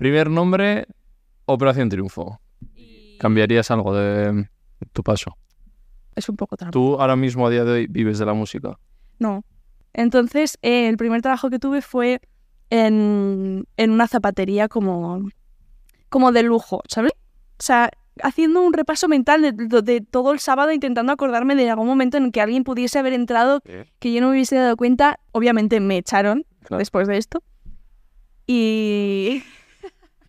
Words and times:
Primer 0.00 0.30
nombre, 0.30 0.86
Operación 1.44 1.90
Triunfo. 1.90 2.40
¿Cambiarías 3.18 3.70
algo 3.70 3.94
de 3.94 4.48
tu 4.94 5.02
paso? 5.02 5.36
Es 6.16 6.26
un 6.30 6.36
poco 6.38 6.56
trampa. 6.56 6.72
¿Tú 6.72 6.98
ahora 6.98 7.16
mismo 7.16 7.46
a 7.46 7.50
día 7.50 7.64
de 7.64 7.70
hoy 7.72 7.86
vives 7.86 8.18
de 8.18 8.24
la 8.24 8.32
música? 8.32 8.78
No. 9.18 9.44
Entonces, 9.92 10.58
eh, 10.62 10.88
el 10.88 10.96
primer 10.96 11.20
trabajo 11.20 11.50
que 11.50 11.58
tuve 11.58 11.82
fue 11.82 12.22
en, 12.70 13.66
en 13.76 13.90
una 13.90 14.06
zapatería 14.08 14.68
como, 14.68 15.28
como 16.08 16.32
de 16.32 16.44
lujo, 16.44 16.80
¿sabes? 16.88 17.12
O 17.58 17.62
sea, 17.62 17.90
haciendo 18.22 18.62
un 18.62 18.72
repaso 18.72 19.06
mental 19.06 19.42
de, 19.42 19.52
de- 19.52 19.82
de 19.82 20.00
todo 20.00 20.32
el 20.32 20.38
sábado, 20.40 20.72
intentando 20.72 21.12
acordarme 21.12 21.56
de 21.56 21.68
algún 21.68 21.86
momento 21.88 22.16
en 22.16 22.32
que 22.32 22.40
alguien 22.40 22.64
pudiese 22.64 22.98
haber 22.98 23.12
entrado 23.12 23.60
que 23.98 24.12
yo 24.14 24.22
no 24.22 24.28
me 24.28 24.32
hubiese 24.32 24.56
dado 24.56 24.78
cuenta. 24.78 25.20
Obviamente 25.32 25.78
me 25.78 25.98
echaron 25.98 26.46
Claro. 26.62 26.78
después 26.78 27.06
de 27.06 27.18
esto. 27.18 27.42
Y 28.46 29.42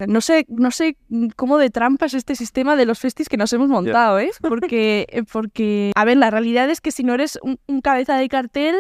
no 0.07 0.21
sé, 0.21 0.45
no 0.49 0.71
sé 0.71 0.97
cómo 1.35 1.57
de 1.57 1.69
trampas 1.69 2.13
este 2.13 2.35
sistema 2.35 2.75
de 2.75 2.85
los 2.85 2.99
festis 2.99 3.29
que 3.29 3.37
nos 3.37 3.51
hemos 3.53 3.69
montado, 3.69 4.19
¿eh? 4.19 4.31
Porque, 4.41 5.07
eh, 5.09 5.23
porque, 5.23 5.91
a 5.95 6.05
ver, 6.05 6.17
la 6.17 6.29
realidad 6.29 6.69
es 6.69 6.81
que 6.81 6.91
si 6.91 7.03
no 7.03 7.13
eres 7.13 7.39
un, 7.41 7.59
un 7.67 7.81
cabeza 7.81 8.17
de 8.17 8.27
cartel, 8.29 8.75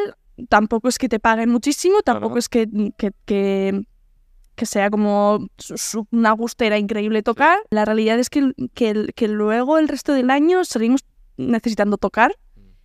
tampoco 0.49 0.87
es 0.87 0.97
que 0.97 1.09
te 1.09 1.19
paguen 1.19 1.49
muchísimo, 1.49 2.01
tampoco 2.01 2.37
es 2.37 2.49
que, 2.49 2.67
que, 2.97 3.11
que, 3.25 3.83
que 4.55 4.65
sea 4.65 4.89
como 4.89 5.47
una 6.11 6.31
gustera 6.31 6.77
increíble 6.77 7.23
tocar. 7.23 7.59
La 7.69 7.85
realidad 7.85 8.19
es 8.19 8.29
que, 8.29 8.53
que, 8.73 9.07
que 9.15 9.27
luego 9.27 9.77
el 9.77 9.87
resto 9.87 10.13
del 10.13 10.29
año 10.29 10.63
seguimos 10.65 11.05
necesitando 11.37 11.97
tocar 11.97 12.35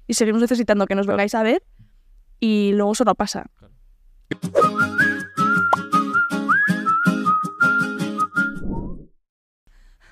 y 0.07 0.15
seguimos 0.15 0.41
necesitando 0.41 0.87
que 0.87 0.95
nos 0.95 1.07
vengáis 1.07 1.35
a 1.35 1.43
ver 1.43 1.63
y 2.41 2.73
luego 2.75 2.93
eso 2.93 3.05
no 3.05 3.15
pasa. 3.15 3.47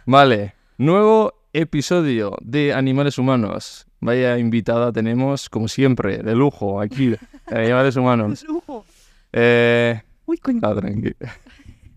Vale, 0.06 0.54
nuevo 0.76 1.32
episodio 1.54 2.36
de 2.42 2.74
Animales 2.74 3.16
Humanos. 3.16 3.86
Vaya 4.00 4.38
invitada 4.38 4.92
tenemos, 4.92 5.48
como 5.48 5.66
siempre, 5.66 6.18
de 6.18 6.34
lujo 6.34 6.78
aquí, 6.78 7.08
de 7.08 7.18
Animales 7.50 7.96
Humanos. 7.96 8.44
Eh, 9.36 10.00
Uy, 10.26 10.38
coño. 10.38 10.60
Ah. 10.62 10.76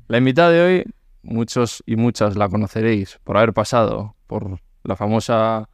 La 0.08 0.18
invitada 0.18 0.50
de 0.50 0.60
hoy, 0.60 0.84
muchos 1.22 1.84
y 1.86 1.96
muchas 1.96 2.36
la 2.36 2.50
conoceréis 2.50 3.20
por 3.24 3.38
haber 3.38 3.54
pasado 3.54 4.16
por 4.26 4.60
la 4.84 4.96
famosa, 4.96 5.70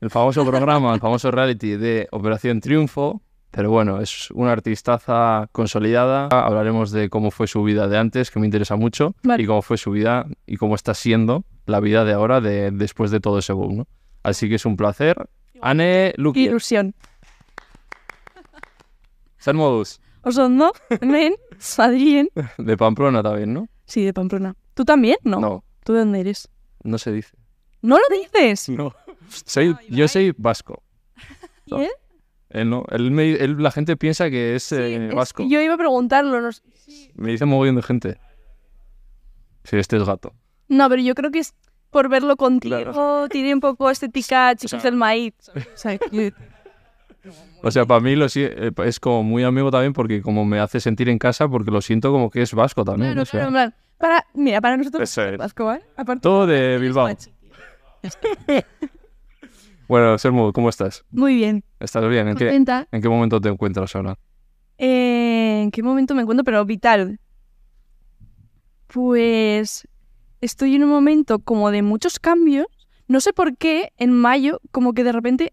el 0.00 0.08
famoso 0.08 0.46
programa, 0.46 0.94
el 0.94 1.00
famoso 1.00 1.32
reality 1.32 1.70
de 1.74 2.06
Operación 2.12 2.60
Triunfo. 2.60 3.22
Pero 3.50 3.72
bueno, 3.72 4.00
es 4.00 4.30
una 4.30 4.52
artistaza 4.52 5.48
consolidada. 5.50 6.28
Hablaremos 6.28 6.92
de 6.92 7.10
cómo 7.10 7.32
fue 7.32 7.48
su 7.48 7.64
vida 7.64 7.88
de 7.88 7.98
antes, 7.98 8.30
que 8.30 8.38
me 8.38 8.46
interesa 8.46 8.76
mucho, 8.76 9.16
Vale. 9.24 9.42
y 9.42 9.46
cómo 9.46 9.62
fue 9.62 9.78
su 9.78 9.90
vida 9.90 10.26
y 10.46 10.58
cómo 10.58 10.76
está 10.76 10.94
siendo 10.94 11.44
la 11.66 11.80
vida 11.80 12.04
de 12.04 12.12
ahora, 12.12 12.40
de, 12.40 12.70
después 12.70 13.10
de 13.10 13.20
todo 13.20 13.38
ese 13.38 13.52
boom. 13.52 13.76
¿no? 13.78 13.86
Así 14.22 14.48
que 14.48 14.56
es 14.56 14.64
un 14.66 14.76
placer. 14.76 15.16
Anne 15.60 16.12
Luki, 16.16 16.44
ilusión. 16.46 16.94
Ser 19.38 19.54
Modus, 19.54 20.00
¿Os 20.22 20.36
no? 20.38 20.72
Men, 21.02 21.34
Adrien. 21.78 22.28
de 22.58 22.76
Pamplona 22.76 23.22
también, 23.22 23.52
¿no? 23.52 23.68
Sí, 23.84 24.02
de 24.04 24.14
Pamplona. 24.14 24.56
¿Tú 24.72 24.84
también? 24.84 25.16
No. 25.22 25.38
No, 25.40 25.64
¿Tú 25.84 25.92
de 25.92 25.98
dónde 26.00 26.20
eres? 26.20 26.48
no 26.82 26.96
se 26.98 27.12
dice. 27.12 27.36
¿No 27.82 27.96
lo 27.98 28.02
dices? 28.16 28.68
No. 28.70 28.94
Soy, 29.28 29.76
yo 29.90 30.08
soy 30.08 30.34
vasco. 30.38 30.82
¿Y 31.66 31.74
él? 31.82 31.90
Él 32.50 32.70
no. 32.70 32.84
Él 32.90 33.10
me- 33.10 33.32
él- 33.32 33.62
la 33.62 33.70
gente 33.70 33.96
piensa 33.96 34.30
que 34.30 34.54
es, 34.54 34.72
eh, 34.72 35.08
Es 35.08 35.14
vasco. 35.14 35.44
yo 35.46 35.60
iba 35.60 35.74
a 35.74 35.78
preguntarlo. 35.78 36.40
No, 36.40 36.52
sé. 36.52 36.62
Me 37.14 37.32
dice 37.32 37.44
mogollón 37.44 37.76
de 37.76 37.82
gente. 37.82 38.18
Sí, 39.64 39.76
este 39.76 39.96
es 39.98 40.04
gato. 40.04 40.32
No, 40.68 40.88
pero 40.88 41.02
yo 41.02 41.14
creo 41.14 41.30
que 41.30 41.40
es 41.40 41.54
por 41.90 42.08
verlo 42.08 42.36
contigo. 42.36 42.76
Claro. 42.76 43.28
Tiene 43.30 43.54
un 43.54 43.60
poco 43.60 43.90
estética 43.90 44.54
chiquis 44.54 44.70
sea- 44.70 44.80
del 44.90 44.96
maíz. 44.96 45.34
O 47.62 47.70
sea, 47.70 47.84
O 47.84 47.86
para 47.86 48.00
mí 48.00 48.14
lo, 48.16 48.26
eh, 48.34 48.70
es 48.84 49.00
como 49.00 49.22
muy 49.22 49.44
amigo 49.44 49.70
también 49.70 49.94
porque 49.94 50.20
como 50.20 50.44
me 50.44 50.60
hace 50.60 50.78
sentir 50.78 51.08
en 51.08 51.18
casa 51.18 51.48
porque 51.48 51.70
lo 51.70 51.80
siento 51.80 52.12
como 52.12 52.28
que 52.28 52.42
es 52.42 52.52
vasco 52.52 52.84
también. 52.84 53.12
claro, 53.12 53.22
o 53.22 53.24
sea, 53.24 53.40
claro, 53.40 53.46
en 53.48 53.52
plan, 53.54 53.74
para, 53.96 54.26
mira, 54.34 54.60
para 54.60 54.76
nosotros 54.76 55.16
es. 55.16 55.38
vasco, 55.38 55.72
¿eh? 55.72 55.80
Aparte, 55.96 56.20
Todo 56.20 56.46
de 56.46 56.76
Bilbao. 56.78 57.08
Bueno, 59.88 60.16
Sermo, 60.18 60.52
¿cómo 60.52 60.68
estás? 60.70 61.04
Muy 61.10 61.34
bien. 61.36 61.62
¿Estás 61.78 62.06
bien? 62.08 62.28
¿En 62.28 62.36
qué. 62.36 62.54
¿En 62.54 63.02
qué 63.02 63.08
momento 63.08 63.38
te 63.40 63.48
encuentras 63.50 63.94
ahora? 63.94 64.18
Eh, 64.78 65.60
¿En 65.62 65.70
qué 65.70 65.82
momento 65.82 66.14
me 66.14 66.22
encuentro? 66.22 66.42
Pero 66.44 66.64
vital. 66.64 67.20
Pues 68.86 69.86
estoy 70.44 70.74
en 70.74 70.84
un 70.84 70.90
momento 70.90 71.38
como 71.38 71.70
de 71.70 71.82
muchos 71.82 72.18
cambios. 72.18 72.66
No 73.08 73.20
sé 73.20 73.32
por 73.32 73.56
qué 73.56 73.92
en 73.98 74.12
mayo, 74.12 74.60
como 74.70 74.92
que 74.92 75.04
de 75.04 75.12
repente 75.12 75.52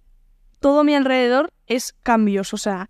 todo 0.60 0.84
mi 0.84 0.96
alrededor 0.96 1.52
es 1.68 1.94
cambios. 2.04 2.54
O 2.54 2.58
sea, 2.58 2.90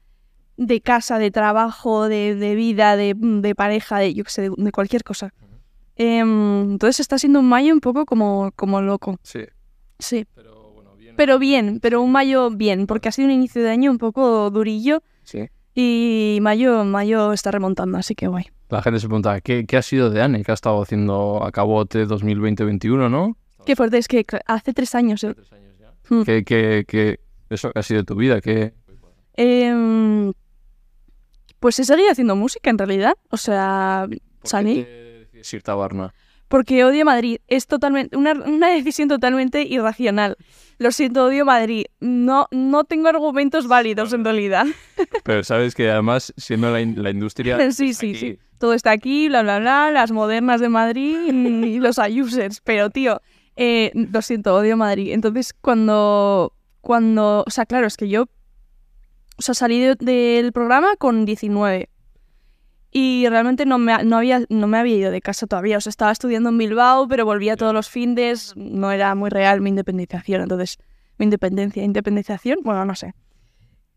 de 0.57 0.81
casa, 0.81 1.17
de 1.17 1.31
trabajo, 1.31 2.07
de, 2.07 2.35
de 2.35 2.55
vida, 2.55 2.95
de, 2.95 3.15
de 3.15 3.55
pareja, 3.55 3.99
de 3.99 4.13
yo 4.13 4.23
qué 4.23 4.29
sé, 4.29 4.41
de, 4.43 4.51
de 4.55 4.71
cualquier 4.71 5.03
cosa. 5.03 5.33
Em, 5.95 6.71
entonces 6.71 6.99
está 6.99 7.17
siendo 7.17 7.39
un 7.39 7.49
mayo 7.49 7.73
un 7.73 7.79
poco 7.79 8.05
como, 8.05 8.51
como 8.55 8.81
loco. 8.81 9.19
Sí. 9.23 9.41
Sí. 9.99 10.25
Pero 10.33 10.71
bueno, 10.73 10.95
bien. 10.95 11.15
Pero 11.15 11.39
bien, 11.39 11.79
pero 11.79 12.01
un 12.01 12.11
mayo 12.11 12.49
bien, 12.49 12.87
porque 12.87 13.09
ha 13.09 13.11
sido 13.11 13.27
un 13.27 13.33
inicio 13.33 13.61
de 13.61 13.69
año 13.69 13.91
un 13.91 13.97
poco 13.97 14.49
durillo. 14.49 15.03
Sí. 15.23 15.49
Y 15.73 16.39
mayo, 16.41 16.83
mayo 16.83 17.33
está 17.33 17.51
remontando, 17.51 17.97
así 17.97 18.15
que 18.15 18.27
guay. 18.27 18.45
La 18.71 18.81
gente 18.81 18.99
se 18.99 19.07
pregunta, 19.07 19.41
¿qué, 19.41 19.65
qué 19.65 19.77
ha 19.77 19.81
sido 19.81 20.09
de 20.09 20.21
Anne? 20.21 20.43
¿Qué 20.43 20.51
ha 20.51 20.53
estado 20.53 20.81
haciendo 20.81 21.43
a 21.43 21.51
cabote 21.51 22.07
2020-2021, 22.07 23.09
no? 23.09 23.37
Qué 23.65 23.75
fuerte, 23.75 23.97
es 23.97 24.07
que 24.07 24.25
hace 24.47 24.73
tres 24.73 24.95
años. 24.95 25.23
¿eh? 25.23 25.35
Mm. 26.09 26.21
¿Qué, 26.23 26.43
qué, 26.43 26.85
qué, 26.87 27.19
eso 27.49 27.71
qué 27.71 27.79
ha 27.79 27.83
sido 27.83 27.99
de 28.01 28.05
tu 28.05 28.15
vida? 28.15 28.41
¿Qué, 28.41 28.73
Em, 29.33 30.33
pues 31.59 31.79
he 31.79 31.85
seguido 31.85 32.11
haciendo 32.11 32.35
música 32.35 32.69
en 32.69 32.77
realidad. 32.77 33.13
O 33.29 33.37
sea, 33.37 34.07
salí. 34.43 34.85
Es 35.33 35.53
irte 35.53 35.71
a 35.71 35.75
Barna. 35.75 36.13
Porque 36.47 36.83
odio 36.83 37.05
Madrid. 37.05 37.37
Es 37.47 37.65
totalmente 37.65 38.17
una, 38.17 38.33
una 38.33 38.69
decisión 38.71 39.07
totalmente 39.07 39.63
irracional. 39.63 40.35
Lo 40.79 40.91
siento, 40.91 41.25
odio 41.25 41.45
Madrid. 41.45 41.85
No, 42.01 42.47
no 42.51 42.83
tengo 42.83 43.07
argumentos 43.07 43.67
válidos 43.67 44.11
en 44.13 44.25
realidad. 44.25 44.65
Pero 45.23 45.43
sabes 45.45 45.75
que 45.75 45.89
además, 45.89 46.33
siendo 46.35 46.71
la, 46.71 46.81
in- 46.81 47.01
la 47.01 47.09
industria... 47.09 47.57
Sí, 47.71 47.93
sí, 47.93 48.09
aquí, 48.11 48.19
sí. 48.19 48.39
Todo 48.61 48.75
está 48.75 48.91
aquí, 48.91 49.27
bla, 49.27 49.41
bla, 49.41 49.57
bla, 49.57 49.89
las 49.89 50.11
modernas 50.11 50.61
de 50.61 50.69
Madrid 50.69 51.17
y 51.33 51.79
los 51.85 51.97
users. 51.97 52.61
Pero, 52.63 52.91
tío, 52.91 53.19
eh, 53.55 53.91
lo 53.95 54.21
siento, 54.21 54.53
odio 54.55 54.77
Madrid. 54.77 55.13
Entonces, 55.13 55.55
cuando, 55.59 56.53
cuando, 56.79 57.43
o 57.47 57.49
sea, 57.49 57.65
claro, 57.65 57.87
es 57.87 57.97
que 57.97 58.07
yo, 58.07 58.27
o 59.37 59.41
sea, 59.41 59.55
salí 59.55 59.79
de- 59.79 59.95
del 59.95 60.51
programa 60.53 60.95
con 60.97 61.25
19 61.25 61.89
y 62.91 63.25
realmente 63.29 63.65
no 63.65 63.79
me, 63.79 64.03
no, 64.03 64.17
había, 64.17 64.41
no 64.49 64.67
me 64.67 64.77
había 64.77 64.95
ido 64.95 65.11
de 65.11 65.21
casa 65.21 65.47
todavía. 65.47 65.77
O 65.77 65.81
sea, 65.81 65.89
estaba 65.89 66.11
estudiando 66.11 66.49
en 66.49 66.59
Bilbao, 66.59 67.07
pero 67.07 67.25
volvía 67.25 67.55
todos 67.57 67.73
los 67.73 67.89
findes. 67.89 68.53
No 68.55 68.91
era 68.91 69.15
muy 69.15 69.31
real 69.31 69.59
mi 69.61 69.69
independización. 69.71 70.41
Entonces, 70.43 70.77
mi 71.17 71.23
independencia, 71.23 71.83
independización, 71.83 72.59
bueno, 72.61 72.85
no 72.85 72.93
sé. 72.93 73.15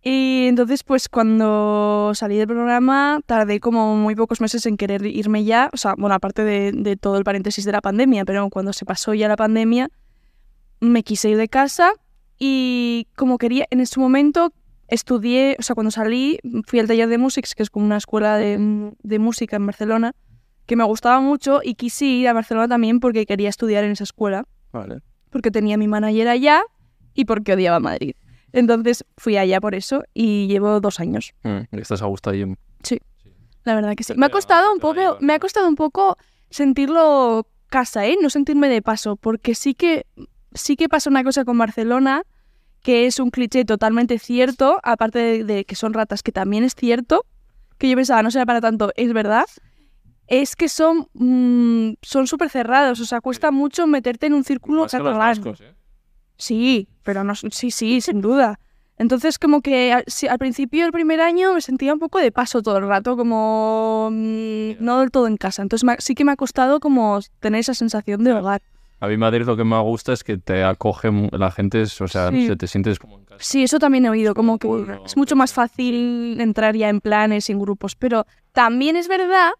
Y 0.06 0.48
entonces, 0.48 0.84
pues 0.84 1.08
cuando 1.08 2.12
salí 2.14 2.36
del 2.36 2.46
programa, 2.46 3.20
tardé 3.24 3.58
como 3.58 3.96
muy 3.96 4.14
pocos 4.14 4.42
meses 4.42 4.66
en 4.66 4.76
querer 4.76 5.06
irme 5.06 5.44
ya. 5.44 5.70
O 5.72 5.78
sea, 5.78 5.94
bueno, 5.96 6.14
aparte 6.14 6.44
de, 6.44 6.72
de 6.72 6.96
todo 6.96 7.16
el 7.16 7.24
paréntesis 7.24 7.64
de 7.64 7.72
la 7.72 7.80
pandemia, 7.80 8.26
pero 8.26 8.50
cuando 8.50 8.74
se 8.74 8.84
pasó 8.84 9.14
ya 9.14 9.28
la 9.28 9.36
pandemia, 9.36 9.90
me 10.80 11.02
quise 11.02 11.30
ir 11.30 11.38
de 11.38 11.48
casa 11.48 11.92
y 12.38 13.06
como 13.16 13.38
quería, 13.38 13.66
en 13.70 13.80
ese 13.80 13.98
momento 13.98 14.52
estudié, 14.88 15.56
o 15.58 15.62
sea, 15.62 15.74
cuando 15.74 15.90
salí, 15.90 16.38
fui 16.66 16.80
al 16.80 16.86
taller 16.86 17.08
de 17.08 17.16
Musics, 17.16 17.54
que 17.54 17.62
es 17.62 17.70
como 17.70 17.86
una 17.86 17.96
escuela 17.96 18.36
de, 18.36 18.92
de 19.02 19.18
música 19.18 19.56
en 19.56 19.64
Barcelona, 19.64 20.14
que 20.66 20.76
me 20.76 20.84
gustaba 20.84 21.20
mucho 21.20 21.60
y 21.62 21.74
quise 21.74 22.04
ir 22.04 22.28
a 22.28 22.32
Barcelona 22.32 22.68
también 22.68 23.00
porque 23.00 23.26
quería 23.26 23.48
estudiar 23.48 23.84
en 23.84 23.92
esa 23.92 24.04
escuela 24.04 24.46
Vale. 24.72 25.00
porque 25.30 25.50
tenía 25.50 25.76
mi 25.76 25.88
manager 25.88 26.28
allá 26.28 26.62
y 27.14 27.24
porque 27.24 27.52
odiaba 27.52 27.80
Madrid. 27.80 28.14
Entonces 28.54 29.04
fui 29.16 29.36
allá 29.36 29.60
por 29.60 29.74
eso 29.74 30.04
y 30.14 30.46
llevo 30.46 30.80
dos 30.80 31.00
años. 31.00 31.34
Mm, 31.42 31.62
estás 31.72 32.02
a 32.02 32.06
gusto 32.06 32.30
ahí. 32.30 32.46
La 33.64 33.74
verdad 33.74 33.94
que 33.96 34.04
sí. 34.04 34.12
Me 34.14 34.26
ha 34.26 34.28
costado 34.28 34.72
un 34.72 34.78
poco, 34.78 35.16
me 35.20 35.32
ha 35.32 35.38
costado 35.38 35.66
un 35.68 35.74
poco 35.74 36.16
sentirlo 36.50 37.48
casa, 37.68 38.06
¿eh? 38.06 38.16
No 38.20 38.30
sentirme 38.30 38.68
de 38.68 38.82
paso, 38.82 39.16
porque 39.16 39.54
sí 39.54 39.74
que 39.74 40.06
sí 40.52 40.76
que 40.76 40.88
pasa 40.88 41.10
una 41.10 41.24
cosa 41.24 41.44
con 41.44 41.58
Barcelona 41.58 42.22
que 42.82 43.06
es 43.06 43.18
un 43.18 43.30
cliché 43.30 43.64
totalmente 43.64 44.18
cierto, 44.18 44.78
aparte 44.82 45.18
de, 45.18 45.44
de 45.44 45.64
que 45.64 45.74
son 45.74 45.94
ratas, 45.94 46.22
que 46.22 46.32
también 46.32 46.64
es 46.64 46.74
cierto, 46.74 47.24
que 47.78 47.88
yo 47.88 47.96
pensaba 47.96 48.22
no 48.22 48.30
será 48.30 48.44
para 48.44 48.60
tanto, 48.60 48.92
es 48.96 49.12
verdad. 49.14 49.46
Es 50.26 50.54
que 50.54 50.68
son 50.68 51.08
mm, 51.14 51.94
son 52.02 52.26
súper 52.26 52.50
cerrados, 52.50 53.00
o 53.00 53.06
sea, 53.06 53.20
cuesta 53.20 53.50
mucho 53.50 53.86
meterte 53.86 54.26
en 54.26 54.34
un 54.34 54.44
círculo 54.44 54.86
catalán. 54.86 55.18
vascos, 55.18 55.62
¿eh? 55.62 55.74
Sí, 56.36 56.88
pero 57.02 57.24
no, 57.24 57.34
sí, 57.34 57.70
sí, 57.70 58.00
sin 58.00 58.20
duda. 58.20 58.58
Entonces, 58.96 59.38
como 59.38 59.60
que 59.60 59.92
al, 59.92 60.04
si- 60.06 60.28
al 60.28 60.38
principio 60.38 60.82
del 60.84 60.92
primer 60.92 61.20
año 61.20 61.52
me 61.54 61.60
sentía 61.60 61.92
un 61.92 61.98
poco 61.98 62.18
de 62.20 62.30
paso 62.30 62.62
todo 62.62 62.78
el 62.78 62.86
rato, 62.86 63.16
como 63.16 64.08
mm, 64.12 64.72
no 64.78 65.00
del 65.00 65.10
todo 65.10 65.26
en 65.26 65.36
casa. 65.36 65.62
Entonces, 65.62 65.84
me 65.84 65.96
sí 65.98 66.14
que 66.14 66.24
me 66.24 66.32
ha 66.32 66.36
costado 66.36 66.78
como 66.80 67.18
tener 67.40 67.60
esa 67.60 67.74
sensación 67.74 68.22
de 68.24 68.32
hogar. 68.32 68.62
A 69.00 69.08
mí 69.08 69.16
Madrid 69.16 69.42
lo 69.44 69.56
que 69.56 69.64
me 69.64 69.78
gusta 69.82 70.12
es 70.12 70.22
que 70.24 70.38
te 70.38 70.62
acoge 70.62 71.10
la 71.32 71.50
gente, 71.50 71.82
o 71.82 72.08
sea, 72.08 72.30
Sí. 72.30 72.46
sé, 72.46 72.56
te 72.56 72.66
sientes 72.68 72.98
como 72.98 73.18
en 73.18 73.24
casa. 73.24 73.40
Sí, 73.44 73.62
eso 73.64 73.78
también 73.78 74.06
he 74.06 74.10
oído, 74.10 74.34
como 74.34 74.58
que 74.58 74.68
es 75.04 75.16
mucho 75.16 75.34
más 75.36 75.52
fácil 75.52 76.40
entrar 76.40 76.74
ya 76.76 76.88
en 76.88 77.00
planes 77.00 77.48
y 77.48 77.52
en 77.52 77.58
grupos. 77.60 77.96
Pero 77.96 78.26
también 78.52 78.96
es 78.96 79.08
verdad 79.08 79.50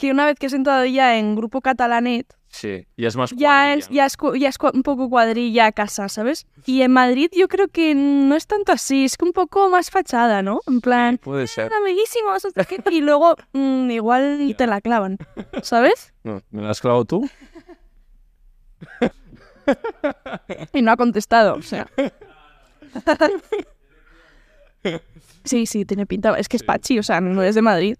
que 0.00 0.10
una 0.10 0.24
vez 0.24 0.38
que 0.38 0.46
has 0.46 0.54
entrado 0.54 0.84
ya 0.86 1.18
en 1.18 1.36
grupo 1.36 1.60
catalanet, 1.60 2.26
Sí, 2.52 2.84
y 2.96 3.06
es 3.06 3.14
más 3.14 3.30
ya 3.30 3.74
es, 3.74 3.88
ya 3.90 4.08
ya 4.08 4.50
un 4.74 4.82
poco 4.82 5.08
cuadrilla 5.08 5.66
a 5.66 5.72
casa, 5.72 6.08
¿sabes? 6.08 6.46
Y 6.66 6.82
en 6.82 6.90
Madrid 6.90 7.30
yo 7.32 7.46
creo 7.46 7.68
que 7.68 7.94
no 7.94 8.34
es 8.34 8.48
tanto 8.48 8.72
así, 8.72 9.04
es 9.04 9.16
que 9.16 9.24
un 9.24 9.32
poco 9.32 9.68
más 9.70 9.90
fachada, 9.90 10.42
¿no? 10.42 10.60
En 10.66 10.80
plan, 10.80 11.18
Puede 11.18 11.46
ser. 11.46 11.66
"Hola, 11.66 11.76
amiguísimos, 11.76 12.44
no 12.44 12.50
sé 12.50 12.66
qué", 12.66 12.82
y 12.90 13.02
luego 13.02 13.36
mm, 13.52 13.90
igual 13.92 14.54
te 14.58 14.66
la 14.66 14.80
clavan, 14.80 15.18
¿sabes? 15.62 16.12
No, 16.24 16.42
¿Me 16.50 16.62
la 16.62 16.70
has 16.70 16.80
clavado 16.80 17.04
tú? 17.04 17.28
Y 20.72 20.82
no 20.82 20.90
ha 20.90 20.96
contestado, 20.96 21.54
o 21.54 21.62
sea. 21.62 21.86
Sí, 25.44 25.66
sí, 25.66 25.84
tiene 25.84 26.06
pinta. 26.06 26.36
Es 26.38 26.48
que 26.48 26.56
es 26.56 26.62
Pachi, 26.62 26.98
o 26.98 27.02
sea, 27.02 27.20
no 27.20 27.42
es 27.42 27.54
de 27.54 27.62
Madrid. 27.62 27.96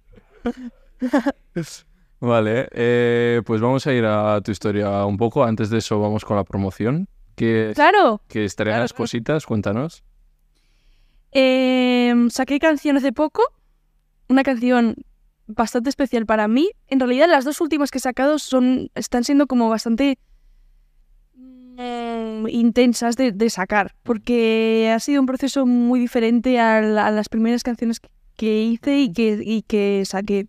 Vale, 2.21 2.69
eh, 2.73 3.41
pues 3.47 3.61
vamos 3.63 3.87
a 3.87 3.93
ir 3.95 4.05
a 4.05 4.41
tu 4.43 4.51
historia 4.53 5.05
un 5.07 5.17
poco. 5.17 5.43
Antes 5.45 5.71
de 5.71 5.79
eso 5.79 5.99
vamos 6.01 6.25
con 6.25 6.37
la 6.37 6.45
promoción. 6.45 7.09
Que, 7.35 7.73
Claro. 7.75 8.21
que 8.29 8.45
estrenas 8.45 8.93
claro. 8.93 9.03
cositas, 9.05 9.47
cuéntanos. 9.47 10.03
Eh, 11.33 12.13
saqué 12.31 12.59
canción 12.59 12.97
hace 12.99 13.13
poco. 13.13 13.43
Una 14.29 14.43
canción 14.43 14.97
bastante 15.47 15.89
especial 15.89 16.27
para 16.27 16.47
mí. 16.49 16.71
En 16.89 17.01
realidad, 17.01 17.27
las 17.29 17.45
dos 17.47 17.61
últimas 17.63 17.91
que 17.91 17.99
he 17.99 18.01
sacado 18.03 18.39
son, 18.39 18.91
están 18.95 19.25
siendo 19.25 19.47
como 19.47 19.69
bastante 19.71 20.19
mm, 21.35 22.47
intensas 22.49 23.17
de, 23.17 23.33
de 23.33 23.49
sacar. 23.49 23.95
Porque 24.03 24.93
ha 24.95 24.99
sido 25.01 25.21
un 25.21 25.27
proceso 25.27 25.65
muy 25.65 25.99
diferente 26.01 26.61
a, 26.61 26.83
la- 26.83 27.07
a 27.07 27.11
las 27.11 27.29
primeras 27.31 27.63
canciones 27.63 28.01
que- 28.01 28.11
que 28.37 28.63
hice 28.63 28.99
y 29.01 29.13
que, 29.13 29.41
y 29.43 29.63
que 29.63 30.03
saqué. 30.05 30.47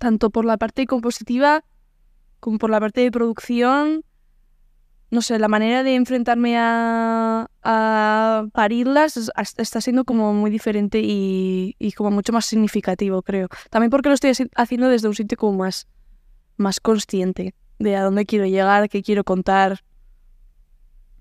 Tanto 0.00 0.30
por 0.30 0.46
la 0.46 0.56
parte 0.56 0.86
compositiva 0.86 1.62
como 2.40 2.56
por 2.56 2.70
la 2.70 2.80
parte 2.80 3.02
de 3.02 3.10
producción. 3.10 4.02
No 5.10 5.20
sé, 5.20 5.38
la 5.38 5.48
manera 5.48 5.82
de 5.82 5.94
enfrentarme 5.94 6.56
a, 6.56 7.50
a 7.62 8.46
parirlas 8.54 9.18
es- 9.18 9.30
as- 9.34 9.54
está 9.58 9.82
siendo 9.82 10.04
como 10.04 10.32
muy 10.32 10.50
diferente 10.50 11.00
y, 11.04 11.76
y 11.78 11.92
como 11.92 12.10
mucho 12.12 12.32
más 12.32 12.46
significativo, 12.46 13.20
creo. 13.20 13.48
También 13.68 13.90
porque 13.90 14.08
lo 14.08 14.14
estoy 14.14 14.30
haci- 14.30 14.48
haciendo 14.56 14.88
desde 14.88 15.08
un 15.08 15.14
sitio 15.14 15.36
como 15.36 15.58
más, 15.58 15.86
más 16.56 16.80
consciente 16.80 17.54
de 17.78 17.96
a 17.96 18.02
dónde 18.04 18.24
quiero 18.24 18.46
llegar, 18.46 18.88
qué 18.88 19.02
quiero 19.02 19.22
contar. 19.22 19.80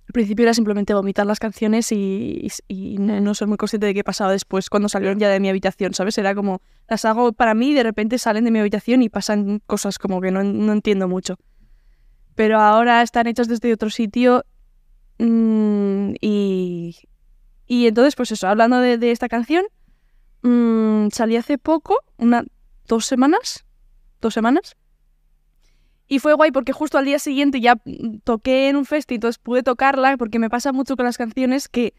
Al 0.09 0.13
principio 0.13 0.41
era 0.41 0.55
simplemente 0.55 0.95
vomitar 0.95 1.27
las 1.27 1.37
canciones 1.37 1.91
y, 1.91 2.49
no 2.97 3.35
ser 3.35 3.47
muy 3.47 3.57
consciente 3.57 3.85
de 3.85 3.93
qué 3.93 4.03
pasaba 4.03 4.31
después 4.31 4.67
cuando 4.67 4.89
salieron 4.89 5.19
ya 5.19 5.29
de 5.29 5.39
mi 5.39 5.49
habitación, 5.49 5.93
¿sabes? 5.93 6.17
Era 6.17 6.33
como, 6.33 6.63
las 6.87 7.05
hago 7.05 7.31
para 7.31 7.53
mí 7.53 7.69
y 7.69 7.73
de 7.75 7.83
repente 7.83 8.17
salen 8.17 8.43
de 8.43 8.49
mi 8.49 8.57
habitación 8.57 9.03
y 9.03 9.09
pasan 9.09 9.61
cosas 9.67 9.99
como 9.99 10.19
que 10.19 10.31
no, 10.31 10.43
no 10.43 10.73
entiendo 10.73 11.07
mucho. 11.07 11.35
Pero 12.33 12.59
ahora 12.59 13.03
están 13.03 13.27
hechas 13.27 13.47
desde 13.47 13.71
otro 13.71 13.91
sitio 13.91 14.45
mm, 15.19 16.13
y, 16.19 16.97
y 17.67 17.85
entonces, 17.85 18.15
pues 18.15 18.31
eso, 18.31 18.47
hablando 18.47 18.79
de, 18.79 18.97
de 18.97 19.11
esta 19.11 19.29
canción, 19.29 19.63
mm, 20.41 21.09
salí 21.11 21.35
hace 21.35 21.59
poco, 21.59 21.99
una, 22.17 22.45
dos 22.87 23.05
semanas, 23.05 23.63
dos 24.21 24.33
semanas, 24.33 24.75
y 26.09 26.17
fue 26.17 26.33
guay 26.33 26.51
porque 26.51 26.73
justo 26.73 26.97
al 26.97 27.05
día 27.05 27.19
siguiente 27.19 27.61
ya 27.61 27.75
mm, 27.75 28.17
toqué 28.23 28.67
en 28.67 28.75
un 28.75 28.85
festi, 28.85 29.15
entonces 29.15 29.37
pude 29.37 29.63
tocarla, 29.63 30.17
porque 30.17 30.39
me 30.39 30.49
pasa 30.49 30.73
mucho 30.73 30.97
con 30.97 31.05
las 31.05 31.17
canciones 31.17 31.69
que, 31.69 31.93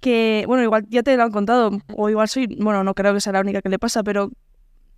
que, 0.00 0.44
bueno, 0.48 0.62
igual 0.64 0.86
ya 0.88 1.02
te 1.02 1.16
lo 1.16 1.22
han 1.22 1.30
contado, 1.30 1.70
o 1.94 2.08
igual 2.08 2.28
soy, 2.28 2.46
bueno, 2.58 2.82
no 2.82 2.94
creo 2.94 3.12
que 3.12 3.20
sea 3.20 3.34
la 3.34 3.40
única 3.40 3.60
que 3.60 3.68
le 3.68 3.78
pasa, 3.78 4.02
pero 4.02 4.30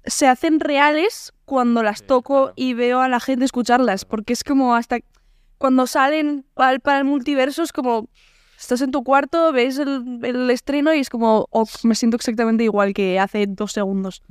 se 0.04 0.28
hacen 0.28 0.60
reales 0.60 1.34
cuando 1.44 1.82
las 1.82 2.04
toco 2.04 2.52
y 2.54 2.74
veo 2.74 3.00
a 3.00 3.08
la 3.08 3.18
gente 3.18 3.44
escucharlas, 3.44 4.04
porque 4.04 4.32
es 4.32 4.44
como 4.44 4.76
hasta 4.76 5.00
cuando 5.58 5.88
salen 5.88 6.46
para, 6.54 6.98
el 6.98 7.04
multiverso 7.04 7.64
es 7.64 7.72
como 7.72 8.08
estás 8.56 8.80
en 8.80 8.92
tu 8.92 9.02
cuarto, 9.02 9.50
ves 9.52 9.78
el, 9.78 10.20
el 10.22 10.50
estreno 10.50 10.94
y 10.94 11.00
es 11.00 11.10
como 11.10 11.48
oh, 11.50 11.66
me 11.82 11.96
siento 11.96 12.16
exactamente 12.16 12.62
igual 12.62 12.94
que 12.94 13.18
hace 13.18 13.46
dos 13.48 13.72
segundos. 13.72 14.22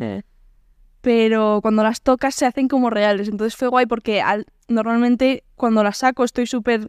Pero 1.06 1.60
cuando 1.62 1.84
las 1.84 2.02
tocas 2.02 2.34
se 2.34 2.48
hacen 2.48 2.68
como 2.68 2.90
reales, 2.90 3.28
entonces 3.28 3.56
fue 3.56 3.68
guay 3.68 3.86
porque 3.86 4.22
al- 4.24 4.48
normalmente 4.68 5.44
cuando 5.54 5.84
las 5.84 5.98
saco 5.98 6.24
estoy 6.24 6.48
súper 6.48 6.88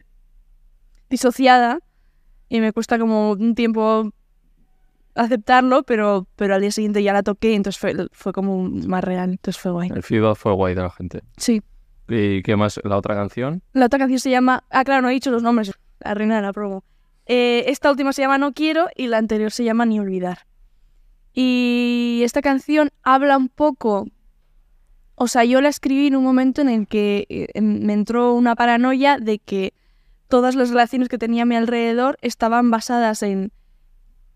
disociada 1.11 1.81
y 2.49 2.61
me 2.61 2.73
cuesta 2.73 2.99
como 2.99 3.33
un 3.33 3.55
tiempo 3.55 4.11
aceptarlo, 5.15 5.83
pero, 5.83 6.27
pero 6.35 6.55
al 6.55 6.63
día 6.63 6.71
siguiente 6.71 7.03
ya 7.03 7.13
la 7.13 7.23
toqué, 7.23 7.55
entonces 7.55 7.79
fue, 7.79 7.95
fue 8.11 8.33
como 8.33 8.63
más 8.71 9.05
real, 9.05 9.33
entonces 9.33 9.61
fue 9.61 9.71
guay. 9.73 9.91
El 9.95 10.03
feedback 10.03 10.37
fue 10.37 10.53
guay 10.55 10.75
de 10.75 10.81
la 10.81 10.91
gente. 10.91 11.23
Sí. 11.37 11.61
¿Y 12.09 12.43
qué 12.43 12.57
más? 12.57 12.81
¿La 12.85 12.97
otra 12.97 13.15
canción? 13.15 13.63
La 13.75 13.85
otra 13.85 13.99
canción 13.99 14.19
se 14.21 14.31
llama... 14.31 14.65
Ah, 14.71 14.85
claro, 14.85 15.03
no 15.03 15.11
he 15.11 15.13
dicho 15.13 15.31
los 15.31 15.43
nombres. 15.43 15.73
La 16.01 16.15
reina 16.15 16.37
de 16.37 16.43
la 16.43 16.55
promo. 16.55 16.85
Eh, 17.27 17.65
esta 17.67 17.91
última 17.91 18.15
se 18.15 18.23
llama 18.23 18.39
No 18.39 18.55
Quiero 18.55 18.87
y 18.97 19.09
la 19.09 19.19
anterior 19.19 19.51
se 19.51 19.63
llama 19.65 19.85
Ni 19.85 20.01
Olvidar. 20.01 20.47
Y 21.39 22.23
esta 22.25 22.41
canción 22.43 22.89
habla 23.03 23.37
un 23.37 23.49
poco... 23.51 24.09
O 25.17 25.29
sea, 25.29 25.45
yo 25.45 25.61
la 25.61 25.69
escribí 25.69 26.07
en 26.09 26.17
un 26.17 26.25
momento 26.25 26.63
en 26.63 26.69
el 26.71 26.87
que 26.89 27.27
eh, 27.29 27.49
em- 27.55 27.85
me 27.85 27.93
entró 27.93 28.33
una 28.35 28.55
paranoia 28.57 29.19
de 29.19 29.39
que 29.39 29.73
todas 30.29 30.55
las 30.55 30.71
relaciones 30.71 31.09
que 31.09 31.19
tenía 31.19 31.43
a 31.43 31.47
mi 31.47 31.55
alrededor 31.57 32.17
estaban 32.23 32.71
basadas 32.71 33.23
en... 33.23 33.53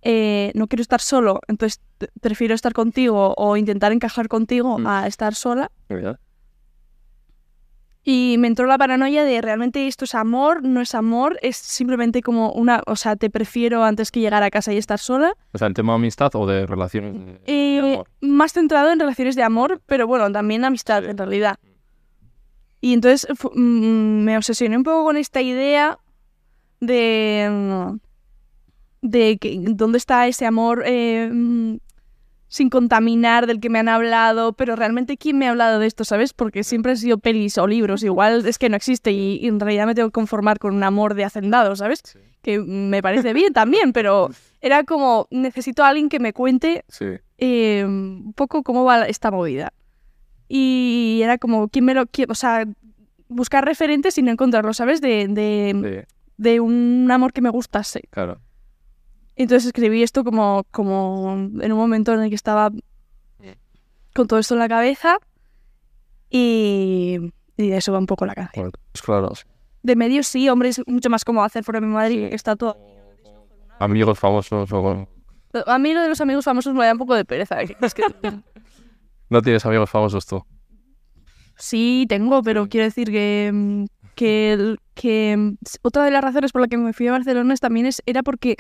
eh, 0.03 0.53
no 0.55 0.69
quiero 0.69 0.83
estar 0.83 1.01
solo, 1.01 1.41
entonces 1.49 1.81
prefiero 2.21 2.55
estar 2.55 2.73
contigo 2.75 3.35
o 3.37 3.57
intentar 3.57 3.93
encajar 3.93 4.29
contigo 4.29 4.79
Mm. 4.79 4.87
a 4.87 5.07
estar 5.07 5.35
sola. 5.35 5.71
¿Verdad? 5.89 6.19
Y 8.03 8.37
me 8.39 8.49
entró 8.49 8.67
la 8.67 8.79
paranoia 8.79 9.25
de 9.25 9.43
realmente 9.43 9.87
esto 9.87 10.07
es 10.07 10.15
amor, 10.15 10.63
no 10.63 10.81
es 10.81 10.95
amor, 10.95 11.39
es 11.43 11.57
simplemente 11.57 12.23
como 12.23 12.51
una, 12.53 12.83
o 12.87 12.97
sea, 12.97 13.15
te 13.17 13.29
prefiero 13.29 13.85
antes 13.85 14.11
que 14.11 14.21
llegar 14.21 14.43
a 14.43 14.51
casa 14.51 14.73
y 14.73 14.79
estar 14.79 14.99
sola. 14.99 15.35
O 15.53 15.59
sea, 15.59 15.69
¿el 15.69 15.75
tema 15.75 15.93
de 15.93 15.97
amistad 15.97 16.31
o 16.35 16.47
de 16.47 16.65
relaciones 16.67 17.13
de, 17.15 17.33
de 17.33 17.41
Eh, 17.47 17.79
amor? 17.95 18.09
más 18.23 18.53
centrado 18.55 18.91
en 18.91 18.99
relaciones 19.01 19.37
de 19.37 19.43
amor, 19.43 19.83
pero 19.85 20.07
bueno, 20.07 20.33
también 20.33 20.65
amistad 20.65 21.03
Sí. 21.03 21.11
en 21.11 21.19
realidad. 21.19 21.59
Y 22.81 22.95
entonces 22.95 23.27
fu- 23.37 23.53
mm, 23.55 24.25
me 24.25 24.37
obsesioné 24.39 24.79
un 24.79 24.83
poco 24.85 25.05
con 25.05 25.19
esta 25.19 25.43
idea 25.43 25.99
de, 26.81 27.49
mm, 27.53 27.99
de 29.03 29.37
que, 29.39 29.59
dónde 29.61 29.99
está 29.99 30.27
ese 30.27 30.47
amor 30.47 30.83
eh, 30.87 31.29
mm, 31.31 31.77
sin 32.51 32.69
contaminar 32.69 33.47
del 33.47 33.61
que 33.61 33.71
me 33.71 33.79
han 33.79 33.89
hablado, 33.89 34.53
pero 34.53 34.75
realmente 34.77 35.17
quién 35.17 35.39
me 35.39 35.47
ha 35.47 35.51
hablado 35.51 35.79
de 35.79 35.87
esto, 35.87 36.05
¿sabes? 36.05 36.33
Porque 36.35 36.65
siempre 36.65 36.91
han 36.93 36.99
sido 36.99 37.17
pelis 37.19 37.57
o 37.59 37.67
libros, 37.67 38.03
igual 38.03 38.45
es 38.45 38.59
que 38.59 38.69
no 38.69 38.77
existe 38.77 39.13
y, 39.13 39.37
y 39.41 39.47
en 39.47 39.61
realidad 39.61 39.87
me 39.87 39.95
tengo 39.95 40.09
que 40.09 40.13
conformar 40.13 40.59
con 40.59 40.75
un 40.75 40.83
amor 40.83 41.15
de 41.15 41.25
hacendado, 41.25 41.77
¿sabes? 41.77 42.01
Sí. 42.05 42.19
Que 42.43 42.59
me 42.59 43.03
parece 43.03 43.33
bien 43.33 43.53
también, 43.53 43.93
pero 43.93 44.29
era 44.61 44.83
como 44.85 45.29
necesito 45.31 45.85
a 45.85 45.89
alguien 45.89 46.09
que 46.09 46.19
me 46.19 46.33
cuente 46.33 46.85
Sí. 46.89 47.07
eh, 47.39 47.85
un 47.87 48.33
poco 48.35 48.63
cómo 48.65 48.85
va 48.85 49.07
esta 49.07 49.31
movida. 49.31 49.73
Y 50.49 51.21
era 51.23 51.39
como, 51.39 51.69
¿quién 51.69 51.85
me 51.85 51.95
lo 51.95 52.07
quiere? 52.07 52.33
O 52.33 52.35
sea, 52.35 52.67
buscar 53.29 53.65
referentes 53.65 54.19
y 54.19 54.23
no 54.23 54.33
encontrarlo, 54.33 54.75
¿sabes? 54.75 55.01
De, 55.01 55.29
de, 55.29 56.05
Sí, 56.09 56.15
de 56.37 56.59
un 56.61 57.09
amor 57.13 57.33
que 57.33 57.41
me 57.43 57.51
gustase. 57.51 58.03
claro. 58.11 58.41
Entonces 59.43 59.67
escribí 59.67 60.03
esto 60.03 60.23
como, 60.25 60.65
como 60.71 61.33
en 61.61 61.73
un 61.73 61.79
momento 61.79 62.13
en 62.13 62.21
el 62.21 62.29
que 62.29 62.35
estaba 62.35 62.71
con 64.15 64.27
todo 64.27 64.39
esto 64.41 64.55
en 64.55 64.59
la 64.61 64.69
cabeza 64.69 65.19
y, 66.29 67.19
y 67.57 67.69
de 67.69 67.77
eso 67.77 67.93
va 67.93 67.99
un 67.99 68.07
poco 68.07 68.27
la 68.27 68.35
canción. 68.35 68.71
Pues 68.93 69.03
claro. 69.03 69.33
De 69.83 69.97
medio 69.97 70.23
sí, 70.23 70.49
hombre, 70.49 70.69
es 70.69 70.83
mucho 70.87 71.09
más 71.11 71.25
cómodo 71.25 71.45
hacer 71.45 71.65
de 71.65 71.81
mi 71.81 71.87
Madrid, 71.87 72.29
que 72.29 72.35
está 72.35 72.57
todo... 72.57 72.77
Amigos 73.79 74.19
famosos 74.19 74.71
o... 74.73 74.83
con- 74.83 75.09
A 75.67 75.79
mí 75.79 75.95
lo 75.95 76.03
de 76.03 76.09
los 76.11 76.21
amigos 76.21 76.45
famosos 76.45 76.75
me 76.75 76.85
da 76.85 76.93
un 76.93 76.99
poco 76.99 77.15
de 77.15 77.25
pereza. 77.25 77.57
Es 77.81 77.95
que 77.95 78.03
No 79.31 79.41
tienes 79.43 79.65
amigos 79.65 79.89
famosos 79.89 80.27
tú. 80.27 80.45
Sí, 81.57 82.05
tengo, 82.09 82.43
pero 82.43 82.69
quiero 82.69 82.85
decir 82.85 83.11
que, 83.11 83.51
mm, 83.53 83.85
que, 84.15 84.77
que 84.95 85.37
mm, 85.37 85.55
otra 85.83 86.05
de 86.05 86.11
las 86.11 86.23
razones 86.23 86.53
por 86.53 86.61
la 86.63 86.69
que 86.69 86.77
me 86.77 86.93
fui 86.93 87.07
a 87.09 87.13
Barcelona 87.13 87.55
es- 87.55 87.61
también 87.61 87.87
es, 87.87 88.03
era 88.07 88.23
porque 88.23 88.57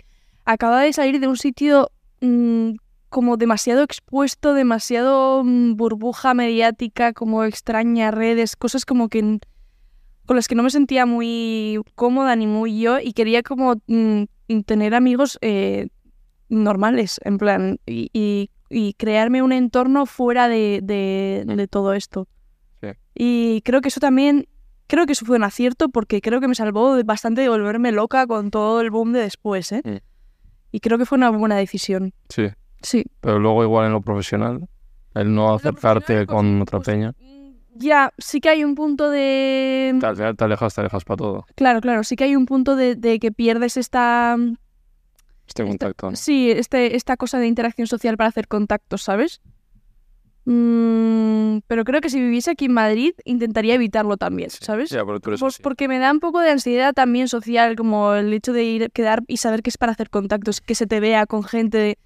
acababa 0.52 0.82
de 0.82 0.92
salir 0.92 1.20
de 1.20 1.26
un 1.28 1.36
sitio 1.36 1.90
mm, 2.20 2.72
como 3.08 3.36
demasiado 3.36 3.82
expuesto, 3.82 4.54
demasiado 4.54 5.42
mm, 5.44 5.74
burbuja 5.76 6.34
mediática, 6.34 7.12
como 7.12 7.44
extraña, 7.44 8.10
redes, 8.10 8.56
cosas 8.56 8.84
como 8.84 9.08
que 9.08 9.38
con 10.26 10.36
las 10.36 10.46
que 10.46 10.54
no 10.54 10.62
me 10.62 10.70
sentía 10.70 11.06
muy 11.06 11.80
cómoda 11.96 12.36
ni 12.36 12.46
muy 12.46 12.78
yo 12.80 13.00
y 13.00 13.12
quería 13.12 13.42
como 13.42 13.74
mm, 13.88 14.22
tener 14.64 14.94
amigos 14.94 15.38
eh, 15.40 15.88
normales, 16.48 17.20
en 17.24 17.38
plan, 17.38 17.78
y, 17.86 18.10
y- 18.12 18.50
y 18.72 18.94
crearme 18.94 19.42
un 19.42 19.50
entorno 19.52 20.06
fuera 20.06 20.46
de, 20.48 20.78
de- 20.82 21.44
de 21.44 21.66
todo 21.68 21.92
esto. 21.94 22.28
Sí. 22.80 22.88
Y 23.16 23.62
creo 23.62 23.80
que 23.80 23.88
eso 23.88 23.98
también, 23.98 24.46
creo 24.86 25.06
que 25.06 25.12
eso 25.14 25.26
fue 25.26 25.36
un 25.36 25.42
acierto 25.42 25.88
porque 25.88 26.20
creo 26.20 26.40
que 26.40 26.46
me 26.46 26.54
salvó 26.54 26.96
bastante 27.04 27.40
de 27.40 27.48
volverme 27.48 27.90
loca 27.90 28.28
con 28.28 28.50
todo 28.52 28.80
el 28.80 28.90
boom 28.90 29.12
de 29.12 29.20
después, 29.22 29.72
¿eh? 29.72 29.82
Y 30.72 30.80
creo 30.80 30.98
que 30.98 31.06
fue 31.06 31.18
una 31.18 31.30
buena 31.30 31.56
decisión. 31.56 32.12
Sí, 32.28 32.48
Sí. 32.82 33.04
pero 33.20 33.38
luego 33.38 33.62
igual 33.64 33.86
en 33.86 33.92
lo 33.92 34.00
profesional, 34.00 34.68
el 35.14 35.34
no 35.34 35.54
acercarte 35.54 36.24
profesional, 36.24 36.26
pues- 36.26 36.36
con 36.36 36.62
otra 36.62 36.78
pues, 36.78 36.86
peña, 36.86 37.12
mm, 37.18 37.50
Ya, 37.76 38.12
sí 38.18 38.40
que 38.40 38.48
hay 38.50 38.64
un 38.64 38.74
punto 38.74 39.10
de... 39.10 39.98
al 40.02 40.16
final 40.16 40.36
te 40.36 40.44
alejas, 40.44 40.74
te 40.74 40.80
alejas 40.80 41.04
para 41.04 41.16
todo, 41.16 41.46
Claro, 41.56 41.80
claro, 41.80 42.04
sí 42.04 42.16
que 42.16 42.24
hay 42.24 42.36
un 42.36 42.46
punto 42.46 42.76
de, 42.76 42.94
de 42.96 43.18
que 43.18 43.32
pierdes 43.32 43.76
esta... 43.76 44.36
este 45.46 45.64
contacto. 45.66 46.14
Sí, 46.14 46.50
este, 46.50 46.96
esta 46.96 47.16
cosa 47.16 47.38
de 47.38 47.46
interacción 47.46 47.86
social 47.86 48.16
para 48.16 48.28
hacer 48.28 48.48
contactos, 48.48 49.02
¿sabes? 49.02 49.40
Mm, 50.44 51.58
pero 51.66 51.84
creo 51.84 52.00
que 52.00 52.10
si 52.10 52.18
viviese 52.20 52.50
aquí 52.50 52.64
en 52.66 52.72
Madrid 52.72 53.12
intentaría 53.24 53.74
evitarlo 53.74 54.16
también, 54.16 54.50
¿sabes? 54.50 54.90
Ya, 54.90 55.04
Pues 55.04 55.58
porque 55.58 55.88
me 55.88 55.98
da 55.98 56.10
un 56.12 56.20
poco 56.20 56.40
de 56.40 56.50
ansiedad 56.50 56.92
también 56.92 57.28
social, 57.28 57.76
como 57.76 58.14
el 58.14 58.32
hecho 58.32 58.52
de 58.52 58.64
ir, 58.64 58.90
quedar 58.90 59.22
y 59.26 59.36
saber 59.36 59.62
que 59.62 59.70
es 59.70 59.78
para 59.78 59.92
hacer 59.92 60.10
contactos, 60.10 60.60
que 60.60 60.74
se 60.74 60.86
te 60.86 61.00
vea 61.00 61.26
con 61.26 61.42
gente. 61.44 61.98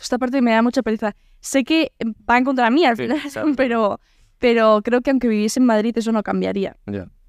Esta 0.00 0.18
parte 0.18 0.40
me 0.40 0.52
da 0.52 0.62
mucha 0.62 0.82
pereza. 0.82 1.14
Sé 1.40 1.64
que 1.64 1.92
va 2.28 2.38
en 2.38 2.44
contra 2.44 2.70
mí 2.70 2.84
al 2.86 2.96
Sí, 2.96 3.02
final, 3.02 3.20
pero, 3.56 4.00
pero 4.38 4.80
creo 4.82 5.00
que 5.02 5.10
aunque 5.10 5.28
viviese 5.28 5.60
en 5.60 5.66
Madrid 5.66 5.96
eso 5.96 6.12
no 6.12 6.22
cambiaría. 6.22 6.76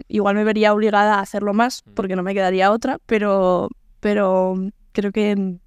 Igual 0.08 0.36
me 0.36 0.44
vería 0.44 0.74
obligada 0.74 1.16
a 1.16 1.22
hacerlo 1.22 1.54
más, 1.54 1.84
porque 1.96 2.16
no 2.16 2.24
me 2.24 2.34
quedaría 2.34 2.72
otra, 2.72 3.00
pero, 3.06 3.68
pero 4.00 4.56
creo 4.94 5.12
que 5.12 5.32
en, 5.32 5.62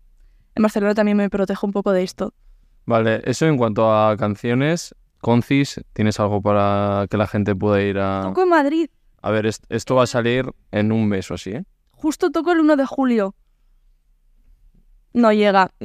en 0.55 0.63
Barcelona 0.63 0.95
también 0.95 1.17
me 1.17 1.29
protejo 1.31 1.67
un 1.67 1.73
poco 1.73 1.93
de 1.93 2.03
esto. 2.03 2.33
Vale, 2.87 3.23
eso 3.25 3.47
en 3.47 3.57
cuanto 3.57 3.93
a 3.93 4.17
canciones, 4.17 4.95
Concis, 5.21 5.81
¿tienes 5.95 6.21
algo 6.21 6.43
para 6.43 7.07
que 7.11 7.17
la 7.17 7.27
gente 7.27 7.55
pueda 7.57 7.81
ir 7.83 7.99
a... 7.99 8.23
Toco 8.25 8.43
en 8.43 8.49
Madrid, 8.51 8.89
A 9.23 9.31
ver, 9.31 9.47
est- 9.47 9.65
esto 9.71 9.95
va 9.95 10.03
a 10.03 10.07
salir 10.07 10.45
en 10.71 10.93
un 10.93 11.09
mes 11.09 11.31
o 11.31 11.35
así, 11.35 11.51
¿eh? 11.51 11.65
justo 11.93 12.31
toco 12.31 12.53
el 12.53 12.61
1 12.61 12.77
de 12.77 12.85
julio. 12.87 13.35
No 15.15 15.33
llega. 15.33 15.71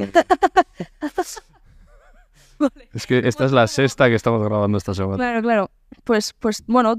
Es 2.94 3.08
que 3.08 3.20
esta 3.26 3.46
es 3.46 3.54
la 3.54 3.68
sexta 3.68 4.10
que 4.10 4.16
estamos 4.16 4.44
grabando 4.44 4.78
esta 4.78 4.94
semana. 4.94 5.16
Claro, 5.16 5.42
claro. 5.42 5.72
Pues, 6.04 6.34
pues 6.34 6.62
bueno, 6.68 6.96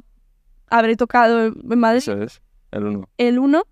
habré 0.71 0.97
tocado 0.97 1.47
en 1.49 1.79
Madrid 1.79 1.99
Eso 1.99 2.15
es, 2.23 2.41
el 2.71 2.85
uno. 2.85 3.09
el 3.19 3.39
1 3.39 3.63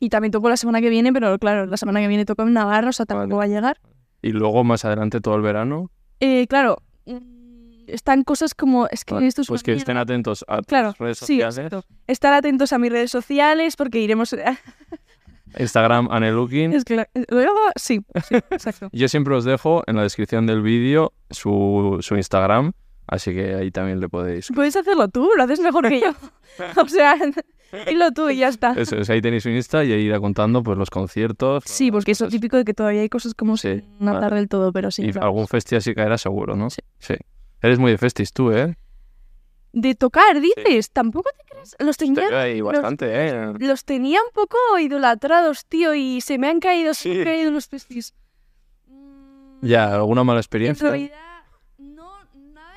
y 0.00 0.08
también 0.08 0.32
toco 0.32 0.48
la 0.48 0.56
semana 0.56 0.80
que 0.80 0.88
viene, 0.88 1.12
pero 1.12 1.38
claro, 1.38 1.66
la 1.66 1.76
semana 1.76 2.00
que 2.00 2.08
viene 2.08 2.24
toco 2.24 2.42
en 2.42 2.52
Navarra, 2.54 2.88
o 2.88 2.92
sea, 2.92 3.06
tampoco 3.06 3.36
Vale. 3.36 3.38
va 3.38 3.44
a 3.44 3.56
llegar. 3.60 3.80
Y 4.22 4.32
luego 4.32 4.64
más 4.64 4.84
adelante 4.84 5.20
todo 5.20 5.36
el 5.36 5.42
verano. 5.42 5.90
Eh, 6.20 6.46
claro, 6.48 6.82
mm, 7.06 7.84
están 7.86 8.24
cosas 8.24 8.54
como... 8.54 8.88
Es 8.88 9.04
que 9.04 9.14
Vale, 9.14 9.26
esto 9.26 9.42
es 9.42 9.48
pues 9.48 9.62
que 9.62 9.72
mierda. 9.72 9.80
estén 9.82 9.96
atentos 9.98 10.44
a 10.48 10.62
Claro, 10.62 10.90
tus 10.90 10.98
redes 10.98 11.18
sí, 11.18 11.40
sociales. 11.40 11.58
exacto. 11.58 11.84
Estar 12.06 12.32
atentos 12.32 12.72
a 12.72 12.78
mis 12.78 12.90
redes 12.90 13.10
sociales 13.10 13.76
porque 13.76 14.00
iremos... 14.00 14.34
Instagram, 15.58 16.08
Anelooking. 16.10 16.72
Es 16.72 16.84
que 16.84 16.96
la- 16.96 17.08
sí, 17.76 18.00
sí, 18.28 18.34
exacto. 18.50 18.88
Yo 18.92 19.08
siempre 19.08 19.34
os 19.34 19.44
dejo 19.44 19.82
en 19.86 19.96
la 19.96 20.02
descripción 20.02 20.46
del 20.46 20.60
vídeo 20.60 21.12
su, 21.30 21.98
su 22.00 22.16
Instagram, 22.16 22.72
así 23.06 23.32
que 23.32 23.54
ahí 23.54 23.70
también 23.70 24.00
le 24.00 24.08
podéis. 24.08 24.48
Puedes 24.54 24.76
hacerlo 24.76 25.08
tú, 25.08 25.30
lo 25.36 25.42
haces 25.44 25.60
mejor 25.60 25.88
que 25.88 26.00
yo. 26.00 26.10
o 26.82 26.88
sea, 26.88 27.16
dilo 27.86 28.10
tú 28.12 28.28
y 28.30 28.36
ya 28.38 28.48
está. 28.48 28.72
Eso 28.76 28.96
es, 28.96 29.10
ahí 29.10 29.20
tenéis 29.20 29.42
su 29.42 29.50
Insta 29.50 29.84
y 29.84 29.92
ahí 29.92 30.02
irá 30.02 30.18
contando 30.20 30.62
pues 30.62 30.78
los 30.78 30.90
conciertos. 30.90 31.64
Sí, 31.66 31.90
porque 31.90 32.12
es 32.12 32.22
típico 32.30 32.56
de 32.56 32.64
que 32.64 32.74
todavía 32.74 33.00
hay 33.02 33.08
cosas 33.08 33.34
como 33.34 33.56
Sí, 33.56 33.82
matar 33.98 34.22
vale. 34.30 34.36
del 34.36 34.48
todo, 34.48 34.72
pero 34.72 34.90
sí. 34.90 35.02
y 35.06 35.12
claro. 35.12 35.26
algún 35.26 35.46
festi 35.48 35.76
así 35.76 35.94
caerá 35.94 36.18
seguro, 36.18 36.56
¿no? 36.56 36.68
Sí. 36.70 37.14
Eres 37.62 37.78
muy 37.78 37.90
de 37.92 37.98
festis 37.98 38.32
tú, 38.32 38.52
¿eh? 38.52 38.76
De 39.72 39.94
tocar, 39.94 40.40
dices, 40.40 40.90
tampoco 40.90 41.28
te 41.36 41.44
creas. 41.44 41.76
Los 41.78 41.96
Te 41.98 42.06
tenía, 42.06 42.40
ahí 42.40 42.60
bastante, 42.62 43.06
¿eh? 43.28 43.52
los 43.58 43.84
tenía 43.84 44.20
un 44.22 44.30
poco 44.32 44.56
idolatrados, 44.80 45.66
tío, 45.66 45.94
y 45.94 46.20
se 46.22 46.38
me 46.38 46.48
han 46.48 46.60
caído, 46.60 46.94
se 46.94 47.08
me 47.10 47.14
Sí. 47.14 47.20
han 47.20 47.24
caído 47.26 47.50
los 47.50 47.66
festis. 47.66 48.14
Ya, 49.62 49.94
alguna 49.94 50.22
mala 50.24 50.38
En 50.38 50.40
experiencia. 50.40 50.88
realidad, 50.88 51.16
no, 51.18 51.25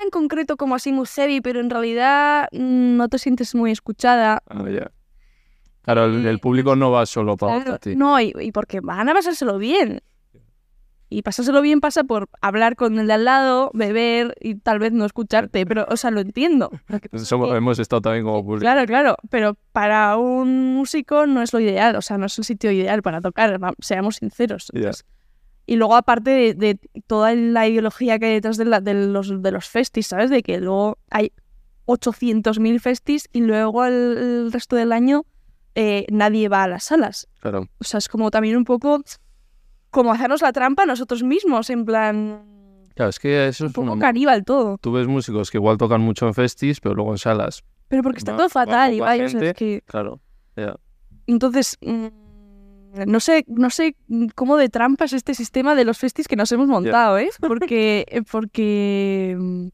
en 0.02 0.10
concreto 0.10 0.56
como 0.56 0.74
así 0.74 0.92
muy 0.92 1.06
heavy, 1.06 1.40
pero 1.40 1.60
en 1.60 1.70
realidad 1.70 2.48
mm, 2.52 2.96
no 2.96 3.08
te 3.08 3.18
sientes 3.18 3.54
muy 3.54 3.70
escuchada. 3.70 4.42
Ah, 4.48 4.64
ya. 4.70 4.90
Claro, 5.82 6.04
el, 6.06 6.26
el 6.26 6.38
público 6.38 6.76
no 6.76 6.90
va 6.90 7.06
solo 7.06 7.36
para 7.36 7.62
Claro, 7.64 7.78
ti. 7.78 7.96
no, 7.96 8.20
y, 8.20 8.32
y 8.38 8.52
porque 8.52 8.80
van 8.80 9.08
a 9.08 9.14
pasárselo 9.14 9.58
bien. 9.58 10.02
Y 11.12 11.22
pasárselo 11.22 11.60
bien 11.60 11.80
pasa 11.80 12.04
por 12.04 12.28
hablar 12.40 12.76
con 12.76 12.96
el 13.00 13.08
de 13.08 13.14
al 13.14 13.24
lado, 13.24 13.72
beber 13.74 14.36
y 14.40 14.54
tal 14.54 14.78
vez 14.78 14.92
no 14.92 15.04
escucharte, 15.04 15.66
pero, 15.66 15.84
o 15.90 15.96
sea, 15.96 16.12
lo 16.12 16.20
entiendo. 16.20 16.70
Somos- 17.14 17.56
hemos 17.56 17.78
estado 17.80 18.00
también 18.02 18.24
como 18.24 18.44
público. 18.44 18.60
Claro, 18.60 18.86
claro, 18.86 19.16
pero 19.28 19.56
para 19.72 20.16
un 20.16 20.74
músico 20.74 21.26
no 21.26 21.42
es 21.42 21.52
lo 21.52 21.58
ideal, 21.58 21.96
o 21.96 22.02
sea, 22.02 22.16
no 22.16 22.26
es 22.26 22.38
el 22.38 22.44
sitio 22.44 22.70
ideal 22.70 23.02
para 23.02 23.20
tocar, 23.20 23.58
seamos 23.80 24.16
sinceros. 24.16 24.70
Entonces, 24.72 25.04
Y 25.66 25.76
luego, 25.76 25.94
aparte 25.96 26.30
de, 26.30 26.54
de 26.54 26.78
toda 27.06 27.34
la 27.34 27.68
ideología 27.68 28.18
que 28.18 28.26
hay 28.26 28.32
detrás 28.34 28.56
de, 28.56 28.64
la- 28.64 28.80
de 28.80 28.94
los, 28.94 29.42
de 29.42 29.50
los 29.52 29.68
festis, 29.68 30.08
¿sabes? 30.08 30.30
De 30.30 30.42
que 30.42 30.58
luego 30.58 30.98
hay 31.10 31.32
800.000 31.86 32.80
festis 32.80 33.28
y 33.32 33.40
luego 33.40 33.84
el, 33.84 33.94
el 34.18 34.52
resto 34.52 34.76
del 34.76 34.92
año 34.92 35.24
eh, 35.74 36.06
nadie 36.10 36.48
va 36.48 36.64
a 36.64 36.68
las 36.68 36.84
salas. 36.84 37.28
Claro. 37.40 37.68
O 37.78 37.84
sea, 37.84 37.98
es 37.98 38.08
como 38.08 38.30
también 38.30 38.56
un 38.56 38.64
poco 38.64 39.02
como 39.90 40.12
hacernos 40.12 40.42
la 40.42 40.52
trampa 40.52 40.86
nosotros 40.86 41.22
mismos, 41.22 41.68
en 41.70 41.84
plan, 41.84 42.46
Claro, 42.94 43.10
es 43.10 43.18
que 43.18 43.48
eso 43.48 43.64
un 43.64 43.68
es 43.70 43.74
poco 43.74 43.92
una... 43.92 44.00
caníbal 44.00 44.44
todo. 44.44 44.78
Tú 44.78 44.92
ves 44.92 45.06
músicos 45.06 45.50
que 45.50 45.58
igual 45.58 45.78
tocan 45.78 46.00
mucho 46.00 46.26
en 46.26 46.34
festis, 46.34 46.80
pero 46.80 46.94
luego 46.94 47.12
en 47.12 47.18
salas. 47.18 47.62
Pero 47.88 48.02
porque 48.02 48.18
está 48.18 48.32
Va- 48.32 48.38
todo 48.38 48.48
fatal, 48.48 48.92
Ibai, 48.94 49.22
o 49.22 49.28
sea, 49.28 49.40
es 49.42 49.54
que... 49.54 49.82
Claro. 49.86 50.20
Entonces, 51.26 51.76
mm, 51.80 52.06
no 53.06 53.20
sé, 53.20 53.44
no 53.48 53.70
sé 53.70 53.96
cómo 54.34 54.56
de 54.56 54.68
trampa 54.68 55.04
es 55.04 55.12
este 55.12 55.34
sistema 55.34 55.74
de 55.74 55.84
los 55.84 55.98
festis 55.98 56.26
que 56.28 56.36
nos 56.36 56.50
hemos 56.52 56.66
montado, 56.68 57.18
¿eh? 57.18 57.30
Porque, 57.40 58.22
porque, 58.30 59.36
mm, 59.38 59.68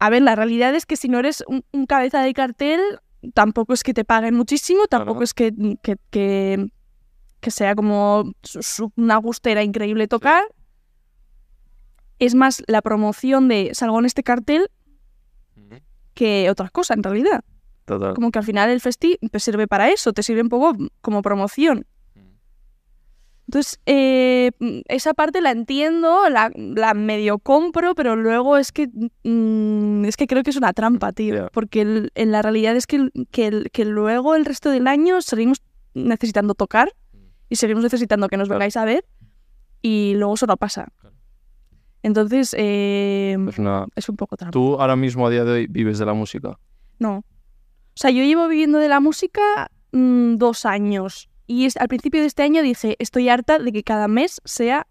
a 0.00 0.10
ver, 0.10 0.22
la 0.22 0.34
realidad 0.36 0.74
es 0.74 0.86
que 0.86 0.96
si 0.96 1.08
no 1.08 1.18
eres 1.18 1.44
un, 1.46 1.64
un 1.72 1.86
cabeza 1.86 2.22
de 2.22 2.32
cartel, 2.34 2.80
tampoco 3.34 3.72
es 3.72 3.82
que 3.82 3.94
te 3.94 4.04
paguen 4.04 4.34
muchísimo, 4.34 4.86
tampoco 4.86 5.18
Claro. 5.20 5.24
es 5.24 5.34
que, 5.34 5.52
que, 5.82 5.96
que, 6.10 6.68
que 7.40 7.50
sea 7.50 7.74
como 7.74 8.32
una 8.96 9.16
gustera 9.16 9.62
increíble 9.62 10.06
tocar. 10.08 10.44
Es 12.20 12.34
más 12.34 12.62
la 12.66 12.82
promoción 12.82 13.48
de 13.48 13.70
salgo 13.74 13.98
en 13.98 14.04
este 14.06 14.22
cartel 14.22 14.70
que 16.14 16.50
otra 16.50 16.68
cosa, 16.68 16.94
en 16.94 17.02
realidad. 17.02 17.44
Total. 17.88 18.14
Como 18.14 18.30
que 18.30 18.38
al 18.38 18.44
final 18.44 18.70
el 18.70 18.80
festi 18.80 19.18
te 19.32 19.40
sirve 19.40 19.66
para 19.66 19.88
eso, 19.90 20.12
te 20.12 20.22
sirve 20.22 20.42
un 20.42 20.48
poco 20.48 20.76
como 21.00 21.22
promoción. 21.22 21.84
Entonces, 23.48 23.80
eh, 23.86 24.50
mm, 24.58 24.80
esa 24.88 25.14
parte 25.14 25.40
la 25.40 25.50
entiendo, 25.52 26.28
la, 26.28 26.50
la 26.54 26.92
medio 26.92 27.38
compro, 27.38 27.94
pero 27.94 28.14
luego 28.14 28.58
es 28.58 28.72
que 28.72 28.88
mm, 29.24 30.04
es 30.04 30.18
que 30.18 30.26
creo 30.26 30.42
que 30.42 30.50
es 30.50 30.56
una 30.56 30.74
trampa, 30.74 31.12
tío. 31.12 31.34
Ya. 31.34 31.46
Porque 31.48 31.80
el- 31.80 32.10
en 32.14 32.30
la 32.30 32.42
realidad 32.42 32.76
es 32.76 32.86
que, 32.86 33.08
que, 33.30 33.64
que 33.72 33.84
luego 33.86 34.34
el 34.34 34.44
resto 34.44 34.70
del 34.70 34.86
año 34.86 35.22
seguimos 35.22 35.62
necesitando 35.94 36.52
tocar 36.54 36.92
y 37.48 37.56
seguimos 37.56 37.82
necesitando 37.82 38.28
que 38.28 38.36
nos 38.36 38.50
vengáis 38.50 38.76
a 38.76 38.84
ver 38.84 39.06
y 39.80 40.12
luego 40.16 40.34
eso 40.34 40.44
no 40.46 40.58
pasa. 40.58 40.88
Entonces, 42.02 42.54
eh, 42.56 43.36
es 43.96 44.08
un 44.10 44.16
poco 44.16 44.36
trampa. 44.36 44.52
Tú 44.52 44.74
ahora 44.78 44.94
mismo 44.94 45.26
a 45.26 45.30
día 45.30 45.44
de 45.44 45.52
hoy 45.52 45.66
vives 45.68 45.98
de 45.98 46.04
la 46.04 46.12
música. 46.12 46.58
No. 46.98 47.24
O 47.98 48.00
sea, 48.00 48.10
yo 48.12 48.22
llevo 48.22 48.46
viviendo 48.46 48.78
de 48.78 48.88
la 48.88 49.00
música 49.00 49.72
mm, 49.90 50.36
dos 50.36 50.64
años. 50.64 51.28
Y 51.48 51.64
es- 51.66 51.76
al 51.78 51.88
principio 51.88 52.20
de 52.20 52.28
este 52.28 52.44
año 52.44 52.62
dije, 52.62 52.94
estoy 53.00 53.28
harta 53.28 53.58
de 53.58 53.72
que 53.72 53.82
cada 53.82 54.06
mes 54.06 54.40
sea... 54.44 54.86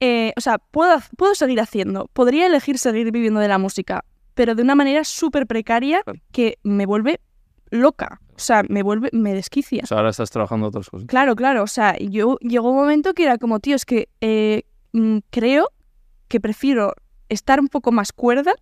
eh, 0.00 0.34
o 0.36 0.42
sea, 0.42 0.58
puedo, 0.58 0.98
puedo 1.16 1.34
seguir 1.34 1.60
haciendo. 1.60 2.10
Podría 2.12 2.46
elegir 2.46 2.76
seguir 2.78 3.10
viviendo 3.10 3.40
de 3.40 3.48
la 3.48 3.56
música, 3.56 4.04
pero 4.34 4.54
de 4.54 4.60
una 4.60 4.74
manera 4.74 5.02
súper 5.04 5.46
precaria 5.46 6.02
que 6.30 6.58
me 6.62 6.84
vuelve 6.84 7.20
loca. 7.70 8.20
O 8.34 8.38
sea, 8.38 8.62
me 8.68 8.82
vuelve... 8.82 9.08
me 9.14 9.32
desquicia. 9.32 9.80
O 9.84 9.86
sea, 9.86 9.96
ahora 9.96 10.10
estás 10.10 10.30
trabajando 10.30 10.66
otras 10.66 10.90
cosas. 10.90 11.06
Claro, 11.08 11.36
claro. 11.36 11.62
O 11.62 11.66
sea, 11.66 11.96
yo 11.98 12.36
llegó 12.42 12.68
un 12.68 12.76
momento 12.76 13.14
que 13.14 13.22
era 13.22 13.38
como, 13.38 13.60
tío, 13.60 13.76
es 13.76 13.86
que 13.86 14.10
eh, 14.20 14.64
mm, 14.92 15.18
creo 15.30 15.70
que 16.28 16.38
prefiero 16.40 16.92
estar 17.30 17.60
un 17.60 17.68
poco 17.68 17.92
más 17.92 18.12
cuerda. 18.12 18.52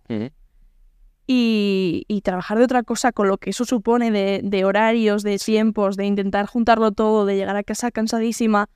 Y, 1.27 2.05
y 2.07 2.21
trabajar 2.21 2.57
de 2.57 2.65
otra 2.65 2.83
cosa 2.83 3.11
con 3.11 3.27
lo 3.27 3.37
que 3.37 3.49
eso 3.49 3.65
supone 3.65 4.11
de, 4.11 4.41
de 4.43 4.65
horarios, 4.65 5.23
de 5.23 5.37
tiempos, 5.37 5.97
de 5.97 6.05
intentar 6.05 6.45
juntarlo 6.45 6.91
todo, 6.91 7.25
de 7.25 7.35
llegar 7.35 7.55
a 7.55 7.63
casa 7.63 7.91
cansadísima. 7.91 8.69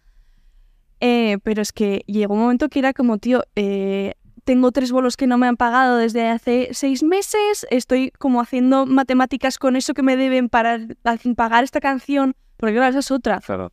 Eh, 0.99 1.37
pero 1.43 1.61
es 1.61 1.71
que 1.71 2.03
llegó 2.07 2.33
un 2.33 2.41
momento 2.41 2.69
que 2.69 2.79
era 2.79 2.93
como, 2.93 3.17
tío, 3.19 3.43
eh, 3.55 4.15
tengo 4.43 4.71
tres 4.71 4.91
bolos 4.91 5.15
que 5.15 5.27
no 5.27 5.37
me 5.37 5.47
han 5.47 5.57
pagado 5.57 5.97
desde 5.97 6.27
hace 6.27 6.69
seis 6.71 7.03
meses, 7.03 7.67
estoy 7.69 8.11
como 8.17 8.41
haciendo 8.41 8.85
matemáticas 8.85 9.57
con 9.57 9.75
eso 9.75 9.93
que 9.93 10.01
me 10.01 10.17
deben 10.17 10.49
para 10.49 10.79
pagar 11.35 11.63
esta 11.63 11.79
canción, 11.79 12.35
porque 12.57 12.73
claro, 12.73 12.89
esa 12.89 12.99
es 12.99 13.11
otra. 13.11 13.39
Claro. 13.39 13.71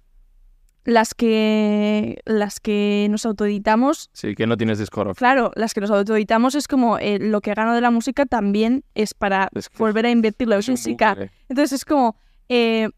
Las 0.86 1.14
que 1.14 2.20
las 2.24 2.60
que 2.60 3.08
nos 3.10 3.26
autoeditamos, 3.26 4.08
Sí, 4.12 4.34
que 4.34 4.46
no 4.46 4.56
tienes 4.56 4.78
discografía. 4.78 5.18
claro, 5.18 5.50
las 5.56 5.74
que 5.74 5.80
nos 5.80 5.90
autoeditamos 5.90 6.54
es 6.54 6.68
como 6.68 6.98
eh, 6.98 7.18
lo 7.20 7.40
que 7.40 7.52
gano 7.54 7.74
de 7.74 7.80
la 7.80 7.90
música 7.90 8.24
también 8.24 8.84
es 8.94 9.12
para 9.12 9.48
Es 9.54 9.68
que 9.68 9.78
volver 9.78 10.06
a 10.06 10.10
invertirlo 10.10 10.54
en 10.54 10.62
música. 10.68 11.10
bucle. 11.10 11.30
Entonces 11.48 11.72
es 11.80 11.84
como, 11.84 12.16
eh, 12.48 12.88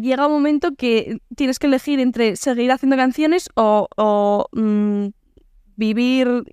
llega 0.00 0.26
un 0.26 0.32
momento 0.34 0.74
que 0.76 1.18
tienes 1.34 1.58
que 1.58 1.66
elegir 1.68 2.00
entre 2.00 2.36
seguir 2.36 2.70
haciendo 2.70 2.96
canciones 2.96 3.48
o, 3.54 3.88
o, 3.96 4.46
mm, 4.52 5.06
vivir 5.76 6.44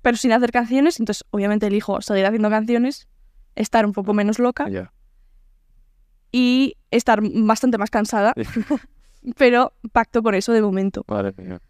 pero 0.00 0.16
sin 0.16 0.32
hacer 0.32 0.50
canciones. 0.50 0.98
Entonces 0.98 1.24
obviamente 1.30 1.66
elijo 1.66 2.00
seguir 2.00 2.24
haciendo 2.24 2.48
canciones, 2.48 3.06
estar 3.54 3.84
un 3.84 3.92
poco 3.92 4.14
menos 4.14 4.38
loca 4.38 4.66
y 6.32 6.74
estar 6.90 7.20
bastante 7.22 7.76
más 7.78 7.90
cansada, 7.90 8.32
pero 9.36 9.72
pacto 9.92 10.22
con 10.22 10.34
eso 10.34 10.52
de 10.52 10.62
momento. 10.62 11.04
Madre 11.08 11.34
mía. 11.36 11.60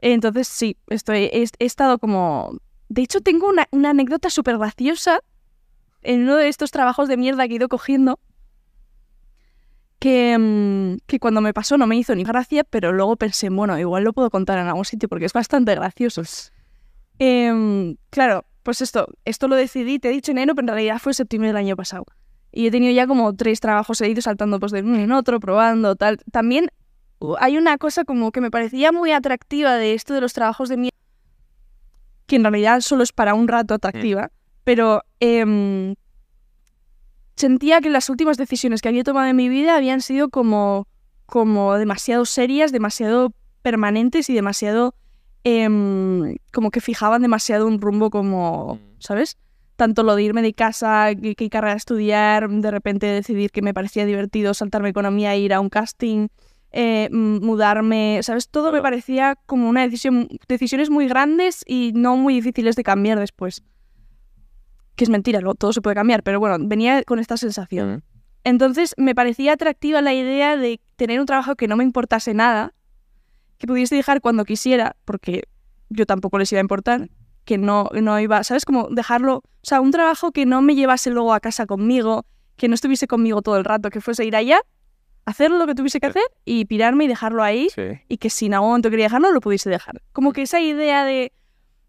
Entonces 0.00 0.48
sí, 0.48 0.76
estoy, 0.88 1.30
he, 1.32 1.44
he 1.58 1.64
estado 1.64 1.98
como... 1.98 2.58
De 2.88 3.02
hecho 3.02 3.20
tengo 3.20 3.48
una, 3.48 3.66
una 3.70 3.90
anécdota 3.90 4.30
súper 4.30 4.58
graciosa 4.58 5.20
en 6.02 6.22
uno 6.22 6.36
de 6.36 6.48
estos 6.48 6.70
trabajos 6.70 7.08
de 7.08 7.16
mierda 7.16 7.46
que 7.46 7.54
he 7.54 7.56
ido 7.56 7.68
cogiendo 7.68 8.20
que, 10.04 10.36
mm, 10.38 10.98
que 11.06 11.18
cuando 11.18 11.40
me 11.40 11.54
pasó 11.54 11.78
no 11.78 11.86
me 11.86 11.96
hizo 11.96 12.14
ni 12.14 12.24
gracia, 12.24 12.62
pero 12.64 12.92
luego 12.92 13.16
pensé, 13.16 13.48
bueno, 13.48 13.78
igual 13.78 14.04
lo 14.04 14.12
puedo 14.12 14.28
contar 14.28 14.58
en 14.58 14.66
algún 14.66 14.84
sitio 14.84 15.08
porque 15.08 15.24
es 15.24 15.32
bastante 15.32 15.74
gracioso. 15.74 16.22
Em, 17.18 17.96
claro, 18.10 18.44
pues 18.62 18.82
esto, 18.82 19.06
esto 19.24 19.48
lo 19.48 19.56
decidí, 19.56 19.98
te 19.98 20.10
he 20.10 20.12
dicho 20.12 20.32
enero, 20.32 20.54
pero 20.54 20.64
en 20.64 20.74
realidad 20.74 20.98
fue 20.98 21.14
septiembre 21.14 21.48
del 21.48 21.56
año 21.56 21.74
pasado. 21.74 22.04
Y 22.52 22.66
he 22.66 22.70
tenido 22.70 22.92
ya 22.92 23.06
como 23.06 23.34
tres 23.34 23.60
trabajos 23.60 23.96
seguidos 23.96 24.24
saltando 24.24 24.60
pues 24.60 24.72
de 24.72 24.82
uno 24.82 24.98
en 24.98 25.10
otro, 25.10 25.40
probando, 25.40 25.96
tal. 25.96 26.18
También 26.30 26.68
hay 27.38 27.56
una 27.56 27.78
cosa 27.78 28.04
como 28.04 28.32
que 28.32 28.40
me 28.40 28.50
parecía 28.50 28.92
muy 28.92 29.12
atractiva 29.12 29.74
de 29.76 29.94
esto 29.94 30.14
de 30.14 30.20
los 30.20 30.32
trabajos 30.32 30.68
de 30.68 30.76
mierda, 30.76 30.96
que 32.26 32.36
en 32.36 32.42
realidad 32.44 32.80
solo 32.80 33.02
es 33.02 33.12
para 33.12 33.34
un 33.34 33.48
rato 33.48 33.74
atractiva, 33.74 34.30
pero 34.64 35.02
em, 35.20 35.94
sentía 37.36 37.80
que 37.80 37.90
las 37.90 38.08
últimas 38.10 38.36
decisiones 38.36 38.80
que 38.80 38.88
había 38.88 39.04
tomado 39.04 39.28
en 39.28 39.36
mi 39.36 39.48
vida 39.48 39.76
habían 39.76 40.00
sido 40.00 40.28
como, 40.28 40.86
como 41.26 41.74
demasiado 41.74 42.24
serias, 42.24 42.72
demasiado 42.72 43.32
permanentes 43.62 44.28
y 44.30 44.34
demasiado 44.34 44.94
em, 45.44 46.36
como 46.52 46.70
que 46.70 46.80
fijaban 46.80 47.20
demasiado 47.22 47.66
un 47.66 47.80
rumbo 47.80 48.10
como, 48.10 48.76
Mm. 48.76 48.78
¿sabes? 48.98 49.36
Tanto 49.76 50.02
lo 50.02 50.14
de 50.14 50.22
irme 50.22 50.40
de 50.40 50.54
casa, 50.54 51.08
qué 51.14 51.50
carrera 51.50 51.74
estudiar, 51.74 52.48
de 52.48 52.70
repente 52.70 53.06
decidir 53.06 53.50
que 53.50 53.60
me 53.60 53.74
parecía 53.74 54.06
divertido 54.06 54.54
saltarme 54.54 54.88
economía 54.88 55.34
e 55.34 55.40
ir 55.40 55.52
a 55.52 55.60
un 55.60 55.68
casting, 55.68 56.28
eh, 56.76 57.08
mudarme, 57.12 58.18
¿sabes? 58.22 58.48
Todo 58.48 58.72
me 58.72 58.82
parecía 58.82 59.36
como 59.46 59.68
una 59.68 59.82
decisión, 59.82 60.28
decisiones 60.48 60.90
muy 60.90 61.06
grandes 61.06 61.62
y 61.66 61.92
no 61.94 62.16
muy 62.16 62.34
difíciles 62.34 62.74
de 62.74 62.82
cambiar 62.82 63.18
después. 63.20 63.62
Que 64.96 65.04
es 65.04 65.10
mentira, 65.10 65.40
lo- 65.40 65.54
todo 65.54 65.72
se 65.72 65.80
puede 65.80 65.94
cambiar, 65.94 66.22
pero 66.24 66.40
bueno, 66.40 66.56
venía 66.60 67.02
con 67.04 67.18
esta 67.20 67.36
sensación. 67.36 68.02
Entonces 68.42 68.94
me 68.98 69.14
parecía 69.14 69.52
atractiva 69.54 70.02
la 70.02 70.14
idea 70.14 70.56
de 70.56 70.80
tener 70.96 71.20
un 71.20 71.26
trabajo 71.26 71.54
que 71.54 71.68
no 71.68 71.76
me 71.76 71.84
importase 71.84 72.34
nada, 72.34 72.74
que 73.58 73.66
pudiese 73.68 73.94
dejar 73.94 74.20
cuando 74.20 74.44
quisiera, 74.44 74.96
porque 75.04 75.44
yo 75.90 76.06
tampoco 76.06 76.38
les 76.38 76.50
iba 76.52 76.60
a 76.60 76.62
importar, 76.62 77.08
que 77.44 77.56
no, 77.56 77.88
no 78.02 78.18
iba, 78.20 78.42
¿sabes? 78.42 78.64
Como 78.64 78.88
dejarlo, 78.90 79.36
o 79.38 79.42
sea, 79.62 79.80
un 79.80 79.90
trabajo 79.92 80.32
que 80.32 80.44
no 80.44 80.60
me 80.60 80.74
llevase 80.74 81.10
luego 81.10 81.32
a 81.34 81.40
casa 81.40 81.66
conmigo, 81.66 82.24
que 82.56 82.68
no 82.68 82.74
estuviese 82.74 83.06
conmigo 83.06 83.42
todo 83.42 83.56
el 83.56 83.64
rato, 83.64 83.90
que 83.90 84.00
fuese 84.00 84.24
ir 84.24 84.34
allá, 84.36 84.60
hacer 85.26 85.50
lo 85.50 85.66
que 85.66 85.74
tuviese 85.74 86.00
que 86.00 86.06
hacer 86.06 86.22
y 86.44 86.64
pirarme 86.66 87.04
y 87.04 87.08
dejarlo 87.08 87.42
ahí, 87.42 87.68
Sí. 87.74 87.82
y 88.08 88.18
que 88.18 88.30
si 88.30 88.46
en 88.46 88.54
algún 88.54 88.70
momento 88.70 88.90
quería 88.90 89.06
dejarlo, 89.06 89.32
lo 89.32 89.40
pudiese 89.40 89.70
dejar. 89.70 90.02
Como 90.12 90.32
que 90.32 90.42
esa 90.42 90.60
idea 90.60 91.04
de, 91.04 91.32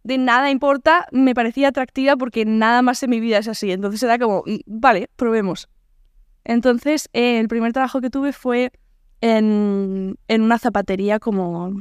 de 0.04 0.18
nada 0.18 0.50
importa 0.52 1.08
me 1.12 1.34
parecía 1.36 1.68
atractiva 1.70 2.16
porque 2.16 2.46
nada 2.46 2.82
más 2.82 3.04
en 3.04 3.10
mi 3.10 3.20
vida 3.20 3.38
es 3.40 3.48
así. 3.48 3.72
Entonces 3.72 4.02
era 4.04 4.18
como, 4.18 4.44
mm, 4.46 4.60
vale, 4.66 5.10
probemos. 5.16 5.68
Entonces, 6.44 7.10
eh, 7.14 7.40
el 7.40 7.48
primer 7.48 7.74
trabajo 7.74 8.02
que 8.02 8.10
tuve 8.10 8.32
fue 8.32 8.72
en, 9.22 10.18
en 10.28 10.42
una 10.42 10.60
zapatería 10.60 11.20
como, 11.20 11.80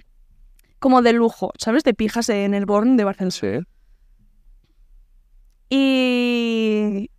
como 0.78 1.02
de 1.02 1.12
lujo, 1.12 1.52
¿sabes? 1.58 1.84
De 1.84 1.94
pijas 1.94 2.28
en 2.30 2.54
el 2.54 2.64
Born 2.66 2.96
de 2.96 3.04
Barcelona. 3.04 3.30
Sí. 3.30 3.46
Y, 5.70 7.10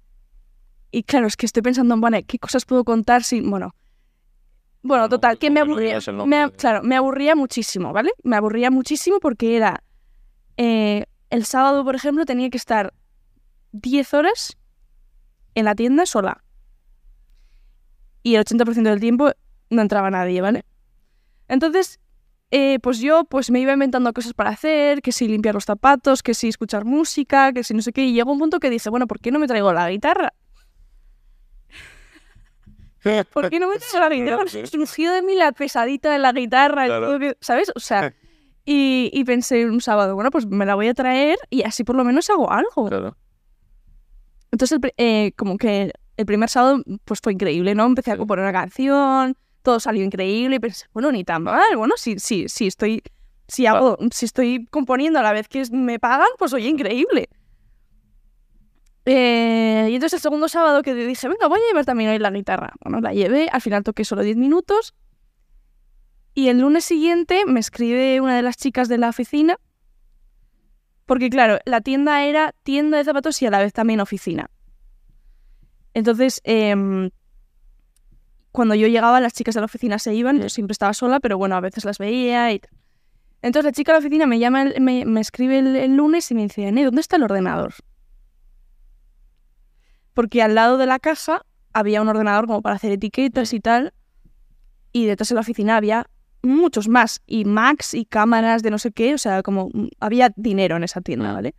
y 0.92 1.04
claro, 1.04 1.28
es 1.28 1.36
que 1.38 1.46
estoy 1.46 1.62
pensando, 1.62 1.98
bueno, 1.98 2.18
¿qué 2.26 2.40
cosas 2.40 2.66
puedo 2.66 2.84
contar 2.84 3.24
sin, 3.24 3.50
bueno, 3.50 3.76
bueno, 4.86 5.04
No, 5.04 5.10
total, 5.10 5.38
que 5.40 5.50
me 5.50 5.62
aburría, 5.62 6.00
me- 6.26 6.52
claro, 6.52 6.84
me 6.84 6.96
aburría 6.96 7.36
muchísimo, 7.36 7.92
¿vale? 7.92 8.12
Me 8.24 8.36
aburría 8.36 8.70
muchísimo 8.70 9.20
porque 9.20 9.58
era, 9.58 9.84
eh, 10.58 11.06
el 11.32 11.46
sábado, 11.46 11.84
por 11.84 11.96
ejemplo, 11.96 12.24
tenía 12.26 12.50
que 12.52 12.58
estar 12.58 12.94
10 13.72 14.14
horas 14.14 14.58
en 15.56 15.66
la 15.66 15.74
tienda 15.74 16.06
sola. 16.06 16.44
Y 18.24 18.36
el 18.36 18.42
80% 18.42 18.90
del 18.92 19.00
tiempo 19.00 19.32
no 19.72 19.82
entraba 19.82 20.12
nadie, 20.12 20.42
¿vale? 20.42 20.66
Entonces, 21.48 22.00
eh, 22.52 22.80
pues 22.82 23.00
yo 23.00 23.26
pues 23.26 23.52
me 23.52 23.60
iba 23.60 23.74
inventando 23.74 24.14
cosas 24.14 24.34
para 24.34 24.52
hacer, 24.52 25.02
que 25.02 25.12
si 25.12 25.28
limpiar 25.28 25.56
los 25.56 25.66
zapatos, 25.66 26.24
que 26.24 26.34
si 26.36 26.48
escuchar 26.48 26.86
música, 26.86 27.54
que 27.54 27.64
si 27.64 27.74
no 27.74 27.82
sé 27.82 27.92
qué. 27.92 28.06
Y 28.06 28.14
llegó 28.14 28.32
un 28.32 28.40
punto 28.40 28.60
que 28.60 28.70
dije, 28.70 28.90
bueno, 28.90 29.08
¿por 29.08 29.20
qué 29.20 29.32
no 29.32 29.40
me 29.40 29.48
traigo 29.48 29.74
la 29.74 29.90
guitarra? 29.90 30.34
¿Por 33.34 33.50
qué 33.50 33.60
no 33.60 33.68
me 33.70 33.76
la 34.00 34.10
guitarra? 34.10 34.44
Surgió 34.66 35.12
de 35.12 35.22
mí 35.22 35.36
la 35.36 35.52
pesadita 35.52 36.12
de 36.12 36.20
la 36.20 36.32
guitarra, 36.32 36.86
Claro. 36.86 37.20
que- 37.20 37.38
¿sabes? 37.42 37.72
O 37.76 37.80
sea, 37.80 38.14
y, 38.66 39.10
y 39.14 39.24
pensé 39.26 39.66
un 39.66 39.82
sábado, 39.82 40.16
bueno, 40.16 40.32
pues 40.32 40.46
me 40.48 40.66
la 40.66 40.76
voy 40.76 40.88
a 40.88 40.94
traer 40.94 41.38
y 41.50 41.64
así 41.64 41.84
por 41.84 41.96
lo 41.96 42.04
menos 42.04 42.30
hago 42.30 42.52
algo. 42.52 42.88
Claro. 42.90 43.16
Entonces, 44.52 44.80
eh, 44.98 45.34
como 45.38 45.58
que 45.58 45.92
el 46.18 46.26
primer 46.26 46.50
sábado, 46.50 46.82
pues 47.04 47.20
fue 47.22 47.34
increíble, 47.34 47.76
¿no? 47.76 47.86
Empecé 47.86 48.12
a 48.12 48.14
Sí. 48.14 48.20
componer 48.20 48.44
una 48.44 48.54
canción, 48.54 49.36
todo 49.62 49.80
salió 49.80 50.04
increíble 50.04 50.56
y 50.56 50.60
pensé, 50.60 50.86
bueno, 50.94 51.12
ni 51.12 51.24
tan 51.24 51.44
mal, 51.44 51.76
bueno, 51.76 51.96
si, 51.98 52.20
si, 52.20 52.48
si 52.48 52.68
estoy, 52.68 53.04
si 53.48 53.66
hago, 53.66 53.98
si 54.12 54.26
estoy 54.26 54.66
componiendo 54.72 55.20
a 55.20 55.24
la 55.24 55.34
vez 55.34 55.48
que 55.48 55.64
me 55.72 56.00
pagan, 56.00 56.28
pues 56.38 56.54
oye, 56.54 56.70
increíble. 56.70 57.28
Eh, 59.06 59.88
y 59.92 59.96
entonces 59.96 60.18
el 60.18 60.22
segundo 60.22 60.50
sábado 60.50 60.82
que 60.82 60.96
dije, 60.96 61.28
venga, 61.28 61.48
voy 61.48 61.60
a 61.60 61.68
llevar 61.70 61.86
también 61.86 62.10
hoy 62.10 62.20
la 62.20 62.32
guitarra. 62.32 62.74
Bueno, 62.84 63.02
la 63.02 63.14
llevé, 63.14 63.48
al 63.52 63.62
final 63.62 63.84
toqué 63.84 64.04
solo 64.04 64.24
10 64.24 64.38
minutos. 64.38 64.96
Y 66.34 66.50
el 66.50 66.60
lunes 66.60 66.84
siguiente 66.84 67.46
me 67.46 67.60
escribe 67.60 68.20
una 68.20 68.36
de 68.36 68.42
las 68.42 68.58
chicas 68.58 68.90
de 68.90 68.98
la 68.98 69.10
oficina, 69.10 69.58
porque 71.06 71.30
claro, 71.30 71.60
la 71.66 71.82
tienda 71.82 72.26
era 72.26 72.54
tienda 72.64 72.98
de 72.98 73.06
zapatos 73.06 73.42
y 73.42 73.46
a 73.46 73.52
la 73.52 73.60
vez 73.60 73.72
también 73.72 74.02
oficina. 74.02 74.50
Entonces, 75.94 76.42
em, 76.44 77.10
cuando 78.52 78.76
yo 78.76 78.88
llegaba, 78.88 79.22
las 79.22 79.34
chicas 79.34 79.56
de 79.56 79.62
la 79.62 79.66
oficina 79.66 79.98
se 79.98 80.14
iban, 80.14 80.42
yo 80.42 80.50
siempre 80.50 80.74
estaba 80.74 80.94
sola, 80.94 81.22
pero 81.22 81.38
bueno, 81.38 81.56
a 81.56 81.62
veces 81.62 81.86
las 81.86 82.00
veía 82.00 82.52
y 82.52 82.60
tal. 82.60 82.72
Entonces 83.42 83.66
la 83.66 83.72
chica 83.72 83.94
de 83.94 84.00
la 84.00 84.00
oficina 84.00 84.26
me 84.26 84.40
llama, 84.40 84.66
me, 84.82 85.06
me 85.06 85.22
escribe 85.22 85.60
el, 85.60 85.76
el 85.76 85.96
lunes 85.96 86.30
y 86.32 86.36
me 86.36 86.42
dice, 86.42 86.70
¿dónde 86.72 87.00
está 87.00 87.16
el 87.16 87.24
ordenador? 87.24 87.76
Porque 90.16 90.42
al 90.42 90.56
lado 90.56 90.78
de 90.80 90.88
la 90.88 90.98
caja 90.98 91.46
había 91.74 92.02
un 92.02 92.08
ordenador 92.08 92.48
como 92.48 92.64
para 92.64 92.78
hacer 92.78 92.92
etiquetas 92.92 93.54
y 93.54 93.60
tal, 93.60 93.94
y 94.92 95.06
detrás 95.06 95.30
de 95.30 95.36
la 95.36 95.42
oficina 95.42 95.76
había 95.78 96.08
muchos 96.42 96.88
más, 96.88 97.22
y 97.28 97.44
Macs 97.46 97.94
y 97.94 98.06
cámaras 98.06 98.64
de 98.64 98.72
no 98.72 98.78
sé 98.80 98.92
qué, 98.92 99.14
o 99.14 99.18
sea, 99.18 99.44
como 99.44 99.70
mm, 99.74 99.88
había 100.00 100.32
dinero 100.36 100.78
en 100.78 100.84
esa 100.84 101.02
tienda, 101.02 101.32
Mm. 101.32 101.36
¿vale? 101.36 101.56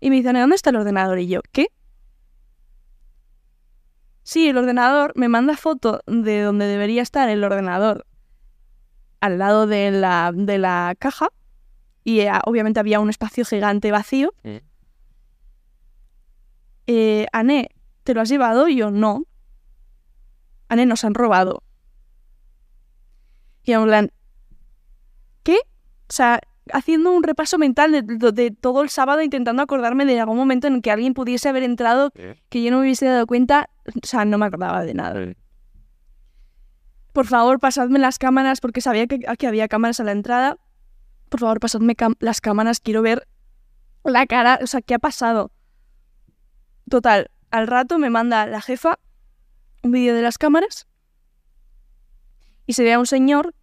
Y 0.00 0.10
me 0.10 0.16
dice, 0.16 0.28
Ane, 0.30 0.40
¿dónde 0.40 0.56
está 0.56 0.70
el 0.70 0.76
ordenador? 0.76 1.18
Y 1.18 1.28
yo, 1.28 1.40
¿qué? 1.52 1.68
Sí, 4.22 4.48
el 4.48 4.56
ordenador 4.58 5.12
me 5.14 5.28
manda 5.28 5.56
foto 5.56 6.00
de 6.06 6.40
donde 6.40 6.66
debería 6.66 7.02
estar 7.02 7.28
el 7.28 7.44
ordenador 7.44 8.06
al 9.20 9.38
lado 9.38 9.66
de 9.66 9.90
la, 9.90 10.32
de 10.34 10.58
la 10.58 10.94
caja 10.98 11.28
y 12.02 12.20
eh, 12.20 12.32
obviamente 12.44 12.80
había 12.80 13.00
un 13.00 13.10
espacio 13.10 13.44
gigante 13.44 13.90
vacío. 13.92 14.34
Mm. 14.42 14.56
Eh, 16.86 17.26
Ané, 17.32 17.70
¿te 18.04 18.14
lo 18.14 18.20
has 18.20 18.28
llevado? 18.28 18.68
Y 18.68 18.76
yo, 18.76 18.90
no. 18.90 19.24
Ané, 20.68 20.86
nos 20.86 21.04
han 21.04 21.14
robado. 21.14 21.62
Y 23.64 23.72
en 23.72 23.84
plan, 23.84 24.12
¿qué? 25.42 25.56
O 25.56 26.12
sea, 26.12 26.40
haciendo 26.72 27.12
un 27.12 27.22
repaso 27.22 27.58
mental 27.58 27.92
de, 27.92 28.02
de- 28.02 28.32
de 28.32 28.50
todo 28.50 28.82
el 28.82 28.90
sábado 28.90 29.22
intentando 29.22 29.62
acordarme 29.62 30.04
de 30.04 30.20
algún 30.20 30.36
momento 30.36 30.66
en 30.66 30.80
que 30.82 30.90
alguien 30.90 31.14
pudiese 31.14 31.48
haber 31.48 31.62
entrado 31.62 32.10
que 32.50 32.62
yo 32.62 32.70
no 32.70 32.78
me 32.78 32.82
hubiese 32.84 33.06
dado 33.06 33.26
cuenta, 33.26 33.70
o 33.86 34.06
sea, 34.06 34.24
no 34.24 34.38
me 34.38 34.46
acordaba 34.46 34.82
de 34.84 34.94
nada. 34.94 35.34
Por 37.12 37.26
favor, 37.26 37.58
pasadme 37.60 37.98
las 37.98 38.18
cámaras 38.18 38.60
porque 38.60 38.80
sabía 38.80 39.06
que, 39.06 39.20
que 39.20 39.46
había 39.46 39.68
cámaras 39.68 40.00
a 40.00 40.04
la 40.04 40.12
entrada. 40.12 40.56
Por 41.28 41.40
favor, 41.40 41.60
pasadme 41.60 41.94
las 42.18 42.40
cámaras, 42.40 42.80
quiero 42.80 43.02
ver 43.02 43.26
la 44.04 44.26
cara, 44.26 44.58
o 44.62 44.66
sea, 44.66 44.82
¿qué 44.82 44.94
ha 44.94 44.98
pasado? 44.98 45.50
Total, 46.90 47.30
al 47.54 47.68
rato 47.68 47.98
me 47.98 48.10
manda 48.10 48.46
la 48.46 48.60
jefa 48.60 48.98
un 49.82 49.92
vídeo 49.92 50.12
de 50.14 50.22
las 50.22 50.38
cámaras 50.38 50.88
y 52.66 52.72
se 52.72 52.82
ve 52.82 52.92
a 52.92 52.98
un 52.98 53.06
señor 53.06 53.54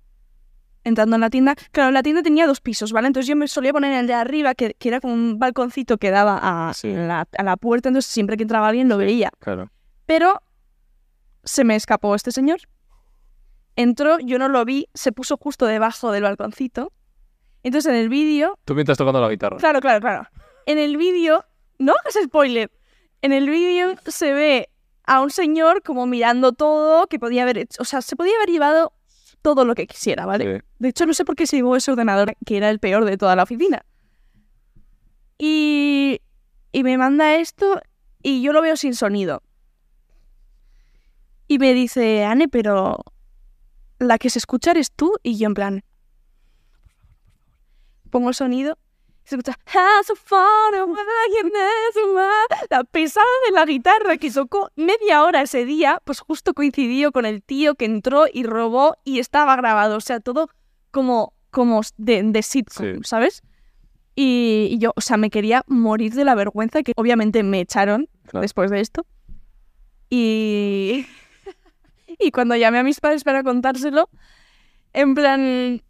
entrando 0.86 1.16
en 1.16 1.22
la 1.22 1.30
tienda. 1.30 1.56
Claro, 1.72 1.92
la 1.92 2.02
tienda 2.02 2.24
tenía 2.24 2.48
dos 2.48 2.62
pisos, 2.62 2.94
¿vale? 2.94 3.08
Entonces 3.08 3.28
yo 3.28 3.36
me 3.36 3.48
solía 3.50 3.74
poner 3.74 3.92
en 3.92 4.00
el 4.00 4.08
de 4.08 4.14
arriba, 4.14 4.56
que, 4.56 4.76
que 4.76 4.88
era 4.88 5.02
como 5.02 5.14
un 5.14 5.40
balconcito 5.40 5.98
que 5.98 6.10
daba 6.10 6.40
a, 6.42 6.74
Sí. 6.74 6.94
la, 6.94 7.28
a 7.38 7.44
la 7.44 7.58
puerta, 7.58 7.90
entonces 7.90 8.10
siempre 8.12 8.38
que 8.38 8.44
entraba 8.44 8.70
alguien 8.70 8.88
lo 8.88 8.98
veía. 8.98 9.30
Claro. 9.40 9.70
Pero 10.06 10.42
se 11.44 11.64
me 11.66 11.76
escapó 11.76 12.16
este 12.16 12.32
señor. 12.32 12.60
Entró, 13.76 14.20
yo 14.20 14.40
no 14.40 14.48
lo 14.48 14.64
vi, 14.64 14.88
se 14.94 15.12
puso 15.12 15.36
justo 15.38 15.66
debajo 15.66 16.12
del 16.12 16.24
balconcito. 16.24 16.94
Entonces 17.64 17.92
en 17.92 17.98
el 18.00 18.08
vídeo 18.10 18.58
Tú 18.64 18.74
mientras 18.74 18.98
tocando 18.98 19.20
la 19.20 19.30
guitarra. 19.30 19.58
Claro, 19.58 19.82
claro, 19.82 20.00
claro. 20.00 20.28
En 20.66 20.78
el 20.78 20.96
vídeo, 20.98 21.44
no 21.78 21.94
hagas 22.00 22.16
spoiler. 22.24 22.72
En 23.22 23.34
el 23.34 23.50
vídeo 23.50 23.96
se 24.08 24.34
ve 24.34 24.70
a 25.04 25.22
un 25.22 25.30
señor 25.30 25.84
como 25.84 26.06
mirando 26.08 26.54
todo, 26.54 27.08
que 27.08 27.20
podía 27.20 27.44
haber 27.44 27.58
hecho, 27.58 27.82
o 27.82 27.86
sea, 27.86 28.02
se 28.02 28.16
podía 28.16 28.36
haber 28.38 28.50
llevado 28.50 28.94
todo 29.42 29.66
lo 29.66 29.76
que 29.76 29.88
quisiera, 29.88 30.26
¿vale? 30.26 30.58
Sí. 30.58 30.66
De 30.80 30.90
hecho, 30.90 31.06
no 31.06 31.14
sé 31.14 31.26
por 31.26 31.36
qué 31.36 31.48
se 31.48 31.58
llevó 31.58 31.76
ese 31.76 31.92
ordenador, 31.92 32.36
que 32.46 32.58
era 32.58 32.70
el 32.70 32.80
peor 32.80 33.06
de 33.06 33.18
toda 33.18 33.36
la 33.36 33.44
oficina. 33.44 33.86
Y, 35.38 36.22
y 36.72 36.84
me 36.84 36.98
manda 36.98 37.36
esto 37.36 37.82
y 38.22 38.42
yo 38.42 38.54
lo 38.54 38.62
veo 38.62 38.78
sin 38.78 38.96
sonido. 38.96 39.42
Y 41.48 41.60
me 41.60 41.74
dice, 41.74 42.24
Anne, 42.24 42.48
pero 42.48 43.04
la 44.00 44.18
que 44.18 44.30
se 44.30 44.40
escucha 44.40 44.72
eres 44.72 44.92
tú. 44.92 45.14
Y 45.24 45.38
yo 45.38 45.48
en 45.48 45.54
plan, 45.54 45.84
pongo 48.10 48.30
el 48.30 48.36
sonido. 48.36 48.78
Se 49.24 49.36
escucha 49.36 49.58
"Ah, 49.74 50.02
so 50.06 50.16
far 50.16 50.76
away 50.76 50.96
in 51.42 51.50
this 51.50 52.04
world". 52.06 52.70
la 52.70 52.84
pesada 52.84 53.26
de 53.48 53.56
la 53.56 53.66
guitarra 53.66 54.18
que 54.18 54.30
tocó 54.32 54.70
media 54.76 55.24
hora 55.24 55.42
ese 55.44 55.64
día, 55.66 56.02
pues 56.04 56.20
justo 56.20 56.54
coincidió 56.54 57.12
con 57.12 57.26
el 57.26 57.42
tío 57.44 57.76
que 57.76 57.86
entró 57.86 58.26
y 58.32 58.44
robó 58.44 58.96
y 59.06 59.20
estaba 59.20 59.56
grabado. 59.56 59.98
O 59.98 60.02
sea, 60.02 60.20
todo 60.20 60.50
como, 60.92 61.34
como 61.52 61.82
de, 61.98 62.24
de 62.24 62.42
sitcom, 62.44 62.86
Sí. 62.96 63.00
¿sabes? 63.04 63.42
Y, 64.16 64.68
y 64.72 64.78
yo, 64.80 64.92
o 64.96 65.02
sea, 65.02 65.16
me 65.18 65.30
quería 65.30 65.64
morir 65.68 66.14
de 66.14 66.26
la 66.26 66.36
vergüenza 66.36 66.84
que 66.84 66.92
obviamente 66.98 67.44
me 67.44 67.62
echaron 67.62 68.10
Claro. 68.26 68.42
después 68.42 68.70
de 68.70 68.82
esto. 68.82 69.06
Y, 70.10 71.06
y 72.20 72.32
cuando 72.32 72.56
llamé 72.56 72.80
a 72.80 72.84
mis 72.84 73.00
padres 73.00 73.24
para 73.24 73.44
contárselo, 73.44 74.10
en 74.94 75.16
plan, 75.16 75.82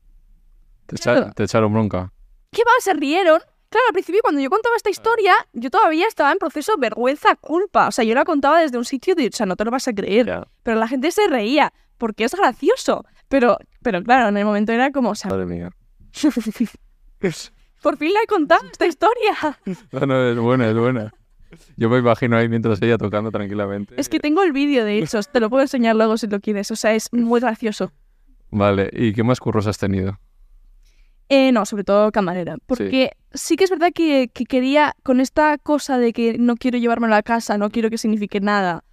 Te, 0.86 0.96
echa- 0.98 1.14
Claro. 1.16 1.34
te 1.34 1.44
echaron 1.46 1.74
bronca. 1.74 2.12
¿Qué 2.52 2.64
va? 2.64 2.72
Se 2.80 2.94
rieron. 2.94 3.40
Claro, 3.70 3.86
al 3.88 3.94
principio 3.94 4.22
cuando 4.22 4.42
yo 4.42 4.50
contaba 4.50 4.76
esta 4.76 4.90
historia, 4.90 5.34
yo 5.54 5.70
todavía 5.70 6.06
estaba 6.08 6.32
en 6.34 6.38
proceso 6.38 6.74
vergüenza, 6.78 7.36
culpa. 7.38 7.88
O 7.88 7.92
sea, 7.92 8.04
yo 8.04 8.14
la 8.14 8.26
contaba 8.26 8.60
desde 8.60 8.78
un 8.78 8.84
sitio 8.84 9.16
de, 9.16 9.28
o 9.28 9.32
sea, 9.32 9.46
no 9.46 9.56
te 9.56 9.64
lo 9.64 9.72
vas 9.72 9.88
a 9.88 9.94
creer. 9.94 10.46
Pero 10.62 10.78
la 10.78 10.90
gente 10.90 11.10
se 11.12 11.28
reía, 11.28 11.72
porque 11.98 12.26
es 12.26 12.36
gracioso. 12.36 13.06
Pero, 13.30 13.58
pero 13.82 14.04
claro, 14.04 14.28
en 14.28 14.36
el 14.36 14.44
momento 14.44 14.74
era 14.74 14.92
como, 14.92 15.12
o 15.12 15.16
sea, 15.16 15.32
Madre 15.32 15.46
mía. 15.46 15.70
por 17.82 17.98
fin 17.98 18.14
la 18.14 18.20
he 18.22 18.28
contado 18.28 18.66
esta 18.70 18.86
historia. 18.86 19.58
No, 19.94 20.06
no, 20.06 20.30
es 20.30 20.38
buena, 20.38 20.68
es 20.68 20.76
buena. 20.76 21.14
Yo 21.78 21.90
me 21.90 22.00
imagino 22.00 22.36
ahí 22.36 22.50
mientras 22.50 22.82
ella 22.82 22.98
tocando 22.98 23.32
tranquilamente. 23.32 23.96
Es 23.98 24.10
que 24.10 24.20
tengo 24.20 24.44
el 24.44 24.52
vídeo, 24.52 24.84
de 24.84 25.00
hecho, 25.00 25.22
te 25.24 25.40
lo 25.40 25.50
puedo 25.50 25.62
enseñar 25.62 25.96
luego 25.96 26.18
si 26.18 26.28
lo 26.28 26.42
quieres. 26.42 26.72
O 26.72 26.76
sea, 26.76 26.94
es 26.94 27.08
muy 27.14 27.40
gracioso. 27.40 27.94
Vale, 28.50 28.90
¿y 28.92 29.14
qué 29.14 29.24
más 29.24 29.40
curros 29.40 29.66
has 29.68 29.78
tenido? 29.78 30.20
Eh, 31.34 31.54
no, 31.54 31.66
sobre 31.66 31.86
todo 31.86 32.12
camarera. 32.12 32.58
Porque 32.66 33.12
sí, 33.34 33.56
que 33.56 33.64
es 33.64 33.70
verdad 33.70 33.92
que, 33.96 34.30
que 34.34 34.44
quería, 34.44 34.94
con 35.02 35.22
esta 35.22 35.58
cosa 35.58 35.98
de 35.98 36.12
que 36.12 36.38
no 36.38 36.58
quiero 36.58 36.78
llevármelo 36.78 37.16
a 37.16 37.24
casa, 37.24 37.58
no 37.58 37.70
quiero 37.70 37.90
que 37.90 37.98
signifique 37.98 38.42
nada, 38.42 38.84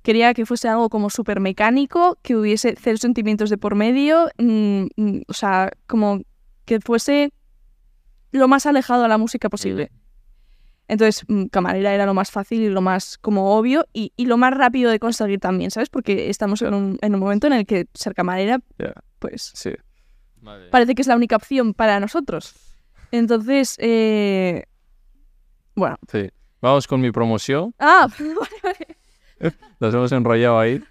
quería 0.00 0.32
que 0.32 0.46
fuese 0.46 0.68
algo 0.68 0.88
como 0.88 1.10
súper 1.10 1.38
mecánico, 1.38 2.16
que 2.22 2.34
hubiese 2.34 2.76
cero 2.80 2.96
sentimientos 2.96 3.50
de 3.50 3.58
por 3.58 3.74
medio, 3.74 4.30
mm, 4.38 4.86
mm, 4.96 5.20
o 5.28 5.34
sea, 5.34 5.70
como 5.86 6.22
que 6.64 6.80
fuese 6.80 7.34
lo 8.30 8.48
más 8.48 8.64
alejado 8.64 9.04
a 9.04 9.08
la 9.08 9.18
música 9.18 9.50
posible. 9.50 9.92
Entonces, 10.88 11.24
mm, 11.28 11.48
camarera 11.48 11.92
era 11.92 12.06
lo 12.06 12.14
más 12.14 12.30
fácil 12.30 12.62
y 12.62 12.70
lo 12.70 12.80
más 12.80 13.18
como 13.18 13.54
obvio 13.54 13.84
y, 13.92 14.14
y 14.16 14.24
lo 14.24 14.38
más 14.38 14.54
rápido 14.54 14.90
de 14.90 14.98
conseguir 14.98 15.40
también, 15.40 15.70
¿sabes? 15.70 15.90
Porque 15.90 16.30
estamos 16.30 16.62
en 16.62 16.72
un, 16.72 16.98
en 17.02 17.14
un 17.14 17.20
momento 17.20 17.48
en 17.48 17.52
el 17.52 17.66
que 17.66 17.86
ser 17.92 18.14
camarera, 18.14 18.60
pues 19.18 19.52
Sí. 19.54 19.72
Parece 20.70 20.94
que 20.94 21.02
es 21.02 21.08
la 21.08 21.16
única 21.16 21.36
opción 21.36 21.74
para 21.74 22.00
nosotros. 22.00 22.54
Entonces, 23.10 23.76
eh... 23.78 24.64
bueno. 25.74 25.96
Sí. 26.10 26.30
Vamos 26.60 26.86
con 26.86 27.00
mi 27.00 27.10
promoción. 27.10 27.74
Ah, 27.78 28.06
vale, 28.18 28.34
vale. 29.40 29.56
Las 29.80 29.92
hemos 29.94 30.12
enrollado 30.12 30.58
ahí. 30.60 30.82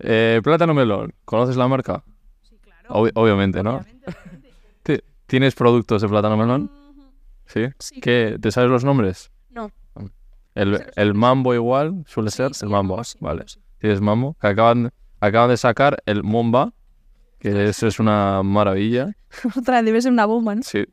Eh, 0.00 0.40
Plátano 0.42 0.74
Melón. 0.74 1.14
¿Conoces 1.24 1.56
la 1.56 1.68
marca? 1.68 2.02
Sí, 2.42 2.58
claro. 2.60 2.88
Obvi- 2.90 3.12
obviamente, 3.14 3.62
¿no? 3.62 3.84
Ti- 4.82 5.00
¿Tienes 5.26 5.54
productos 5.54 6.02
de 6.02 6.08
Plátano 6.08 6.36
Melón? 6.36 6.70
¿Sí? 7.46 7.66
Sí. 7.78 8.00
¿Qué? 8.00 8.36
¿Te 8.40 8.50
sabes 8.50 8.68
los 8.70 8.84
nombres? 8.84 9.30
No. 9.50 9.70
El, 10.56 10.84
el 10.96 11.14
mambo 11.14 11.54
igual 11.54 12.02
suele 12.08 12.30
ser 12.30 12.54
Sí, 12.54 12.64
el 12.64 12.70
mambo. 12.70 13.02
sí, 13.04 13.16
Vale. 13.20 13.44
sí. 13.46 13.60
Tienes 13.78 14.00
mambo. 14.00 14.36
Que 14.40 14.48
acaban, 14.48 14.90
acaban 15.20 15.50
de 15.50 15.56
sacar 15.56 16.02
el 16.06 16.24
Momba. 16.24 16.72
Que 17.52 17.64
eso 17.68 17.86
es 17.86 18.00
una 18.00 18.42
maravilla. 18.42 19.12
Otra, 19.56 19.82
debe 19.82 20.02
ser 20.02 20.10
una 20.12 20.26
bomba, 20.26 20.54
¿no? 20.54 20.62
Sí. 20.62 20.84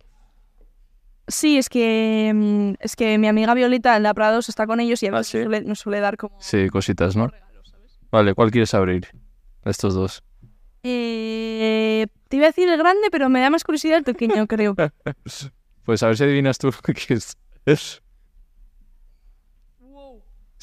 Sí, 1.27 1.57
es 1.57 1.69
que 1.69 2.31
mm, 2.33 2.73
es 2.79 2.95
que 2.95 3.17
mi 3.17 3.27
amiga 3.27 3.53
Violeta 3.53 3.95
en 3.97 4.03
la 4.03 4.13
Prados 4.13 4.49
está 4.49 4.67
con 4.67 4.79
ellos 4.79 5.01
y 5.01 5.07
a 5.07 5.09
Ah, 5.09 5.17
veces 5.17 5.27
¿sí? 5.31 5.37
nos, 5.37 5.45
suele, 5.45 5.61
nos 5.67 5.79
suele 5.79 5.99
dar 5.99 6.17
como 6.17 6.35
Sí, 6.41 6.69
cositas, 6.69 7.15
¿no? 7.15 7.27
regalos, 7.27 7.69
¿sabes? 7.69 7.99
Vale, 8.11 8.33
¿cuál 8.35 8.51
quieres 8.51 8.73
abrir? 8.73 9.07
Estos 9.63 9.93
dos. 9.95 10.21
Eh, 10.83 12.07
te 12.27 12.37
iba 12.37 12.45
a 12.45 12.49
decir 12.49 12.67
el 12.67 12.77
grande, 12.77 13.07
pero 13.11 13.29
me 13.29 13.39
da 13.39 13.49
más 13.49 13.63
curiosidad 13.63 13.97
el 13.97 14.03
pequeño, 14.03 14.45
creo. 14.47 14.75
Pues 15.85 16.01
a 16.01 16.07
ver 16.07 16.15
si 16.17 16.23
adivinas 16.23 16.57
tú 16.59 16.67
lo 16.67 16.93
que 16.93 17.19
es. 17.65 18.01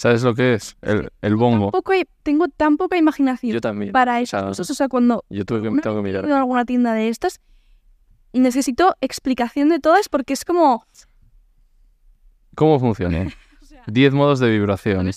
Es. 0.01 0.03
¿Sabes 0.03 0.23
lo 0.23 0.35
que 0.35 0.55
es? 0.55 0.77
El, 0.83 1.11
el 1.23 1.37
bongo. 1.37 1.67
Tampoco 1.67 1.93
hay- 1.93 2.05
tengo 2.23 2.49
tan 2.49 2.77
poca 2.77 2.97
imaginación 2.97 3.53
Yo 3.53 3.61
también. 3.61 3.93
para 3.93 4.15
O 4.15 4.19
esas 4.19 4.41
sea, 4.41 4.49
cosas. 4.49 4.71
O 4.71 4.75
sea, 4.75 4.89
cuando 4.89 5.25
Yo 5.31 5.45
tuve 5.45 5.63
que, 5.63 5.81
tengo 5.81 5.97
que 5.97 6.03
mirar. 6.03 6.25
ido 6.25 6.35
a 6.35 6.39
alguna 6.39 6.65
tienda 6.65 6.93
de 6.95 7.09
estas, 7.09 7.41
necesito 8.33 8.95
explicación 9.01 9.69
de 9.69 9.79
todas 9.81 10.09
porque 10.09 10.33
es 10.33 10.45
como... 10.45 10.85
¿Cómo 12.55 12.79
funciona? 12.81 13.27
10 13.87 14.13
modos 14.13 14.41
de 14.41 14.51
vibración. 14.51 15.11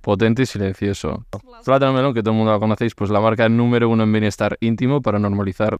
Potente 0.00 0.42
y 0.42 0.46
silencioso. 0.46 1.26
Plátano 1.64 1.92
Melón, 1.92 2.14
que 2.14 2.22
todo 2.22 2.30
el 2.32 2.36
mundo 2.38 2.52
la 2.52 2.58
conocéis, 2.58 2.94
pues 2.94 3.10
la 3.10 3.20
marca 3.20 3.48
número 3.48 3.88
uno 3.88 4.04
en 4.04 4.12
bienestar 4.12 4.56
íntimo 4.60 5.02
para 5.02 5.18
normalizar 5.18 5.76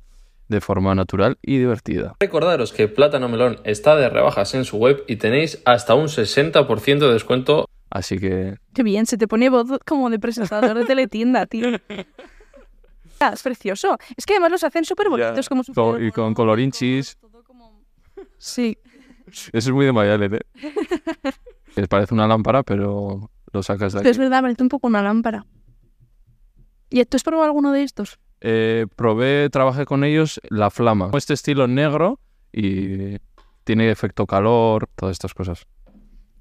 de 0.48 0.60
forma 0.60 0.94
natural 0.94 1.38
y 1.42 1.58
divertida. 1.58 2.14
Recordaros 2.20 2.72
que 2.72 2.88
Plátano 2.88 3.28
Melón 3.28 3.60
está 3.64 3.96
de 3.96 4.08
rebajas 4.08 4.54
en 4.54 4.64
su 4.64 4.78
web 4.78 5.04
y 5.06 5.16
tenéis 5.16 5.62
hasta 5.66 5.94
un 5.94 6.06
60% 6.08 6.98
de 6.98 7.12
descuento 7.12 7.68
Así 7.90 8.18
que 8.18 8.56
Qué 8.74 8.82
bien, 8.82 9.06
se 9.06 9.16
te 9.16 9.26
pone 9.28 9.48
voz 9.48 9.66
como 9.86 10.10
de 10.10 10.18
presentador 10.18 10.76
de 10.76 10.84
teletienda, 10.86 11.46
tío. 11.46 11.68
Ah, 13.20 13.30
Es 13.34 13.42
precioso. 13.42 13.98
Es 14.16 14.26
que 14.26 14.34
además 14.34 14.52
los 14.52 14.62
hacen 14.62 14.84
súper 14.84 15.08
bonitos, 15.08 15.48
como 15.48 15.64
súper 15.64 15.82
Con- 15.82 16.06
y 16.06 16.12
con 16.12 16.34
colorinchis. 16.34 17.16
como- 17.44 17.82
Sí. 18.38 18.78
Eso 19.26 19.50
es 19.52 19.70
muy 19.70 19.84
de 19.86 19.92
Mayalen, 19.92 20.34
¿eh? 20.34 20.40
Les 21.76 21.88
parece 21.88 22.14
una 22.14 22.28
lámpara, 22.28 22.62
pero 22.62 23.30
lo 23.52 23.62
sacas 23.64 23.92
de 23.92 23.98
Pero 23.98 24.10
es 24.10 24.16
aquí. 24.16 24.22
verdad, 24.22 24.40
parece 24.42 24.62
un 24.62 24.68
poco 24.68 24.86
una 24.86 25.02
lámpara. 25.02 25.44
¿Y 26.90 27.04
tú 27.06 27.16
has 27.16 27.24
probado 27.24 27.44
alguno 27.46 27.72
de 27.72 27.82
estos? 27.82 28.20
Eh, 28.40 28.86
probé, 28.94 29.50
trabajé 29.50 29.84
con 29.84 30.04
ellos 30.04 30.40
la 30.48 30.70
flama. 30.70 31.10
Este 31.14 31.34
estilo 31.34 31.66
negro 31.66 32.20
y 32.52 33.16
tiene 33.64 33.90
efecto 33.90 34.26
calor, 34.26 34.88
todas 34.94 35.14
estas 35.14 35.34
cosas. 35.34 35.66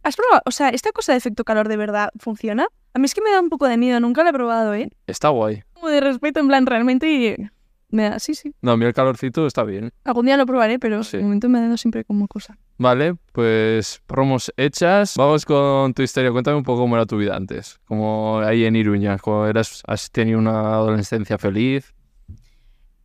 ¿Has 0.08 0.16
probado? 0.16 0.42
O 0.46 0.52
sea, 0.52 0.70
¿esta 0.70 0.92
cosa 0.94 1.12
de 1.12 1.18
efecto 1.18 1.44
calor 1.44 1.68
de 1.68 1.76
verdad 1.76 2.10
funciona? 2.18 2.68
A 2.94 3.00
mí 3.00 3.06
es 3.06 3.14
que 3.14 3.22
me 3.22 3.30
da 3.32 3.42
un 3.42 3.50
poco 3.50 3.68
de 3.68 3.76
miedo, 3.78 4.00
nunca 4.00 4.24
lo 4.24 4.30
he 4.30 4.34
probado, 4.34 4.74
¿eh? 4.74 4.90
Está 5.06 5.30
guay. 5.30 5.64
Como 5.74 5.90
de 5.90 6.00
respeto, 6.00 6.40
en 6.40 6.48
plan, 6.48 6.66
realmente 6.66 7.52
me 7.90 8.04
da... 8.10 8.20
Sí, 8.20 8.34
sí. 8.34 8.54
No, 8.62 8.72
a 8.72 8.78
mí 8.78 8.86
el 8.86 8.94
calorcito 8.94 9.46
está 9.46 9.64
bien. 9.66 9.92
Algún 10.06 10.26
día 10.28 10.38
lo 10.38 10.46
probaré, 10.46 10.80
pero 10.80 11.04
Sí. 11.04 11.18
de 11.18 11.24
momento 11.24 11.50
me 11.50 11.60
ha 11.60 11.64
dado 11.64 11.76
siempre 11.76 12.06
como 12.06 12.28
cosa. 12.30 12.58
Vale, 12.78 13.16
pues 13.34 14.02
promos 14.08 14.54
hechas. 14.56 15.16
Vamos 15.18 15.46
con 15.46 15.94
tu 15.94 16.02
historia. 16.04 16.32
Cuéntame 16.32 16.56
un 16.58 16.64
poco 16.64 16.82
cómo 16.82 16.96
era 16.96 17.06
tu 17.06 17.18
vida 17.18 17.36
antes. 17.36 17.78
Como 17.86 18.40
ahí 18.40 18.64
en 18.64 18.76
Iruña. 18.78 19.18
¿Cómo 19.18 19.46
eras, 19.46 19.84
¿Has 19.88 20.10
tenido 20.10 20.40
una 20.40 20.74
adolescencia 20.76 21.38
feliz? 21.38 21.94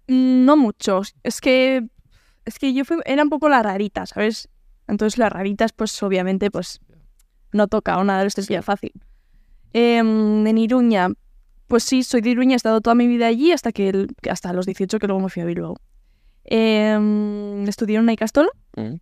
Mm, 0.08 0.44
No 0.44 0.56
muchos. 0.56 1.14
Es 1.22 1.40
que. 1.40 1.84
Es 2.44 2.58
que 2.58 2.72
yo 2.74 2.84
fui, 2.84 2.96
era 3.04 3.22
un 3.22 3.28
poco 3.30 3.48
la 3.48 3.62
rarita, 3.62 4.04
¿sabes? 4.06 4.48
Entonces 4.88 5.16
las 5.16 5.32
raritas, 5.32 5.72
pues 5.72 6.02
obviamente, 6.02 6.50
pues 6.50 6.80
no 7.52 7.68
toca 7.68 7.98
una 7.98 8.16
adolescencia 8.16 8.62
fácil. 8.62 8.92
Em, 9.72 10.46
en 10.46 10.58
Iruña, 10.58 11.08
pues 11.66 11.84
sí, 11.84 12.02
soy 12.02 12.20
de 12.20 12.30
Iruña, 12.30 12.54
he 12.54 12.56
estado 12.56 12.80
toda 12.80 12.94
mi 12.94 13.06
vida 13.06 13.26
allí 13.26 13.52
hasta 13.52 13.72
que 13.72 13.88
el- 13.88 14.08
hasta 14.30 14.52
los 14.52 14.66
18 14.66 14.98
que 14.98 15.06
luego 15.06 15.22
me 15.22 15.28
fui 15.30 15.42
a 15.42 15.46
Bilbao. 15.46 15.76
Em, 16.44 17.64
estudié 17.68 17.96
en 17.96 18.02
una 18.02 18.14
Mm. 18.76 18.96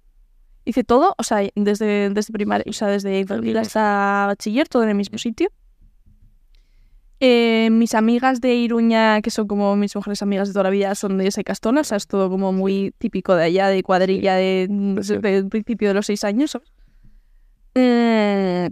hice 0.64 0.84
todo, 0.84 1.14
o 1.16 1.22
sea, 1.22 1.38
desde, 1.54 2.10
desde 2.10 2.32
primaria, 2.32 2.64
o 2.68 2.72
sea, 2.72 2.88
desde 2.88 3.18
infantil 3.20 3.56
hasta 3.56 4.26
bachiller, 4.28 4.68
todo 4.68 4.82
en 4.84 4.90
el 4.90 4.94
mismo 4.94 5.18
sitio. 5.18 5.48
Eh, 7.22 7.68
mis 7.70 7.94
amigas 7.94 8.40
de 8.40 8.54
Iruña, 8.54 9.20
que 9.20 9.30
son 9.30 9.46
como 9.46 9.76
mis 9.76 9.94
mejores 9.94 10.22
amigas 10.22 10.48
de 10.48 10.54
toda 10.54 10.64
la 10.64 10.70
vida, 10.70 10.94
son 10.94 11.18
de 11.18 11.26
esa 11.26 11.42
Castona, 11.42 11.82
o 11.82 11.84
sea, 11.84 11.98
es 11.98 12.06
todo 12.06 12.30
como 12.30 12.50
muy 12.52 12.94
típico 12.96 13.34
de 13.34 13.44
allá, 13.44 13.68
de 13.68 13.82
cuadrilla, 13.82 14.34
de, 14.36 14.68
principio 15.50 15.88
de 15.88 15.94
los 15.94 16.06
seis 16.06 16.24
años. 16.24 16.52
¿sabes? 16.52 16.72
Eh, 17.74 18.68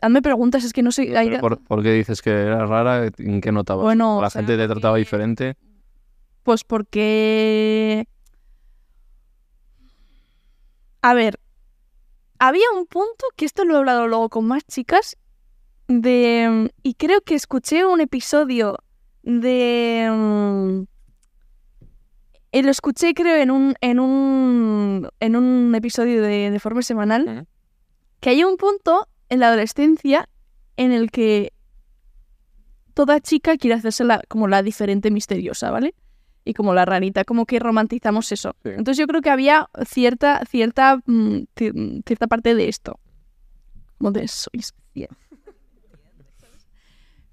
hazme 0.00 0.22
preguntas, 0.22 0.64
es 0.64 0.72
que 0.72 0.82
no 0.82 0.92
sé. 0.92 1.16
hay- 1.16 1.38
¿Por, 1.38 1.62
por 1.62 1.82
qué 1.82 1.92
dices 1.92 2.22
que 2.22 2.30
era 2.30 2.66
rara? 2.66 3.10
¿En 3.18 3.40
qué 3.40 3.52
notabas? 3.52 3.84
Bueno, 3.84 4.20
¿La 4.20 4.26
o 4.28 4.30
sea, 4.30 4.40
gente 4.42 4.56
te 4.56 4.68
trataba 4.68 4.96
diferente? 4.96 5.56
Pues 6.42 6.64
porque... 6.64 8.06
A 11.02 11.14
ver, 11.14 11.38
había 12.38 12.64
un 12.76 12.86
punto, 12.86 13.26
que 13.36 13.44
esto 13.44 13.64
lo 13.64 13.74
he 13.74 13.78
hablado 13.78 14.06
luego 14.06 14.28
con 14.28 14.46
más 14.46 14.64
chicas, 14.64 15.16
de... 15.88 16.70
Y 16.82 16.94
creo 16.94 17.20
que 17.22 17.34
escuché 17.34 17.84
un 17.84 18.00
episodio 18.00 18.78
de... 19.22 20.08
mm, 22.52 22.56
eh, 22.58 22.62
lo 22.62 22.70
escuché 22.70 23.14
creo 23.14 23.36
en 23.36 23.50
un, 23.50 23.74
en 23.80 23.98
un, 24.00 25.08
en 25.20 25.36
un 25.36 25.74
episodio 25.74 26.22
de, 26.22 26.50
de 26.50 26.60
forma 26.60 26.82
semanal, 26.82 27.46
que 28.20 28.30
hay 28.30 28.44
un 28.44 28.56
punto 28.56 29.08
en 29.28 29.40
la 29.40 29.48
adolescencia 29.48 30.28
en 30.76 30.92
el 30.92 31.10
que 31.10 31.52
toda 32.94 33.20
chica 33.20 33.56
quiere 33.56 33.74
hacerse 33.76 34.04
la- 34.04 34.22
como 34.28 34.48
la 34.48 34.62
diferente 34.62 35.10
misteriosa, 35.10 35.70
¿vale? 35.70 35.94
Y 36.44 36.54
como 36.54 36.74
la 36.74 36.84
rarita, 36.84 37.24
como 37.24 37.46
que 37.46 37.58
romantizamos 37.58 38.30
eso. 38.32 38.54
Sí. 38.64 38.70
Entonces 38.70 38.98
yo 38.98 39.06
creo 39.06 39.22
que 39.22 39.30
había 39.30 39.68
cierta, 39.86 40.42
cierta, 40.48 40.96
mm, 41.06 41.36
ci- 41.56 42.02
cierta 42.04 42.26
parte 42.26 42.54
de 42.54 42.68
esto. 42.68 42.98
Como 43.98 44.10
de 44.10 44.26
soy 44.28 44.58
especial. 44.60 45.16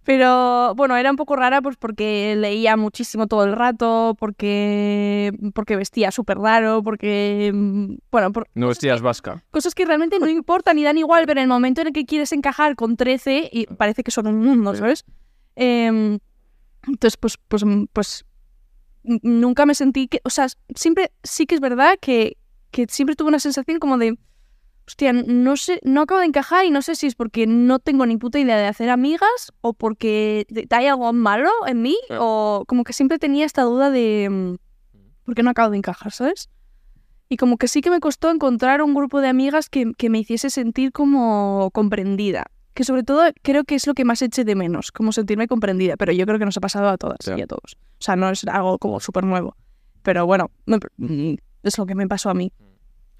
Pero 0.09 0.73
bueno, 0.73 0.97
era 0.97 1.11
un 1.11 1.17
poco 1.17 1.35
rara 1.35 1.61
pues 1.61 1.77
porque 1.77 2.35
leía 2.35 2.75
muchísimo 2.75 3.27
todo 3.27 3.43
el 3.43 3.53
rato, 3.55 4.15
porque, 4.17 5.31
porque 5.53 5.75
vestía 5.75 6.09
súper 6.09 6.39
raro, 6.39 6.81
porque... 6.81 7.51
mm, 7.53 7.93
Bueno, 8.09 8.31
por, 8.31 8.47
No 8.55 8.69
vestías 8.69 9.03
vasca. 9.03 9.43
cosas 9.51 9.75
que 9.75 9.85
realmente 9.85 10.17
no 10.17 10.27
importan 10.27 10.79
y 10.79 10.83
dan 10.83 10.97
igual, 10.97 11.27
pero 11.27 11.39
en 11.39 11.43
el 11.43 11.47
momento 11.47 11.81
en 11.81 11.87
el 11.89 11.93
que 11.93 12.07
quieres 12.07 12.31
encajar 12.31 12.75
con 12.75 12.97
13 12.97 13.51
y 13.53 13.67
parece 13.67 14.01
que 14.01 14.09
son 14.09 14.25
un 14.25 14.39
mundo. 14.39 14.73
¿sabes? 14.73 15.05
Em, 15.55 16.17
entonces, 16.87 17.15
pues, 17.15 17.37
pues, 17.47 17.63
mm, 17.63 17.83
pues 17.93 18.25
nunca 19.03 19.67
me 19.67 19.75
sentí 19.75 20.07
que, 20.07 20.21
o 20.23 20.31
sea, 20.31 20.47
siempre 20.73 21.11
sí 21.21 21.45
que 21.45 21.53
es 21.53 21.61
verdad 21.61 21.99
que, 22.01 22.35
que 22.71 22.87
siempre 22.89 23.15
tuve 23.15 23.27
una 23.27 23.37
sensación 23.37 23.77
como 23.77 23.99
de, 23.99 24.17
hostia, 24.89 25.13
no 25.13 25.55
sé, 25.55 25.79
no 25.83 26.01
acabo 26.01 26.19
de 26.19 26.25
encajar 26.25 26.65
y 26.65 26.71
no 26.71 26.81
sé 26.81 26.95
si 26.95 27.05
es 27.05 27.13
porque 27.13 27.45
no 27.45 27.77
tengo 27.77 28.07
ni 28.07 28.17
puta 28.17 28.39
idea 28.39 28.57
de 28.57 28.65
hacer 28.65 28.89
amigas 28.89 29.53
o 29.61 29.73
porque 29.73 30.47
hay 30.71 30.87
algo 30.87 31.13
malo 31.13 31.51
en 31.67 31.83
mí 31.83 31.95
o 32.19 32.63
como 32.67 32.83
que 32.83 32.93
siempre 32.93 33.19
tenía 33.19 33.45
esta 33.45 33.61
duda 33.61 33.91
de, 33.91 34.27
mm, 34.31 34.55
¿por 35.25 35.35
qué 35.35 35.43
no 35.43 35.51
acabo 35.51 35.69
de 35.69 35.77
encajar, 35.77 36.11
¿sabes? 36.11 36.49
Y 37.29 37.37
como 37.37 37.57
que 37.57 37.67
sí 37.67 37.81
que 37.81 37.91
me 37.91 37.99
costó 37.99 38.31
encontrar 38.31 38.81
un 38.81 38.95
grupo 38.95 39.21
de 39.21 39.27
amigas 39.27 39.69
que, 39.69 39.91
que 39.95 40.09
me 40.09 40.17
hiciese 40.17 40.49
sentir 40.49 40.91
como 40.91 41.69
comprendida. 41.71 42.45
Que 42.73 42.83
sobre 42.83 43.03
todo 43.03 43.21
creo 43.43 43.65
que 43.65 43.75
es 43.75 43.85
lo 43.85 43.93
que 43.93 44.05
más 44.05 44.23
eché 44.23 44.43
de 44.43 44.55
menos, 44.55 44.91
como 44.91 45.11
sentirme 45.11 45.47
comprendida. 45.47 45.97
Pero 45.97 46.13
yo 46.13 46.25
creo 46.25 46.39
que 46.39 46.45
nos 46.45 46.57
ha 46.57 46.61
pasado 46.61 46.89
a 46.89 46.97
todas 46.97 47.19
y 47.27 47.41
a 47.41 47.45
todos. 47.45 47.75
O 47.75 48.01
sea, 48.01 48.15
no 48.15 48.31
es 48.31 48.43
algo 48.47 48.79
como 48.79 48.99
súper 48.99 49.23
nuevo. 49.23 49.55
Pero 50.01 50.25
bueno, 50.25 50.49
mm, 50.65 51.35
es 51.61 51.77
lo 51.77 51.85
que 51.85 51.93
me 51.93 52.07
pasó 52.07 52.31
a 52.31 52.33
mí. 52.33 52.51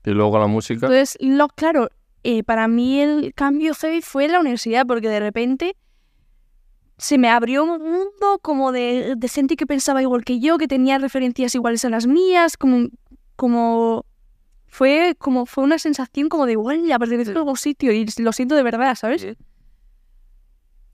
Y 0.05 0.12
luego 0.12 0.39
la 0.39 0.47
música. 0.47 0.85
Entonces, 0.88 1.17
lo, 1.19 1.47
claro, 1.49 1.89
eh, 2.23 2.43
para 2.43 2.67
mí 2.67 3.01
el 3.01 3.33
cambio 3.33 3.73
heavy 3.73 4.01
fue 4.01 4.27
la 4.27 4.39
universidad, 4.39 4.85
porque 4.85 5.09
de 5.09 5.19
repente 5.19 5.75
se 6.97 7.17
me 7.17 7.29
abrió 7.29 7.63
un 7.63 7.81
mundo 7.81 8.39
como 8.41 8.71
de, 8.71 9.13
de 9.17 9.27
gente 9.29 9.55
que 9.55 9.65
pensaba 9.65 10.01
igual 10.01 10.25
que 10.25 10.39
yo, 10.39 10.57
que 10.57 10.67
tenía 10.67 10.97
referencias 10.97 11.55
iguales 11.55 11.85
a 11.85 11.89
las 11.89 12.07
mías, 12.07 12.57
como, 12.57 12.89
como 13.35 14.05
fue 14.69 15.15
como 15.17 15.45
fue 15.45 15.63
una 15.63 15.79
sensación 15.79 16.29
como 16.29 16.45
de 16.45 16.53
igual 16.53 16.85
ya 16.85 16.99
pertenezco 16.99 17.33
a 17.38 17.39
algún 17.39 17.57
sitio 17.57 17.91
y 17.91 18.05
lo 18.19 18.31
siento 18.31 18.55
de 18.55 18.63
verdad, 18.63 18.95
¿sabes? 18.95 19.21
Sí. 19.21 19.35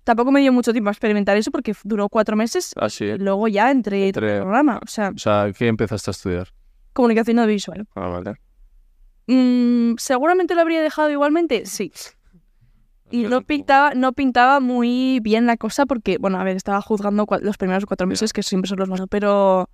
Tampoco 0.03 0.31
me 0.31 0.39
dio 0.39 0.53
mucho 0.53 0.71
tiempo 0.71 0.89
a 0.89 0.91
experimentar 0.91 1.35
eso 1.35 1.51
porque 1.51 1.73
duró 1.83 2.07
cuatro 2.09 2.35
meses 2.35 2.71
Así, 2.75 3.05
y 3.05 3.17
luego 3.17 3.47
ya 3.47 3.71
entré 3.71 4.09
en 4.09 4.15
el 4.15 4.41
programa, 4.41 4.79
o 4.81 4.87
sea, 4.87 5.09
O 5.09 5.17
sea, 5.17 5.51
¿qué 5.57 5.67
empezaste 5.67 6.11
a 6.11 6.13
estudiar? 6.13 6.47
comunicación 6.93 7.39
audiovisual. 7.39 7.85
Ah, 7.95 8.07
vale. 8.07 8.35
Mm, 9.27 9.95
Seguramente 9.97 10.55
lo 10.55 10.61
habría 10.61 10.81
dejado 10.81 11.09
igualmente, 11.09 11.65
sí. 11.65 11.91
Y 13.11 13.23
no 13.23 13.41
pintaba, 13.41 13.93
no 13.93 14.13
pintaba 14.13 14.59
muy 14.59 15.19
bien 15.21 15.45
la 15.45 15.57
cosa 15.57 15.85
porque, 15.85 16.17
bueno, 16.17 16.39
a 16.39 16.43
ver, 16.43 16.55
estaba 16.57 16.81
juzgando 16.81 17.27
los 17.41 17.57
primeros 17.57 17.85
cuatro 17.85 18.07
meses, 18.07 18.33
que 18.33 18.43
siempre 18.43 18.67
son 18.67 18.79
los 18.79 18.89
más... 18.89 18.99
Pero, 19.09 19.69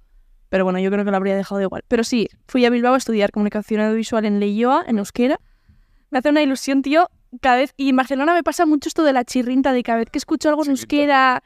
pero 0.50 0.64
bueno, 0.66 0.80
yo 0.80 0.92
creo 0.92 1.06
que 1.06 1.12
lo 1.12 1.18
habría 1.18 1.36
dejado 1.36 1.62
igual. 1.62 1.84
Pero 1.88 2.04
sí, 2.04 2.28
fui 2.48 2.66
a 2.66 2.70
Bilbao 2.70 2.94
a 2.94 2.98
estudiar 2.98 3.32
comunicación 3.32 3.82
audiovisual 3.82 4.26
en 4.26 4.40
Leioa, 4.40 4.84
en 4.86 5.00
euskera. 5.00 5.40
Me 6.10 6.20
hace 6.20 6.30
una 6.30 6.42
ilusión, 6.42 6.82
tío, 6.82 7.10
cada 7.40 7.56
vez... 7.56 7.74
Y 7.78 7.90
en 7.90 7.96
Barcelona 7.96 8.34
me 8.34 8.44
pasa 8.44 8.66
mucho 8.66 8.90
esto 8.90 9.04
de 9.04 9.14
la 9.14 9.24
chirrinta, 9.24 9.72
de 9.72 9.82
cada 9.82 10.00
vez 10.00 10.10
que 10.12 10.18
escucho 10.18 10.50
algo 10.50 10.64
en 10.66 10.72
euskera, 10.72 11.42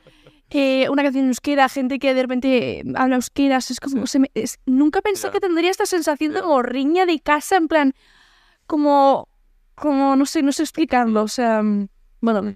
eh, 0.57 0.89
una 0.89 1.03
canción 1.03 1.25
en 1.25 1.29
euskera, 1.29 1.67
gente 1.69 1.99
que 1.99 2.13
de 2.13 2.21
repente 2.21 2.79
eh, 2.79 2.83
habla 2.95 3.15
euskera, 3.15 3.57
es 3.57 3.79
como... 3.79 4.07
se 4.07 4.19
me- 4.19 4.31
es- 4.33 4.59
nunca 4.65 5.01
pensé 5.01 5.29
que 5.31 5.39
tendría 5.39 5.69
esta 5.71 5.85
sensación 5.85 6.33
de 6.33 6.41
como 6.41 6.61
riña 6.61 7.05
de 7.05 7.19
casa, 7.19 7.57
en 7.57 7.67
plan... 7.67 7.93
Como... 8.67 9.27
Como, 9.75 10.15
no 10.15 10.25
sé, 10.25 10.41
no 10.41 10.51
sé 10.53 10.63
explicarlo, 10.63 11.23
o 11.23 11.27
sea... 11.27 11.61
mm, 11.61 11.87
Bueno, 12.21 12.55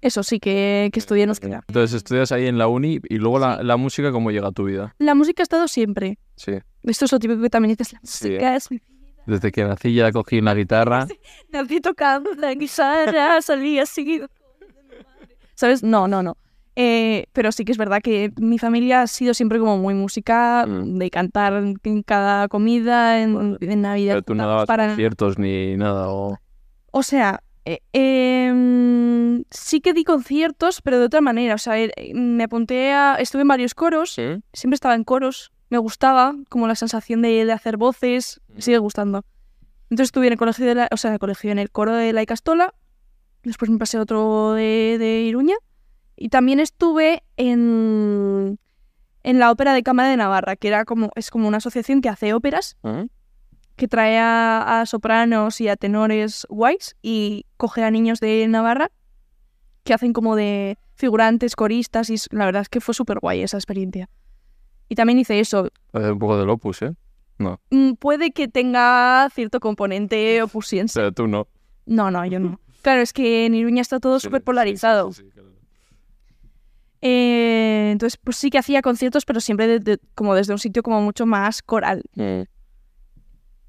eso 0.00 0.22
sí, 0.24 0.40
que, 0.40 0.90
que 0.92 0.98
estudié 0.98 1.22
en 1.24 1.28
euskera. 1.30 1.62
Entonces 1.68 1.94
estudias 1.96 2.32
ahí 2.32 2.46
en 2.46 2.58
la 2.58 2.66
uni 2.68 2.98
y 3.08 3.16
luego 3.18 3.38
la, 3.38 3.62
la 3.62 3.76
música, 3.76 4.10
¿cómo 4.10 4.30
llega 4.32 4.48
a 4.48 4.52
tu 4.52 4.64
vida? 4.64 4.94
La 4.98 5.14
música 5.14 5.42
ha 5.42 5.44
estado 5.44 5.68
siempre. 5.68 6.18
Sí. 6.36 6.52
Esto 6.82 7.04
es 7.04 7.12
lo 7.12 7.18
típico 7.20 7.40
que 7.40 7.50
también 7.50 7.76
dices, 7.76 7.92
la 7.92 8.00
Sí. 8.02 8.28
música 8.30 8.56
es 8.56 8.70
mi 8.70 8.80
Desde 9.26 9.52
que 9.52 9.64
nací 9.64 9.94
ya 9.94 10.10
cogí 10.10 10.40
la 10.40 10.54
guitarra. 10.54 11.06
Nací 11.52 11.80
tocando 11.80 12.34
la 12.34 12.52
guitarra, 12.54 13.40
salí 13.42 13.78
así. 13.78 14.20
¿Sabes? 15.54 15.82
No, 15.84 16.08
no, 16.08 16.22
no. 16.22 16.36
Eh, 16.74 17.26
pero 17.32 17.52
sí 17.52 17.64
que 17.66 17.72
es 17.72 17.78
verdad 17.78 18.00
que 18.02 18.32
mi 18.40 18.58
familia 18.58 19.02
ha 19.02 19.06
sido 19.06 19.34
siempre 19.34 19.58
como 19.58 19.76
muy 19.78 19.92
música, 19.94 20.64
Mm. 20.66 20.98
de 20.98 21.10
cantar 21.10 21.52
en 21.82 22.02
cada 22.02 22.48
comida, 22.48 23.20
en, 23.20 23.58
Navidad. 23.82 24.14
Pero 24.14 24.22
tú 24.22 24.34
no 24.34 24.46
dabas 24.46 24.66
para- 24.66 24.88
conciertos 24.88 25.38
ni 25.38 25.76
nada. 25.76 26.08
O... 26.08 26.38
O 26.90 27.02
sea, 27.02 27.42
eh, 27.66 27.80
em, 27.92 29.44
sí 29.50 29.80
que 29.80 29.92
di 29.92 30.04
conciertos, 30.04 30.80
pero 30.82 30.98
de 30.98 31.04
otra 31.06 31.20
manera. 31.20 31.54
O 31.54 31.58
sea, 31.58 31.78
eh, 31.78 31.90
me 32.14 32.44
apunté 32.44 32.92
a... 32.92 33.16
Estuve 33.16 33.42
en 33.42 33.48
varios 33.48 33.74
coros, 33.74 34.12
Sí. 34.12 34.22
siempre 34.52 34.74
estaba 34.74 34.94
en 34.94 35.04
coros, 35.04 35.52
me 35.70 35.78
gustaba, 35.78 36.34
como 36.48 36.66
la 36.68 36.74
sensación 36.74 37.22
de, 37.22 37.44
de 37.44 37.52
hacer 37.52 37.76
voces, 37.76 38.40
me 38.48 38.62
sigue 38.62 38.78
gustando. 38.78 39.24
Entonces 39.90 40.06
estuve 40.08 40.26
en 40.26 40.32
el 40.34 40.38
colegio, 40.38 40.64
de 40.66 40.74
la, 40.74 40.88
o 40.90 40.96
sea, 40.96 41.08
en 41.08 41.14
el 41.14 41.18
colegio, 41.20 41.50
en 41.52 41.58
el 41.58 41.70
coro 41.70 41.92
de 41.94 42.12
la 42.14 42.22
Icastola, 42.22 42.74
después 43.42 43.70
me 43.70 43.78
pasé 43.78 43.98
a 43.98 44.02
otro 44.02 44.52
de, 44.54 44.96
de 44.98 45.20
Iruña, 45.22 45.54
y 46.22 46.28
también 46.28 46.60
estuve 46.60 47.24
en, 47.36 48.60
en 49.24 49.38
la 49.40 49.50
ópera 49.50 49.74
de 49.74 49.82
Cámara 49.82 50.08
de 50.08 50.16
Navarra, 50.16 50.54
que 50.54 50.68
era 50.68 50.84
como, 50.84 51.10
es 51.16 51.30
como 51.30 51.48
una 51.48 51.56
asociación 51.56 52.00
que 52.00 52.08
hace 52.08 52.32
óperas, 52.32 52.76
que 53.74 53.88
trae 53.88 54.20
a, 54.20 54.82
a 54.82 54.86
sopranos 54.86 55.60
y 55.60 55.66
a 55.66 55.74
tenores 55.74 56.46
guays, 56.48 56.94
y 57.02 57.44
coge 57.56 57.82
a 57.82 57.90
niños 57.90 58.20
de 58.20 58.46
Navarra, 58.46 58.92
que 59.82 59.94
hacen 59.94 60.12
como 60.12 60.36
de 60.36 60.78
figurantes, 60.94 61.56
coristas, 61.56 62.08
y 62.08 62.14
la 62.30 62.44
verdad 62.44 62.62
es 62.62 62.68
que 62.68 62.80
fue 62.80 62.94
súper 62.94 63.18
guay 63.18 63.42
esa 63.42 63.56
experiencia. 63.56 64.08
Y 64.88 64.94
también 64.94 65.18
hice 65.18 65.40
eso, 65.40 65.70
Hace 65.92 66.12
un 66.12 66.20
poco 66.20 66.38
del 66.38 66.50
opus, 66.50 66.82
¿eh? 66.82 66.94
Mm, 67.70 67.94
puede 67.94 68.30
que 68.30 68.46
tenga 68.46 69.28
cierto 69.34 69.58
componente 69.58 70.40
opusiense. 70.44 71.00
Pero 71.00 71.10
tú 71.10 71.26
no. 71.26 71.48
No, 71.84 72.12
no, 72.12 72.24
yo 72.26 72.38
no. 72.38 72.60
Claro, 72.82 73.00
es 73.00 73.12
que 73.12 73.46
en 73.46 73.56
Iruña 73.56 73.82
está 73.82 73.98
todo 73.98 74.20
súper 74.20 74.42
sí, 74.42 74.44
polarizado. 74.44 75.10
sí. 75.12 75.24
Eh, 77.02 77.90
entonces, 77.92 78.18
pues 78.22 78.36
sí 78.36 78.48
que 78.48 78.58
hacía 78.58 78.80
conciertos, 78.80 79.24
pero 79.24 79.40
siempre 79.40 79.66
de- 79.66 79.78
de- 79.80 79.98
como 80.14 80.34
desde 80.34 80.52
un 80.52 80.58
sitio 80.58 80.82
como 80.82 81.00
mucho 81.02 81.26
más 81.26 81.60
coral. 81.62 82.02
Mm. 82.14 82.42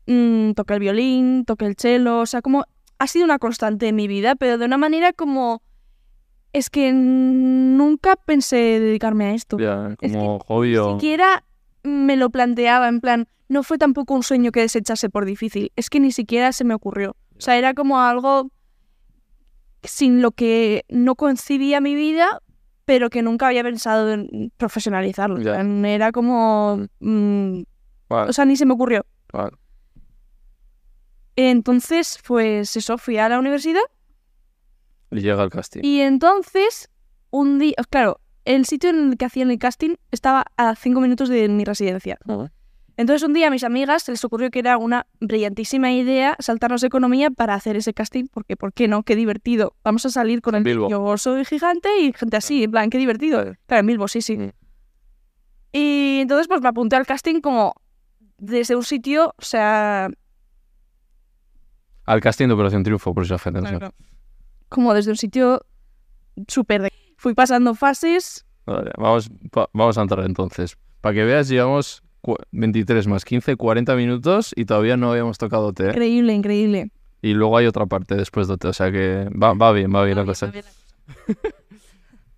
Mm, 0.06 0.54
toqué 0.54 0.74
el 0.76 0.80
violín, 0.80 1.44
toqué 1.46 1.66
el 1.66 1.76
cello, 1.78 2.20
o 2.20 2.26
sea, 2.26 2.42
como 2.42 2.66
ha 3.00 3.08
sido 3.08 3.26
una 3.26 3.40
constante 3.40 3.88
en 3.88 3.96
mi 3.96 4.08
vida, 4.08 4.36
pero 4.36 4.58
de 4.58 4.66
una 4.66 4.78
manera 4.78 5.14
como... 5.14 5.62
Es 6.54 6.70
que 6.70 6.94
nunca 6.94 8.16
pensé 8.16 8.56
dedicarme 8.80 9.26
a 9.26 9.34
esto. 9.34 9.58
Ya, 9.58 9.96
Es 10.02 10.12
que 10.12 10.18
como 10.18 10.38
hobby 10.40 10.78
o... 10.78 10.86
Ni 10.88 10.94
siquiera 11.00 11.44
me 11.82 12.16
lo 12.16 12.30
planteaba, 12.30 12.88
en 12.88 13.02
plan, 13.02 13.28
no 13.50 13.64
fue 13.64 13.80
tampoco 13.80 14.14
un 14.14 14.22
sueño 14.22 14.52
que 14.52 14.60
desechase 14.60 15.10
por 15.10 15.26
difícil, 15.26 15.72
es 15.76 15.90
que 15.90 16.00
ni 16.00 16.12
siquiera 16.12 16.52
se 16.54 16.64
me 16.64 16.76
ocurrió. 16.76 17.16
O 17.36 17.42
sea, 17.42 17.58
era 17.58 17.74
como 17.74 18.00
algo 18.00 18.52
sin 19.82 20.22
lo 20.22 20.32
que 20.32 20.86
no 20.90 21.16
concibía 21.16 21.82
mi 21.82 21.96
vida, 21.96 22.40
pero 22.86 23.10
que 23.10 23.22
nunca 23.22 23.48
había 23.48 23.64
pensado 23.64 24.12
en 24.12 24.52
profesionalizarlo. 24.58 25.40
Ya. 25.42 25.62
Era 25.62 26.12
como... 26.12 26.88
mm, 27.00 27.62
Vale, 28.10 28.30
o 28.30 28.34
sea, 28.34 28.46
ni 28.46 28.56
se 28.56 28.66
me 28.66 28.74
ocurrió. 28.74 29.06
vale. 29.32 29.52
Entonces, 31.36 32.20
pues 32.28 32.76
eso, 32.78 32.98
fui 32.98 33.18
a 33.18 33.28
la 33.28 33.40
universidad 33.40 33.82
Y 35.12 35.22
llega 35.22 35.42
al 35.42 35.50
casting. 35.50 35.82
Y 35.84 36.02
entonces, 36.02 36.90
un 37.32 37.58
día, 37.58 37.74
claro, 37.90 38.20
el 38.46 38.66
sitio 38.66 38.90
en 38.92 39.12
el 39.12 39.18
que 39.18 39.26
hacían 39.26 39.50
el 39.50 39.58
casting 39.58 39.96
estaba 40.12 40.46
a 40.58 40.76
cinco 40.76 41.00
minutos 41.00 41.30
de 41.30 41.48
mi 41.50 41.64
residencia. 41.64 42.20
Ah. 42.28 42.52
Entonces 42.96 43.24
un 43.28 43.34
día 43.34 43.48
a 43.48 43.50
mis 43.50 43.64
amigas 43.64 44.04
se 44.04 44.12
les 44.12 44.24
ocurrió 44.24 44.52
que 44.52 44.60
era 44.60 44.78
una 44.78 45.08
brillantísima 45.20 45.92
idea 45.92 46.36
saltarnos 46.40 46.84
economía 46.84 47.32
para 47.32 47.56
hacer 47.56 47.76
ese 47.76 47.94
casting, 47.94 48.26
porque 48.32 48.56
¿por 48.56 48.72
qué 48.74 48.88
no? 48.88 49.02
Qué 49.04 49.16
divertido. 49.16 49.76
Vamos 49.84 50.06
a 50.06 50.10
salir 50.10 50.42
con 50.42 50.54
el 50.56 50.64
Bilbo. 50.64 50.90
yo 50.90 51.18
soy 51.18 51.44
gigante 51.46 51.90
y 52.02 52.14
gente 52.14 52.38
así, 52.38 52.64
en 52.66 52.72
plan, 52.72 52.90
qué 52.92 53.00
divertido. 53.00 53.44
Claro, 53.66 53.80
en 53.80 53.88
Bilbo, 53.88 54.08
sí, 54.08 54.22
sí. 54.22 54.38
Mm. 54.38 54.52
Y 55.72 56.20
entonces 56.22 56.48
pues 56.48 56.62
me 56.62 56.70
apunté 56.70 56.96
al 56.96 57.06
casting 57.08 57.42
como 57.42 57.74
desde 58.38 58.76
un 58.76 58.84
sitio, 58.84 59.34
o 59.38 59.42
sea, 59.44 60.10
Al 62.06 62.20
casting 62.22 62.48
de 62.48 62.54
Operación 62.54 62.84
Triunfo, 62.84 63.14
por 63.14 63.26
si 63.26 63.32
la 63.32 63.40
gente 63.40 63.62
no 63.62 63.92
como 64.70 64.94
desde 64.94 65.12
un 65.12 65.18
sitio 65.18 65.66
súper... 66.48 66.82
de- 66.84 66.92
Fui 67.18 67.34
pasando 67.34 67.74
fases, 67.74 68.46
Vale, 68.66 68.92
vamos, 68.98 69.30
va- 69.58 69.70
vamos 69.74 69.98
a 69.98 70.02
entrar 70.02 70.26
entonces. 70.26 70.78
Para 71.00 71.16
que 71.16 71.24
veas, 71.24 71.48
llevamos 71.48 72.02
cu- 72.02 72.03
23 72.52 73.08
más 73.08 73.26
15, 73.26 73.56
40 73.56 73.96
minutos 73.96 74.54
y 74.56 74.66
todavía 74.66 74.98
no 74.98 75.12
habíamos 75.12 75.38
tocado 75.38 75.74
té. 75.74 75.88
increíble, 75.90 76.34
increíble. 76.34 76.92
Y 77.22 77.34
luego 77.34 77.58
hay 77.58 77.68
otra 77.68 77.86
parte 77.86 78.16
después 78.16 78.48
de 78.48 78.58
té, 78.58 78.68
o 78.68 78.74
sea 78.74 78.92
que 78.92 79.30
va, 79.30 79.54
va 79.54 79.72
bien, 79.72 79.94
va 79.94 80.04
bien 80.04 80.18
la 80.18 80.26
cosa. 80.26 80.52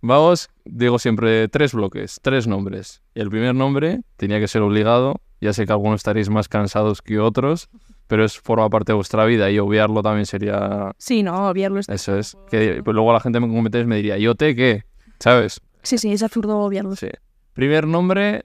Vamos, 0.02 0.50
digo 0.66 1.00
siempre 1.00 1.48
tres 1.48 1.74
bloques, 1.74 2.20
tres 2.22 2.46
nombres. 2.46 3.02
Y 3.16 3.22
el 3.22 3.30
primer 3.32 3.56
nombre 3.56 4.02
tenía 4.18 4.40
que 4.40 4.48
ser 4.48 4.62
obligado. 4.62 5.20
Ya 5.42 5.52
sé 5.52 5.66
que 5.66 5.72
algunos 5.72 6.02
estaréis 6.02 6.30
más 6.30 6.48
cansados 6.48 7.02
que 7.02 7.20
otros, 7.20 7.70
pero 8.06 8.24
es 8.24 8.40
forma 8.40 8.70
parte 8.70 8.92
de 8.92 8.98
vuestra 8.98 9.26
vida 9.26 9.50
y 9.50 9.58
obviarlo 9.58 10.04
también 10.04 10.28
sería... 10.28 10.92
Sí, 11.00 11.24
no, 11.24 11.50
obviarlo 11.50 11.80
está. 11.80 11.96
Eso 11.96 12.18
es. 12.18 12.38
Que 12.52 12.82
pues 12.84 12.94
luego 12.94 13.14
la 13.14 13.20
gente 13.20 13.40
me 13.40 13.48
comentáis 13.48 13.88
me 13.88 13.96
diría, 13.96 14.18
¿yo 14.20 14.36
té 14.36 14.56
qué? 14.56 14.84
¿Sabes? 15.20 15.60
Sí, 15.82 15.98
sí, 15.98 16.12
es 16.12 16.22
absurdo 16.22 16.60
obviarlo. 16.60 16.96
Sí. 16.96 17.10
Primer 17.54 17.88
nombre, 17.88 18.44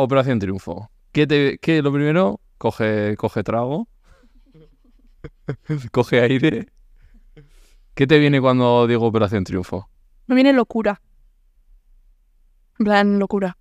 Operación 0.00 0.38
Triunfo. 0.38 0.90
¿Qué 1.12 1.26
te, 1.26 1.58
qué, 1.58 1.82
lo 1.82 1.92
primero? 1.92 2.40
Coge, 2.56 3.16
coge 3.16 3.42
trago. 3.42 3.88
coge 5.92 6.20
aire. 6.20 6.68
¿Qué 7.94 8.06
te 8.06 8.18
viene 8.18 8.40
cuando 8.40 8.86
digo 8.86 9.06
Operación 9.06 9.42
Triunfo? 9.44 9.90
Me 10.28 10.34
viene 10.36 10.52
locura. 10.52 11.00
En 12.78 12.84
plan, 12.84 13.18
locura. 13.18 13.56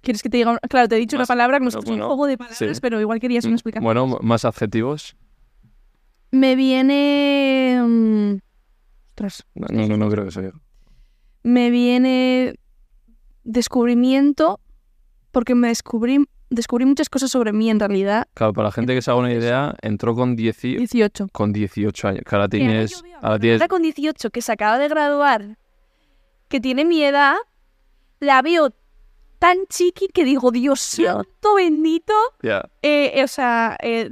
¿Quieres 0.00 0.22
que 0.22 0.28
te 0.28 0.36
diga? 0.36 0.50
una- 0.50 0.60
Claro, 0.60 0.88
te 0.88 0.96
he 0.96 0.98
dicho 0.98 1.16
Más- 1.16 1.28
una 1.28 1.34
palabra 1.34 1.58
que 1.58 1.64
no 1.64 1.64
no, 1.64 1.68
es 1.70 1.74
un 1.76 1.84
bueno, 1.84 2.06
juego 2.06 2.26
de 2.26 2.38
palabras, 2.38 2.58
sí. 2.58 2.80
pero 2.80 3.00
igual 3.00 3.20
querías 3.20 3.44
una 3.44 3.54
explicación. 3.54 3.84
Bueno, 3.84 4.18
más 4.20 4.44
adjetivos. 4.44 5.16
Me 6.30 6.54
viene... 6.56 7.80
mm, 7.84 8.34
Ostras. 9.10 9.44
No, 9.54 9.66
no, 9.70 9.86
no, 9.88 9.96
no 9.96 10.10
creo 10.10 10.24
que 10.24 10.30
sea 10.30 10.42
yo. 10.44 10.50
Me 11.44 11.70
viene 11.70 12.54
descubrimiento 13.44 14.60
porque 15.30 15.54
me 15.54 15.68
descubrí, 15.68 16.24
descubrí 16.50 16.84
muchas 16.84 17.08
cosas 17.08 17.30
sobre 17.30 17.52
mí 17.52 17.70
en 17.70 17.80
realidad. 17.80 18.28
Claro, 18.34 18.52
para 18.52 18.68
la 18.68 18.72
gente 18.72 18.94
que 18.94 19.02
se 19.02 19.10
haga 19.10 19.20
una 19.20 19.32
idea, 19.32 19.74
entró 19.82 20.14
con, 20.14 20.36
10 20.36 20.60
18. 20.60 21.28
con 21.32 21.52
18 21.52 22.08
años. 22.08 22.22
Que 22.28 22.34
ahora 22.34 22.48
tienes... 22.48 23.02
Ahora 23.20 23.38
tienes... 23.38 23.68
con 23.68 23.82
18 23.82 24.30
que 24.30 24.42
se 24.42 24.52
acaba 24.52 24.78
de 24.78 24.88
graduar, 24.88 25.58
que 26.48 26.60
tiene 26.60 26.84
mi 26.84 27.02
edad, 27.02 27.36
la 28.20 28.42
veo 28.42 28.70
tan 29.38 29.66
chiqui 29.68 30.06
que 30.08 30.24
digo, 30.24 30.52
Dios 30.52 30.80
santo 30.80 31.54
bendito. 31.56 32.12
Ya, 32.42 32.62
Eh, 32.82 33.12
eh, 33.14 33.24
o 33.24 33.28
sea, 33.28 33.76
eh, 33.82 34.08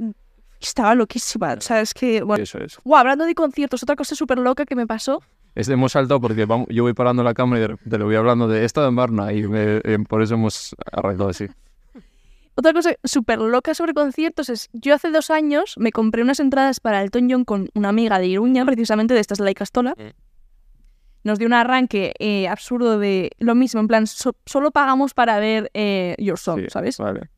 estaba 0.59 0.93
loquísima. 0.93 1.53
O 1.53 1.61
sea, 1.61 1.79
es 1.79 1.93
que, 1.93 2.21
bueno. 2.21 2.43
eso 2.43 2.57
es. 2.57 2.77
Guau, 2.83 2.99
hablando 2.99 3.25
de 3.25 3.33
conciertos, 3.33 3.81
otra 3.83 3.95
cosa 3.95 4.15
súper 4.15 4.39
loca 4.39 4.65
que 4.65 4.75
me 4.75 4.85
pasó. 4.85 5.21
Es 5.55 5.67
de 5.67 5.73
hemos 5.73 5.91
saltado 5.91 6.21
porque 6.21 6.45
vamos, 6.45 6.67
yo 6.69 6.83
voy 6.83 6.93
parando 6.93 7.23
la 7.23 7.33
cámara 7.33 7.59
y 7.59 7.61
de 7.61 7.67
repente 7.69 7.97
le 7.97 8.03
voy 8.05 8.15
hablando 8.15 8.47
de 8.47 8.63
esta 8.63 8.83
de 8.83 8.91
Barna 8.95 9.33
y 9.33 9.43
me- 9.47 9.81
eh, 9.83 9.97
por 10.07 10.21
eso 10.21 10.35
hemos 10.35 10.75
arrancado 10.91 11.29
así. 11.29 11.47
Otra 12.55 12.73
cosa 12.73 12.91
súper 13.03 13.39
loca 13.39 13.73
sobre 13.73 13.93
conciertos 13.93 14.49
es, 14.49 14.69
yo 14.73 14.93
hace 14.93 15.09
dos 15.11 15.29
años 15.29 15.75
me 15.77 15.91
compré 15.91 16.21
unas 16.21 16.39
entradas 16.39 16.79
para 16.79 17.01
Elton 17.01 17.29
John 17.29 17.45
con 17.45 17.69
una 17.73 17.89
amiga 17.89 18.19
de 18.19 18.27
Iruña, 18.27 18.65
precisamente 18.65 19.13
de 19.13 19.19
estas 19.19 19.37
de 19.39 19.45
la 19.45 19.51
Icastola. 19.51 19.95
Mm. 19.97 20.09
Nos 21.23 21.37
dio 21.37 21.47
un 21.47 21.53
arranque 21.53 22.13
eh, 22.19 22.47
absurdo 22.47 22.97
de 22.97 23.31
lo 23.39 23.53
mismo, 23.55 23.79
en 23.79 23.87
plan, 23.87 24.07
so- 24.07 24.35
solo 24.45 24.71
pagamos 24.71 25.13
para 25.13 25.39
ver 25.39 25.69
eh, 25.73 26.15
Your 26.17 26.37
Song, 26.39 26.61
Sí, 26.61 26.65
¿sabes? 26.69 26.97
Vale. 26.97 27.29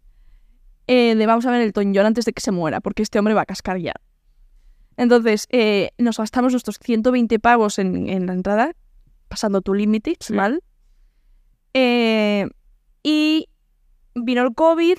eh, 0.87 1.15
de 1.15 1.25
vamos 1.25 1.45
a 1.45 1.51
ver 1.51 1.61
el 1.61 1.67
Elton 1.67 1.93
John 1.95 2.05
antes 2.05 2.25
de 2.25 2.33
que 2.33 2.41
se 2.41 2.51
muera, 2.51 2.79
porque 2.81 3.03
este 3.03 3.19
hombre 3.19 3.33
va 3.33 3.41
a 3.41 3.45
cascar 3.45 3.77
ya. 3.77 3.93
Entonces, 4.97 5.47
eh, 5.49 5.91
nos 5.97 6.17
gastamos 6.17 6.53
nuestros 6.53 6.77
120 6.79 7.39
pavos 7.39 7.79
en, 7.79 8.09
en 8.09 8.27
la 8.27 8.33
entrada, 8.33 8.73
pasando 9.27 9.61
tu 9.61 9.73
límite, 9.73 10.15
Sí. 10.19 10.33
mal. 10.33 10.61
Eh, 11.73 12.47
y 13.01 13.47
vino 14.15 14.43
el 14.43 14.53
COVID, 14.53 14.97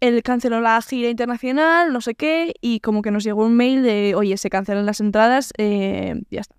él 0.00 0.22
canceló 0.22 0.60
la 0.60 0.80
gira 0.82 1.08
internacional, 1.08 1.92
no 1.92 2.00
sé 2.00 2.14
qué, 2.14 2.54
y 2.60 2.80
como 2.80 3.02
que 3.02 3.10
nos 3.10 3.24
llegó 3.24 3.44
un 3.46 3.54
mail 3.56 3.82
de, 3.82 4.14
oye, 4.14 4.36
se 4.36 4.50
cancelan 4.50 4.84
las 4.84 5.00
entradas, 5.00 5.52
eh, 5.58 6.20
ya 6.30 6.40
está. 6.40 6.56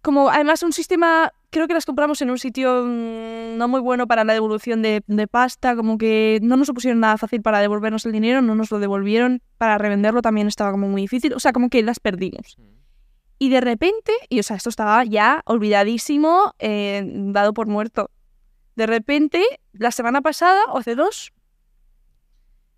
Como 0.00 0.30
además 0.30 0.62
un 0.62 0.72
sistema, 0.72 1.32
creo 1.54 1.68
que 1.68 1.74
las 1.74 1.86
compramos 1.86 2.20
en 2.20 2.30
un 2.30 2.38
sitio 2.38 2.84
mm, 2.84 3.56
no 3.56 3.68
muy 3.68 3.80
bueno 3.80 4.08
para 4.08 4.24
la 4.24 4.32
devolución 4.32 4.82
de, 4.82 5.02
de 5.06 5.26
pasta, 5.28 5.76
como 5.76 5.96
que 5.98 6.40
no 6.42 6.56
nos 6.56 6.70
pusieron 6.72 6.98
nada 6.98 7.16
fácil 7.16 7.42
para 7.42 7.60
devolvernos 7.60 8.04
el 8.06 8.12
dinero, 8.12 8.42
no 8.42 8.56
nos 8.56 8.72
lo 8.72 8.80
devolvieron, 8.80 9.40
para 9.56 9.78
revenderlo 9.78 10.20
también 10.20 10.48
estaba 10.48 10.72
como 10.72 10.88
muy 10.88 11.02
difícil, 11.02 11.32
o 11.32 11.38
sea, 11.38 11.52
como 11.52 11.70
que 11.70 11.82
las 11.84 12.00
perdimos. 12.00 12.56
Y 13.38 13.50
de 13.50 13.60
repente, 13.60 14.12
y 14.28 14.40
o 14.40 14.42
sea, 14.42 14.56
esto 14.56 14.68
estaba 14.68 15.04
ya 15.04 15.42
olvidadísimo, 15.46 16.54
eh, 16.58 17.02
dado 17.06 17.54
por 17.54 17.68
muerto. 17.68 18.10
De 18.74 18.86
repente, 18.86 19.42
la 19.72 19.92
semana 19.92 20.22
pasada, 20.22 20.60
o 20.72 20.78
hace 20.78 20.96
dos, 20.96 21.32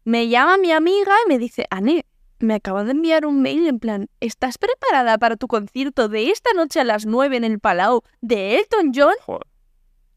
me 0.05 0.29
llama 0.29 0.59
mi 0.59 0.71
amiga 0.71 1.15
y 1.25 1.29
me 1.29 1.39
dice, 1.39 1.67
Anne, 1.71 2.06
me 2.39 2.55
acaba 2.55 2.85
de 2.85 2.93
enviar 2.93 3.27
un 3.27 3.41
mail 3.43 3.67
en 3.67 3.79
plan, 3.79 4.09
¿estás 4.21 4.59
preparada 4.59 5.19
para 5.19 5.37
tu 5.37 5.47
concierto 5.49 6.09
de 6.09 6.31
esta 6.31 6.51
noche 6.55 6.81
a 6.81 6.85
las 6.85 7.07
9 7.07 7.37
en 7.37 7.45
el 7.45 7.59
Palau 7.61 8.03
de 8.21 8.59
Elton 8.59 8.93
John? 8.95 9.15
Joder. 9.25 9.47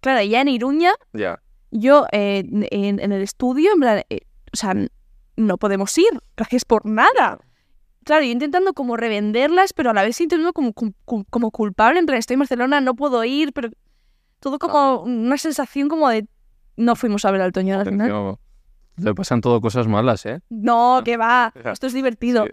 Claro, 0.01 0.23
ya 0.23 0.41
en 0.41 0.47
Iruña, 0.49 0.91
Ya. 1.13 1.41
yo 1.71 2.05
eh, 2.11 2.43
en, 2.71 2.99
en 2.99 3.11
el 3.11 3.21
estudio, 3.21 3.71
en 3.73 3.79
plan, 3.79 4.03
eh, 4.09 4.21
o 4.53 4.57
sea, 4.57 4.75
no 5.35 5.57
podemos 5.57 5.97
ir, 5.97 6.07
gracias 6.35 6.65
por 6.65 6.85
nada. 6.85 7.39
Claro, 8.05 8.23
yo 8.25 8.31
intentando 8.31 8.73
como 8.73 8.97
revenderlas, 8.97 9.73
pero 9.73 9.91
a 9.91 9.93
la 9.93 10.03
vez 10.03 10.15
sintiendo 10.15 10.51
como, 10.53 10.73
cum- 10.73 10.93
como 11.29 11.51
culpable, 11.51 11.99
en 11.99 12.05
plan, 12.05 12.17
estoy 12.17 12.35
en 12.35 12.39
Barcelona, 12.39 12.81
no 12.81 12.95
puedo 12.95 13.23
ir, 13.23 13.53
pero 13.53 13.69
todo 14.39 14.57
como 14.57 15.01
una 15.03 15.37
sensación 15.37 15.89
como 15.89 16.09
de 16.09 16.27
no 16.77 16.95
fuimos 16.95 17.25
a 17.25 17.31
ver 17.31 17.41
al 17.41 17.51
Toño 17.51 17.77
al 17.77 17.85
final. 17.85 18.37
Le 19.01 19.13
pasan 19.13 19.41
todo 19.41 19.61
cosas 19.61 19.87
malas, 19.87 20.25
¿eh? 20.25 20.39
No, 20.49 21.01
que 21.03 21.17
va, 21.17 21.53
esto 21.71 21.87
es 21.87 21.93
divertido. 21.93 22.45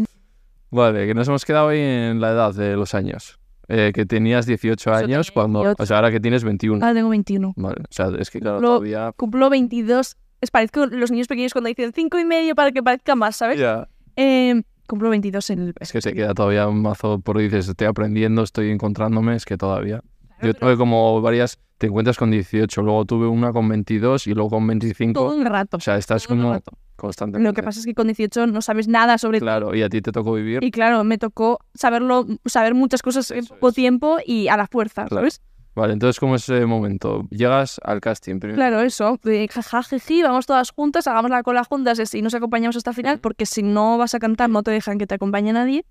Vale, 0.70 1.06
que 1.06 1.14
nos 1.14 1.28
hemos 1.28 1.44
quedado 1.44 1.68
ahí 1.68 1.80
en 1.80 2.20
la 2.20 2.30
edad 2.30 2.54
de 2.54 2.76
los 2.76 2.94
años. 2.94 3.38
Eh, 3.68 3.92
que 3.94 4.06
tenías 4.06 4.46
18 4.46 4.90
Eso 4.90 5.04
años 5.04 5.30
cuando... 5.32 5.60
18. 5.60 5.82
O 5.82 5.86
sea, 5.86 5.96
ahora 5.96 6.10
que 6.10 6.20
tienes 6.20 6.44
21. 6.44 6.84
Ahora 6.84 6.94
tengo 6.94 7.08
21. 7.08 7.54
Vale, 7.56 7.82
o 7.82 7.92
sea, 7.92 8.10
es 8.18 8.30
que 8.30 8.40
claro, 8.40 8.60
todavía... 8.60 9.12
Cumplo 9.16 9.50
22. 9.50 10.16
Es 10.40 10.50
parezco 10.50 10.86
los 10.86 11.10
niños 11.10 11.26
pequeños 11.26 11.52
cuando 11.52 11.68
dicen 11.68 11.92
cinco 11.92 12.18
y 12.18 12.24
medio 12.24 12.54
para 12.54 12.70
que 12.72 12.82
parezca 12.82 13.16
más, 13.16 13.36
¿sabes? 13.36 13.58
Ya. 13.58 13.88
Eh, 14.16 14.62
cumplo 14.86 15.10
22 15.10 15.50
en 15.50 15.58
el... 15.60 15.74
Es 15.80 15.92
que 15.92 16.00
se 16.00 16.12
queda 16.14 16.34
todavía 16.34 16.68
un 16.68 16.82
mazo 16.82 17.20
por 17.20 17.38
dices, 17.38 17.68
estoy 17.68 17.86
aprendiendo, 17.86 18.42
estoy 18.42 18.70
encontrándome, 18.70 19.34
es 19.34 19.44
que 19.44 19.56
todavía. 19.56 20.02
Yo 20.42 20.54
tuve 20.54 20.76
como 20.76 21.20
varias, 21.22 21.58
te 21.78 21.86
encuentras 21.86 22.16
con 22.16 22.30
18, 22.30 22.82
luego 22.82 23.04
tuve 23.04 23.26
una 23.26 23.52
con 23.52 23.68
22 23.68 24.26
y 24.26 24.34
luego 24.34 24.50
con 24.50 24.66
25. 24.66 25.12
Todo 25.18 25.36
un 25.36 25.44
rato. 25.46 25.76
O 25.78 25.80
sea, 25.80 25.96
estás 25.96 26.24
todo 26.24 26.34
el 26.34 26.40
como 26.40 26.52
rato. 26.54 26.72
constantemente. 26.96 27.48
Lo 27.48 27.54
que 27.54 27.62
pasa 27.62 27.80
es 27.80 27.86
que 27.86 27.94
con 27.94 28.06
18 28.06 28.46
no 28.46 28.60
sabes 28.62 28.88
nada 28.88 29.18
sobre 29.18 29.40
Claro, 29.40 29.74
y 29.74 29.82
a 29.82 29.88
ti 29.88 30.00
te 30.02 30.12
tocó 30.12 30.32
vivir. 30.34 30.62
Y 30.62 30.70
claro, 30.70 31.04
me 31.04 31.18
tocó 31.18 31.58
saberlo, 31.74 32.26
saber 32.44 32.74
muchas 32.74 33.02
cosas 33.02 33.30
en 33.30 33.38
Eso 33.38 33.54
poco 33.54 33.68
es. 33.70 33.74
tiempo 33.74 34.16
y 34.24 34.48
a 34.48 34.56
la 34.56 34.66
fuerza, 34.66 35.06
Claro. 35.06 35.22
¿sabes? 35.22 35.40
Vale, 35.74 35.92
entonces, 35.92 36.18
¿cómo 36.18 36.36
es 36.36 36.48
ese 36.48 36.64
momento? 36.64 37.26
Llegas 37.30 37.78
al 37.84 38.00
casting 38.00 38.38
primero. 38.38 38.56
Claro, 38.56 38.80
eso. 38.80 39.18
De 39.22 39.46
jaja, 39.46 39.82
jiji, 39.82 40.22
vamos 40.22 40.46
todas 40.46 40.70
juntas, 40.70 41.06
hagamos 41.06 41.30
la 41.30 41.42
cola 41.42 41.64
juntas 41.64 42.14
y 42.14 42.22
nos 42.22 42.32
acompañamos 42.34 42.76
hasta 42.76 42.90
el 42.90 42.96
final, 42.96 43.18
porque 43.20 43.44
si 43.44 43.62
no 43.62 43.98
vas 43.98 44.14
a 44.14 44.18
cantar 44.18 44.48
no 44.48 44.62
te 44.62 44.70
dejan 44.70 44.96
que 44.96 45.06
te 45.06 45.14
acompañe 45.16 45.52
nadie. 45.52 45.84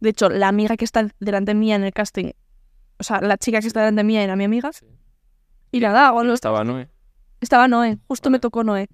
De 0.00 0.08
hecho, 0.10 0.28
la 0.28 0.48
amiga 0.48 0.76
que 0.76 0.84
está 0.84 1.06
delante 1.20 1.54
mía 1.54 1.76
en 1.76 1.84
el 1.84 1.92
casting, 1.92 2.32
o 2.98 3.04
sea, 3.04 3.20
la 3.20 3.36
chica 3.36 3.60
que 3.60 3.66
está 3.66 3.80
delante 3.80 4.04
mía 4.04 4.22
era 4.22 4.36
mi 4.36 4.44
amiga. 4.44 4.72
Sí. 4.72 4.86
Y 5.72 5.80
nada, 5.80 6.10
bueno, 6.12 6.32
Estaba 6.32 6.64
Noé. 6.64 6.88
estaba 7.40 7.68
Noé, 7.68 7.98
justo 8.08 8.30
me 8.30 8.34
Vale. 8.34 8.40
tocó 8.40 8.64
Noé. 8.64 8.88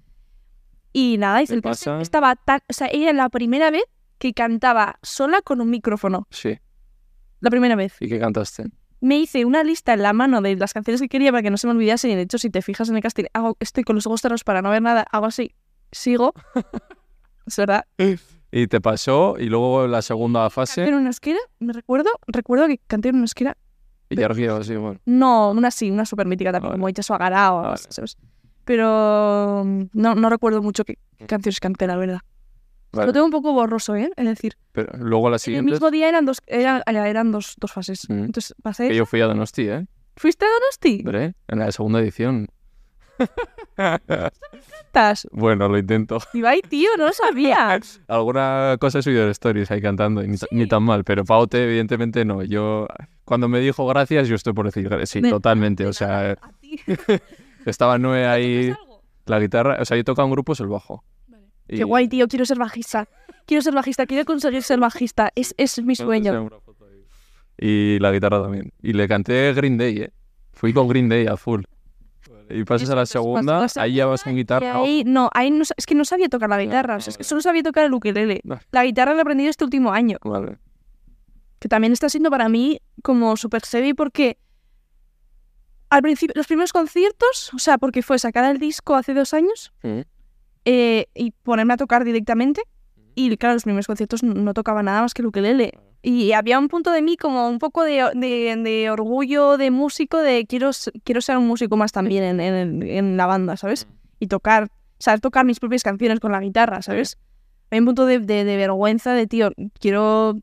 Y 0.91 1.17
nada, 1.17 1.41
hice 1.41 1.53
¿Qué 1.53 1.57
el 1.57 1.61
casting. 1.61 1.91
pasa? 1.91 2.01
Estaba 2.01 2.35
tan, 2.35 2.59
o 2.69 2.73
sea, 2.73 2.87
era 2.87 3.13
la 3.13 3.29
primera 3.29 3.71
vez 3.71 3.83
que 4.19 4.33
cantaba 4.33 4.99
sola 5.01 5.41
con 5.41 5.59
un 5.61 5.69
micrófono. 5.69 6.27
Sí. 6.29 6.59
La 7.39 7.49
primera 7.49 7.75
vez. 7.75 7.95
¿Y 7.99 8.07
qué 8.09 8.19
cantaste? 8.19 8.65
me 9.01 9.17
hice 9.19 9.43
una 9.43 9.65
lista 9.65 9.91
en 9.93 10.01
la 10.01 10.13
mano 10.13 10.39
de 10.39 10.55
las 10.55 10.73
canciones 10.73 11.01
que 11.01 11.09
quería 11.09 11.29
para 11.31 11.41
que 11.43 11.49
no 11.51 11.57
se 11.57 11.67
me 11.67 11.73
olvidasen. 11.73 12.11
Y 12.11 12.15
de 12.15 12.21
hecho, 12.21 12.37
si 12.37 12.49
te 12.49 12.61
fijas 12.61 12.87
en 12.87 12.95
el 12.95 13.01
casting, 13.01 13.25
hago, 13.33 13.57
estoy 13.59 13.83
con 13.83 13.97
los 13.97 14.07
ojos 14.07 14.21
cerrados 14.21 14.45
para 14.45 14.61
no 14.61 14.69
ver 14.69 14.81
nada, 14.81 15.05
hago 15.11 15.25
así, 15.25 15.53
sigo. 15.91 16.33
es 17.45 17.57
verdad. 17.57 17.85
Y 18.49 18.67
te 18.67 18.79
pasó, 18.79 19.35
y 19.37 19.47
luego 19.47 19.87
la 19.87 20.01
segunda 20.01 20.43
Canté 20.43 20.53
fase, 20.55 20.83
en 20.87 20.93
una 20.93 21.09
esquina, 21.09 21.39
me 21.59 21.73
recuerdo, 21.73 22.11
recuerdo 22.27 22.67
que 22.67 22.77
canté 22.77 23.09
en 23.09 23.15
una 23.15 23.25
esquina. 23.25 23.57
Así, 24.21 24.75
bueno. 24.75 24.99
No, 25.05 25.51
una 25.51 25.71
sí, 25.71 25.91
una 25.91 26.05
súper 26.05 26.27
mítica 26.27 26.51
también, 26.51 26.71
Vale. 26.71 26.79
como 26.79 26.89
Icha 26.89 27.03
Suagarao, 27.03 27.61
Vale. 27.63 27.77
¿sabes? 27.89 28.17
Pero 28.65 29.63
mm, 29.65 29.83
no, 29.93 30.15
no 30.15 30.29
recuerdo 30.29 30.61
mucho 30.61 30.85
qué, 30.85 30.97
qué 31.17 31.25
canciones 31.25 31.59
canté, 31.59 31.87
la 31.87 31.95
verdad. 31.97 32.19
Vale. 32.91 33.07
Lo 33.07 33.13
tengo 33.13 33.25
un 33.25 33.31
poco 33.31 33.53
borroso, 33.53 33.95
¿eh? 33.95 34.11
Es 34.15 34.25
decir, 34.25 34.55
Pero 34.71 34.91
luego 34.99 35.29
la 35.29 35.31
en 35.31 35.33
el 35.33 35.39
siguiente, 35.39 35.71
mismo 35.71 35.89
día 35.89 36.07
eran 36.09 36.25
dos, 36.25 36.37
eran, 36.45 36.83
eran 36.85 37.31
dos, 37.31 37.55
dos 37.59 37.71
fases. 37.71 38.07
Mm. 38.07 38.25
Entonces, 38.25 38.53
pasé. 38.61 38.89
que 38.89 38.95
yo 38.95 39.05
fui 39.05 39.19
a 39.21 39.25
Donosti, 39.25 39.67
¿eh? 39.67 39.85
¿Fuiste 40.15 40.45
a 40.45 40.49
Donosti? 40.49 40.99
Hombre, 40.99 41.33
en 41.47 41.59
la 41.59 41.71
segunda 41.71 41.99
edición. 41.99 42.47
¿Estás? 44.85 45.27
bueno, 45.31 45.67
lo 45.67 45.77
intento. 45.77 46.19
Ibai, 46.33 46.61
tío, 46.61 46.89
no 46.97 47.07
lo 47.07 47.13
sabía. 47.13 47.79
Alguna 48.07 48.77
cosa 48.79 48.99
he 48.99 49.01
subido 49.01 49.25
de 49.25 49.31
stories 49.31 49.71
ahí 49.71 49.81
cantando, 49.81 50.23
y 50.23 50.27
ni, 50.27 50.37
ta- 50.37 50.47
ni 50.51 50.67
tan 50.67 50.83
mal, 50.83 51.03
pero 51.03 51.23
Paute, 51.25 51.63
evidentemente, 51.63 52.25
no. 52.25 52.43
Yo, 52.43 52.87
cuando 53.25 53.47
me 53.47 53.59
dijo 53.59 53.85
gracias, 53.87 54.27
yo 54.27 54.35
estoy 54.35 54.53
por 54.53 54.65
decir 54.65 54.89
gra- 54.89 55.05
sí, 55.05 55.21
totalmente. 55.21 55.85
O 55.87 55.93
sea, 55.93 56.37
estaba 57.65 57.97
Noé 57.97 58.27
ahí, 58.27 58.73
la 59.25 59.39
guitarra, 59.39 59.77
o 59.81 59.85
sea, 59.85 59.97
yo 59.97 60.03
tocaba 60.03 60.27
en 60.27 60.31
grupos 60.33 60.59
el 60.59 60.67
bajo. 60.67 61.03
Vale. 61.27 61.43
Y- 61.67 61.77
Qué 61.77 61.83
guay, 61.83 62.07
tío, 62.07 62.27
quiero 62.27 62.45
ser 62.45 62.57
bajista. 62.59 63.07
Quiero 63.45 63.61
ser 63.61 63.73
bajista, 63.73 64.05
quiero 64.05 64.23
conseguir 64.25 64.63
ser 64.63 64.79
bajista. 64.79 65.31
Es, 65.35 65.53
es 65.57 65.81
mi 65.83 65.95
sueño. 65.95 66.49
Y 67.57 67.99
la 67.99 68.11
guitarra 68.11 68.41
también. 68.41 68.71
Y 68.81 68.93
le 68.93 69.07
canté 69.07 69.53
Green 69.53 69.77
Day, 69.77 69.97
¿eh? 69.97 70.11
Fui 70.53 70.71
con 70.73 70.87
Green 70.87 71.09
Day 71.09 71.27
a 71.27 71.35
full. 71.37 71.63
Y 72.53 72.63
pasas 72.63 72.89
a 72.89 72.95
la 72.95 73.05
segunda, 73.05 73.59
pasas 73.59 73.77
ahí 73.77 73.95
ya 73.95 74.05
vas 74.05 74.23
con 74.23 74.35
guitarra. 74.35 74.77
ahí, 74.77 75.03
no, 75.05 75.29
ahí 75.33 75.51
no, 75.51 75.63
es 75.63 75.85
que 75.85 75.95
no 75.95 76.05
sabía 76.05 76.29
tocar 76.29 76.49
la 76.49 76.59
guitarra. 76.61 76.93
no, 76.93 76.97
o 76.97 77.01
sea, 77.01 77.11
es 77.11 77.17
que 77.17 77.23
vale. 77.23 77.29
solo 77.29 77.41
sabía 77.41 77.63
tocar 77.63 77.85
el 77.85 77.93
ukelele. 77.93 78.41
La 78.71 78.83
guitarra 78.83 79.13
la 79.13 79.19
he 79.19 79.21
aprendido 79.21 79.49
este 79.49 79.63
último 79.63 79.91
año. 79.91 80.17
Vale. 80.23 80.57
Que 81.59 81.69
también 81.69 81.93
está 81.93 82.09
siendo 82.09 82.29
para 82.29 82.49
mí 82.49 82.81
como 83.01 83.37
súper 83.37 83.61
heavy 83.63 83.93
porque 83.93 84.37
al 85.89 86.01
principio, 86.01 86.33
los 86.35 86.47
primeros 86.47 86.73
conciertos, 86.73 87.53
o 87.53 87.59
sea, 87.59 87.77
porque 87.77 88.01
fue 88.01 88.17
sacar 88.17 88.49
el 88.49 88.57
disco 88.57 88.95
hace 88.95 89.13
dos 89.13 89.33
años 89.33 89.73
eh, 90.65 91.05
y 91.13 91.31
ponerme 91.31 91.75
a 91.75 91.77
tocar 91.77 92.03
directamente. 92.03 92.63
Y 93.15 93.35
claro, 93.37 93.53
los 93.55 93.63
primeros 93.63 93.87
conciertos 93.87 94.23
no, 94.23 94.53
tocaba 94.53 94.81
nada 94.83 95.01
más 95.01 95.13
que 95.13 95.21
el 95.21 95.27
ukelele. 95.27 95.71
Y 96.01 96.33
había 96.33 96.59
un 96.59 96.67
punto 96.67 96.91
de 96.91 97.01
mí 97.01 97.15
como 97.15 97.47
un 97.47 97.59
poco 97.59 97.83
de, 97.83 98.09
de- 98.15 98.55
de 98.61 98.89
orgullo 98.89 99.57
de 99.57 99.71
músico, 99.71 100.17
de 100.17 100.45
quiero, 100.45 100.71
quiero 101.03 101.21
ser 101.21 101.37
un 101.37 101.47
músico 101.47 101.77
más 101.77 101.91
también 101.91 102.23
en, 102.23 102.39
en- 102.41 102.83
en 102.83 103.17
la 103.17 103.25
banda, 103.25 103.55
¿sabes? 103.55 103.87
Y 104.19 104.27
tocar, 104.27 104.67
saber 104.99 105.21
tocar 105.21 105.45
mis 105.45 105.59
propias 105.59 105.83
canciones 105.83 106.19
con 106.19 106.31
la 106.31 106.39
guitarra, 106.41 106.81
¿sabes? 106.81 107.17
Hay 107.71 107.79
un 107.79 107.85
punto 107.85 108.05
de, 108.05 108.19
de- 108.19 108.43
de 108.43 108.57
vergüenza 108.57 109.13
de, 109.13 109.27
tío, 109.27 109.51
quiero... 109.79 110.35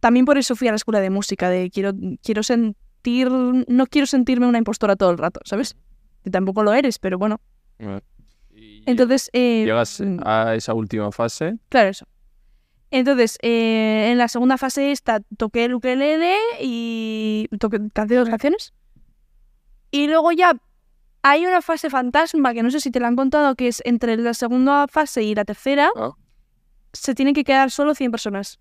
También 0.00 0.24
por 0.24 0.36
eso 0.36 0.56
fui 0.56 0.66
a 0.66 0.72
la 0.72 0.76
escuela 0.76 0.98
de 1.00 1.10
música, 1.10 1.48
de 1.48 1.70
quiero, 1.70 1.92
quiero 2.22 2.42
sentir... 2.42 3.30
No 3.30 3.86
quiero 3.86 4.06
sentirme 4.06 4.46
una 4.46 4.58
impostora 4.58 4.96
todo 4.96 5.10
el 5.10 5.18
rato, 5.18 5.40
¿sabes? 5.44 5.76
Que 6.24 6.30
tampoco 6.30 6.62
lo 6.64 6.72
eres, 6.72 6.98
pero 6.98 7.18
bueno. 7.18 7.40
Entonces... 8.86 9.30
eh, 9.32 9.64
llegas 9.64 10.00
mm, 10.00 10.20
a 10.24 10.54
esa 10.54 10.74
última 10.74 11.10
fase. 11.12 11.56
Claro, 11.68 11.88
eso. 11.90 12.06
Entonces, 12.90 13.38
eh, 13.42 14.08
en 14.12 14.18
la 14.18 14.28
segunda 14.28 14.58
fase 14.58 14.92
esta 14.92 15.20
toqué 15.38 15.64
el 15.64 15.74
ukelele 15.74 16.36
y 16.60 17.48
toqué, 17.58 17.80
canté 17.94 18.16
dos 18.16 18.28
canciones. 18.28 18.74
Y 19.90 20.08
luego 20.08 20.32
ya 20.32 20.52
hay 21.22 21.46
una 21.46 21.62
fase 21.62 21.88
fantasma 21.88 22.52
que 22.52 22.62
no 22.62 22.70
sé 22.70 22.80
si 22.80 22.90
te 22.90 23.00
la 23.00 23.08
han 23.08 23.16
contado, 23.16 23.54
que 23.54 23.68
es 23.68 23.80
entre 23.84 24.16
la 24.16 24.34
segunda 24.34 24.86
fase 24.88 25.22
y 25.22 25.34
la 25.34 25.44
tercera, 25.44 25.90
Ah. 25.96 26.12
se 26.92 27.14
tienen 27.14 27.32
que 27.34 27.44
quedar 27.44 27.70
solo 27.70 27.94
100 27.94 28.10
personas. 28.10 28.58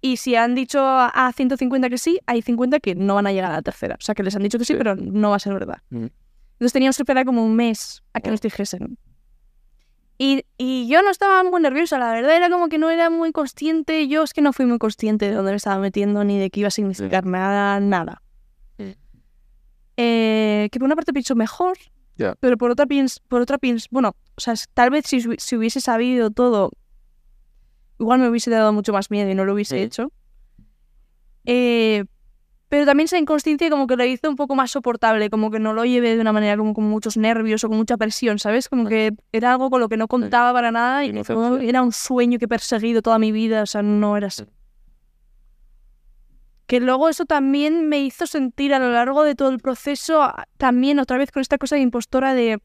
Y 0.00 0.18
si 0.18 0.36
han 0.36 0.54
dicho 0.54 0.80
a 0.80 1.08
a 1.08 1.32
150 1.32 1.90
que 1.90 1.98
sí, 1.98 2.20
hay 2.26 2.40
50 2.40 2.78
que 2.80 2.94
no 2.94 3.16
van 3.16 3.26
a 3.26 3.32
llegar 3.32 3.50
a 3.50 3.54
la 3.56 3.62
tercera. 3.62 3.96
O 3.98 4.02
sea, 4.02 4.14
que 4.14 4.22
les 4.22 4.34
han 4.36 4.42
dicho 4.42 4.56
que 4.58 4.64
sí, 4.64 4.72
Sí. 4.74 4.78
pero 4.78 4.94
no 4.94 5.30
va 5.30 5.36
a 5.36 5.40
ser 5.40 5.52
verdad. 5.52 5.78
Mm. 5.90 6.06
Entonces 6.52 6.72
teníamos 6.72 6.96
que 6.96 7.02
esperar 7.02 7.24
como 7.26 7.44
un 7.44 7.56
mes 7.56 8.02
a 8.14 8.20
que 8.20 8.28
Oh. 8.28 8.32
nos 8.32 8.40
dijesen. 8.40 8.96
Y, 10.20 10.44
y 10.56 10.88
yo 10.88 11.00
no 11.02 11.10
estaba 11.10 11.44
muy 11.44 11.60
nerviosa, 11.62 11.96
la 11.98 12.12
verdad 12.12 12.34
era 12.36 12.50
como 12.50 12.68
que 12.68 12.76
no 12.78 12.90
era 12.90 13.08
muy 13.08 13.30
consciente. 13.30 14.08
Yo 14.08 14.24
es 14.24 14.32
que 14.34 14.40
no 14.42 14.52
fui 14.52 14.66
muy 14.66 14.78
consciente 14.78 15.28
de 15.28 15.34
dónde 15.36 15.52
me 15.52 15.56
estaba 15.56 15.78
metiendo 15.78 16.24
ni 16.24 16.38
de 16.38 16.50
qué 16.50 16.60
iba 16.60 16.66
a 16.68 16.70
significar 16.72 17.24
nada, 17.24 17.78
nada. 17.80 18.22
Eh, 19.96 20.68
que 20.70 20.78
por 20.78 20.86
una 20.86 20.94
parte 20.96 21.12
pienso 21.12 21.34
mejor, 21.34 21.76
pero 22.40 22.56
por 22.56 22.70
otra 22.70 22.86
pienso, 22.86 23.20
por 23.28 23.40
otra 23.42 23.58
pienso, 23.58 23.88
bueno, 23.90 24.14
o 24.36 24.40
sea, 24.40 24.54
tal 24.74 24.90
vez 24.90 25.06
si, 25.06 25.20
si 25.38 25.56
hubiese 25.56 25.80
sabido 25.80 26.30
todo, 26.30 26.70
igual 27.98 28.20
me 28.20 28.28
hubiese 28.28 28.48
dado 28.50 28.72
mucho 28.72 28.92
más 28.92 29.10
miedo 29.10 29.28
y 29.30 29.34
no 29.34 29.44
lo 29.44 29.54
hubiese 29.54 29.76
Sí. 29.76 29.82
hecho. 29.82 30.12
Eh, 31.46 32.04
pero 32.68 32.84
también 32.84 33.06
esa 33.06 33.18
inconsciencia 33.18 33.70
como 33.70 33.86
que 33.86 33.96
lo 33.96 34.04
hizo 34.04 34.28
un 34.28 34.36
poco 34.36 34.54
más 34.54 34.70
soportable, 34.70 35.30
como 35.30 35.50
que 35.50 35.58
no 35.58 35.72
lo 35.72 35.84
llevé 35.84 36.14
de 36.14 36.20
una 36.20 36.32
manera 36.32 36.56
como 36.56 36.74
con 36.74 36.84
muchos 36.84 37.16
nervios 37.16 37.64
o 37.64 37.68
con 37.68 37.78
mucha 37.78 37.96
presión, 37.96 38.38
¿sabes? 38.38 38.68
Como 38.68 38.86
que 38.86 39.12
era 39.32 39.52
algo 39.52 39.70
con 39.70 39.80
lo 39.80 39.88
que 39.88 39.96
no 39.96 40.06
contaba 40.06 40.52
para 40.52 40.70
nada 40.70 41.04
y 41.04 41.12
era 41.62 41.82
un 41.82 41.92
sueño 41.92 42.38
que 42.38 42.44
he 42.44 42.48
perseguido 42.48 43.00
toda 43.00 43.18
mi 43.18 43.32
vida, 43.32 43.62
o 43.62 43.66
sea, 43.66 43.82
no 43.82 44.16
era 44.16 44.26
así. 44.26 44.44
Que 46.66 46.80
luego 46.80 47.08
eso 47.08 47.24
también 47.24 47.88
me 47.88 48.00
hizo 48.00 48.26
sentir 48.26 48.74
a 48.74 48.78
lo 48.78 48.92
largo 48.92 49.24
de 49.24 49.34
todo 49.34 49.48
el 49.48 49.58
proceso, 49.58 50.30
también 50.58 50.98
otra 50.98 51.16
vez 51.16 51.32
con 51.32 51.40
esta 51.40 51.56
cosa 51.56 51.76
de 51.76 51.82
impostora 51.82 52.34
de, 52.34 52.60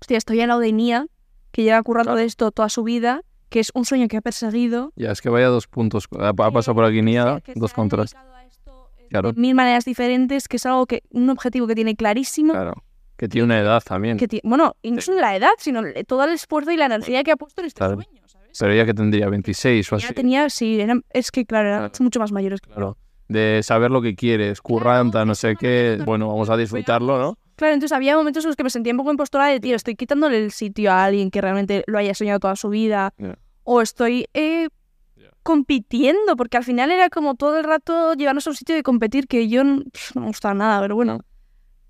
hostia, 0.00 0.18
estoy 0.18 0.40
al 0.40 0.48
lado 0.48 0.60
de 0.60 0.72
Nia, 0.72 1.06
que 1.50 1.64
lleva 1.64 1.82
currando 1.82 2.14
de 2.14 2.24
esto 2.24 2.52
toda 2.52 2.68
su 2.68 2.84
vida, 2.84 3.22
que 3.48 3.58
es 3.58 3.72
un 3.74 3.84
sueño 3.84 4.06
que 4.06 4.18
ha 4.18 4.20
perseguido. 4.20 4.92
Ya, 4.94 5.10
es 5.10 5.20
que 5.20 5.28
vaya 5.28 5.48
dos 5.48 5.66
puntos. 5.66 6.06
Ha, 6.20 6.32
pasado 6.32 6.76
por 6.76 6.84
aquí 6.84 7.02
Nia, 7.02 7.42
dos 7.56 7.72
se 7.72 8.16
Claro. 9.12 9.32
De 9.32 9.40
mil 9.40 9.54
maneras 9.54 9.84
diferentes, 9.84 10.48
que 10.48 10.56
es 10.56 10.66
algo 10.66 10.86
que, 10.86 11.02
un 11.10 11.28
objetivo 11.30 11.66
que 11.66 11.74
tiene 11.74 11.94
clarísimo. 11.94 12.52
Claro. 12.54 12.72
Que 13.16 13.28
tiene 13.28 13.44
una 13.44 13.60
edad 13.60 13.82
también. 13.84 14.16
Que 14.16 14.40
bueno, 14.42 14.74
y 14.82 14.90
no 14.90 15.00
solo 15.02 15.20
la 15.20 15.36
edad, 15.36 15.50
sino 15.58 15.82
todo 16.08 16.24
el 16.24 16.32
esfuerzo 16.32 16.72
y 16.72 16.76
la 16.76 16.86
energía 16.86 17.22
que 17.22 17.30
ha 17.30 17.36
puesto 17.36 17.60
en 17.60 17.66
este 17.66 17.78
Claro. 17.78 17.94
sueño, 18.02 18.22
¿sabes? 18.26 18.56
Pero 18.58 18.72
ella 18.72 18.86
que 18.86 18.94
tendría 18.94 19.28
26 19.28 19.92
o 19.92 19.96
así. 19.96 20.06
Ya 20.08 20.14
tenía, 20.14 20.48
sí, 20.50 20.84
es 21.10 21.30
que 21.30 21.44
claro, 21.44 21.68
eran 21.68 21.90
Claro. 21.90 22.04
mucho 22.04 22.18
más 22.20 22.32
mayores. 22.32 22.60
Claro. 22.62 22.96
De 23.28 23.60
saber 23.62 23.90
lo 23.90 24.02
que 24.02 24.14
quieres, 24.16 24.60
curranta, 24.60 25.24
no 25.24 25.34
sé 25.34 25.56
qué. 25.56 25.98
Bueno, 26.04 26.28
vamos 26.28 26.50
a 26.50 26.56
disfrutarlo, 26.56 27.18
¿no? 27.18 27.38
Claro, 27.56 27.74
entonces 27.74 27.94
había 27.94 28.16
momentos 28.16 28.44
en 28.44 28.48
los 28.48 28.56
que 28.56 28.64
me 28.64 28.70
sentía 28.70 28.92
un 28.92 28.96
poco 28.96 29.10
impostora 29.10 29.46
de, 29.46 29.60
tío, 29.60 29.76
estoy 29.76 29.94
quitándole 29.94 30.42
el 30.42 30.50
sitio 30.50 30.90
a 30.90 31.04
alguien 31.04 31.30
que 31.30 31.40
realmente 31.40 31.84
lo 31.86 31.98
haya 31.98 32.14
soñado 32.14 32.40
toda 32.40 32.56
su 32.56 32.70
vida. 32.70 33.12
O 33.62 33.82
estoy 33.82 34.26
eh. 34.34 34.68
Compitiendo, 35.42 36.36
porque 36.36 36.56
al 36.56 36.64
final 36.64 36.90
era 36.90 37.10
como 37.10 37.34
todo 37.34 37.58
el 37.58 37.64
rato 37.64 38.14
llevarnos 38.14 38.46
a 38.46 38.50
un 38.50 38.56
sitio 38.56 38.74
de 38.74 38.82
competir 38.82 39.26
que 39.26 39.48
yo 39.48 39.64
no 39.64 39.82
me 40.14 40.26
gustaba 40.26 40.54
nada, 40.54 40.80
pero 40.80 40.94
bueno, 40.94 41.20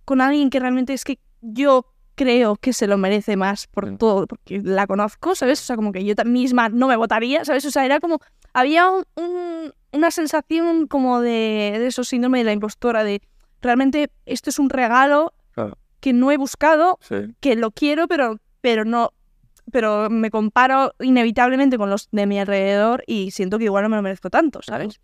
con 0.05 0.21
alguien 0.21 0.51
que 0.51 0.59
realmente 0.61 0.93
es 0.93 1.05
que 1.05 1.19
yo 1.41 1.87
creo 2.15 2.57
que 2.57 2.73
se 2.73 2.87
lo 2.87 2.99
merece 2.99 3.37
más 3.37 3.67
por 3.67 3.91
Ya. 3.91 3.97
todo, 3.99 4.27
porque 4.27 4.61
la 4.63 4.87
conozco, 4.87 5.35
¿sabes? 5.35 5.61
O 5.61 5.65
sea, 5.65 5.77
como 5.77 5.93
que 5.93 6.05
yo 6.05 6.15
misma 6.25 6.69
no 6.69 6.87
me 6.89 6.97
votaría, 6.97 7.45
¿sabes? 7.45 7.65
O 7.65 7.71
sea, 7.71 7.85
era 7.87 8.01
como, 8.01 8.19
había 8.53 8.91
un- 8.91 9.05
un- 9.17 9.73
una 9.93 10.11
sensación 10.11 10.87
como 10.87 11.21
de, 11.21 11.77
de 11.79 11.87
eso, 11.87 12.05
síndrome 12.05 12.39
de 12.39 12.45
la 12.45 12.53
impostora, 12.53 13.05
de 13.05 13.23
realmente 13.61 14.11
esto 14.27 14.51
es 14.51 14.59
un 14.59 14.71
regalo 14.71 15.33
Claro. 15.53 15.79
que 16.01 16.13
no 16.13 16.31
he 16.31 16.37
buscado, 16.37 16.99
Sí. 17.01 17.35
que 17.41 17.57
lo 17.57 17.71
quiero, 17.71 18.09
pero, 18.09 18.39
pero 18.61 18.85
no, 18.85 19.13
pero 19.73 20.09
me 20.11 20.31
comparo 20.31 20.95
inevitablemente 21.01 21.77
con 21.79 21.91
los 21.91 22.09
de 22.13 22.27
mi 22.27 22.39
alrededor 22.39 23.03
y 23.09 23.33
siento 23.33 23.59
que 23.59 23.65
igual 23.65 23.83
no 23.83 23.89
me 23.89 23.97
lo 23.97 24.03
merezco 24.03 24.31
tanto, 24.31 24.61
¿sabes? 24.63 25.01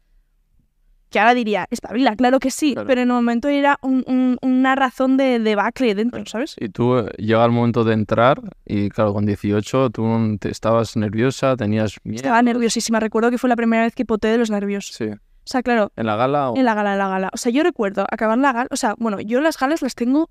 Que 1.10 1.18
ahora 1.18 1.32
diría, 1.32 1.66
espabila, 1.70 2.14
claro 2.16 2.38
que 2.38 2.50
sí, 2.50 2.74
Claro. 2.74 2.86
pero 2.86 3.00
en 3.00 3.08
el 3.08 3.14
momento 3.14 3.48
era 3.48 3.78
un- 3.80 4.04
un- 4.06 4.36
una 4.42 4.74
razón 4.74 5.16
de 5.16 5.38
debacle 5.38 5.94
dentro, 5.94 6.22
¿sabes? 6.26 6.54
Y 6.60 6.68
tú 6.68 6.98
eh, 6.98 7.10
llega 7.16 7.42
el 7.46 7.50
momento 7.50 7.82
de 7.82 7.94
entrar 7.94 8.42
y 8.66 8.90
claro, 8.90 9.14
con 9.14 9.24
18 9.24 9.88
tú 9.88 10.36
te 10.38 10.50
estabas 10.50 10.98
nerviosa, 10.98 11.56
tenías 11.56 11.96
miedo. 12.04 12.16
Estaba 12.18 12.42
nerviosísima, 12.42 13.00
recuerdo 13.00 13.30
que 13.30 13.38
fue 13.38 13.48
la 13.48 13.56
primera 13.56 13.84
vez 13.84 13.94
que 13.94 14.04
poté 14.04 14.28
de 14.28 14.36
los 14.36 14.50
nervios. 14.50 14.88
Sí. 14.92 15.06
O 15.08 15.50
sea, 15.50 15.62
claro, 15.62 15.92
¿En 15.96 16.04
la 16.04 16.16
gala 16.16 16.50
o 16.50 16.56
en 16.58 16.64
la 16.66 16.74
gala, 16.74 16.92
en 16.92 16.98
la 16.98 17.08
gala. 17.08 17.30
O 17.32 17.38
sea, 17.38 17.50
yo 17.50 17.62
recuerdo 17.62 18.04
acabar 18.10 18.36
la 18.36 18.52
gala, 18.52 18.68
o 18.70 18.76
sea, 18.76 18.94
bueno, 18.98 19.18
yo 19.22 19.40
las 19.40 19.56
galas 19.58 19.80
las 19.80 19.94
tengo 19.94 20.28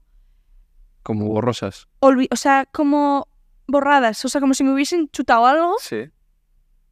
como 1.02 1.26
borrosas? 1.26 1.88
olvi- 2.02 2.28
o 2.32 2.36
sea, 2.36 2.68
como 2.72 3.28
borradas, 3.68 4.24
o 4.26 4.30
sea, 4.30 4.42
como 4.42 4.54
si 4.54 4.64
me 4.64 4.74
hubiesen 4.74 5.10
chutado 5.10 5.46
algo 5.46 5.76
Sí. 5.80 6.10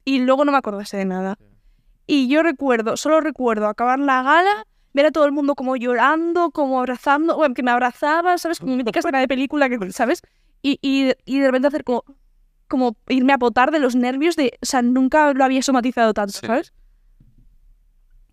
y 0.03 0.19
luego 0.19 0.45
no 0.45 0.51
me 0.51 0.57
acordase 0.57 0.97
de 0.97 1.05
nada. 1.05 1.37
Y 2.07 2.27
yo 2.27 2.43
recuerdo, 2.43 2.97
solo 2.97 3.21
recuerdo 3.21 3.67
acabar 3.67 3.97
la 3.99 4.21
gala, 4.21 4.67
ver 4.93 5.07
a 5.07 5.11
todo 5.11 5.25
el 5.25 5.31
mundo 5.31 5.55
como 5.55 5.75
llorando, 5.75 6.51
como 6.51 6.79
abrazando, 6.79 7.35
bueno, 7.35 7.55
que 7.55 7.63
me 7.63 7.71
abrazaba, 7.71 8.37
¿sabes? 8.37 8.59
Como 8.59 8.75
mítica 8.75 8.99
escena 8.99 9.19
de 9.19 9.27
película, 9.27 9.67
que, 9.69 9.91
¿sabes? 9.91 10.21
Y, 10.61 10.77
y, 10.81 11.11
y 11.25 11.39
de 11.39 11.45
repente 11.47 11.67
hacer 11.67 11.83
como, 11.83 12.03
como 12.67 12.95
irme 13.09 13.33
a 13.33 13.37
potar 13.37 13.71
de 13.71 13.79
los 13.79 13.95
nervios 13.95 14.35
de, 14.35 14.57
o 14.61 14.65
sea, 14.65 14.81
nunca 14.81 15.33
lo 15.33 15.43
había 15.43 15.61
somatizado 15.61 16.13
tanto, 16.13 16.33
Sí. 16.39 16.45
¿sabes? 16.47 16.73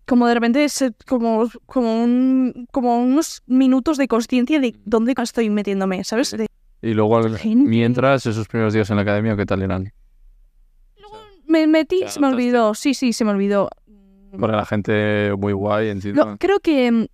Como 0.05 0.27
de 0.27 0.33
repente, 0.33 0.67
se- 0.69 0.93
como, 1.07 1.49
como, 1.65 2.03
un, 2.03 2.67
como 2.71 3.01
unos 3.01 3.41
minutos 3.47 3.97
de 3.97 4.07
conciencia 4.07 4.59
de 4.59 4.75
dónde 4.85 5.13
estoy 5.17 5.49
metiéndome, 5.49 6.03
¿sabes? 6.03 6.31
De- 6.31 6.47
Y 6.83 6.93
luego, 6.93 7.23
Gente. 7.37 7.67
mientras, 7.69 8.25
esos 8.25 8.45
primeros 8.49 8.73
días 8.73 8.89
en 8.89 8.97
la 8.97 9.03
academia, 9.03 9.37
¿qué 9.37 9.45
tal 9.45 9.61
eran? 9.61 9.93
me 11.47 11.61
me 11.61 11.67
metí, 11.67 12.01
se 12.07 12.19
me 12.19 12.27
olvidó. 12.27 12.73
Sí, 12.73 12.93
sí, 12.93 13.13
se 13.13 13.23
me 13.23 13.31
olvidó. 13.31 13.69
Porque 14.37 14.55
la 14.55 14.65
gente 14.65 15.33
muy 15.37 15.53
guay 15.53 15.89
encima. 15.89 16.25
No, 16.25 16.37
creo 16.37 16.59
que. 16.59 16.91
mm, 16.91 17.05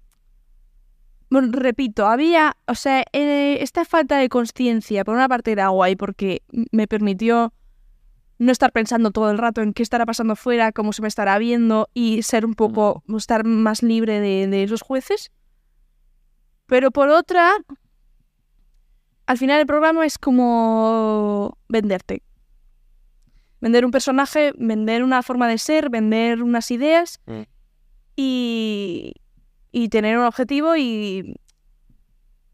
Bueno, 1.29 1.49
repito, 1.51 2.07
había. 2.07 2.57
O 2.67 2.73
sea, 2.73 3.03
eh, 3.13 3.59
esta 3.61 3.85
falta 3.85 4.17
de 4.17 4.27
conciencia, 4.27 5.05
por 5.05 5.13
una 5.13 5.27
parte 5.29 5.51
era 5.51 5.67
guay 5.67 5.95
porque 5.95 6.41
me 6.71 6.87
permitió 6.87 7.53
no 8.39 8.51
estar 8.51 8.71
pensando 8.71 9.11
todo 9.11 9.29
el 9.29 9.37
rato 9.37 9.61
en 9.61 9.73
qué 9.73 9.83
estará 9.83 10.07
pasando 10.07 10.35
fuera, 10.35 10.71
cómo 10.71 10.93
se 10.93 11.03
me 11.03 11.07
estará 11.09 11.37
viendo 11.37 11.89
y 11.93 12.23
ser 12.23 12.43
un 12.43 12.55
poco. 12.55 13.03
estar 13.15 13.43
más 13.45 13.83
libre 13.83 14.19
de, 14.19 14.47
de 14.47 14.63
esos 14.63 14.81
jueces. 14.81 15.29
Pero 16.65 16.89
por 16.89 17.09
otra. 17.09 17.51
Al 19.29 19.37
final 19.37 19.59
el 19.59 19.67
programa 19.67 20.07
es 20.07 20.17
como 20.17 21.55
venderte. 21.67 22.23
Vender 23.61 23.85
un 23.85 23.91
personaje, 23.91 24.53
vender 24.57 25.03
una 25.03 25.21
forma 25.21 25.47
de 25.47 25.59
ser, 25.59 25.91
vender 25.91 26.41
unas 26.41 26.71
ideas 26.71 27.19
Mm. 27.27 27.41
y, 28.15 29.13
y 29.71 29.89
tener 29.89 30.17
un 30.17 30.25
objetivo 30.25 30.75
y, 30.77 31.35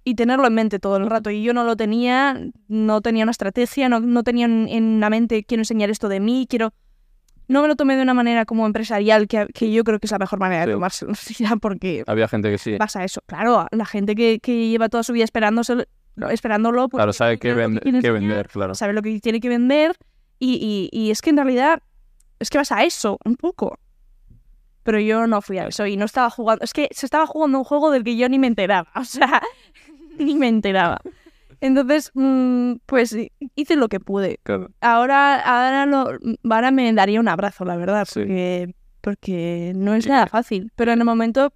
y 0.03 0.15
tenerlo 0.15 0.47
en 0.47 0.53
mente 0.53 0.79
todo 0.79 0.97
el 0.97 1.09
rato. 1.09 1.29
Y 1.31 1.43
yo 1.43 1.53
no 1.53 1.63
lo 1.63 1.77
tenía, 1.77 2.37
no 2.67 2.99
tenía 2.99 3.23
una 3.23 3.31
estrategia, 3.31 3.87
no, 3.87 4.01
no 4.01 4.23
tenía 4.23 4.45
en, 4.45 4.99
la 4.99 5.09
mente 5.09 5.45
quiero 5.45 5.61
enseñar 5.61 5.89
esto 5.89 6.09
de 6.09 6.19
mí, 6.19 6.45
quiero... 6.49 6.73
No 7.47 7.61
me 7.61 7.69
lo 7.69 7.77
tomé 7.77 7.95
de 7.95 8.01
una 8.01 8.15
manera 8.15 8.43
como 8.43 8.65
empresarial, 8.65 9.29
que, 9.29 9.47
que 9.53 9.71
yo 9.71 9.85
creo 9.85 9.99
que 9.99 10.07
es 10.07 10.11
la 10.11 10.17
mejor 10.19 10.39
manera 10.39 10.63
Sí. 10.63 10.67
de 10.67 10.73
tomárselo, 10.73 11.13
porque 11.61 12.03
Había 12.05 12.27
gente 12.27 12.51
que 12.51 12.57
sí. 12.57 12.75
pasa 12.77 13.05
eso. 13.05 13.21
Claro, 13.27 13.65
la 13.71 13.85
gente 13.85 14.13
que, 14.15 14.39
que 14.41 14.67
lleva 14.67 14.89
toda 14.89 15.03
su 15.03 15.13
vida 15.13 15.23
esperándose, 15.23 15.87
esperándolo, 16.31 16.87
Claro, 16.89 17.13
sabe 17.13 17.37
qué, 17.37 17.53
vende- 17.55 17.81
qué 17.81 17.89
enseñar, 17.89 18.13
vender, 18.13 18.47
claro. 18.49 18.75
sabe 18.75 18.93
lo 18.93 19.01
que 19.01 19.19
tiene 19.19 19.39
que 19.39 19.49
vender 19.49 19.95
y, 20.39 20.89
y- 20.91 20.97
y 20.97 21.11
es 21.11 21.21
que 21.21 21.29
en 21.31 21.37
realidad 21.37 21.81
es 22.39 22.49
que 22.49 22.57
vas 22.57 22.71
a 22.71 22.83
eso, 22.83 23.17
un 23.25 23.35
poco. 23.35 23.79
Pero 24.83 24.99
yo 24.99 25.25
no 25.27 25.41
fui 25.41 25.57
a 25.57 25.67
eso 25.67 25.85
y 25.87 25.97
no 25.97 26.05
estaba 26.05 26.29
jugando. 26.29 26.63
Es 26.63 26.71
que 26.73 26.89
se 26.91 27.05
estaba 27.07 27.25
jugando 27.25 27.57
un 27.57 27.63
juego 27.63 27.89
del 27.91 28.03
que 28.03 28.15
yo 28.17 28.29
ni 28.29 28.37
me 28.39 28.47
enteraba. 28.47 28.89
O 28.95 29.03
sea, 29.03 29.41
ni 30.19 30.35
me 30.35 30.47
enteraba. 30.47 30.99
Entonces, 31.61 32.11
mm, 32.13 32.73
pues 32.85 33.15
hice 33.55 33.75
lo 33.77 33.87
que 33.87 33.99
pude. 33.99 34.39
Claro. 34.43 34.69
Ahora, 34.81 35.39
ahora, 35.39 35.85
lo, 35.85 36.09
ahora 36.53 36.71
me 36.71 36.91
daría 36.93 37.19
un 37.19 37.27
abrazo, 37.29 37.65
la 37.65 37.75
verdad, 37.77 38.05
Sí. 38.05 38.19
porque, 38.19 38.75
porque 39.01 39.71
no 39.75 39.95
es 39.95 40.03
Sí. 40.03 40.09
nada 40.09 40.27
fácil. 40.27 40.71
Pero 40.75 40.91
en 40.91 40.99
el 40.99 41.05
momento, 41.05 41.53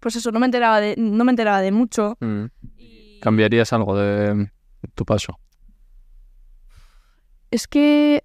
pues 0.00 0.16
eso, 0.16 0.32
no 0.32 0.40
me 0.40 0.46
enteraba 0.46 0.80
de, 0.80 0.94
no 0.96 1.24
me 1.24 1.30
enteraba 1.32 1.60
de 1.60 1.70
mucho. 1.70 2.16
Mm. 2.20 2.44
¿Cambiarías 3.20 3.72
algo 3.72 3.96
de 3.96 4.50
tu 4.94 5.04
paso? 5.04 5.38
Es 7.50 7.66
que. 7.66 8.24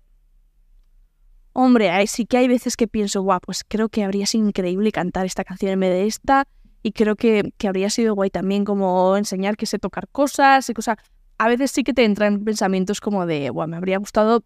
Hombre, 1.56 2.08
sí 2.08 2.26
que 2.26 2.38
hay 2.38 2.48
veces 2.48 2.76
que 2.76 2.88
pienso, 2.88 3.22
guau, 3.22 3.39
pues 3.39 3.64
creo 3.68 3.88
que 3.88 4.04
habría 4.04 4.26
sido 4.26 4.48
increíble 4.48 4.91
cantar 4.91 5.26
esta 5.26 5.44
canción 5.44 5.72
en 5.74 5.80
vez 5.80 5.91
de 5.91 6.08
esta. 6.08 6.48
Y 6.82 6.91
creo 6.91 7.16
que, 7.16 7.54
que 7.58 7.68
habría 7.68 7.89
sido 7.89 8.16
guay 8.16 8.30
también 8.30 8.66
como 8.66 9.16
enseñar 9.16 9.56
que 9.56 9.66
sé 9.66 9.80
tocar 9.80 10.08
cosas 10.10 10.68
y 10.70 10.74
cosas. 10.74 10.98
A 11.38 11.48
veces 11.48 11.72
sí 11.72 11.84
que 11.84 11.94
te 11.94 12.06
entran 12.06 12.44
pensamientos 12.44 13.00
como 13.02 13.26
de, 13.26 13.50
guau, 13.50 13.68
me 13.68 13.78
habría 13.78 13.98
gustado 14.00 14.44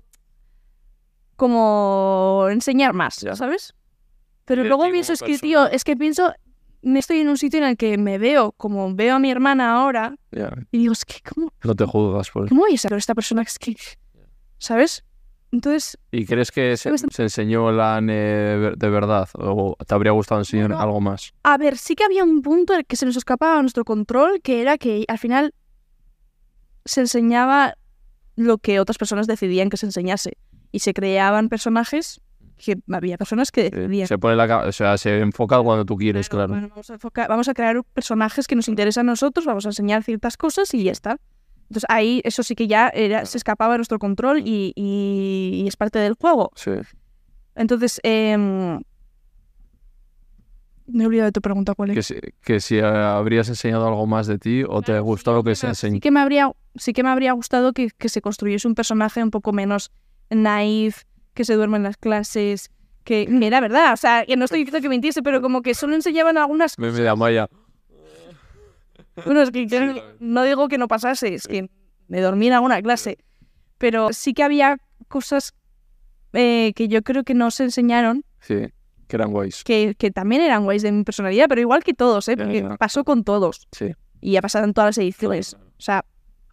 como 1.38 2.48
enseñar 2.50 2.93
más, 2.93 3.22
Ya. 3.22 3.36
¿sabes? 3.36 3.74
Pero 4.45 4.64
luego 4.64 4.89
pienso, 4.89 5.14
es 5.14 5.22
que, 5.22 5.38
tío, 5.38 5.68
es 5.68 5.84
que 5.84 5.95
pienso, 5.95 6.34
estoy 6.84 7.19
en 7.19 7.30
un 7.30 7.38
sitio 7.38 7.59
en 7.59 7.65
el 7.65 7.78
que 7.78 7.97
me 7.97 8.17
veo 8.17 8.51
como 8.53 8.93
veo 8.95 9.15
a 9.15 9.19
mi 9.19 9.30
hermana 9.32 9.73
ahora 9.73 10.15
Ya, 10.32 10.51
y 10.71 10.80
digo, 10.80 10.93
es 10.93 11.05
que, 11.05 11.15
¿cómo, 11.34 11.51
No 11.63 11.75
te 11.75 11.86
juzgas 11.86 12.30
por 12.30 12.45
eso. 12.45 12.49
cómo 12.55 12.65
saber 12.78 12.97
esta 12.99 13.15
persona? 13.15 13.41
Es 13.41 13.57
que, 13.59 13.75
¿sabes? 14.57 15.03
Entonces, 15.51 15.97
¿Y 16.11 16.25
crees 16.25 16.51
que 16.51 16.75
se, 16.75 16.97
se 16.97 17.23
enseñó 17.23 17.71
la 17.71 17.95
ANE 17.95 18.13
de 18.13 18.89
verdad? 18.89 19.30
¿O 19.36 19.78
te 19.88 19.95
habría 19.95 20.11
gustado 20.11 20.41
enseñar 20.41 20.67
Bueno, 20.67 20.82
algo 20.84 20.99
más? 20.99 21.34
A 21.43 21.57
ver, 21.57 21.78
sí 21.78 21.95
que 21.95 22.03
había 22.03 22.23
un 22.25 22.41
punto 22.41 22.73
en 22.73 22.80
el 22.80 22.86
que 22.86 22.97
se 22.97 23.05
nos 23.05 23.15
escapaba 23.15 23.57
a 23.57 23.61
nuestro 23.61 23.86
control, 23.86 24.41
que 24.41 24.61
era 24.61 24.78
que 24.78 25.05
al 25.07 25.17
final 25.17 25.53
se 26.84 26.99
enseñaba 27.01 27.75
lo 28.36 28.57
que 28.57 28.80
otras 28.82 28.97
personas 28.97 29.25
decidían 29.25 29.69
que 29.69 29.78
se 29.78 29.86
enseñase. 29.86 30.38
Y 30.71 30.80
se 30.80 30.93
creaban 30.93 31.47
personajes 31.47 32.19
que 32.58 32.78
había 32.91 33.18
personas 33.18 33.51
que 33.51 33.68
Eh, 33.68 33.70
decidían. 33.72 34.08
Se 34.08 34.18
pone 34.18 34.36
la 34.36 34.66
o 34.68 34.72
sea, 34.72 34.97
se 34.97 35.20
enfoca 35.20 35.62
cuando 35.62 35.86
tú 35.86 35.95
quieres, 35.95 36.28
Claro, 36.30 36.47
claro. 36.47 36.62
bueno, 36.62 36.70
vamos, 36.70 36.89
a 36.89 36.93
enfocar- 36.95 37.28
vamos 37.30 37.47
a 37.47 37.53
crear 37.53 37.84
personajes 37.93 38.47
que 38.47 38.55
nos 38.55 38.68
interesan 38.68 39.08
a 39.08 39.12
nosotros, 39.12 39.45
vamos 39.45 39.66
a 39.66 39.70
enseñar 39.70 40.03
ciertas 40.03 40.38
cosas 40.38 40.74
y 40.74 40.84
ya 40.84 40.91
está. 40.91 41.18
Entonces 41.70 41.86
ahí 41.89 42.22
eso 42.24 42.43
sí 42.43 42.55
que 42.55 42.68
ya 42.68 42.88
era, 42.89 43.26
se 43.26 43.38
escapaba 43.38 43.74
de 43.74 43.80
nuestro 43.80 43.99
control 43.99 44.39
y, 44.39 44.72
y- 44.76 45.62
y 45.64 45.68
es 45.68 45.76
parte 45.78 45.99
del 45.99 46.14
juego. 46.14 46.51
Sí. 46.55 46.72
Entonces, 47.55 47.99
em, 48.03 48.80
me 50.89 51.03
he 51.03 51.08
olvidado 51.08 51.26
de 51.26 51.32
tu 51.34 51.41
pregunta, 51.41 51.76
¿cuál 51.76 51.89
es? 51.91 51.95
Que 51.95 52.03
si, 52.03 52.16
que 52.41 52.60
si 52.62 52.78
eh, 52.78 52.84
habrías 52.86 53.49
enseñado 53.49 53.86
algo 53.88 54.08
más 54.08 54.26
de 54.28 54.38
ti 54.39 54.64
o 54.64 54.80
te 54.82 54.86
Claro, 54.93 55.01
sí, 55.01 55.05
gustó 55.05 55.34
lo 55.34 55.43
que 55.43 55.55
se 55.55 55.68
enseñó. 55.68 55.95
Sí 55.95 55.99
que 55.99 56.12
me 56.12 56.22
habría, 56.22 56.51
sí 56.76 56.93
que 56.93 57.03
me 57.03 57.10
habría 57.10 57.34
gustado 57.34 57.74
que, 57.74 57.89
que 57.97 58.08
se 58.08 58.22
construyese 58.22 58.68
un 58.70 58.76
personaje 58.76 59.22
un 59.22 59.32
poco 59.32 59.51
menos 59.51 59.91
naif, 60.30 61.03
que 61.38 61.46
se 61.46 61.54
duerme 61.54 61.78
en 61.78 61.84
las 61.84 61.96
clases, 61.96 62.72
que 63.04 63.28
era 63.42 63.62
verdad, 63.62 63.94
o 63.94 63.98
sea, 63.98 64.26
que 64.26 64.36
no 64.36 64.44
estoy 64.46 64.60
diciendo 64.66 64.82
que 64.82 64.90
mintiese, 64.90 65.22
pero 65.24 65.42
como 65.42 65.62
que 65.62 65.74
solo 65.74 65.96
enseñaban 65.96 66.38
algunas 66.38 66.78
Meme 66.78 67.00
de 67.00 67.08
Amaya. 67.08 67.48
Bueno, 69.24 69.42
es 69.44 69.52
que 69.52 69.68
yo 69.68 69.80
no 70.20 70.44
digo 70.44 70.68
que 70.68 70.78
no 70.78 70.88
pasase, 70.88 71.34
es 71.36 71.48
que 71.48 71.70
me 72.08 72.22
dormí 72.22 72.48
en 72.48 72.54
alguna 72.54 72.82
clase. 72.82 73.18
Pero 73.78 74.12
sí 74.12 74.34
que 74.34 74.44
había 74.44 74.78
cosas 75.08 75.54
eh, 76.34 76.74
que 76.76 76.88
yo 76.88 77.04
creo 77.04 77.24
que 77.24 77.34
no 77.36 77.52
se 77.52 77.64
enseñaron, 77.64 78.26
Sí, 78.42 78.68
que 79.08 79.16
eran 79.16 79.32
guays. 79.32 79.64
que, 79.64 79.96
que 79.98 80.12
también 80.12 80.42
eran 80.42 80.64
guays 80.64 80.82
de 80.82 80.92
mi 80.92 81.04
personalidad, 81.04 81.46
pero 81.48 81.62
igual 81.62 81.84
que 81.84 81.94
todos, 81.94 82.28
¿eh? 82.28 82.36
Porque 82.36 82.68
pasó 82.80 83.04
con 83.04 83.24
todos. 83.24 83.68
Sí. 83.72 83.94
Y 84.20 84.36
ha 84.36 84.42
pasado 84.42 84.66
en 84.66 84.74
todas 84.74 84.90
las 84.90 84.98
ediciones. 84.98 85.54
O 85.54 85.82
sea, 85.82 86.04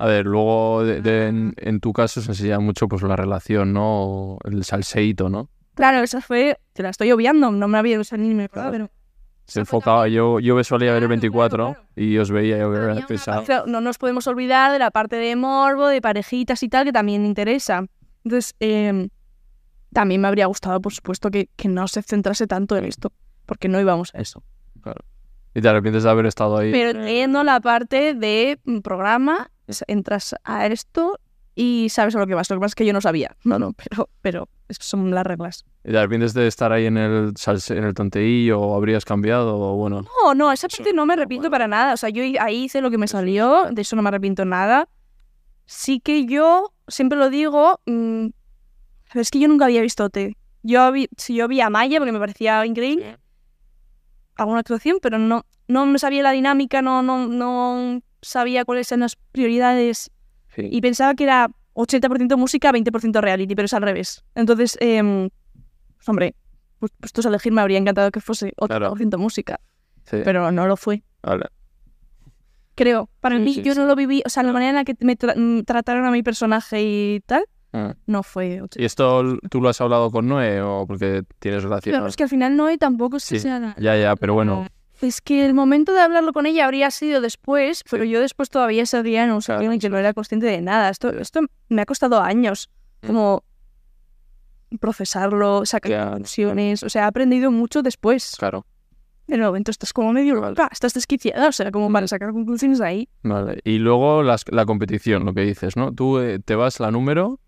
A 0.05 0.07
ver, 0.07 0.26
luego 0.26 0.84
de- 0.84 1.00
de- 1.00 1.28
en, 1.28 1.55
en 1.57 1.80
tu 1.80 1.92
caso 1.94 2.20
se 2.20 2.30
enseña 2.32 2.59
mucho 2.61 2.88
pues 2.88 3.00
la 3.02 3.16
relación, 3.16 3.72
¿no? 3.72 4.02
O 4.02 4.38
El 4.44 4.62
salseíto, 4.64 5.30
¿no? 5.30 5.48
claro, 5.74 6.00
esa 6.02 6.20
fue. 6.20 6.59
Te 6.74 6.82
la 6.82 6.90
estoy 6.90 7.11
obviando, 7.11 7.50
no 7.50 7.68
me 7.68 7.78
había 7.78 7.98
o 7.98 8.05
sea, 8.05 8.18
ni 8.18 8.34
me 8.34 8.48
Claro. 8.50 8.70
pero. 8.70 8.90
Se 9.46 9.61
enfocaba, 9.61 10.07
yo, 10.09 10.40
yo 10.40 10.62
solía 10.64 10.92
ver 10.92 11.02
el 11.02 11.09
Claro, 11.09 11.20
24 11.20 11.57
claro, 11.57 11.72
claro. 11.74 11.88
y 11.96 12.18
os 12.18 12.30
veía 12.30 12.59
yo 12.59 12.68
una 12.70 13.07
pesado. 13.07 13.66
no 13.66 13.80
nos 13.80 13.98
podemos 13.98 14.26
olvidar 14.26 14.72
de 14.72 14.78
la 14.78 14.90
parte 14.90 15.16
de 15.16 15.36
morbo, 15.36 15.88
de 15.88 16.00
parejitas 16.00 16.62
y 16.62 16.68
tal, 16.68 16.84
que 16.84 16.92
también 16.92 17.24
interesa. 17.26 17.84
Entonces, 18.24 18.55
eh, 18.61 19.09
también 19.92 20.20
me 20.20 20.28
habría 20.28 20.46
gustado, 20.46 20.80
por 20.80 20.92
supuesto, 20.92 21.30
que, 21.30 21.48
que 21.57 21.68
no 21.68 21.88
se 21.88 22.02
centrase 22.02 22.46
tanto 22.46 22.76
en 22.76 22.84
esto, 22.84 23.11
porque 23.46 23.68
no 23.68 23.80
íbamos 23.80 24.14
a 24.14 24.18
eso. 24.18 24.42
Y 25.55 25.61
te 25.61 25.68
arrepientes 25.68 26.02
de 26.02 26.11
haber 26.11 26.26
estado 26.26 26.57
ahí. 26.59 26.72
Pero 26.72 26.92
teniendo 26.92 27.44
la 27.44 27.61
parte 27.61 28.14
de 28.14 28.59
mm, 28.64 28.78
programa, 28.80 29.50
entras 29.86 30.34
a 30.44 30.66
esto 30.66 31.18
y 31.54 31.88
sabes 31.90 32.16
a 32.16 32.18
lo 32.18 32.26
que 32.26 32.34
vas. 32.34 32.50
Lo 32.50 32.56
que 32.56 32.60
pasa 32.60 32.72
es 32.72 32.74
que 32.74 32.86
yo 32.86 32.92
no 32.92 33.00
sabía. 33.00 33.36
No, 33.44 33.58
no, 33.58 33.74
pero, 33.74 34.08
pero 34.22 34.48
son 34.70 35.10
las 35.10 35.24
reglas. 35.24 35.64
¿Y 35.84 35.92
te 35.92 35.98
arrepientes 35.98 36.34
de 36.34 36.46
estar 36.46 36.72
ahí 36.72 36.86
en 36.86 36.96
el, 36.96 37.34
en 37.68 37.84
el 37.84 37.94
tonteillo 37.94 38.60
o 38.60 38.76
habrías 38.76 39.04
cambiado 39.04 39.58
o 39.58 39.76
bueno? 39.76 40.02
No, 40.02 40.34
no, 40.34 40.50
esa 40.50 40.68
parte 40.68 40.92
no 40.92 41.06
me 41.06 41.12
arrepiento 41.12 41.50
para 41.50 41.68
nada. 41.68 41.94
O 41.94 41.96
sea, 41.96 42.08
yo 42.08 42.22
ahí 42.40 42.64
hice 42.64 42.80
lo 42.80 42.90
que 42.90 42.98
me 42.98 43.06
salió, 43.06 43.70
de 43.70 43.82
eso 43.82 43.96
no 43.96 44.02
me 44.02 44.08
arrepiento 44.08 44.44
nada. 44.44 44.88
Sí 45.66 46.00
que 46.00 46.26
yo, 46.26 46.72
siempre 46.88 47.18
lo 47.18 47.30
digo, 47.30 47.80
mm, 47.86 48.28
pero 49.12 49.20
es 49.22 49.30
que 49.30 49.38
yo 49.38 49.48
nunca 49.48 49.66
había 49.66 49.82
visto 49.82 50.04
OT. 50.04 50.36
Yo 50.62 50.90
vi, 50.92 51.08
sí, 51.16 51.34
yo 51.34 51.46
vi 51.46 51.60
a 51.60 51.70
Maya 51.70 51.98
porque 51.98 52.12
me 52.12 52.18
parecía 52.18 52.64
increíble, 52.66 53.18
alguna 54.36 54.60
actuación, 54.60 54.98
pero 55.00 55.18
no, 55.18 55.44
no 55.68 55.86
me 55.86 55.98
sabía 55.98 56.22
la 56.22 56.32
dinámica, 56.32 56.82
no, 56.82 57.02
no, 57.02 57.28
no 57.28 58.00
sabía 58.24 58.64
cuáles 58.64 58.90
eran 58.90 59.00
las 59.00 59.16
prioridades 59.16 60.10
Sí. 60.54 60.68
y 60.70 60.80
pensaba 60.80 61.14
que 61.14 61.24
era 61.24 61.48
80% 61.74 62.36
música, 62.36 62.72
20% 62.72 63.20
reality, 63.20 63.54
pero 63.54 63.66
es 63.66 63.74
al 63.74 63.82
revés. 63.82 64.24
Entonces, 64.34 64.76
pues, 64.80 66.08
hombre, 66.08 66.34
pues, 66.78 66.92
puestos 67.00 67.26
a 67.26 67.28
elegir 67.28 67.52
me 67.52 67.60
habría 67.60 67.78
encantado 67.78 68.10
que 68.10 68.20
fuese 68.20 68.52
80% 68.56 69.18
música, 69.18 69.60
sí. 70.04 70.18
pero 70.24 70.50
no 70.52 70.66
lo 70.66 70.76
fue. 70.76 71.02
Creo. 72.76 73.08
Para 73.20 73.36
Sí, 73.38 73.42
mí, 73.42 73.62
yo 73.62 73.74
no 73.74 73.86
lo 73.86 73.94
viví, 73.94 74.22
o 74.26 74.28
sea, 74.28 74.42
la 74.42 74.52
manera 74.52 74.70
en 74.70 74.76
la 74.76 74.84
que 74.84 74.96
me 75.00 75.16
tra- 75.16 75.36
mm, 75.36 75.62
trataron 75.64 76.04
a 76.06 76.10
mi 76.10 76.22
personaje 76.22 76.82
y 76.82 77.20
tal, 77.26 77.44
Ah. 77.72 77.94
no 78.06 78.22
fue. 78.22 78.60
¿Y 78.76 78.84
esto 78.84 79.38
tú 79.50 79.60
lo 79.60 79.68
has 79.68 79.80
hablado 79.80 80.10
con 80.10 80.28
Noé 80.28 80.60
o 80.62 80.84
porque 80.86 81.22
tienes 81.40 81.62
relación? 81.62 81.92
Claro, 81.92 82.06
es 82.06 82.16
que 82.16 82.24
al 82.24 82.28
final 82.28 82.56
no, 82.56 82.70
y 82.70 82.78
tampoco 82.78 83.16
es 83.16 83.28
que 83.28 83.36
Sí, 83.36 83.42
sea 83.42 83.74
Ya, 83.78 83.96
ya, 83.96 84.16
pero 84.16 84.34
bueno, 84.34 84.66
Es 85.01 85.20
que 85.20 85.45
el 85.45 85.55
momento 85.55 85.92
de 85.92 86.01
hablarlo 86.01 86.32
con 86.32 86.47
ella 86.47 86.64
habría 86.64 86.90
sido 86.90 87.20
después, 87.20 87.82
pero 87.90 88.05
yo 88.05 88.20
después 88.20 88.49
todavía 88.49 88.82
un 88.82 89.42
sitio 89.42 89.61
en 89.61 89.72
el 89.72 89.78
que 89.78 89.90
no 89.90 89.99
era 89.99 90.14
consciente 90.14 90.47
de 90.47 90.61
nada. 90.62 90.88
Esto, 90.90 91.11
esto 91.11 91.40
me 91.68 91.82
ha 91.82 91.86
costado 91.86 92.20
años, 92.22 92.70
Mm. 93.03 93.07
como 93.09 93.45
procesarlo, 94.80 95.64
sacar 95.66 96.11
conclusiones. 96.11 96.82
O 96.82 96.88
sea, 96.88 97.03
he 97.03 97.07
aprendido 97.07 97.51
mucho 97.51 97.82
después. 97.82 98.34
claro. 98.38 98.66
En 99.26 99.36
el 99.36 99.40
momento 99.40 99.70
estás 99.70 99.95
como 99.95 100.12
medio 100.12 100.34
Vale. 100.38 100.51
loca, 100.51 100.68
estás 100.70 100.92
desquiciada, 100.92 101.49
o 101.49 101.53
sea, 101.53 101.70
como 101.70 101.90
para 101.90 102.07
sacar 102.07 102.30
conclusiones 102.32 102.82
ahí. 102.82 103.09
Vale. 103.22 103.59
Y 103.64 103.78
luego 103.78 104.22
las- 104.22 104.45
la 104.51 104.66
competición, 104.66 105.24
lo 105.24 105.32
que 105.32 105.40
dices, 105.40 105.78
¿no? 105.78 105.95
Tú 105.95 106.18
eh, 106.18 106.40
te 106.40 106.55
vas 106.57 106.78
la 106.78 106.90
número 106.90 107.40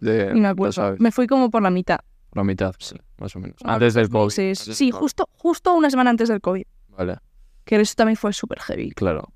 De, 0.00 0.34
Ni 0.34 0.40
me 0.40 0.48
acuerdo. 0.48 0.72
sabes, 0.72 1.00
Me 1.00 1.12
fui 1.12 1.26
como 1.28 1.50
por 1.50 1.62
la 1.62 1.70
mitad. 1.70 2.00
La 2.36 2.44
mitad, 2.44 2.74
vale, 2.78 3.02
más 3.18 3.36
o 3.36 3.40
menos. 3.40 3.56
Como 3.58 3.72
Antes 3.72 3.94
del 3.94 4.08
COVID. 4.08 4.30
Sí, 4.54 4.90
justo, 4.90 5.28
justo 5.32 5.74
una 5.74 5.90
semana 5.90 6.10
antes 6.10 6.28
del 6.28 6.40
COVID. 6.40 6.64
Vale, 6.96 7.18
Que 7.64 7.76
eso 7.80 7.94
también 7.96 8.16
fue 8.16 8.32
súper 8.32 8.60
heavy. 8.60 8.90
claro. 8.92 9.32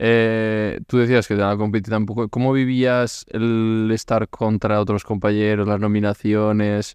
Eh, 0.00 0.78
tú 0.86 0.98
decías 0.98 1.26
que 1.26 1.34
te 1.34 1.40
la 1.40 1.56
competí 1.56 1.90
tampoco. 1.90 2.28
¿Cómo 2.28 2.52
vivías 2.52 3.26
el 3.30 3.90
estar 3.92 4.28
contra 4.28 4.80
otros 4.80 5.02
compañeros, 5.02 5.66
las 5.66 5.80
nominaciones? 5.80 6.94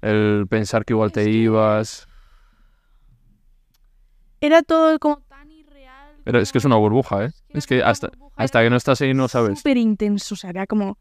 El 0.00 0.46
pensar 0.48 0.84
que 0.84 0.92
igual 0.92 1.10
te 1.10 1.28
ibas. 1.28 2.06
Era 4.40 4.62
todo 4.62 4.98
como 5.00 5.20
tan 5.22 5.50
irreal. 5.50 6.14
Pero 6.24 6.38
es 6.38 6.52
que 6.52 6.58
es 6.58 6.64
una 6.64 6.76
burbuja, 6.76 7.24
¿eh? 7.24 7.30
Es 7.48 7.66
que 7.66 7.82
hasta, 7.82 8.10
hasta 8.36 8.62
que 8.62 8.70
no 8.70 8.76
estás 8.76 9.00
ahí 9.00 9.12
no 9.12 9.26
sabes. 9.28 9.58
Súper 9.58 9.76
intenso, 9.76 10.34
o 10.34 10.36
sea, 10.38 10.50
era 10.50 10.66
como, 10.66 10.96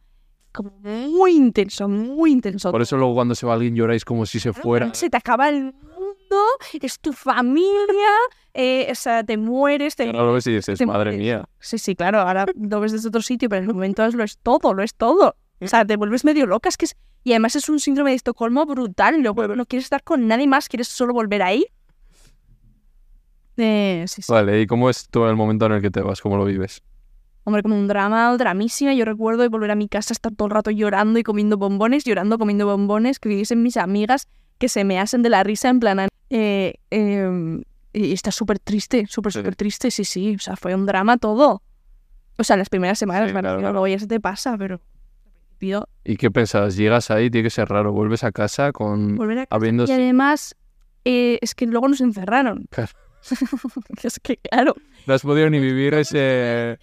como 0.51 0.71
muy 0.81 1.35
intenso, 1.35 1.87
muy 1.87 2.31
intenso. 2.31 2.71
Por 2.71 2.81
eso 2.81 2.97
luego 2.97 3.13
cuando 3.13 3.35
se 3.35 3.45
va 3.45 3.53
alguien 3.53 3.75
lloráis 3.75 4.05
como 4.05 4.25
si 4.25 4.39
se 4.39 4.53
fuera. 4.53 4.93
Se 4.93 5.09
te 5.09 5.17
acaba 5.17 5.49
el 5.49 5.73
mundo, 5.73 6.37
es 6.81 6.99
tu 6.99 7.13
familia, 7.13 8.11
eh, 8.53 8.87
o 8.91 8.95
sea, 8.95 9.23
te 9.23 9.37
mueres, 9.37 9.95
te... 9.95 10.07
Ahora 10.07 10.23
lo 10.23 10.33
ves 10.33 10.47
y 10.47 10.53
dices, 10.55 10.79
madre 10.85 11.11
mueres". 11.11 11.19
mía. 11.19 11.49
Sí, 11.59 11.77
sí, 11.77 11.95
claro, 11.95 12.19
ahora 12.19 12.45
lo 12.55 12.79
ves 12.79 12.91
desde 12.91 13.07
otro 13.07 13.21
sitio, 13.21 13.49
pero 13.49 13.63
en 13.63 13.69
el 13.69 13.73
momento 13.73 14.07
lo 14.09 14.23
es 14.23 14.37
todo, 14.37 14.73
lo 14.73 14.83
es 14.83 14.95
todo. 14.95 15.35
O 15.61 15.67
sea, 15.67 15.85
te 15.85 15.97
vuelves 15.97 16.23
medio 16.23 16.45
loca, 16.45 16.69
es 16.69 16.77
que 16.77 16.85
es... 16.85 16.95
Y 17.23 17.33
además 17.33 17.55
es 17.57 17.67
un 17.67 17.79
síndrome 17.79 18.11
de 18.11 18.15
Estocolmo 18.15 18.65
brutal, 18.65 19.21
luego 19.21 19.47
no 19.55 19.65
quieres 19.65 19.85
estar 19.85 20.03
con 20.03 20.25
nadie 20.27 20.47
más, 20.47 20.69
quieres 20.69 20.87
solo 20.87 21.13
volver 21.13 21.43
ahí. 21.43 21.65
Eh, 23.57 24.05
sí, 24.07 24.21
sí. 24.21 24.31
Vale, 24.31 24.61
¿y 24.61 24.67
cómo 24.67 24.89
es 24.89 25.09
todo 25.09 25.29
el 25.29 25.35
momento 25.35 25.65
en 25.65 25.73
el 25.73 25.81
que 25.81 25.91
te 25.91 26.01
vas? 26.01 26.21
¿Cómo 26.21 26.37
lo 26.37 26.45
vives? 26.45 26.81
Hombre, 27.45 27.63
como 27.63 27.75
un 27.77 27.87
drama, 27.87 28.35
dramísima. 28.37 28.93
Yo 28.93 29.05
recuerdo 29.05 29.41
de 29.41 29.47
volver 29.49 29.71
a 29.71 29.75
mi 29.75 29.87
casa, 29.87 30.13
estar 30.13 30.33
todo 30.33 30.47
el 30.47 30.53
rato 30.53 30.71
llorando 30.71 31.19
y 31.19 31.23
comiendo 31.23 31.57
bombones, 31.57 32.03
llorando, 32.03 32.37
comiendo 32.37 32.65
bombones, 32.65 33.19
que 33.19 33.29
viviesen 33.29 33.63
mis 33.63 33.77
amigas, 33.77 34.27
que 34.57 34.69
se 34.69 34.83
me 34.83 34.99
hacen 34.99 35.21
de 35.23 35.29
la 35.29 35.43
risa 35.43 35.69
en 35.69 35.79
plan... 35.79 36.07
Eh, 36.29 36.75
eh, 36.91 37.61
y 37.91 38.13
está 38.13 38.31
súper 38.31 38.59
triste, 38.59 39.05
súper, 39.07 39.33
Sí. 39.33 39.39
súper 39.39 39.55
triste, 39.55 39.89
sí, 39.89 40.03
sí. 40.05 40.35
O 40.35 40.39
sea, 40.39 40.55
fue 40.55 40.75
un 40.75 40.85
drama 40.85 41.17
todo. 41.17 41.63
O 42.37 42.43
sea, 42.43 42.53
en 42.53 42.59
las 42.59 42.69
primeras 42.69 42.99
semanas, 42.99 43.29
Sí, 43.29 43.33
me 43.33 43.39
claro, 43.41 43.57
claro. 43.59 43.73
luego 43.73 43.87
ya 43.87 43.97
se 43.97 44.05
te 44.07 44.19
pasa, 44.19 44.55
pero... 44.57 44.79
principio, 45.57 45.89
¿Y 46.05 46.17
qué 46.17 46.29
pensabas? 46.29 46.75
Llegas 46.75 47.09
ahí, 47.09 47.31
tiene 47.31 47.45
que 47.47 47.49
ser 47.49 47.67
raro. 47.67 47.91
Vuelves 47.91 48.23
a 48.23 48.31
casa 48.31 48.71
con... 48.71 49.15
Volver 49.15 49.39
a 49.39 49.45
casa. 49.47 49.55
habiendo... 49.55 49.85
Y 49.85 49.91
además, 49.91 50.55
eh, 51.03 51.39
es 51.41 51.55
que 51.55 51.65
luego 51.65 51.87
nos 51.87 51.99
encerraron. 52.01 52.67
Claro. 52.69 52.91
es 54.03 54.19
que, 54.21 54.37
claro. 54.37 54.75
No 55.07 55.13
has 55.15 55.23
podido 55.23 55.49
ni 55.49 55.59
vivir 55.59 55.95
ese... 55.95 56.77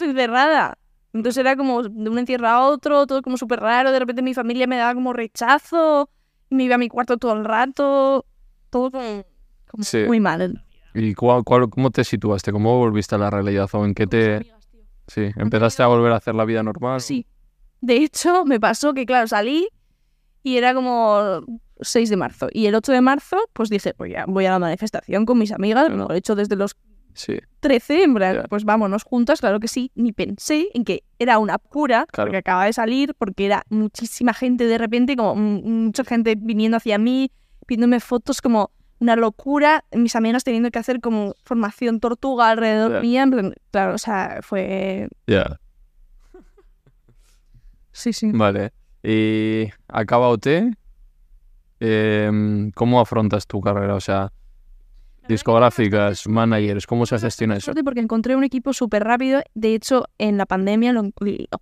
Meses 0.00 0.14
encerrada. 0.14 0.78
Entonces 1.12 1.38
era 1.40 1.56
como 1.56 1.82
de 1.82 2.10
un 2.10 2.18
encierro 2.18 2.46
a 2.48 2.66
otro, 2.68 3.06
todo 3.06 3.20
como 3.22 3.36
súper 3.36 3.60
raro. 3.60 3.90
De 3.92 3.98
repente 3.98 4.22
mi 4.22 4.34
familia 4.34 4.66
me 4.66 4.76
daba 4.76 4.94
como 4.94 5.12
rechazo. 5.12 6.08
Me 6.50 6.64
iba 6.64 6.76
a 6.76 6.78
mi 6.78 6.88
cuarto 6.88 7.16
todo 7.16 7.32
el 7.34 7.44
rato. 7.44 8.24
Todo 8.70 8.90
como, 8.92 9.24
como 9.68 9.84
Sí. 9.84 10.04
muy 10.06 10.20
mal. 10.20 10.64
¿Y 10.94 11.14
cuál, 11.14 11.44
cuál- 11.44 11.68
cómo 11.70 11.90
te 11.90 12.04
situaste? 12.04 12.52
¿Cómo 12.52 12.78
volviste 12.78 13.14
a 13.14 13.18
la 13.18 13.30
realidad? 13.30 13.68
¿O 13.72 13.84
en 13.84 13.94
qué 13.94 14.06
te...? 14.06 14.52
Sí, 15.08 15.28
¿empezaste 15.36 15.82
a 15.82 15.88
volver 15.88 16.12
a 16.12 16.16
hacer 16.16 16.34
la 16.36 16.44
vida 16.44 16.62
normal? 16.62 17.00
Sí. 17.00 17.26
De 17.80 17.96
hecho, 17.96 18.44
me 18.44 18.60
pasó 18.60 18.94
que, 18.94 19.06
claro, 19.06 19.26
salí 19.26 19.68
y 20.44 20.56
era 20.56 20.72
como 20.74 21.40
6 21.80 22.10
de 22.10 22.16
marzo. 22.16 22.46
Y 22.52 22.66
el 22.66 22.74
8 22.76 22.92
de 22.92 23.00
marzo, 23.00 23.36
pues 23.52 23.70
dije, 23.70 23.92
pues 23.94 24.12
ya 24.12 24.24
voy 24.28 24.46
a 24.46 24.50
la 24.52 24.58
manifestación 24.60 25.26
con 25.26 25.38
mis 25.38 25.50
amigas. 25.50 25.90
Lo 25.90 26.10
he 26.12 26.18
hecho 26.18 26.36
desde 26.36 26.54
los 26.54 26.76
Sí, 27.14 27.38
13, 27.60 28.04
en 28.04 28.14
plan, 28.14 28.36
Ya. 28.36 28.42
pues 28.44 28.64
vámonos 28.64 29.02
juntas, 29.04 29.40
claro 29.40 29.60
que 29.60 29.68
sí. 29.68 29.90
Ni 29.94 30.12
pensé 30.12 30.68
en 30.74 30.84
que 30.84 31.02
era 31.18 31.38
una 31.38 31.58
cura, 31.58 32.06
Claro. 32.10 32.28
porque 32.28 32.38
acababa 32.38 32.66
de 32.66 32.72
salir, 32.72 33.14
porque 33.14 33.46
era 33.46 33.64
muchísima 33.68 34.32
gente 34.32 34.66
de 34.66 34.78
repente, 34.78 35.16
como 35.16 35.34
mucha 35.34 36.04
gente 36.04 36.34
viniendo 36.38 36.76
hacia 36.76 36.98
mí, 36.98 37.30
pidiéndome 37.66 38.00
fotos, 38.00 38.40
como 38.40 38.70
una 39.00 39.16
locura. 39.16 39.84
Mis 39.92 40.14
amigas 40.16 40.44
teniendo 40.44 40.70
que 40.70 40.78
hacer 40.78 41.00
como 41.00 41.34
formación 41.44 42.00
tortuga 42.00 42.50
alrededor 42.50 42.92
Ya. 42.92 43.00
mía. 43.00 43.22
en 43.24 43.30
plan, 43.30 43.54
Claro, 43.70 43.94
o 43.94 43.98
sea, 43.98 44.38
fue. 44.42 45.08
ya. 45.26 45.58
Sí, 47.92 48.12
sí. 48.12 48.30
Vale. 48.32 48.72
Y 49.02 49.68
acaba 49.88 50.28
OT. 50.28 50.72
em, 51.80 52.70
¿Cómo 52.72 53.00
afrontas 53.00 53.46
tu 53.46 53.60
carrera? 53.60 53.94
O 53.94 54.00
sea, 54.00 54.32
discográficas, 55.28 56.26
managers, 56.26 56.86
¿cómo 56.86 57.06
se 57.06 57.18
gestiona 57.18 57.56
eso? 57.56 57.66
Suerte 57.66 57.84
porque 57.84 58.00
encontré 58.00 58.36
un 58.36 58.44
equipo 58.44 58.72
súper 58.72 59.04
rápido. 59.04 59.42
De 59.54 59.74
hecho, 59.74 60.04
en 60.18 60.36
la 60.36 60.46
pandemia, 60.46 60.94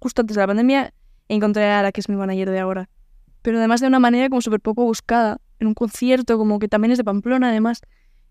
justo 0.00 0.22
antes 0.22 0.36
de 0.36 0.42
la 0.42 0.46
pandemia, 0.46 0.94
encontré 1.28 1.64
a 1.70 1.82
la 1.82 1.92
que 1.92 2.00
es 2.00 2.08
mi 2.08 2.16
manager 2.16 2.50
de 2.50 2.58
ahora. 2.60 2.88
Pero 3.42 3.58
además 3.58 3.80
de 3.80 3.86
una 3.86 3.98
manera 3.98 4.28
como 4.28 4.40
súper 4.40 4.60
poco 4.60 4.84
buscada. 4.84 5.38
En 5.60 5.66
un 5.66 5.74
concierto, 5.74 6.38
como 6.38 6.58
que 6.58 6.68
también 6.68 6.92
es 6.92 6.98
de 6.98 7.04
Pamplona, 7.04 7.50
además. 7.50 7.80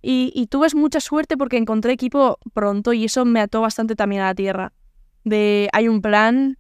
Y, 0.02 0.32
y 0.36 0.48
tuve 0.48 0.68
mucha 0.76 1.00
suerte 1.00 1.38
porque 1.38 1.58
encontré 1.58 1.92
equipo 1.94 2.40
pronto 2.54 2.94
y 2.94 3.06
eso 3.06 3.26
me 3.26 3.40
ató 3.42 3.62
bastante 3.62 3.96
también 3.96 4.22
a 4.22 4.26
la 4.26 4.36
tierra. 4.36 4.74
De 5.24 5.70
hay 5.74 5.88
un 5.88 6.02
plan, 6.02 6.58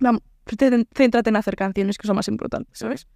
vamos, 0.00 0.22
cé- 0.58 0.86
céntrate 0.94 1.30
en 1.30 1.36
hacer 1.36 1.54
canciones, 1.54 1.98
que 1.98 2.02
es 2.06 2.08
lo 2.08 2.14
más 2.14 2.28
importante, 2.28 2.70
¿sabes? 2.72 3.06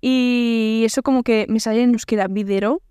Y 0.00 0.82
eso 0.84 1.02
como 1.02 1.22
que 1.22 1.46
me 1.48 1.60
salió 1.60 1.82
en 1.82 1.90
euskera 1.92 2.28
videro, 2.28 2.82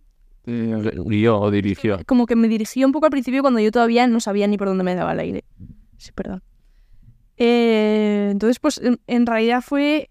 Guió 0.48 1.39
o 1.41 1.52
dirigió. 1.52 2.00
como 2.06 2.26
que 2.26 2.38
me 2.38 2.48
dirigió 2.48 2.86
un 2.88 2.93
poco 2.93 3.06
al 3.06 3.12
principio 3.12 3.41
cuando 3.41 3.60
yo 3.60 3.70
todavía 3.70 4.08
no 4.08 4.22
sabía 4.22 4.48
ni 4.48 4.58
por 4.58 4.70
dónde 4.70 4.84
me 4.86 4.95
daba 4.95 5.12
el 5.12 5.20
aire. 5.20 5.43
Sí, 5.98 6.12
perdón. 6.14 6.41
Eh, 7.36 8.30
entonces, 8.32 8.60
pues 8.60 8.78
en, 8.78 9.00
en 9.08 9.26
realidad 9.26 9.62
fue 9.62 10.10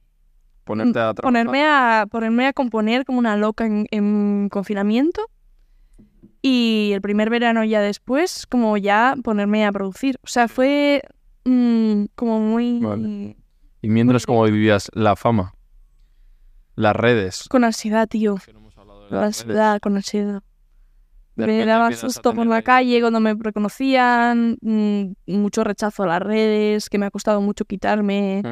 Ponerte 0.64 0.99
a 0.99 1.14
trabajar. 1.14 1.22
ponerme 1.22 1.64
a, 1.64 2.07
ponerme 2.11 2.47
a 2.47 2.53
componer 2.53 3.05
como 3.05 3.18
una 3.18 3.37
loca 3.37 3.64
en, 3.64 3.87
en 3.91 4.49
confinamiento. 4.51 5.22
Y 6.43 6.91
el 6.93 7.01
primer 7.01 7.30
verano 7.30 7.64
ya 7.64 7.80
después, 7.80 8.47
como 8.47 8.76
ya 8.76 9.14
ponerme 9.24 9.64
a 9.64 9.72
producir. 9.72 10.18
O 10.22 10.28
sea, 10.28 10.49
fue 10.49 11.03
mm, 11.45 12.05
como 12.14 12.41
muy... 12.41 12.78
Vale. 12.80 13.37
Y 13.82 13.89
mientras, 13.89 14.26
¿cómo 14.26 14.45
vivías 14.45 14.91
la 14.93 15.16
fama? 15.16 15.55
Las 16.74 16.95
redes. 16.95 17.47
Con 17.49 17.64
ansiedad, 17.64 18.07
tío. 18.07 18.37
Que 19.09 19.14
no 19.14 19.22
hemos 19.22 19.40
hablado 19.40 19.40
de 19.40 19.40
Con 19.40 19.40
las 19.40 19.40
redes. 19.40 19.40
ansiedad, 19.40 19.80
con 19.80 19.96
ansiedad. 19.96 20.42
De 21.36 21.46
me 21.46 21.66
daba 21.66 21.92
susto 21.92 22.32
por 22.34 22.46
la 22.46 22.62
calle 22.62 23.00
cuando 23.00 23.20
me 23.20 23.34
reconocían, 23.38 24.57
mm, 24.62 25.12
mucho 25.26 25.64
rechazo 25.64 26.04
a 26.04 26.07
las 26.07 26.22
redes, 26.22 26.88
que 26.88 26.98
me 26.98 27.07
ha 27.07 27.11
costado 27.11 27.42
mucho 27.42 27.64
quitarme. 27.66 28.42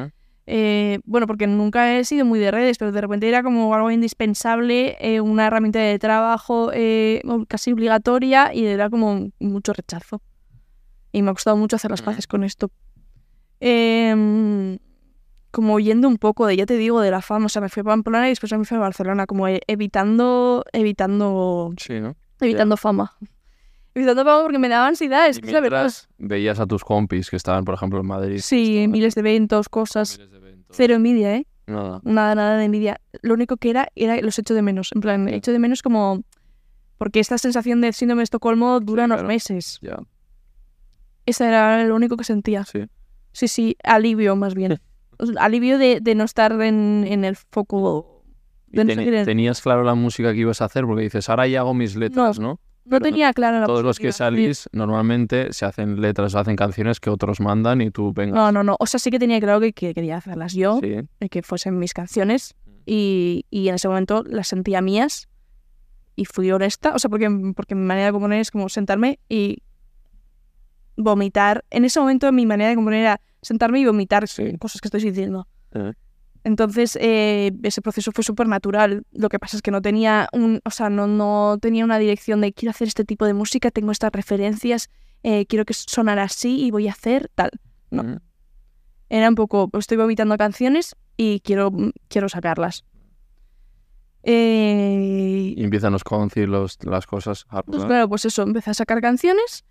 Eh, 0.47 0.99
bueno, 1.05 1.25
porque 1.25 1.47
nunca 1.47 1.97
he 1.97 2.05
sido 2.05 2.23
muy 2.25 2.37
de 2.37 2.51
redes, 2.51 2.77
pero 2.77 2.91
de 2.91 3.01
repente 3.01 3.27
era 3.27 3.41
como 3.41 3.73
algo 3.73 3.89
indispensable, 3.89 4.95
eh, 4.99 5.19
una 5.19 5.47
herramienta 5.47 5.79
de 5.79 5.97
trabajo 5.97 6.69
eh, 6.71 7.23
casi 7.47 7.71
obligatoria 7.71 8.53
y 8.53 8.65
era 8.67 8.91
como 8.91 9.29
mucho 9.39 9.73
rechazo. 9.73 10.21
Y 11.11 11.23
me 11.23 11.31
ha 11.31 11.33
costado 11.33 11.57
mucho 11.57 11.77
hacer 11.77 11.89
las 11.89 12.03
paces 12.03 12.27
con 12.27 12.43
esto. 12.43 12.69
Em, 13.59 14.77
como 15.55 15.73
huyendo 15.75 16.07
un 16.07 16.17
poco 16.17 16.45
de, 16.45 16.57
ya 16.57 16.65
te 16.65 16.75
digo, 16.77 16.99
de 17.01 17.09
la 17.11 17.21
fama. 17.21 17.45
O 17.47 17.49
sea, 17.49 17.61
me 17.61 17.69
fui 17.69 17.81
a 17.81 17.83
Pamplona 17.85 18.27
y 18.27 18.31
después 18.31 18.51
me 18.53 18.65
fui 18.65 18.75
a 18.77 18.81
Barcelona, 18.81 19.25
como 19.25 19.47
e- 19.47 19.61
evitando, 19.67 20.63
evitando 20.73 21.73
Sí, 21.77 21.99
¿no? 21.99 22.15
Evitando 22.41 22.75
fama. 22.77 23.13
Evitando 23.93 24.25
fama 24.25 24.43
porque 24.43 24.59
me 24.59 24.67
daba 24.67 24.87
ansiedad, 24.87 25.27
es 25.29 25.37
Y 25.37 25.41
que 25.41 25.47
es 25.47 25.53
la 25.53 25.61
verdad. 25.61 25.79
mientras 25.83 26.09
veías 26.17 26.59
a 26.59 26.67
tus 26.67 26.83
compis 26.83 27.29
que 27.29 27.37
estaban, 27.37 27.63
por 27.63 27.73
ejemplo, 27.75 27.99
en 28.01 28.05
Madrid. 28.07 28.39
Sí, 28.43 28.75
estaban- 28.77 28.91
miles 28.91 29.15
de 29.15 29.21
eventos, 29.21 29.69
cosas. 29.69 30.17
miles 30.17 30.31
de 30.31 30.37
eventos. 30.37 30.75
Cero 30.77 30.95
envidia, 30.95 31.35
¿eh? 31.37 31.47
Nada. 31.67 32.01
Nada, 32.03 32.35
nada 32.35 32.57
de 32.57 32.65
envidia. 32.65 32.99
Lo 33.21 33.33
único 33.33 33.57
que 33.57 33.69
era, 33.69 33.87
era 33.95 34.19
los 34.21 34.37
echo 34.37 34.53
de 34.53 34.61
menos. 34.61 34.89
En 34.93 35.01
plan, 35.01 35.27
Ya. 35.27 35.35
echo 35.35 35.51
de 35.51 35.59
menos 35.59 35.81
como... 35.81 36.21
Porque 36.97 37.19
esta 37.19 37.37
sensación 37.37 37.81
de 37.81 37.91
síndrome 37.93 38.19
de 38.19 38.25
Estocolmo 38.25 38.79
dura 38.81 39.03
Sí, 39.03 39.05
unos 39.05 39.15
claro. 39.17 39.27
meses. 39.27 39.79
Ya, 39.81 39.97
Ese 41.25 41.47
era 41.47 41.83
lo 41.85 41.95
único 41.95 42.17
que 42.17 42.23
sentía. 42.23 42.65
sí. 42.65 42.85
Sí, 43.31 43.47
sí, 43.49 43.77
alivio 43.83 44.35
más 44.35 44.53
bien. 44.55 44.79
Alivio 45.39 45.77
de, 45.77 45.99
de 46.01 46.15
no 46.15 46.23
estar 46.23 46.51
en, 46.61 47.05
en 47.07 47.25
el 47.25 47.35
foco. 47.35 48.23
¿Y 48.71 48.77
de 48.77 48.83
no 48.85 48.91
teni- 48.91 48.95
seguir 48.95 49.13
en- 49.15 49.25
tenías 49.25 49.61
claro 49.61 49.83
la 49.83 49.95
música 49.95 50.33
que 50.33 50.39
ibas 50.39 50.61
a 50.61 50.65
hacer? 50.65 50.85
Porque 50.85 51.03
dices, 51.03 51.29
ahora 51.29 51.47
ya 51.47 51.59
hago 51.61 51.73
mis 51.73 51.95
letras, 51.95 52.39
¿no? 52.39 52.59
No 52.87 52.99
tenía 52.99 53.33
clara 53.33 53.59
la 53.59 53.65
Todos 53.65 53.83
los 53.83 53.97
que 53.97 54.11
salís 54.11 54.69
normalmente 54.71 55.51
se 55.53 55.65
hacen 55.65 55.99
letras, 56.01 56.35
o 56.35 56.39
hacen 56.39 56.55
canciones 56.55 56.99
que 56.99 57.09
otros 57.09 57.39
mandan 57.39 57.81
y 57.81 57.89
tú 57.89 58.13
venga. 58.13 58.35
No, 58.35 58.51
no, 58.51 58.63
no. 58.63 58.75
O 58.79 58.85
sea, 58.85 58.99
sí 58.99 59.09
que 59.09 59.17
tenía 59.17 59.39
claro 59.39 59.59
que, 59.59 59.73
que 59.73 59.93
quería 59.95 60.17
hacerlas 60.17 60.53
yo. 60.53 60.79
Sí, 60.83 60.93
y 61.19 61.29
que 61.29 61.41
fuesen 61.41 61.79
mis 61.79 61.93
canciones 61.95 62.53
y, 62.85 63.45
y 63.49 63.69
en 63.69 63.75
ese 63.75 63.87
momento 63.87 64.23
las 64.27 64.47
sentía 64.49 64.81
mías 64.81 65.27
y 66.15 66.25
fui 66.25 66.51
honesta, 66.51 66.93
o 66.93 66.99
sea, 66.99 67.09
porque, 67.09 67.27
porque 67.55 67.73
mi 67.73 67.81
manera 67.85 68.05
de 68.07 68.11
componer 68.11 68.39
es 68.39 68.51
como 68.51 68.69
sentarme 68.69 69.19
y 69.27 69.63
vomitar. 70.97 71.63
En 71.69 71.85
ese 71.85 71.99
momento 71.99 72.31
mi 72.31 72.45
manera 72.45 72.69
de 72.69 72.75
componer 72.75 73.01
era 73.01 73.21
sentarme 73.41 73.79
y 73.79 73.85
vomitar 73.85 74.27
Sí. 74.27 74.57
cosas 74.57 74.81
que 74.81 74.87
estoy 74.87 75.01
diciendo. 75.01 75.47
Eh. 75.73 75.93
Entonces, 76.43 76.95
eh, 77.01 77.51
ese 77.63 77.81
proceso 77.81 78.11
fue 78.11 78.23
súper 78.23 78.47
natural. 78.47 79.03
Lo 79.11 79.29
que 79.29 79.39
pasa 79.39 79.57
es 79.57 79.63
que 79.63 79.71
no 79.71 79.81
tenía 79.81 80.27
un, 80.31 80.61
o 80.63 80.69
sea, 80.69 80.89
no, 80.91 81.07
no 81.07 81.57
tenía 81.59 81.83
una 81.83 81.97
dirección 81.97 82.39
de 82.41 82.53
quiero 82.53 82.69
hacer 82.69 82.87
este 82.87 83.03
tipo 83.03 83.25
de 83.25 83.33
música, 83.33 83.71
tengo 83.71 83.91
estas 83.91 84.11
referencias, 84.11 84.89
eh, 85.23 85.47
quiero 85.47 85.65
que 85.65 85.73
sonara 85.73 86.23
así 86.23 86.63
y 86.63 86.69
voy 86.71 86.87
a 86.87 86.91
hacer 86.91 87.29
tal. 87.35 87.49
no. 87.91 88.03
Mm. 88.03 88.19
Era 89.09 89.29
un 89.29 89.35
poco, 89.35 89.69
pues 89.69 89.83
estoy 89.83 89.97
vomitando 89.97 90.35
canciones 90.35 90.95
y 91.15 91.39
quiero, 91.41 91.71
quiero 92.09 92.27
sacarlas. 92.27 92.83
Eh, 94.23 95.53
Y 95.55 95.63
empiezan 95.63 95.93
los 95.93 96.03
conciertos, 96.03 96.79
las 96.83 97.05
cosas. 97.05 97.45
pues 97.65 97.85
claro, 97.85 98.09
pues 98.09 98.25
eso, 98.25 98.41
empecé 98.41 98.71
a 98.71 98.73
sacar 98.73 99.01
canciones 99.01 99.63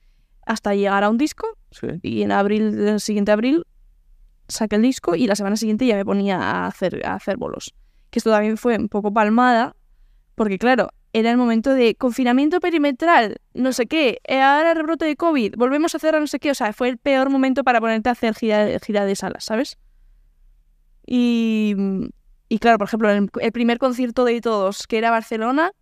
hasta 0.46 0.74
llegar 0.74 1.04
a 1.04 1.10
un 1.10 1.18
disco 1.18 1.46
Sí. 1.70 1.86
y 2.02 2.22
en 2.22 2.32
abril, 2.32 2.86
el 2.88 3.00
siguiente 3.00 3.32
abril, 3.32 3.64
saqué 4.48 4.76
el 4.76 4.82
disco 4.82 5.14
y 5.14 5.26
la 5.26 5.36
semana 5.36 5.56
siguiente 5.56 5.86
ya 5.86 5.96
me 5.96 6.04
ponía 6.04 6.38
a 6.38 6.66
hacer, 6.66 7.04
a 7.06 7.14
hacer 7.14 7.36
bolos. 7.36 7.74
Que 8.10 8.18
esto 8.20 8.30
también 8.30 8.56
fue 8.56 8.76
un 8.78 8.88
poco 8.88 9.12
palmada, 9.12 9.74
porque 10.34 10.58
claro, 10.58 10.88
era 11.12 11.30
el 11.30 11.36
momento 11.36 11.74
de 11.74 11.94
confinamiento 11.94 12.60
perimetral, 12.60 13.36
no 13.54 13.72
sé 13.72 13.86
qué, 13.86 14.18
eh, 14.24 14.40
ahora 14.40 14.74
rebrote 14.74 15.04
de 15.04 15.16
COVID, 15.16 15.54
volvemos 15.56 15.94
a 15.94 15.98
hacer 15.98 16.18
no 16.20 16.26
sé 16.26 16.38
qué, 16.40 16.50
o 16.50 16.54
sea, 16.54 16.72
fue 16.72 16.88
el 16.88 16.98
peor 16.98 17.30
momento 17.30 17.62
para 17.64 17.80
ponerte 17.80 18.08
a 18.08 18.12
hacer 18.12 18.34
gira, 18.34 18.78
gira 18.80 19.04
de 19.04 19.14
salas, 19.16 19.44
¿sabes? 19.44 19.78
Y, 21.06 21.74
y 22.48 22.58
claro, 22.58 22.78
por 22.78 22.88
ejemplo, 22.88 23.10
el, 23.10 23.28
el 23.40 23.52
primer 23.52 23.78
concierto 23.78 24.24
de 24.24 24.40
todos, 24.40 24.86
que 24.86 24.98
era 24.98 25.10
Barcelona, 25.10 25.72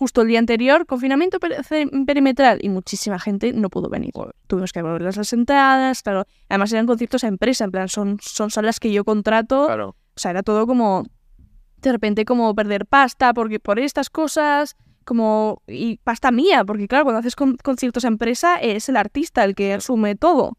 justo 0.00 0.22
el 0.22 0.28
día 0.28 0.38
anterior, 0.38 0.86
confinamiento 0.86 1.38
per- 1.38 1.62
perimetral 2.06 2.58
y 2.62 2.70
muchísima 2.70 3.18
gente 3.18 3.52
no 3.52 3.68
pudo 3.68 3.90
venir. 3.90 4.12
Tuvimos 4.46 4.72
que 4.72 4.78
devolverles 4.80 5.18
las 5.18 5.30
entradas, 5.34 6.02
claro. 6.02 6.24
Además 6.48 6.72
eran 6.72 6.86
conciertos 6.86 7.22
a 7.22 7.28
empresa, 7.28 7.64
en 7.64 7.70
plan, 7.70 7.88
son, 7.90 8.16
son 8.22 8.50
salas 8.50 8.80
que 8.80 8.90
yo 8.90 9.04
contrato. 9.04 9.66
Claro. 9.66 9.88
O 9.90 10.18
sea, 10.18 10.30
era 10.30 10.42
todo 10.42 10.66
como, 10.66 11.04
de 11.82 11.92
repente, 11.92 12.24
como 12.24 12.54
perder 12.54 12.86
pasta 12.86 13.34
porque 13.34 13.60
por 13.60 13.78
estas 13.78 14.08
cosas, 14.08 14.74
como, 15.04 15.60
y 15.66 15.98
pasta 15.98 16.30
mía, 16.30 16.64
porque 16.64 16.88
claro, 16.88 17.04
cuando 17.04 17.18
haces 17.18 17.36
con- 17.36 17.58
conciertos 17.62 18.06
a 18.06 18.08
empresa 18.08 18.56
es 18.56 18.88
el 18.88 18.96
artista 18.96 19.44
el 19.44 19.54
que 19.54 19.74
asume 19.74 20.16
todo. 20.16 20.52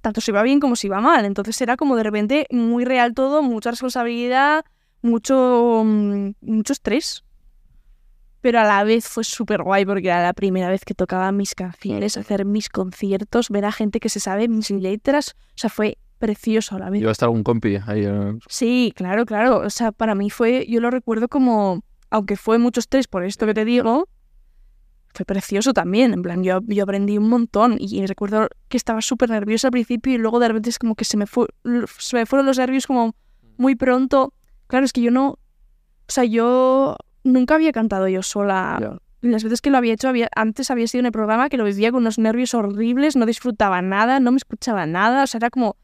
Tanto 0.00 0.20
si 0.20 0.30
va 0.30 0.44
bien 0.44 0.60
como 0.60 0.76
si 0.76 0.88
va 0.88 1.00
mal. 1.00 1.24
Entonces 1.24 1.60
era 1.60 1.76
como 1.76 1.96
de 1.96 2.04
repente 2.04 2.46
muy 2.50 2.84
real 2.84 3.14
todo, 3.14 3.42
mucha 3.42 3.72
responsabilidad, 3.72 4.64
mucho, 5.02 5.82
mm, 5.84 6.30
mucho 6.40 6.72
estrés. 6.72 7.24
Pero 8.40 8.60
a 8.60 8.64
la 8.64 8.84
vez 8.84 9.06
fue 9.06 9.24
súper 9.24 9.62
guay 9.62 9.84
porque 9.84 10.08
era 10.08 10.22
la 10.22 10.32
primera 10.32 10.68
vez 10.68 10.84
que 10.84 10.94
tocaba 10.94 11.30
mis 11.32 11.54
canciones, 11.54 12.16
hacer 12.16 12.44
mis 12.44 12.68
conciertos, 12.68 13.50
ver 13.50 13.66
a 13.66 13.72
gente 13.72 14.00
que 14.00 14.08
se 14.08 14.20
sabe 14.20 14.48
mis 14.48 14.70
letras. 14.70 15.34
O 15.50 15.58
sea, 15.58 15.70
fue 15.70 15.98
precioso 16.18 16.76
a 16.76 16.78
la 16.78 16.90
vez. 16.90 17.02
Estar 17.02 17.26
algún 17.26 17.42
compi 17.42 17.78
ahí. 17.86 18.06
Sí, 18.48 18.92
claro, 18.94 19.26
claro. 19.26 19.58
O 19.58 19.70
sea, 19.70 19.92
para 19.92 20.14
mí 20.14 20.30
fue, 20.30 20.66
yo 20.68 20.80
lo 20.80 20.90
recuerdo 20.90 21.28
como, 21.28 21.82
aunque 22.10 22.36
fue 22.36 22.58
mucho 22.58 22.80
estrés 22.80 23.08
por 23.08 23.24
esto 23.24 23.46
que 23.46 23.54
te 23.54 23.64
digo, 23.64 24.08
fue 25.12 25.26
precioso 25.26 25.72
también. 25.72 26.12
En 26.12 26.22
plan, 26.22 26.42
yo, 26.42 26.60
yo 26.66 26.84
aprendí 26.84 27.18
un 27.18 27.28
montón 27.28 27.76
y 27.78 28.06
recuerdo 28.06 28.48
que 28.68 28.76
estaba 28.76 29.02
súper 29.02 29.30
nerviosa 29.30 29.68
al 29.68 29.72
principio 29.72 30.14
y 30.14 30.18
luego 30.18 30.38
de 30.38 30.48
repente 30.48 30.70
es 30.70 30.78
como 30.78 30.94
que 30.94 31.04
se 31.04 31.16
me, 31.16 31.26
fue, 31.26 31.48
se 31.98 32.16
me 32.16 32.26
fueron 32.26 32.46
los 32.46 32.58
nervios 32.58 32.86
como 32.86 33.14
muy 33.56 33.74
pronto. 33.74 34.32
Claro, 34.66 34.84
es 34.84 34.92
que 34.92 35.02
yo 35.02 35.10
no, 35.10 35.30
o 35.30 35.38
sea, 36.12 36.24
yo 36.24 36.96
nunca 37.24 37.54
había 37.54 37.72
cantado 37.72 38.08
yo 38.08 38.22
sola. 38.22 38.78
Ya. 38.80 38.98
Las 39.22 39.44
veces 39.44 39.60
que 39.60 39.70
lo 39.70 39.76
había 39.76 39.92
hecho, 39.92 40.08
había, 40.08 40.28
antes 40.34 40.70
había 40.70 40.86
sido 40.86 41.00
en 41.00 41.06
el 41.06 41.12
programa 41.12 41.50
que 41.50 41.58
lo 41.58 41.64
vivía 41.64 41.90
con 41.90 42.00
unos 42.00 42.18
nervios 42.18 42.54
horribles, 42.54 43.16
no 43.16 43.26
disfrutaba 43.26 43.82
nada, 43.82 44.18
no 44.18 44.32
me 44.32 44.38
escuchaba 44.38 44.86
nada, 44.86 45.24
o 45.24 45.26
sea, 45.26 45.38
era 45.38 45.50
como... 45.50 45.76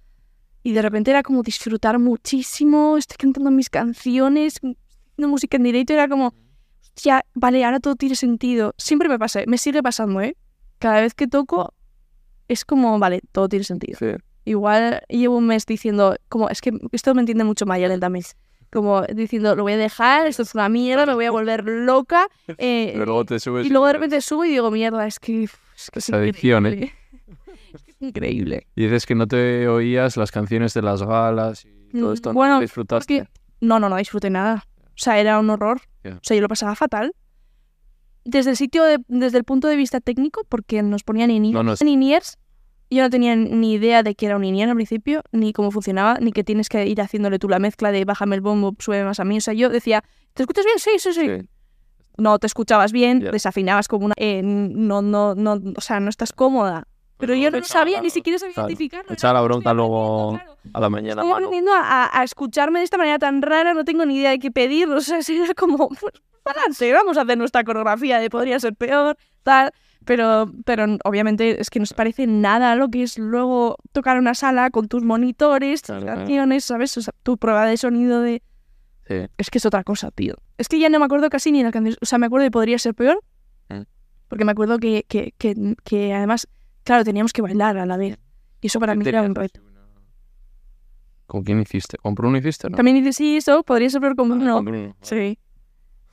Y 0.62 0.72
de 0.72 0.82
repente 0.82 1.10
era 1.10 1.22
como 1.22 1.42
disfrutar 1.42 1.98
muchísimo, 1.98 2.96
estoy 2.96 3.16
cantando 3.18 3.50
mis 3.50 3.70
canciones, 3.70 4.56
haciendo 4.56 5.28
música 5.28 5.58
en 5.58 5.62
directo, 5.64 5.92
era 5.92 6.08
como, 6.08 6.34
hostia, 6.82 7.24
vale, 7.34 7.64
ahora 7.64 7.78
todo 7.78 7.94
tiene 7.94 8.16
sentido. 8.16 8.74
Siempre 8.78 9.08
me 9.08 9.18
pasa, 9.18 9.40
me 9.46 9.58
sigue 9.58 9.82
pasando, 9.82 10.22
¿eh? 10.22 10.36
Cada 10.78 11.02
vez 11.02 11.14
que 11.14 11.28
toco 11.28 11.74
es 12.48 12.64
como, 12.64 12.98
vale, 12.98 13.20
todo 13.32 13.48
tiene 13.48 13.64
sentido. 13.64 13.98
Sí. 13.98 14.06
Igual 14.44 15.02
llevo 15.08 15.36
un 15.36 15.46
mes 15.46 15.66
diciendo, 15.66 16.16
como, 16.28 16.48
es 16.48 16.60
que 16.60 16.72
esto 16.92 17.14
me 17.14 17.20
entiende 17.20 17.44
mucho 17.44 17.66
Mayalen 17.66 18.00
también. 18.00 18.24
Como 18.72 19.02
diciendo, 19.02 19.54
lo 19.56 19.62
voy 19.62 19.72
a 19.74 19.76
dejar, 19.76 20.26
esto 20.26 20.42
es 20.42 20.54
una 20.54 20.68
mierda, 20.68 21.06
me 21.06 21.14
voy 21.14 21.24
a 21.24 21.30
volver 21.30 21.64
loca. 21.64 22.26
eh, 22.58 22.90
Pero 22.92 23.06
luego 23.06 23.24
te 23.24 23.38
subes. 23.40 23.66
y 23.66 23.70
luego 23.70 23.86
de 23.86 23.92
repente 23.94 24.20
subo 24.20 24.44
y 24.44 24.50
digo, 24.50 24.70
mierda, 24.70 25.06
es 25.06 25.18
que. 25.18 25.44
Es 25.44 25.90
que 25.92 25.98
es 26.00 26.10
adicción, 26.10 26.66
¿eh? 26.66 26.70
increíble. 26.70 26.92
Es 27.74 27.82
que 27.82 27.90
es 27.90 27.96
increíble. 28.00 28.66
Y 28.74 28.84
dices 28.84 29.04
que 29.06 29.14
no 29.14 29.26
te 29.26 29.68
oías 29.68 30.16
las 30.16 30.30
canciones 30.30 30.72
de 30.74 30.82
las 30.82 31.02
galas 31.02 31.64
y 31.64 31.98
todo 31.98 32.10
Mm, 32.10 32.12
esto. 32.14 32.30
¿no? 32.30 32.34
bueno, 32.34 32.60
disfrutaste. 32.60 33.18
porque- 33.24 33.30
No, 33.60 33.78
no, 33.80 33.88
no 33.88 33.96
disfruté 33.96 34.30
nada. 34.30 34.64
O 34.84 34.88
sea, 34.98 35.18
era 35.18 35.38
un 35.38 35.50
horror. 35.50 35.80
O 36.04 36.18
sea, 36.22 36.34
yo 36.36 36.40
lo 36.40 36.48
pasaba 36.48 36.74
fatal. 36.74 37.12
Desde 38.24 38.50
el 38.50 38.56
sitio, 38.56 38.82
de- 38.84 38.98
desde 39.08 39.38
el 39.38 39.44
punto 39.44 39.68
de 39.68 39.76
vista 39.76 40.00
técnico, 40.00 40.42
porque 40.48 40.82
nos 40.82 41.04
ponían 41.04 41.28
No, 41.52 41.62
no, 41.62 41.74
in-ears, 41.84 42.38
yo 42.90 43.02
no 43.02 43.10
tenía 43.10 43.34
ni 43.36 43.74
idea 43.74 44.02
de 44.02 44.14
que 44.14 44.26
era 44.26 44.36
un 44.36 44.44
in-ear 44.44 44.68
al 44.68 44.74
principio, 44.76 45.22
ni 45.32 45.52
cómo 45.52 45.70
funcionaba, 45.70 46.18
ni 46.20 46.32
que 46.32 46.44
tienes 46.44 46.68
que 46.68 46.86
ir 46.86 47.00
haciéndole 47.00 47.38
tú 47.38 47.48
la 47.48 47.58
mezcla 47.58 47.90
de 47.92 48.04
bájame 48.04 48.36
el 48.36 48.40
bombo, 48.42 48.74
sube 48.78 49.02
más 49.04 49.20
a 49.20 49.24
mí. 49.24 49.38
O 49.38 49.40
sea, 49.40 49.54
yo 49.54 49.68
decía, 49.68 50.04
¿te 50.34 50.42
escuchas 50.42 50.64
bien? 50.64 50.78
Sí, 50.78 50.90
sí, 50.98 51.12
sí. 51.12 51.28
Sí. 51.40 51.48
No 52.18 52.38
te 52.38 52.46
escuchabas 52.46 52.92
bien, 52.92 53.20
Ya. 53.20 53.30
desafinabas 53.30 53.88
como 53.88 54.06
una... 54.06 54.14
eh, 54.16 54.40
no, 54.42 55.02
no, 55.02 55.34
no, 55.34 55.60
o 55.76 55.80
sea, 55.80 56.00
no 56.00 56.08
estás 56.08 56.32
cómoda. 56.32 56.86
Pero 57.18 57.34
yo 57.34 57.50
no 57.50 57.56
echaba 57.58 57.80
sabía, 57.80 57.96
la- 57.96 58.02
ni 58.02 58.10
siquiera 58.10 58.38
sabía 58.38 58.54
claro, 58.54 58.68
identificarlo. 58.68 59.12
echaba 59.12 59.34
la 59.34 59.40
bronca 59.40 59.72
luego 59.74 60.32
claro. 60.34 60.56
A 60.74 60.80
la 60.80 60.90
mañana, 60.90 61.22
Estoy 61.22 61.32
aprendiendo 61.32 61.72
a, 61.74 62.10
a 62.20 62.24
escucharme 62.24 62.78
de 62.80 62.84
esta 62.84 62.98
manera 62.98 63.18
tan 63.18 63.40
rara, 63.42 63.72
no 63.72 63.84
tengo 63.84 64.04
ni 64.04 64.16
idea 64.16 64.30
de 64.30 64.38
qué 64.38 64.50
pedir. 64.50 64.88
O 64.88 65.00
sea, 65.00 65.18
era 65.26 65.54
como, 65.54 65.88
pues, 65.88 66.12
adelante, 66.44 66.92
vamos 66.92 67.16
a 67.16 67.22
hacer 67.22 67.38
nuestra 67.38 67.64
coreografía 67.64 68.18
de 68.18 68.28
podría 68.30 68.60
ser 68.60 68.74
peor, 68.74 69.16
tal. 69.42 69.72
Pero, 70.06 70.50
pero 70.64 70.86
obviamente 71.04 71.60
es 71.60 71.68
que 71.68 71.78
no 71.80 71.84
se 71.86 71.94
parece 71.94 72.26
nada 72.26 72.72
a 72.72 72.76
lo 72.76 72.88
que 72.88 73.02
es 73.02 73.18
luego 73.18 73.76
tocar 73.92 74.18
una 74.18 74.34
sala 74.34 74.70
con 74.70 74.88
tus 74.88 75.02
monitores, 75.02 75.82
tus 75.82 75.96
Claro, 75.98 76.06
canciones, 76.20 76.64
¿sabes? 76.64 76.96
O 76.96 77.02
sea, 77.02 77.12
tu 77.22 77.36
prueba 77.36 77.66
de 77.66 77.76
sonido 77.76 78.20
de... 78.22 78.42
Sí. 79.08 79.14
Es 79.36 79.50
que 79.50 79.58
es 79.58 79.66
otra 79.66 79.84
cosa, 79.84 80.10
tío. 80.10 80.36
Es 80.58 80.68
que 80.68 80.78
ya 80.78 80.88
no 80.88 80.98
me 80.98 81.04
acuerdo 81.04 81.28
casi 81.28 81.52
ni 81.52 81.58
de 81.58 81.64
las 81.64 81.72
canciones. 81.72 81.98
O 82.00 82.06
sea, 82.06 82.18
me 82.18 82.26
acuerdo 82.26 82.44
de 82.44 82.50
podría 82.50 82.78
ser 82.78 82.94
peor. 82.94 83.20
Mm. 83.68 83.82
Porque 84.28 84.44
me 84.44 84.52
acuerdo 84.52 84.78
que, 84.78 85.04
que, 85.08 85.32
que, 85.38 85.74
que 85.84 86.14
además, 86.14 86.48
claro, 86.84 87.04
teníamos 87.04 87.32
que 87.32 87.42
bailar 87.42 87.76
a 87.78 87.84
la 87.86 87.96
vez. 87.96 88.18
Y 88.60 88.68
eso 88.68 88.80
para 88.80 88.94
mí 88.94 89.04
era 89.06 89.22
un 89.22 89.34
reto. 89.34 89.60
¿Con 91.26 91.42
quién 91.42 91.60
hiciste? 91.60 91.98
¿Con 91.98 92.14
Bruno 92.14 92.38
hiciste, 92.38 92.70
no? 92.70 92.76
También 92.76 92.96
dices, 92.98 93.16
sí, 93.16 93.36
eso 93.36 93.62
podría 93.64 93.90
ser 93.90 94.00
peor 94.00 94.14
con 94.14 94.30
Ah, 94.30 94.34
Bruno. 94.36 94.54
con 94.54 94.64
Bruno. 94.64 94.96
Sí. 95.02 95.38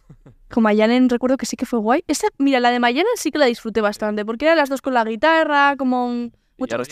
Con 0.54 0.64
Mayalen 0.64 1.10
recuerdo 1.10 1.38
que 1.38 1.46
sí 1.46 1.56
que 1.56 1.66
fue 1.66 1.80
guay. 1.80 2.04
Esa, 2.08 2.28
mira, 2.38 2.60
la 2.60 2.70
de 2.72 2.80
Mayalen 2.80 3.12
sí 3.16 3.32
que 3.32 3.40
la 3.40 3.46
disfruté 3.48 3.82
bastante, 3.82 4.24
porque 4.26 4.46
eran 4.46 4.58
las 4.58 4.70
dos 4.70 4.82
con 4.82 4.94
la 4.94 5.04
guitarra, 5.04 5.76
como 5.78 6.06
un... 6.06 6.32
¿Y 6.58 6.62
mucho 6.64 6.78
más. 6.78 6.88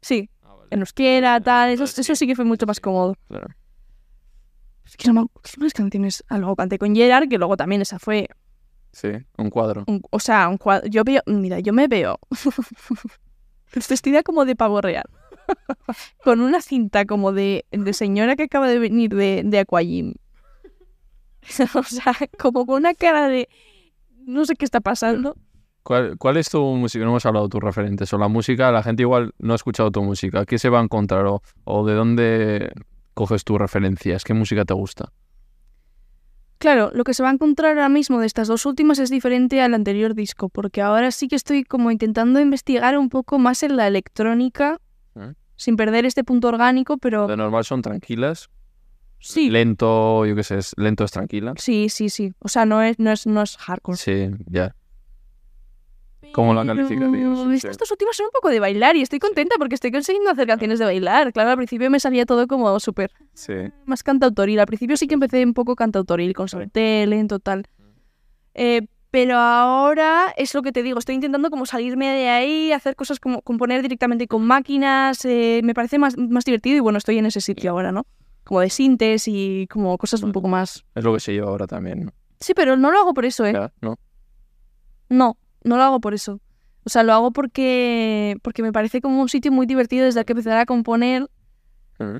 Sí, 0.00 0.30
Ah, 0.42 0.54
vale. 0.54 0.68
en 0.70 0.80
euskera, 0.80 1.40
tal, 1.40 1.70
eso, 1.70 1.84
eso 1.84 2.14
sí 2.16 2.26
que 2.26 2.34
fue 2.34 2.44
mucho 2.44 2.66
más 2.66 2.80
cómodo. 2.80 3.14
Claro. 3.28 3.48
Es 4.84 4.96
que 4.96 5.08
no 5.08 5.14
me 5.22 5.26
¿qué 5.42 5.60
más 5.60 5.72
canciones? 5.74 6.24
Ah, 6.28 6.38
luego 6.38 6.56
canté 6.56 6.78
con 6.78 6.94
Gerard, 6.94 7.28
que 7.28 7.38
luego 7.38 7.56
también 7.56 7.82
esa 7.82 7.98
fue, 7.98 8.28
Sí, 8.92 9.08
un 9.38 9.48
cuadro. 9.50 9.84
un- 9.86 10.02
o 10.10 10.18
sea, 10.18 10.48
un 10.48 10.58
cuadro. 10.58 10.86
Yo 10.88 11.04
veo, 11.04 11.22
mira, 11.26 11.60
yo 11.60 11.72
me 11.72 11.88
veo 11.88 12.18
vestida 13.88 14.22
como 14.22 14.44
de 14.44 14.56
pavo 14.56 14.80
real. 14.80 15.04
con 16.24 16.40
una 16.40 16.60
cinta 16.60 17.04
como 17.04 17.32
de, 17.32 17.64
de 17.70 17.92
señora 17.92 18.36
que 18.36 18.44
acaba 18.44 18.68
de 18.68 18.78
venir 18.78 19.14
de, 19.14 19.42
de 19.44 19.58
Aquagym. 19.58 20.14
o 21.74 21.82
sea, 21.82 22.14
como 22.38 22.66
con 22.66 22.76
una 22.76 22.94
cara 22.94 23.28
de... 23.28 23.48
No 24.24 24.44
sé 24.44 24.54
qué 24.54 24.64
está 24.64 24.80
pasando. 24.80 25.36
¿Cuál, 25.82 26.16
¿Cuál 26.16 26.36
es 26.36 26.48
tu 26.48 26.62
música? 26.62 27.04
No 27.04 27.10
hemos 27.10 27.26
hablado 27.26 27.46
de 27.46 27.50
tus 27.50 27.62
referentes. 27.62 28.12
O 28.12 28.18
la 28.18 28.28
música, 28.28 28.70
la 28.70 28.82
gente 28.82 29.02
igual 29.02 29.32
no 29.38 29.52
ha 29.52 29.56
escuchado 29.56 29.90
tu 29.90 30.02
música. 30.02 30.46
¿Qué 30.46 30.58
se 30.58 30.68
va 30.68 30.78
a 30.78 30.82
encontrar? 30.82 31.26
¿O, 31.26 31.42
o 31.64 31.84
de 31.84 31.94
dónde 31.94 32.72
coges 33.14 33.44
tus 33.44 33.58
referencias? 33.58 34.22
¿Qué 34.22 34.34
música 34.34 34.64
te 34.64 34.74
gusta? 34.74 35.12
Claro, 36.62 36.92
lo 36.94 37.02
que 37.02 37.12
se 37.12 37.24
va 37.24 37.30
a 37.30 37.32
encontrar 37.32 37.70
ahora 37.72 37.88
mismo 37.88 38.20
de 38.20 38.26
estas 38.26 38.46
dos 38.46 38.66
últimas 38.66 39.00
es 39.00 39.10
diferente 39.10 39.60
al 39.60 39.74
anterior 39.74 40.14
disco, 40.14 40.48
porque 40.48 40.80
ahora 40.80 41.10
sí 41.10 41.26
que 41.26 41.34
estoy 41.34 41.64
como 41.64 41.90
intentando 41.90 42.38
investigar 42.38 42.96
un 42.96 43.08
poco 43.08 43.40
más 43.40 43.64
en 43.64 43.76
la 43.76 43.88
electrónica, 43.88 44.78
¿Eh? 45.16 45.32
sin 45.56 45.76
perder 45.76 46.06
este 46.06 46.22
punto 46.22 46.46
orgánico, 46.46 46.98
pero 46.98 47.26
De 47.26 47.36
normal 47.36 47.64
son 47.64 47.82
tranquilas. 47.82 48.48
Sí, 49.22 49.48
Lento, 49.50 50.26
yo 50.26 50.34
qué 50.36 50.42
sé, 50.42 50.58
es- 50.58 50.74
lento 50.76 51.04
es 51.04 51.10
tranquila. 51.12 51.54
sí, 51.56 51.88
sí, 51.88 52.08
sí. 52.10 52.32
O 52.40 52.48
sea, 52.48 52.66
no 52.66 52.82
es, 52.82 52.98
no 52.98 53.10
es, 53.12 53.26
no 53.26 53.40
es 53.42 53.56
hardcore. 53.56 53.96
Sí, 53.96 54.28
ya. 54.50 54.74
¿Cómo 56.32 56.54
la 56.54 56.64
calificarías? 56.64 57.10
Pero 57.12 57.50
Sí. 57.50 57.54
Estas 57.56 57.76
dos 57.76 57.90
últimas 57.90 58.16
son 58.16 58.26
un 58.26 58.32
poco 58.32 58.48
de 58.48 58.58
bailar 58.58 58.96
y 58.96 59.02
estoy 59.02 59.18
contenta 59.18 59.56
porque 59.58 59.74
estoy 59.74 59.92
consiguiendo 59.92 60.30
hacer 60.30 60.46
canciones 60.46 60.78
de 60.78 60.86
bailar. 60.86 61.30
Claro, 61.32 61.50
al 61.50 61.56
principio 61.56 61.90
me 61.90 62.00
salía 62.00 62.24
todo 62.24 62.46
como 62.46 62.78
súper 62.80 63.10
Sí. 63.34 63.52
más 63.84 64.02
cantautoril. 64.02 64.58
Al 64.60 64.66
principio 64.66 64.96
sí 64.96 65.06
que 65.06 65.14
empecé 65.14 65.44
un 65.44 65.52
poco 65.52 65.76
cantautoril, 65.76 66.32
con 66.32 66.48
solté, 66.48 67.06
lento, 67.06 67.38
tal. 67.38 67.66
Eh, 68.54 68.86
pero 69.10 69.36
ahora 69.36 70.32
es 70.38 70.54
lo 70.54 70.62
que 70.62 70.72
te 70.72 70.82
digo, 70.82 70.98
estoy 70.98 71.16
intentando 71.16 71.50
como 71.50 71.66
salirme 71.66 72.08
de 72.08 72.30
ahí, 72.30 72.72
hacer 72.72 72.96
cosas 72.96 73.20
como 73.20 73.42
componer 73.42 73.82
directamente 73.82 74.26
con 74.26 74.46
máquinas. 74.46 75.22
eh, 75.26 75.60
me 75.64 75.74
parece 75.74 75.98
más, 75.98 76.16
más 76.16 76.46
divertido 76.46 76.76
y 76.78 76.80
bueno, 76.80 76.96
estoy 76.96 77.18
en 77.18 77.26
ese 77.26 77.42
sitio 77.42 77.72
ahora, 77.72 77.92
¿no? 77.92 78.06
Como 78.44 78.60
de 78.60 78.70
sintes 78.70 79.28
y 79.28 79.66
como 79.70 79.96
cosas 79.98 80.22
un 80.22 80.32
poco 80.32 80.48
más... 80.48 80.84
Es 80.94 81.04
lo 81.04 81.12
que 81.14 81.20
se 81.20 81.32
lleva 81.32 81.48
ahora 81.48 81.66
también, 81.66 82.06
¿no? 82.06 82.12
Sí, 82.40 82.54
pero 82.54 82.76
no 82.76 82.90
lo 82.90 82.98
hago 82.98 83.14
por 83.14 83.24
eso, 83.24 83.46
¿eh? 83.46 83.52
Ya, 83.52 83.72
¿no? 83.80 83.96
No, 85.08 85.36
no 85.64 85.76
lo 85.76 85.82
hago 85.82 86.00
por 86.00 86.14
eso. 86.14 86.40
O 86.84 86.90
sea, 86.90 87.02
lo 87.04 87.12
hago 87.12 87.30
porque, 87.30 88.36
porque 88.42 88.62
me 88.62 88.72
parece 88.72 89.00
como 89.00 89.20
un 89.22 89.28
sitio 89.28 89.52
muy 89.52 89.66
divertido 89.66 90.04
desde 90.06 90.20
el 90.20 90.26
que 90.26 90.32
empezar 90.32 90.58
a 90.58 90.66
componer 90.66 91.28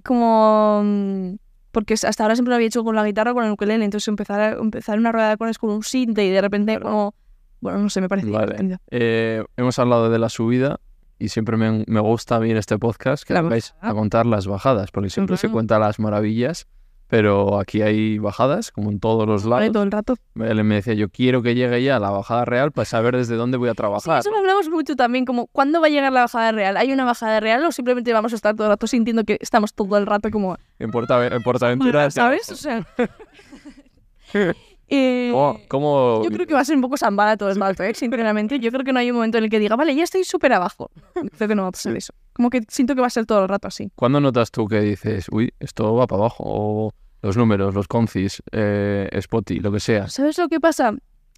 como... 0.04 0.82
mm, 0.84 1.34
Porque 1.72 1.94
hasta 1.94 2.22
ahora 2.22 2.36
siempre 2.36 2.50
lo 2.50 2.54
había 2.56 2.68
hecho 2.68 2.84
con 2.84 2.94
la 2.94 3.04
guitarra 3.04 3.32
o 3.32 3.34
con 3.34 3.44
el 3.44 3.50
ukelele, 3.50 3.84
entonces 3.84 4.06
empezar, 4.08 4.40
a- 4.40 4.52
empezar 4.52 4.98
una 4.98 5.10
rueda 5.10 5.26
de 5.28 5.32
acordes 5.32 5.58
con 5.58 5.70
un 5.70 5.82
sinte 5.82 6.24
y 6.24 6.30
de 6.30 6.40
repente 6.40 6.74
Claro. 6.78 6.84
como... 6.88 7.14
Bueno, 7.60 7.78
no 7.78 7.90
sé, 7.90 8.00
me 8.00 8.08
parece 8.08 8.28
Vale. 8.30 8.46
divertido. 8.46 8.78
Eh, 8.90 9.44
hemos 9.56 9.78
hablado 9.78 10.10
de 10.10 10.18
la 10.18 10.28
subida 10.28 10.80
y 11.22 11.28
siempre 11.28 11.56
me, 11.56 11.84
me 11.86 12.00
gusta 12.00 12.36
a 12.36 12.40
mí 12.40 12.50
en 12.50 12.56
este 12.56 12.78
podcast 12.78 13.24
que 13.24 13.34
vais 13.40 13.74
a 13.80 13.92
contar 13.94 14.26
las 14.26 14.46
bajadas, 14.46 14.90
porque 14.90 15.10
siempre 15.10 15.36
se 15.36 15.46
Ujú. 15.46 15.54
cuenta 15.54 15.78
las 15.78 15.98
maravillas, 15.98 16.66
pero 17.06 17.58
aquí 17.60 17.82
hay 17.82 18.18
bajadas, 18.18 18.70
como 18.72 18.90
en 18.90 18.98
todos 18.98 19.26
los 19.28 19.44
Vale, 19.44 19.66
lados. 19.66 19.72
todo 19.74 19.82
el 19.82 19.90
rato. 19.92 20.14
Él 20.36 20.64
me 20.64 20.76
decía, 20.76 20.94
yo 20.94 21.10
quiero 21.10 21.42
que 21.42 21.54
llegue 21.54 21.82
ya 21.82 21.98
la 21.98 22.08
bajada 22.10 22.44
real 22.46 22.72
para 22.72 22.86
saber 22.86 23.16
desde 23.16 23.36
dónde 23.36 23.58
voy 23.58 23.68
a 23.68 23.72
Sí, 23.72 23.76
trabajar. 23.76 24.20
eso 24.20 24.30
lo 24.30 24.38
hablamos 24.38 24.70
mucho 24.70 24.96
también, 24.96 25.24
como 25.26 25.46
¿cuándo 25.48 25.80
va 25.80 25.88
a 25.88 25.90
llegar 25.90 26.10
la 26.12 26.22
bajada 26.22 26.52
real? 26.52 26.76
¿Hay 26.78 26.90
una 26.92 27.04
bajada 27.04 27.38
real 27.40 27.64
o 27.66 27.70
simplemente 27.72 28.12
vamos 28.14 28.32
a 28.32 28.36
estar 28.36 28.54
todo 28.56 28.66
el 28.66 28.70
rato 28.72 28.86
sintiendo 28.86 29.24
que 29.24 29.36
estamos 29.40 29.74
todo 29.74 29.98
el 29.98 30.06
rato 30.06 30.30
como... 30.30 30.56
En, 30.78 30.90
Porta, 30.90 31.26
en 31.26 31.42
Portaventura, 31.42 32.10
¿Sabes? 32.10 32.50
O 32.50 32.56
sea... 32.56 32.86
eh, 34.88 35.30
¿Cómo, 35.32 35.60
cómo- 35.68 36.20
Yo 36.24 36.30
creo 36.30 36.46
que 36.46 36.54
va 36.54 36.60
a 36.60 36.64
ser 36.64 36.76
un 36.76 36.82
poco 36.82 36.96
zambada 36.96 37.36
todo 37.36 37.50
el 37.50 37.56
rato, 37.56 37.82
¿eh? 37.82 37.94
sinceramente. 37.94 38.58
Yo 38.60 38.70
creo 38.70 38.84
que 38.84 38.92
no 38.92 38.98
hay 38.98 39.10
un 39.10 39.16
momento 39.16 39.38
en 39.38 39.44
el 39.44 39.50
que 39.50 39.58
diga, 39.58 39.76
vale, 39.76 39.94
ya 39.94 40.04
estoy 40.04 40.24
súper 40.24 40.52
abajo. 40.52 40.90
Creo 41.36 41.48
que 41.48 41.54
no 41.54 41.62
va 41.62 41.68
a 41.68 41.72
pasar 41.72 41.96
eso. 41.96 42.12
Como 42.32 42.50
que 42.50 42.60
siento 42.68 42.94
que 42.94 43.00
va 43.00 43.06
a 43.06 43.10
ser 43.10 43.26
todo 43.26 43.42
el 43.42 43.48
rato 43.48 43.68
así. 43.68 43.90
¿Cuándo 43.94 44.20
notas 44.20 44.50
tú 44.50 44.66
que 44.66 44.80
dices, 44.80 45.26
uy, 45.30 45.52
esto 45.60 45.94
va 45.94 46.06
para 46.06 46.20
abajo? 46.20 46.42
O 46.46 46.90
los 47.22 47.36
números, 47.36 47.74
los 47.74 47.88
concis, 47.88 48.42
eh, 48.52 49.08
Spotify, 49.12 49.60
lo 49.60 49.72
que 49.72 49.80
sea. 49.80 50.08
¿Sabes 50.08 50.36
lo 50.38 50.48
que 50.48 50.60
pasa? 50.60 50.94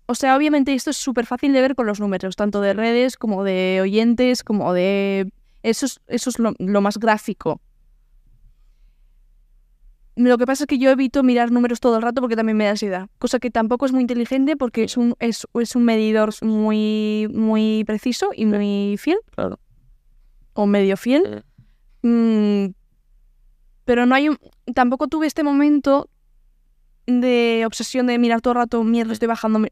O 0.06 0.14
sea, 0.14 0.36
obviamente 0.36 0.74
esto 0.74 0.90
es 0.90 0.96
súper 0.96 1.24
fácil 1.26 1.52
de 1.52 1.60
ver 1.60 1.74
con 1.74 1.86
los 1.86 2.00
números, 2.00 2.36
tanto 2.36 2.60
de 2.60 2.72
redes 2.74 3.16
como 3.16 3.44
de 3.44 3.78
oyentes, 3.82 4.42
como 4.42 4.72
de... 4.72 5.30
Eso 5.62 5.86
es, 5.86 6.00
eso 6.08 6.28
es 6.30 6.38
lo, 6.38 6.52
lo 6.58 6.80
más 6.82 6.98
gráfico. 6.98 7.60
Lo 10.16 10.38
que 10.38 10.46
pasa 10.46 10.64
es 10.64 10.66
que 10.68 10.78
yo 10.78 10.90
evito 10.90 11.22
mirar 11.24 11.50
números 11.50 11.80
todo 11.80 11.96
el 11.96 12.02
rato 12.02 12.20
porque 12.20 12.36
también 12.36 12.56
me 12.56 12.64
da 12.64 12.70
ansiedad. 12.70 13.08
Cosa 13.18 13.40
que 13.40 13.50
tampoco 13.50 13.86
es 13.86 13.92
muy 13.92 14.02
inteligente 14.02 14.56
porque 14.56 14.84
es 14.84 14.96
un, 14.96 15.16
es, 15.18 15.46
es 15.54 15.74
un 15.74 15.84
medidor 15.84 16.30
muy, 16.42 17.28
muy 17.32 17.82
preciso 17.84 18.30
y 18.34 18.46
muy 18.46 18.96
fiel. 18.96 19.18
Claro. 19.34 19.58
O 20.52 20.66
medio 20.66 20.96
fiel. 20.96 21.44
Mm, 22.02 22.66
pero 23.84 24.06
no 24.06 24.14
hay 24.14 24.28
un... 24.28 24.38
Tampoco 24.72 25.08
tuve 25.08 25.26
este 25.26 25.42
momento 25.42 26.08
de 27.06 27.64
obsesión 27.66 28.06
de 28.06 28.18
mirar 28.18 28.40
todo 28.40 28.52
el 28.52 28.58
rato, 28.58 28.84
mierda, 28.84 29.12
estoy 29.12 29.28
bajando. 29.28 29.66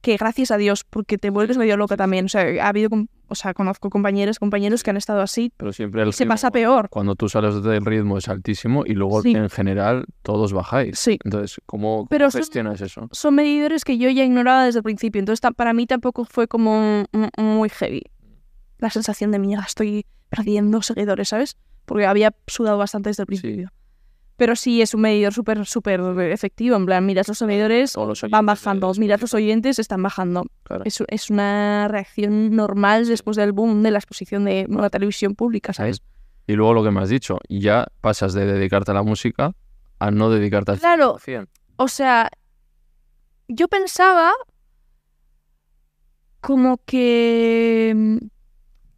Mi-". 0.00 0.02
Que 0.02 0.16
gracias 0.16 0.50
a 0.50 0.56
Dios, 0.56 0.84
porque 0.84 1.18
te 1.18 1.30
vuelves 1.30 1.56
medio 1.58 1.76
loca 1.76 1.96
también. 1.96 2.24
O 2.26 2.28
sea, 2.28 2.42
ha 2.64 2.68
habido, 2.68 2.88
o 3.28 3.34
sea, 3.34 3.52
conozco 3.54 3.90
compañeros, 3.90 4.38
compañeros 4.38 4.82
que 4.82 4.90
han 4.90 4.96
estado 4.96 5.20
así. 5.20 5.52
Pero 5.56 5.72
siempre 5.72 6.02
el 6.02 6.12
Se 6.12 6.24
ritmo, 6.24 6.32
pasa 6.34 6.50
peor. 6.50 6.88
Cuando 6.90 7.14
tú 7.16 7.28
sales 7.28 7.62
del 7.62 7.84
ritmo 7.84 8.18
es 8.18 8.28
altísimo 8.28 8.84
y 8.86 8.94
luego 8.94 9.22
Sí. 9.22 9.32
en 9.32 9.50
general 9.50 10.06
todos 10.22 10.52
bajáis. 10.52 10.98
Sí. 10.98 11.18
Entonces, 11.24 11.60
¿cómo, 11.66 12.06
Pero 12.08 12.30
son- 12.30 12.40
gestionas 12.40 12.80
eso? 12.80 13.08
Son 13.12 13.34
medidores 13.34 13.84
que 13.84 13.98
yo 13.98 14.08
ya 14.10 14.24
ignoraba 14.24 14.64
desde 14.64 14.78
el 14.78 14.84
principio. 14.84 15.18
Entonces, 15.18 15.40
para 15.56 15.72
mí 15.72 15.86
tampoco 15.86 16.24
fue 16.24 16.48
como 16.48 17.04
muy 17.36 17.68
heavy. 17.68 18.02
La 18.78 18.88
sensación 18.90 19.30
de, 19.30 19.38
mierda, 19.38 19.64
estoy 19.66 20.06
perdiendo 20.30 20.80
seguidores, 20.80 21.28
¿sabes? 21.28 21.56
Porque 21.84 22.06
había 22.06 22.34
sudado 22.46 22.78
bastante 22.78 23.10
desde 23.10 23.24
el 23.24 23.26
principio. 23.26 23.70
Pero 24.40 24.56
sí 24.56 24.80
es 24.80 24.94
un 24.94 25.02
medidor 25.02 25.34
súper, 25.34 25.66
súper 25.66 26.00
efectivo. 26.32 26.74
En 26.74 26.86
plan, 26.86 27.04
miras 27.04 27.28
los 27.28 27.36
seguidores, 27.36 27.92
Todos 27.92 28.08
los 28.08 28.22
van 28.22 28.32
oyentes 28.32 28.46
bajando. 28.46 28.92
de 28.94 29.00
Miras 29.00 29.20
los 29.20 29.34
oyentes, 29.34 29.78
están 29.78 30.02
bajando. 30.02 30.46
Claro. 30.62 30.82
Es, 30.86 31.04
es 31.08 31.28
una 31.28 31.88
reacción 31.88 32.56
normal 32.56 33.06
después 33.06 33.36
del 33.36 33.52
boom 33.52 33.82
de 33.82 33.90
la 33.90 33.98
exposición 33.98 34.46
de 34.46 34.66
la 34.66 34.88
televisión 34.88 35.34
pública, 35.34 35.74
¿sabes? 35.74 36.00
Y 36.46 36.54
luego 36.54 36.72
lo 36.72 36.82
que 36.82 36.90
me 36.90 37.02
has 37.02 37.10
dicho, 37.10 37.38
ya 37.50 37.86
pasas 38.00 38.32
de 38.32 38.46
dedicarte 38.46 38.92
a 38.92 38.94
la 38.94 39.02
música 39.02 39.52
a 39.98 40.10
no 40.10 40.30
dedicarte 40.30 40.72
al 40.72 40.78
Claro. 40.78 41.18
100%. 41.18 41.46
O 41.76 41.88
sea, 41.88 42.30
yo 43.46 43.68
pensaba 43.68 44.32
como 46.40 46.78
que... 46.86 48.18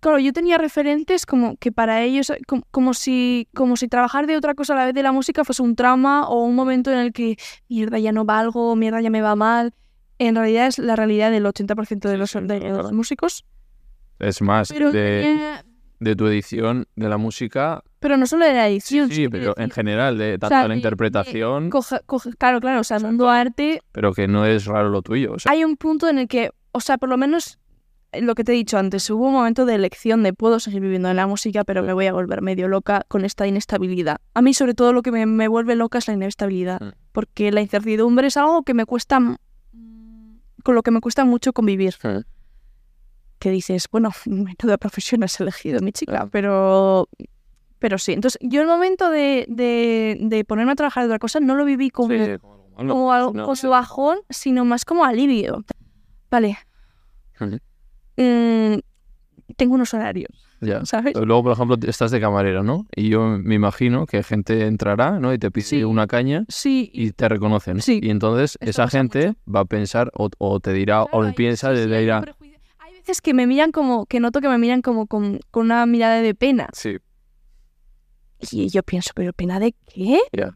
Claro, 0.02 0.18
yo 0.18 0.32
tenía 0.32 0.58
referentes 0.58 1.24
como 1.26 1.56
que 1.56 1.70
para 1.72 2.02
ellos, 2.02 2.32
como, 2.48 2.62
como 2.72 2.92
si, 2.92 3.46
como 3.54 3.76
si 3.76 3.86
trabajar 3.86 4.26
de 4.26 4.36
otra 4.36 4.54
cosa 4.54 4.74
a 4.74 4.76
la 4.76 4.84
vez 4.86 4.94
de 4.94 5.02
la 5.04 5.12
música 5.12 5.44
fuese 5.44 5.62
un 5.62 5.76
trauma 5.76 6.26
o 6.28 6.42
un 6.44 6.56
momento 6.56 6.90
en 6.90 6.98
el 6.98 7.12
que, 7.12 7.36
mierda, 7.68 7.98
ya 8.00 8.10
no 8.10 8.24
valgo, 8.24 8.74
mierda, 8.74 9.00
ya 9.00 9.10
me 9.10 9.22
va 9.22 9.36
mal. 9.36 9.72
En 10.18 10.34
realidad 10.34 10.66
es 10.66 10.78
la 10.78 10.96
realidad 10.96 11.30
del 11.30 11.46
80% 11.46 12.08
de 12.08 12.18
los, 12.18 12.30
sí, 12.30 12.40
de 12.42 12.58
claro, 12.58 12.82
los 12.82 12.92
músicos. 12.92 13.44
Es 14.18 14.42
más, 14.42 14.68
Pero, 14.72 14.90
de, 14.92 15.22
tenía- 15.22 15.64
de 16.00 16.16
tu 16.16 16.26
edición 16.26 16.86
de 16.96 17.08
la 17.08 17.16
música, 17.16 17.82
pero 18.00 18.16
no 18.16 18.26
solo 18.26 18.44
de 18.44 18.54
la 18.54 18.66
sí, 18.66 18.72
edición. 18.72 19.08
sí, 19.08 19.14
quiero 19.28 19.30
pero 19.30 19.54
en 19.56 19.70
general, 19.70 20.18
de 20.18 20.32
tanto 20.38 20.48
sea, 20.56 20.62
la 20.62 20.68
de- 20.70 20.74
interpretación, 20.76 21.70
coge- 21.70 22.02
coge- 22.06 22.34
claro, 22.36 22.60
claro, 22.60 22.80
o 22.80 22.84
sea, 22.84 22.96
el 22.96 23.04
mundo 23.04 23.28
arte 23.30 23.80
pero 23.92 24.12
que 24.12 24.26
no 24.26 24.44
es 24.46 24.64
raro 24.66 24.88
lo 24.90 25.02
tuyo. 25.02 25.34
O 25.34 25.38
sea, 25.38 25.52
hay 25.52 25.64
un 25.64 25.76
punto 25.76 26.08
en 26.08 26.18
el 26.18 26.26
que, 26.26 26.50
o 26.72 26.80
sea, 26.80 26.98
por 26.98 27.08
lo 27.08 27.16
menos 27.16 27.52
eh, 27.54 27.61
lo 28.20 28.34
que 28.34 28.44
te 28.44 28.52
he 28.52 28.54
dicho 28.54 28.78
antes, 28.78 29.08
hubo 29.10 29.26
un 29.26 29.32
momento 29.32 29.64
de 29.64 29.74
elección 29.74 30.22
de 30.22 30.32
puedo 30.32 30.60
seguir 30.60 30.80
viviendo 30.80 31.08
en 31.10 31.16
la 31.16 31.26
música, 31.26 31.64
pero 31.64 31.82
me 31.82 31.92
voy 31.92 32.06
a 32.06 32.12
volver 32.12 32.42
medio 32.42 32.68
loca 32.68 33.04
con 33.08 33.24
esta 33.24 33.46
inestabilidad. 33.46 34.18
A 34.34 34.42
mí, 34.42 34.52
sobre 34.54 34.74
todo, 34.74 34.92
lo 34.92 35.02
que 35.02 35.10
me, 35.10 35.24
me 35.26 35.48
vuelve 35.48 35.76
loca 35.76 35.98
es 35.98 36.08
la 36.08 36.14
inestabilidad, 36.14 36.80
Mm. 36.80 36.90
porque 37.12 37.52
la 37.52 37.60
incertidumbre 37.62 38.26
es 38.26 38.36
algo 38.36 38.62
que 38.64 38.74
me 38.74 38.84
cuesta, 38.86 39.18
con 40.62 40.74
lo 40.74 40.82
que 40.82 40.90
me 40.90 41.00
cuesta 41.00 41.24
mucho 41.24 41.52
convivir. 41.52 41.94
Mm. 42.02 42.18
Que 43.38 43.50
dices, 43.50 43.86
bueno, 43.90 44.10
menuda 44.26 44.76
profesión 44.78 45.22
has 45.24 45.40
elegido, 45.40 45.80
mi 45.80 45.92
chica, 45.92 46.28
pero... 46.30 47.08
Pero 47.78 47.98
sí, 47.98 48.12
entonces 48.12 48.38
yo 48.42 48.60
el 48.60 48.68
momento 48.68 49.10
de, 49.10 49.44
de, 49.48 50.16
de 50.20 50.44
ponerme 50.44 50.70
a 50.70 50.76
trabajar 50.76 51.02
de 51.02 51.08
otra 51.08 51.18
cosa 51.18 51.40
no 51.40 51.56
lo 51.56 51.64
viví 51.64 51.90
como, 51.90 52.10
sí, 52.10 52.24
sí, 52.24 52.38
como 52.38 52.54
algo 52.54 52.70
malo. 52.76 52.94
como 52.94 53.12
algo 53.12 53.32
no, 53.32 53.42
como 53.42 53.56
sí. 53.56 53.66
bajón, 53.66 54.18
sino 54.30 54.64
más 54.64 54.84
como 54.84 55.04
alivio. 55.04 55.64
Vale. 56.30 56.58
Mm, 58.16 58.78
tengo 59.56 59.74
unos 59.74 59.92
horarios, 59.94 60.30
Ya. 60.60 60.84
¿sabes? 60.84 61.14
Luego, 61.14 61.42
por 61.44 61.52
ejemplo, 61.52 61.76
estás 61.86 62.10
de 62.10 62.20
camarera, 62.20 62.62
¿no? 62.62 62.86
Y 62.96 63.08
yo 63.10 63.22
me 63.38 63.54
imagino 63.54 64.06
que 64.06 64.22
gente 64.22 64.66
entrará, 64.66 65.18
¿no? 65.18 65.32
Y 65.34 65.38
te 65.38 65.50
pide 65.50 65.64
Sí. 65.64 65.84
una 65.84 66.06
caña 66.06 66.44
Sí, 66.48 66.90
y 66.94 67.12
te 67.12 67.28
reconocen. 67.28 67.80
Sí. 67.82 68.00
Y 68.02 68.10
entonces 68.10 68.56
esa 68.60 68.88
gente 68.88 69.28
mucho. 69.28 69.40
va 69.54 69.60
a 69.60 69.64
pensar 69.64 70.10
o, 70.14 70.30
o 70.38 70.60
te 70.60 70.72
dirá 70.72 71.04
Claro, 71.04 71.18
o 71.18 71.22
hay- 71.24 71.32
piensa, 71.34 71.74
sí, 71.76 71.84
sí, 71.84 71.92
hay 71.92 72.00
dirá, 72.02 72.20
prejuicio. 72.22 72.58
Hay 72.78 72.94
veces 72.94 73.20
que 73.20 73.34
me 73.34 73.46
miran 73.46 73.72
como, 73.72 74.06
que 74.06 74.20
noto 74.20 74.40
que 74.40 74.48
me 74.48 74.58
miran 74.58 74.80
como 74.82 75.06
con, 75.06 75.40
con 75.50 75.66
una 75.66 75.84
mirada 75.86 76.16
de 76.22 76.34
pena. 76.34 76.68
sí, 76.72 76.96
Y 78.50 78.68
yo 78.70 78.82
pienso, 78.82 79.10
¿pero 79.14 79.32
pena 79.32 79.60
de 79.60 79.72
qué? 79.92 80.18
Ya. 80.32 80.48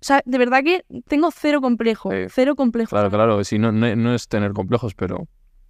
O 0.00 0.04
sea, 0.04 0.22
de 0.24 0.38
verdad 0.38 0.62
que 0.62 0.84
tengo 1.08 1.30
cero 1.32 1.60
complejo, 1.60 2.10
Sí. 2.12 2.16
cero 2.30 2.54
complejo. 2.54 2.90
claro, 2.90 3.10
claro, 3.10 3.42
si 3.44 3.58
no, 3.58 3.72
no, 3.72 3.94
no 3.96 4.14
es 4.14 4.28
tener 4.28 4.52
complejos, 4.52 4.94
pero 4.94 5.26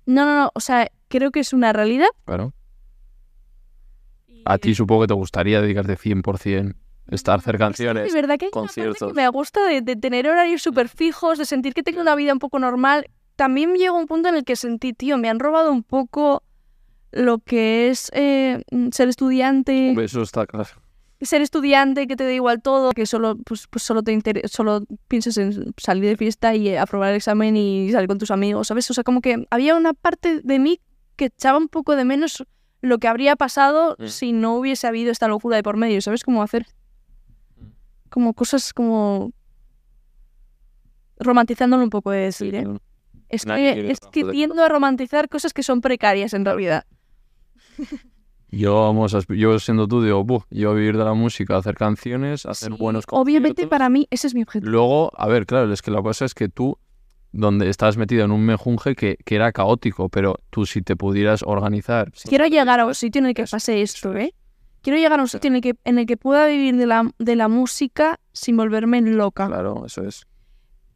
No, 0.07 0.25
no, 0.27 0.35
no, 0.37 0.51
o 0.55 0.61
sea, 0.61 0.89
creo 1.09 1.31
que 1.31 1.41
es 1.41 1.53
una 1.53 1.73
realidad. 1.73 2.09
claro. 2.25 2.53
A 4.45 4.57
ti 4.57 4.75
supongo 4.75 5.03
que 5.03 5.09
te 5.09 5.15
gustaría 5.15 5.61
dedicarte 5.61 5.99
100%, 5.99 6.75
estar, 7.11 7.39
hacer 7.39 7.59
canciones. 7.59 8.11
De 8.11 8.19
verdad 8.19 8.39
que 8.39 8.47
hay 8.47 8.51
una 8.55 8.63
parte 8.63 8.81
conciertos. 8.83 9.13
que 9.13 9.15
me 9.15 9.29
gusta 9.29 9.67
de, 9.67 9.83
de 9.83 9.97
tener 9.97 10.27
horarios 10.27 10.63
súper 10.63 10.89
fijos, 10.89 11.37
de 11.37 11.45
sentir 11.45 11.75
que 11.75 11.83
tengo 11.83 12.01
una 12.01 12.15
vida 12.15 12.33
un 12.33 12.39
poco 12.39 12.59
normal. 12.59 13.11
También 13.37 13.75
llegó 13.75 13.99
un 13.99 14.07
punto 14.07 14.31
en 14.31 14.37
el 14.37 14.45
que 14.45 14.57
sentí, 14.57 14.95
tío, 14.95 15.19
me 15.19 15.29
han 15.29 15.39
robado 15.39 15.71
un 15.71 15.83
poco 15.83 16.43
lo 17.13 17.39
que 17.39 17.89
es 17.89 18.11
eh, 18.15 18.63
ser 18.93 19.09
estudiante, 19.09 19.95
Eso 20.03 20.23
está 20.23 20.47
claro. 20.47 20.69
ser 21.21 21.43
estudiante, 21.43 22.07
que 22.07 22.17
te 22.17 22.25
da 22.25 22.33
igual 22.33 22.63
todo, 22.63 22.93
que 22.93 23.07
solo, 23.07 23.37
pues, 23.45 23.67
pues 23.69 23.83
solo 23.83 24.03
te 24.03 24.19
solo 24.49 24.85
piensas 25.09 25.37
en 25.39 25.75
salir 25.77 26.05
de 26.05 26.17
fiesta 26.17 26.55
y 26.55 26.69
eh, 26.69 26.79
aprobar 26.79 27.11
el 27.11 27.17
examen 27.17 27.57
y 27.57 27.91
salir 27.93 28.09
con 28.09 28.19
tus 28.19 28.31
amigos, 28.31 28.69
¿sabes? 28.69 28.91
O 28.91 28.95
sea, 28.95 29.05
como 29.05 29.21
que 29.21 29.47
había 29.51 29.75
una 29.75 29.95
parte 29.95 30.41
de 30.43 30.59
mí 30.59 30.81
que 31.19 31.27
echaba 31.27 31.59
un 31.59 31.69
poco 31.69 31.97
de 31.97 32.05
menos 32.07 32.45
lo 32.81 32.99
que 32.99 33.09
habría 33.09 33.37
pasado 33.37 33.97
Mm. 33.99 34.07
si 34.07 34.33
no 34.33 34.55
hubiese 34.57 34.87
habido 34.87 35.11
esta 35.11 35.29
locura 35.29 35.57
de 35.57 35.63
por 35.63 35.77
medio, 35.77 36.01
¿sabes? 36.01 36.23
Como 36.25 36.43
hacer 36.43 36.65
como 38.09 38.33
cosas 38.33 38.73
como 38.73 39.33
romantizándolo 41.19 41.83
un 41.83 41.91
poco 41.91 42.11
de 42.11 42.21
decir, 42.21 42.55
¿eh? 42.55 42.67
Es 43.29 43.45
que, 43.45 43.53
quiere 43.55 43.91
es 43.91 44.01
que 44.01 44.25
tiendo 44.25 44.63
a 44.63 44.69
romantizar 44.69 45.29
cosas 45.29 45.53
que 45.53 45.63
son 45.63 45.81
precarias 45.83 46.33
en 46.33 46.45
realidad. 46.47 46.85
Yo, 48.51 48.81
vamos, 48.81 49.15
yo 49.29 49.59
siendo 49.59 49.87
tú, 49.87 50.03
digo, 50.03 50.25
"Buh, 50.25 50.43
yo 50.51 50.71
a 50.71 50.75
vivir 50.75 50.97
de 50.97 51.05
la 51.05 51.13
música, 51.13 51.59
hacer 51.59 51.75
canciones, 51.75 52.47
hacer 52.47 52.73
Sí, 52.73 52.79
buenos 52.79 53.05
Obviamente 53.11 53.49
conciertos". 53.65 53.71
para 53.71 53.89
mí 53.91 54.07
ese 54.11 54.29
es 54.29 54.35
mi 54.35 54.43
objetivo. 54.43 54.71
Luego, 54.71 55.13
a 55.21 55.27
ver, 55.29 55.45
claro, 55.45 55.71
es 55.71 55.83
que 55.83 55.91
la 55.91 56.01
cosa 56.01 56.25
es 56.25 56.33
que 56.33 56.49
tú, 56.49 56.79
donde 57.33 57.69
estás 57.69 57.97
metido 57.97 58.25
en 58.25 58.31
un 58.31 58.45
mejunje 58.45 58.95
que, 58.95 59.17
que 59.25 59.35
era 59.37 59.53
caótico, 59.53 60.09
pero 60.09 60.37
tú 60.51 60.65
si 60.67 60.83
te 60.83 60.97
pudieras 60.97 61.43
organizar... 61.43 62.11
Quiero 62.29 62.47
llegar 62.47 62.81
a 62.81 62.87
un 62.87 62.95
sitio 62.95 63.21
en 63.21 63.27
el 63.27 63.35
que 63.35 63.45
pase 63.45 63.83
esto, 63.83 64.17
¿eh? 64.17 64.35
Quiero 64.83 64.99
llegar 64.99 65.19
a 65.19 65.23
un 65.23 65.29
sitio 65.29 65.49
en 65.49 65.57
el 65.57 65.61
que, 65.61 65.75
en 65.85 65.99
el 65.99 66.07
que 66.07 66.17
pueda 66.17 66.47
vivir 66.47 66.77
de 66.77 66.87
la, 66.87 67.11
de 67.19 67.37
la 67.37 67.49
música 67.49 68.19
sin 68.33 68.57
volverme 68.57 69.01
loca. 69.03 69.47
Claro, 69.47 69.85
eso 69.87 70.05
es. 70.07 70.25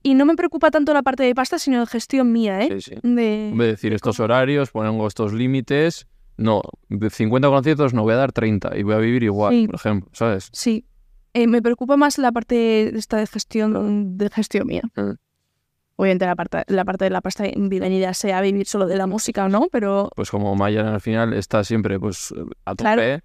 Y 0.05 0.15
no 0.15 0.25
me 0.25 0.35
preocupa 0.35 0.71
tanto 0.71 0.93
la 0.95 1.03
parte 1.03 1.23
de 1.23 1.35
pasta, 1.35 1.59
sino 1.59 1.81
de 1.81 1.87
gestión 1.87 2.33
mía, 2.33 2.63
¿eh? 2.63 2.81
Sí, 2.81 2.93
sí. 2.93 3.01
De... 3.03 3.53
De 3.55 3.67
decir 3.67 3.93
estos 3.93 4.19
horarios, 4.21 4.71
pongo 4.71 5.07
estos 5.07 5.33
límites, 5.33 6.07
no, 6.39 6.63
de 6.89 7.11
50 7.11 7.49
conciertos 7.49 7.93
no 7.95 8.03
voy 8.03 8.15
a 8.15 8.17
dar 8.17 8.33
30 8.33 8.77
y 8.79 8.83
voy 8.85 8.95
a 8.95 8.99
vivir 8.99 9.23
igual, 9.23 9.53
Sí. 9.53 9.67
por 9.67 9.75
ejemplo, 9.77 10.09
¿sabes? 10.13 10.49
Sí. 10.53 10.87
eh, 11.35 11.47
me 11.47 11.61
preocupa 11.63 11.97
más 11.97 12.19
la 12.19 12.33
parte 12.33 12.97
esta 12.97 13.19
de 13.19 13.27
gestión, 13.27 14.17
de 14.17 14.31
gestión 14.31 14.67
mía. 14.67 14.83
Mm. 14.97 15.11
Obviamente 16.03 16.27
la 16.27 16.35
parte, 16.35 16.65
la 16.67 16.85
parte 16.85 17.05
de 17.05 17.11
la 17.11 17.21
pasta 17.21 17.45
bienvenida 17.45 18.13
sea 18.13 18.41
vivir 18.41 18.67
solo 18.67 18.87
de 18.89 18.97
la 18.97 19.07
música 19.07 19.45
o 19.45 19.49
no, 19.49 19.69
pero 19.71 20.11
Pues 20.17 20.33
como 20.33 20.57
Mayan 20.57 20.89
al 20.89 21.01
final 21.01 21.33
está 21.33 21.63
siempre 21.63 22.01
pues 22.01 22.35
a 22.65 22.75
tope. 22.75 22.83
Claro. 22.95 23.23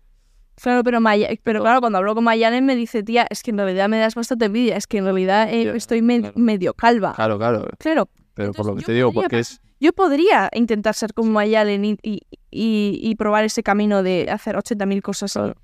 claro, 0.62 0.84
pero 0.84 1.02
Maya, 1.02 1.30
pero 1.42 1.62
claro, 1.62 1.80
cuando 1.80 1.98
hablo 1.98 2.14
con 2.14 2.24
Mayalen 2.24 2.68
me 2.68 2.76
dice, 2.76 3.02
tía, 3.02 3.26
es 3.32 3.42
que 3.42 3.50
en 3.50 3.58
realidad 3.58 3.90
me 3.90 3.98
das 3.98 4.14
bastante 4.14 4.46
envidia, 4.46 4.78
es 4.78 4.86
que 4.86 5.00
en 5.00 5.06
realidad 5.06 5.52
eh, 5.52 5.76
estoy 5.76 6.04
me- 6.04 6.20
claro. 6.20 6.34
medio 6.38 6.76
calva. 6.76 7.14
Claro, 7.16 7.40
claro. 7.40 7.66
Claro, 7.80 8.10
Pero 8.36 8.54
por 8.54 8.68
lo 8.68 8.76
que 8.76 8.84
te 8.84 8.92
digo, 8.94 9.08
podría 9.12 9.24
porque 9.24 9.40
es... 9.40 9.60
yo 9.80 9.92
podría 9.94 10.48
intentar 10.54 10.94
ser 10.94 11.16
como 11.16 11.32
Mayalen 11.32 11.84
y, 11.84 11.98
y, 12.04 12.22
y- 12.52 13.00
y 13.02 13.16
probar 13.16 13.44
ese 13.44 13.64
camino 13.64 14.04
de 14.04 14.30
hacer 14.30 14.56
80.000 14.56 15.02
cosas. 15.02 15.34
Claro. 15.34 15.56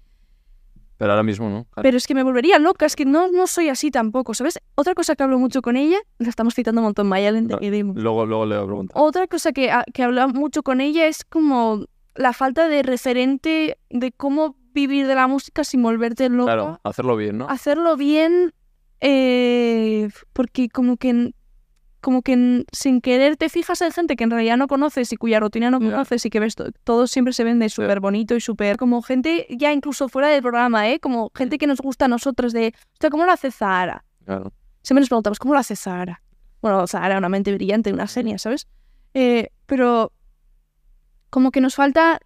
Pero 1.04 1.12
ahora 1.12 1.24
mismo 1.24 1.50
no. 1.50 1.66
Claro. 1.66 1.84
Pero 1.84 1.98
es 1.98 2.08
que 2.08 2.16
me 2.16 2.24
volvería 2.24 2.60
loca, 2.60 2.86
es 2.86 2.96
que 2.96 3.04
no, 3.04 3.30
no 3.30 3.46
soy 3.46 3.68
así 3.68 3.92
tampoco, 3.92 4.34
¿sabes? 4.34 4.58
Otra 4.76 4.96
cosa 4.96 5.18
que 5.18 5.24
hablo 5.24 5.38
mucho 5.38 5.62
con 5.62 5.76
ella, 5.76 5.98
la 6.18 6.30
estamos 6.30 6.56
citando 6.56 6.80
un 6.80 6.86
montón, 6.86 7.12
te 7.12 7.42
No. 7.42 7.94
Luego, 7.94 8.26
luego 8.26 8.46
le 8.46 8.56
voy 8.56 8.64
a 8.64 8.66
preguntar. 8.66 8.98
Otra 8.98 9.28
cosa 9.28 9.52
que, 9.52 9.70
que 9.94 10.02
hablo 10.02 10.30
mucho 10.30 10.64
con 10.64 10.80
ella 10.80 11.06
es 11.06 11.26
como 11.26 11.84
la 12.16 12.32
falta 12.32 12.70
de 12.70 12.84
referente 12.84 13.78
de 13.90 14.12
cómo 14.14 14.56
vivir 14.74 15.06
de 15.06 15.16
la 15.16 15.28
música 15.28 15.66
sin 15.66 15.84
volverte 15.84 16.30
loca. 16.30 16.54
Claro, 16.54 16.80
hacerlo 16.86 17.18
bien, 17.18 17.38
¿no? 17.40 17.50
Hacerlo 17.50 17.98
bien, 17.98 18.54
eh, 19.02 20.08
porque 20.32 20.70
como 20.70 20.96
que, 20.96 21.34
como 22.04 22.22
que 22.22 22.66
sin 22.72 23.02
querer 23.02 23.38
te 23.38 23.50
fijas 23.50 23.82
en 23.82 23.92
gente 23.92 24.16
que 24.16 24.24
en 24.26 24.30
realidad 24.30 24.58
no 24.58 24.68
conoces 24.68 25.12
y 25.12 25.16
cuya 25.16 25.40
rutina 25.40 25.72
no 25.72 25.80
conoces 25.80 26.24
y 26.26 26.30
que 26.30 26.40
ves 26.40 26.54
to- 26.56 26.72
todo 26.84 27.08
siempre 27.08 27.34
se 27.34 27.44
vende 27.44 27.70
súper 27.70 28.00
bonito 28.00 28.36
y 28.36 28.42
súper 28.42 28.78
como 28.78 29.02
gente 29.02 29.48
ya 29.50 29.74
incluso 29.74 30.10
fuera 30.10 30.28
del 30.28 30.42
programa, 30.44 30.88
¿eh? 30.90 31.00
Como 31.00 31.32
gente 31.34 31.58
que 31.58 31.66
nos 31.66 31.80
gusta 31.80 32.06
a 32.06 32.08
nosotros 32.08 32.54
de, 32.54 32.76
hostia, 32.94 33.10
¿cómo 33.10 33.26
lo 33.26 33.32
hace 33.32 33.50
Zahara? 33.50 34.06
Claro. 34.26 34.54
Siempre 34.84 35.02
nos 35.02 35.10
preguntamos, 35.10 35.40
¿cómo 35.40 35.54
lo 35.56 35.60
hace 35.60 35.76
Zahara? 35.76 36.22
Bueno, 36.62 36.86
Zahara, 36.88 37.18
una 37.18 37.30
mente 37.30 37.54
brillante, 37.54 37.92
una 37.92 38.06
genia, 38.08 38.38
¿sabes? 38.38 38.68
Eh, 39.14 39.50
pero 39.66 40.12
como 41.34 41.50
que 41.50 41.62
nos 41.62 41.74
falta 41.74 42.20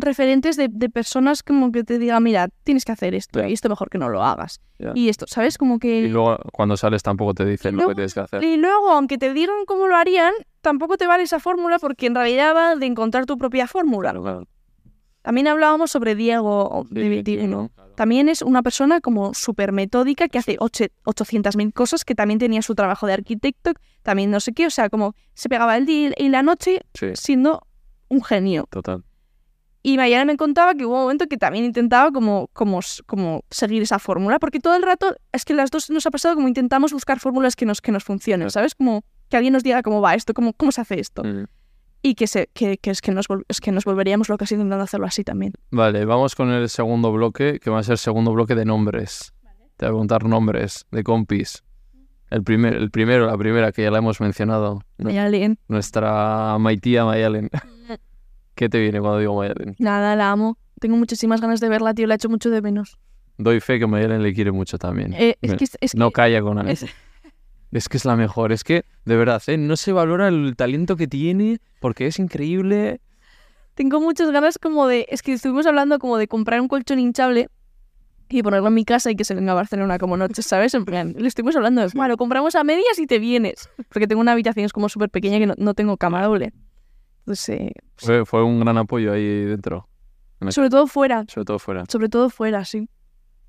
referentes 0.00 0.56
de, 0.56 0.68
de 0.70 0.88
personas 0.88 1.42
como 1.42 1.72
que 1.72 1.82
te 1.82 1.98
digan, 1.98 2.22
mira, 2.22 2.48
tienes 2.62 2.84
que 2.84 2.92
hacer 2.92 3.12
esto 3.14 3.44
y 3.44 3.52
esto 3.52 3.68
mejor 3.68 3.90
que 3.90 3.98
no 3.98 4.08
lo 4.08 4.22
hagas. 4.22 4.60
Y 4.94 5.08
esto, 5.08 5.26
¿sabes? 5.28 5.58
Como 5.58 5.80
que... 5.80 6.02
Y 6.02 6.08
luego 6.08 6.38
cuando 6.52 6.76
sales 6.76 7.02
tampoco 7.02 7.34
te 7.34 7.44
dicen 7.44 7.76
lo 7.76 7.88
que 7.88 7.94
tienes 7.96 8.14
que 8.14 8.20
hacer. 8.20 8.42
Y 8.44 8.56
luego, 8.56 8.90
aunque 8.90 9.18
te 9.18 9.32
digan 9.34 9.64
cómo 9.66 9.88
lo 9.88 9.96
harían, 9.96 10.32
tampoco 10.60 10.96
te 10.96 11.08
vale 11.08 11.24
esa 11.24 11.40
fórmula 11.40 11.80
porque 11.80 12.06
en 12.06 12.14
realidad 12.14 12.54
va 12.54 12.76
de 12.76 12.86
encontrar 12.86 13.26
tu 13.26 13.36
propia 13.36 13.66
fórmula. 13.66 14.10
Claro, 14.10 14.22
claro. 14.22 14.48
También 15.22 15.46
hablábamos 15.48 15.90
sobre 15.90 16.14
Diego 16.14 16.84
Sí, 16.88 16.94
de 16.94 17.08
21. 17.08 17.70
claro. 17.74 17.92
También 17.94 18.28
es 18.28 18.42
una 18.42 18.62
persona 18.62 19.00
como 19.00 19.34
súper 19.34 19.70
metódica 19.72 20.28
que 20.28 20.38
hace 20.38 20.56
oche- 20.58 20.90
800.000 21.04 21.72
cosas, 21.72 22.04
que 22.04 22.14
también 22.14 22.38
tenía 22.38 22.62
su 22.62 22.74
trabajo 22.74 23.06
de 23.06 23.12
arquitecto, 23.12 23.72
también 24.02 24.30
no 24.30 24.40
sé 24.40 24.52
qué, 24.52 24.66
o 24.66 24.70
sea, 24.70 24.88
como 24.88 25.14
se 25.34 25.48
pegaba 25.48 25.76
el 25.76 25.86
día 25.86 26.10
y 26.16 26.28
la 26.28 26.42
noche 26.42 26.80
Sí, 26.94 27.08
siendo 27.14 27.66
un 28.12 28.22
genio. 28.22 28.66
total. 28.70 29.02
Y 29.82 29.96
Mayana 29.96 30.24
me 30.24 30.36
contaba 30.36 30.74
que 30.74 30.86
hubo 30.86 30.94
un 30.94 31.02
momento 31.02 31.26
que 31.26 31.36
también 31.36 31.64
intentaba 31.64 32.12
como, 32.12 32.48
como, 32.52 32.78
como 33.06 33.44
seguir 33.50 33.82
esa 33.82 33.98
fórmula, 33.98 34.38
porque 34.38 34.60
todo 34.60 34.76
el 34.76 34.82
rato 34.82 35.16
es 35.32 35.44
que 35.44 35.54
las 35.54 35.72
dos 35.72 35.90
nos 35.90 36.06
ha 36.06 36.10
pasado 36.12 36.36
como 36.36 36.46
intentamos 36.46 36.92
buscar 36.92 37.18
fórmulas 37.18 37.56
que 37.56 37.66
nos, 37.66 37.80
que 37.80 37.90
nos 37.90 38.04
funcionen. 38.04 38.48
¿sabes? 38.50 38.76
Como 38.76 39.02
que 39.28 39.36
alguien 39.36 39.52
nos 39.52 39.64
diga 39.64 39.82
cómo 39.82 40.00
va 40.00 40.14
esto, 40.14 40.34
cómo, 40.34 40.52
cómo 40.52 40.70
se 40.70 40.82
hace 40.82 41.00
esto. 41.00 41.24
Mm. 41.24 41.46
Y 42.02 42.14
que, 42.14 42.26
se, 42.26 42.48
que, 42.52 42.78
que 42.78 42.90
es, 42.90 43.00
que, 43.00 43.12
nos, 43.12 43.26
es 43.48 43.60
que 43.60 43.72
nos 43.72 43.84
volveríamos 43.84 44.28
locas 44.28 44.52
intentando 44.52 44.84
hacerlo 44.84 45.06
así 45.06 45.24
también. 45.24 45.52
Vale, 45.70 46.04
vamos 46.04 46.34
con 46.34 46.50
el 46.50 46.68
segundo 46.68 47.12
bloque, 47.12 47.58
que 47.60 47.70
va 47.70 47.80
a 47.80 47.82
ser 47.82 47.92
el 47.92 47.98
segundo 47.98 48.32
bloque 48.32 48.54
de 48.54 48.64
nombres. 48.64 49.32
Te 49.76 49.86
voy 49.86 49.88
a 49.88 49.92
preguntar 49.92 50.24
nombres 50.24 50.86
de 50.90 51.02
compis. 51.02 51.64
El, 52.32 52.42
primer, 52.42 52.74
el 52.74 52.90
primero, 52.90 53.26
la 53.26 53.36
primera, 53.36 53.72
que 53.72 53.82
ya 53.82 53.90
la 53.90 53.98
hemos 53.98 54.20
mencionado. 54.20 54.80
Mayalen, 54.98 55.58
Nuestra 55.68 56.56
Maitía 56.58 57.04
Mayalen. 57.04 57.50
¿Qué 58.54 58.68
te 58.68 58.78
viene 58.80 59.00
cuando 59.00 59.18
digo 59.18 59.36
Mayalen? 59.36 59.76
nada, 59.78 60.16
la 60.16 60.30
amo. 60.30 60.56
Tengo 60.80 60.96
muchísimas 60.96 61.40
ganas 61.40 61.60
de 61.60 61.68
verla, 61.68 61.94
tío, 61.94 62.06
la 62.06 62.14
echo 62.14 62.28
mucho 62.28 62.50
de 62.50 62.62
menos. 62.62 62.98
Doy 63.38 63.60
fe 63.60 63.78
que 63.78 63.86
Mayalen 63.86 64.22
le 64.22 64.32
quiere 64.34 64.50
mucho 64.52 64.78
también. 64.78 65.12
Eh, 65.14 65.36
es 65.42 65.54
que, 65.54 65.64
es 65.64 65.92
que- 65.92 65.98
no 65.98 66.10
calla 66.10 66.40
con 66.42 66.58
él. 66.58 66.68
es- 66.68 66.86
Es 67.70 67.88
que 67.88 67.96
es 67.96 68.04
la 68.04 68.16
mejor. 68.16 68.52
Es 68.52 68.64
que, 68.64 68.84
de 69.06 69.16
verdad, 69.16 69.42
¿eh? 69.46 69.56
no 69.56 69.76
se 69.76 69.92
valora 69.92 70.28
el 70.28 70.54
talento 70.56 70.94
que 70.96 71.06
tiene 71.08 71.58
porque 71.80 72.06
es 72.06 72.18
increíble. 72.18 73.00
tengo 73.74 73.98
muchas 73.98 74.30
ganas 74.30 74.58
como 74.58 74.86
de... 74.86 75.06
Es 75.08 75.22
que 75.22 75.32
estuvimos 75.32 75.64
hablando 75.66 75.98
como 75.98 76.18
de 76.18 76.28
comprar 76.28 76.60
un 76.60 76.68
colchón 76.68 76.98
hinchable 76.98 77.48
y 78.34 78.42
ponerlo 78.42 78.68
en 78.68 78.74
mi 78.74 78.84
casa 78.84 79.10
y 79.10 79.16
que 79.16 79.24
se 79.24 79.34
venga 79.34 79.52
a 79.52 79.54
Barcelona 79.54 79.98
como 79.98 80.16
noche, 80.16 80.42
¿sabes? 80.42 80.74
En 80.74 80.84
plan, 80.84 81.14
le 81.18 81.28
estuvimos 81.28 81.56
hablando 81.56 81.86
bueno, 81.94 82.16
compramos 82.16 82.54
a 82.54 82.64
medias 82.64 82.98
y 82.98 83.06
te 83.06 83.18
vienes. 83.18 83.68
Porque 83.88 84.06
tengo 84.06 84.20
una 84.20 84.32
habitación 84.32 84.64
es 84.66 84.72
como 84.72 84.88
súper 84.88 85.10
pequeña 85.10 85.38
que 85.38 85.46
no, 85.46 85.54
no 85.58 85.74
tengo 85.74 85.96
cama 85.96 86.22
doble. 86.24 86.52
Entonces, 87.20 87.60
eh, 87.60 87.72
Fue, 87.96 88.24
fue 88.26 88.42
un 88.44 88.60
gran 88.60 88.78
apoyo 88.78 89.12
ahí 89.12 89.44
dentro. 89.44 89.88
sobre 90.50 90.70
todo 90.70 90.86
fuera, 90.86 91.24
Sobre 91.28 91.44
todo 91.44 91.58
fuera. 91.58 91.84
sobre 91.88 92.08
todo 92.08 92.30
fuera, 92.30 92.64
sí. 92.64 92.88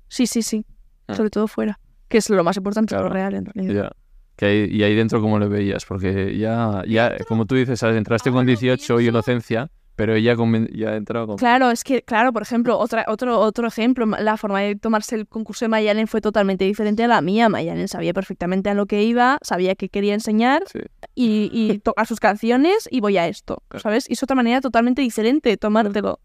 Sí, 0.08 0.26
sí, 0.26 0.42
sí. 0.42 0.64
Ah. 1.08 1.14
Sobre 1.14 1.30
todo 1.30 1.48
fuera. 1.48 1.80
Que 2.08 2.18
es 2.18 2.30
lo 2.30 2.44
más 2.44 2.56
importante, 2.56 2.90
Claro. 2.94 3.08
lo 3.08 3.14
real 3.14 3.34
en 3.34 3.46
realidad. 3.46 3.74
Ya. 3.84 3.92
Que 4.36 4.46
ahí, 4.46 4.68
y 4.70 4.82
ahí 4.82 4.94
dentro, 4.94 5.20
¿cómo 5.20 5.38
le 5.38 5.48
veías? 5.48 5.84
Porque 5.86 6.36
ya, 6.36 6.82
ya 6.86 7.16
como 7.28 7.46
tú 7.46 7.54
dices, 7.54 7.78
¿sabes? 7.80 7.96
entraste 7.96 8.30
con 8.30 8.38
Ahora 8.40 8.52
lo 8.52 8.58
18 8.60 9.00
y 9.00 9.08
inocencia, 9.08 9.70
pero 9.96 10.14
ella 10.14 10.34
ya 10.72 10.88
ha 10.90 10.96
entrado 10.96 11.26
con... 11.28 11.36
Claro, 11.36 11.70
es 11.70 11.84
que, 11.84 12.02
claro, 12.02 12.32
por 12.32 12.42
ejemplo, 12.42 12.78
otra, 12.78 13.04
otro, 13.08 13.38
otro 13.38 13.66
ejemplo, 13.68 14.06
la 14.06 14.36
forma 14.36 14.60
de 14.60 14.74
tomarse 14.76 15.14
el 15.14 15.26
concurso 15.28 15.64
de 15.64 15.68
Mayalen 15.68 16.08
fue 16.08 16.20
totalmente 16.20 16.64
diferente 16.64 17.04
a 17.04 17.08
la 17.08 17.20
mía. 17.20 17.48
Mayalen 17.48 17.86
sabía 17.88 18.12
perfectamente 18.12 18.70
a 18.70 18.74
lo 18.74 18.86
que 18.86 19.04
iba, 19.04 19.38
sabía 19.42 19.74
que 19.76 19.88
quería 19.88 20.14
enseñar 20.14 20.64
Sí. 20.66 20.80
y, 21.14 21.50
y 21.52 21.78
tocar 21.78 22.06
sus 22.08 22.18
canciones 22.20 22.88
y 22.90 23.00
voy 23.00 23.18
a 23.18 23.28
esto, 23.28 23.62
Claro. 23.68 23.82
¿sabes? 23.82 24.10
Y 24.10 24.14
es 24.14 24.22
otra 24.22 24.34
manera 24.36 24.60
totalmente 24.60 25.00
diferente 25.02 25.48
de 25.50 25.56
tomártelo. 25.56 26.18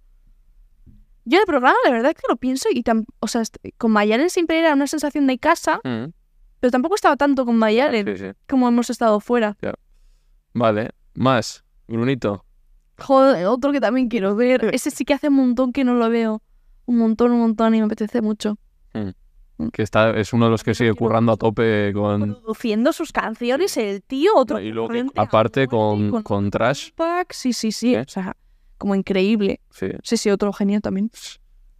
Yo 1.26 1.40
el 1.40 1.46
programa, 1.46 1.76
la 1.86 1.92
verdad 1.92 2.14
que 2.16 2.24
lo 2.28 2.38
pienso 2.38 2.70
y 2.74 2.82
tam- 2.84 3.06
o 3.20 3.28
sea, 3.28 3.44
con 3.78 3.92
Mayalen 3.92 4.32
siempre 4.32 4.58
era 4.58 4.74
una 4.74 4.88
sensación 4.88 5.28
de 5.28 5.38
casa, 5.38 5.80
Mm, 5.84 6.06
pero 6.60 6.72
tampoco 6.72 6.96
estaba 6.96 7.16
tanto 7.18 7.46
con 7.46 7.56
Mayalen 7.58 8.06
sí, 8.18 8.18
sí. 8.18 8.32
como 8.48 8.68
hemos 8.68 8.90
estado 8.90 9.20
fuera. 9.20 9.56
Vale. 10.54 10.90
Más. 11.14 11.64
Brunito. 11.88 12.46
Joder, 13.02 13.46
otro 13.48 13.72
que 13.72 13.82
también 13.82 14.10
quiero 14.10 14.36
ver. 14.36 14.70
Ese 14.74 14.92
sí 14.92 15.06
que 15.06 15.14
hace 15.14 15.30
un 15.30 15.36
montón 15.36 15.74
que 15.74 15.84
no 15.84 15.94
lo 15.94 16.10
veo. 16.10 16.42
Un 16.86 16.98
montón, 16.98 17.32
un 17.32 17.40
montón 17.40 17.76
y 17.76 17.80
me 17.80 17.86
apetece 17.86 18.22
mucho. 18.22 18.58
Que 19.74 19.84
está, 19.84 20.18
es 20.18 20.32
uno 20.32 20.46
de 20.46 20.52
los 20.52 20.64
que 20.64 20.74
sigue 20.74 20.94
currando 20.94 21.34
a 21.34 21.38
tope 21.38 21.92
con... 21.94 22.36
produciendo 22.36 22.94
sus 22.94 23.12
canciones, 23.12 23.76
el 23.76 24.02
tío, 24.02 24.32
otro. 24.36 24.62
Y 24.62 24.72
luego, 24.72 25.12
aparte, 25.18 25.68
con, 25.68 26.24
con 26.24 26.50
Trash. 26.50 26.92
Tupac, 26.92 27.34
Sí, 27.34 27.52
sí, 27.52 27.74
sí. 27.74 27.92
¿Qué? 27.92 28.00
O 28.00 28.08
sea, 28.08 28.38
como 28.78 28.96
increíble. 28.96 29.60
Sí. 29.70 29.88
Sí, 30.02 30.16
sí, 30.16 30.30
otro 30.30 30.54
genio 30.54 30.80
también. 30.80 31.12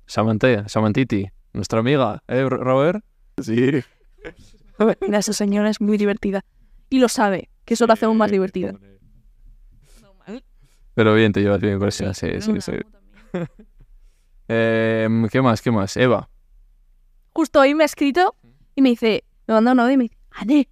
Samantha, 0.06 0.68
Samantiti. 0.68 1.30
Nuestra 1.54 1.80
amiga, 1.80 2.22
¿eh, 2.28 2.48
Robert? 2.48 3.04
Sí. 3.42 3.82
Mira, 5.02 5.20
esa 5.20 5.34
señora 5.34 5.70
es 5.70 5.80
muy 5.80 5.98
divertida. 5.98 6.44
Y 6.90 7.00
lo 7.00 7.08
sabe, 7.08 7.50
que 7.66 7.76
eso 7.76 7.88
lo 7.88 7.94
hace 7.94 8.06
aún 8.06 8.18
más 8.18 8.32
divertida. 8.32 8.74
Pero 10.94 11.14
bien, 11.14 11.32
te 11.32 11.42
llevas 11.42 11.62
bien 11.62 11.80
con 11.80 11.88
esa, 11.88 12.14
sí, 12.14 12.42
sí, 12.42 12.62
sí. 12.62 12.74
Em, 14.52 15.28
¿Qué 15.30 15.42
más? 15.44 15.62
¿Qué 15.62 15.70
más? 15.70 15.96
Eva. 15.96 16.28
Justo 17.34 17.60
hoy 17.60 17.76
me 17.76 17.84
ha 17.84 17.86
escrito 17.86 18.36
y 18.76 18.82
me 18.82 18.90
dice, 18.90 19.24
me 19.48 19.54
manda 19.54 19.74
un 19.74 19.80
audio 19.80 19.94
y 19.94 19.98
me 19.98 20.04
dice, 20.06 20.18
Ane, 20.32 20.68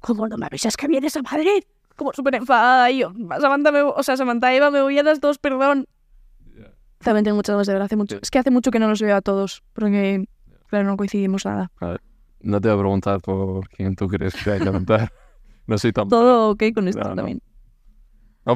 ¿cómo 0.00 0.28
no 0.28 0.36
me 0.36 0.44
avisas 0.44 0.76
que 0.76 0.86
vienes 0.88 1.16
a 1.16 1.22
Madrid? 1.22 1.62
Como 1.96 2.12
súper 2.12 2.34
enfadada 2.34 2.90
y 2.90 2.98
yo, 2.98 3.12
Samantha, 3.40 3.72
me, 3.72 3.80
o 3.80 4.02
sea, 4.02 4.16
Samantha 4.18 4.54
Eva, 4.54 4.70
me 4.70 4.82
voy 4.82 4.98
a 4.98 5.02
las 5.02 5.20
dos, 5.20 5.38
perdón. 5.38 5.86
También 6.98 7.24
tengo 7.24 7.36
muchas 7.36 7.54
ganas 7.54 7.66
de 7.66 7.72
ver, 7.72 7.82
hace 7.82 7.96
mucho. 7.96 8.16
Sí. 8.16 8.20
Es 8.22 8.30
que 8.30 8.38
hace 8.38 8.50
mucho 8.50 8.70
que 8.70 8.78
no 8.78 8.88
los 8.88 9.00
veo 9.00 9.16
a 9.16 9.22
todos, 9.22 9.62
porque, 9.72 10.26
claro, 10.66 10.84
no 10.86 10.96
coincidimos 10.96 11.46
nada. 11.46 11.70
No 12.40 12.60
te 12.60 12.68
voy 12.68 12.76
a 12.76 12.80
preguntar 12.80 13.20
por 13.20 13.68
quién 13.70 13.96
tú 13.96 14.06
crees 14.08 14.34
que 14.34 14.50
hay 14.50 14.58
que 14.58 14.70
cantar. 14.70 15.12
No 15.66 15.76
soy 15.76 15.92
tan... 15.92 16.08
Todo 16.08 16.52
ok 16.52 16.62
con 16.74 16.88
esto 16.88 17.06
no. 17.06 17.14
también. 17.14 17.42
No, 17.42 17.47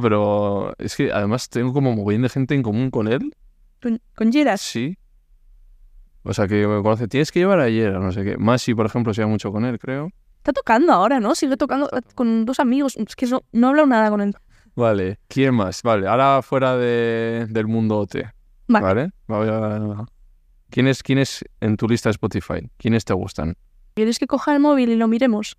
pero 0.01 0.75
es 0.79 0.97
que 0.97 1.13
además 1.13 1.49
tengo 1.49 1.73
como 1.73 1.95
mogollón 1.95 2.23
de 2.23 2.29
gente 2.29 2.55
en 2.55 2.63
común 2.63 2.91
con 2.91 3.09
él. 3.09 3.35
Con, 3.83 4.01
con. 4.15 4.33
Sí. 4.59 4.97
O 6.23 6.33
sea, 6.33 6.47
que 6.47 6.67
me 6.67 6.83
conoce. 6.83 7.09
Tienes 7.09 7.33
que 7.33 7.41
llevar 7.41 7.61
ayer, 7.61 7.93
no 7.99 8.13
sé 8.13 8.25
qué. 8.25 8.37
Masi, 8.39 8.75
por 8.75 8.87
ejemplo, 8.87 9.13
se 9.13 9.21
lleva 9.23 9.31
mucho 9.31 9.51
con 9.51 9.65
él, 9.65 9.79
creo. 9.79 10.11
Está 10.39 10.53
tocando 10.53 10.93
ahora, 10.93 11.21
¿no? 11.21 11.35
Sigue 11.35 11.57
tocando 11.57 11.89
con 12.15 12.45
dos 12.45 12.61
amigos. 12.61 12.97
Es 12.97 13.17
que 13.17 13.27
no, 13.27 13.43
no 13.53 13.67
he 13.67 13.71
hablado 13.71 13.87
nada 13.89 14.11
con 14.11 14.21
él. 14.21 14.35
Vale. 14.75 15.19
¿Quién 15.29 15.55
más? 15.55 15.83
Vale. 15.83 16.07
Ahora 16.07 16.41
fuera 16.43 16.77
de, 16.77 17.47
del 17.51 17.67
mundo 17.67 17.99
OT. 17.99 18.17
Vale. 18.69 18.85
Vale. 18.87 19.11
Voy 19.27 19.49
a- 19.49 20.05
¿Quiénes, 20.71 21.03
¿Quiénes 21.03 21.45
en 21.61 21.77
tu 21.77 21.87
lista 21.87 22.09
de 22.09 22.13
Spotify? 22.13 22.71
¿Quiénes 22.79 23.05
te 23.05 23.13
gustan? 23.13 23.57
¿Quieres 23.95 24.19
que 24.19 24.27
coja 24.27 24.55
el 24.55 24.61
móvil 24.61 24.89
y 24.91 24.97
lo 24.97 25.07
miremos? 25.07 25.59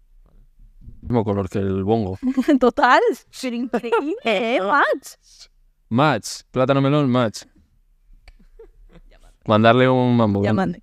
Mismo 1.01 1.23
color 1.23 1.49
que 1.49 1.59
el 1.59 1.84
bongo. 1.84 2.17
Total. 2.59 3.01
Ser 3.29 3.53
increíble, 3.53 4.15
¿eh, 4.23 4.59
Max? 4.61 5.49
Match. 5.89 6.43
Plátano 6.49 6.81
melón, 6.81 7.09
match. 7.09 7.43
Mandarle 9.45 9.89
un 9.89 10.15
mambo. 10.15 10.43
Ya 10.43 10.53
mande. 10.53 10.81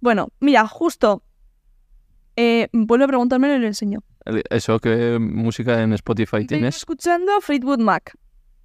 Bueno, 0.00 0.28
mira, 0.40 0.66
justo. 0.66 1.22
Eh, 2.36 2.68
vuelve 2.72 3.04
a 3.04 3.08
preguntarme 3.08 3.54
y 3.54 3.58
le 3.58 3.66
enseño. 3.66 4.00
Eso, 4.50 4.78
¿qué 4.80 5.18
música 5.20 5.82
en 5.82 5.92
Spotify 5.92 6.46
tienes? 6.46 6.76
escuchando 6.76 7.40
Fleetwood 7.40 7.78
Mac. 7.78 8.16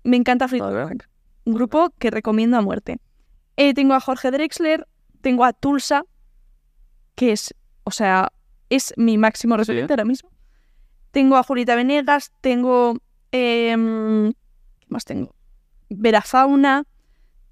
Me 0.03 0.17
encanta 0.17 0.47
Fleetwood. 0.47 0.73
Mac. 0.73 1.09
Un 1.45 1.53
grupo 1.53 1.93
que 1.99 2.09
recomiendo 2.09 2.57
a 2.57 2.61
muerte. 2.61 2.99
Eh, 3.57 3.73
tengo 3.73 3.93
a 3.93 3.99
Jorge 3.99 4.31
Drexler, 4.31 4.87
tengo 5.21 5.43
a 5.43 5.51
Tulsa, 5.51 6.05
que 7.15 7.33
es, 7.33 7.53
o 7.83 7.91
sea, 7.91 8.31
es 8.69 8.93
mi 8.95 9.17
máximo 9.17 9.57
referente 9.57 9.93
ahora 9.93 10.05
mismo. 10.05 10.31
Tengo 11.11 11.37
a 11.37 11.43
Julieta 11.43 11.75
Venegas, 11.75 12.31
tengo... 12.41 12.97
em, 13.31 14.31
¿Qué 14.79 14.87
más 14.89 15.05
tengo? 15.05 15.33
Vera 15.89 16.21
Fauna, 16.21 16.83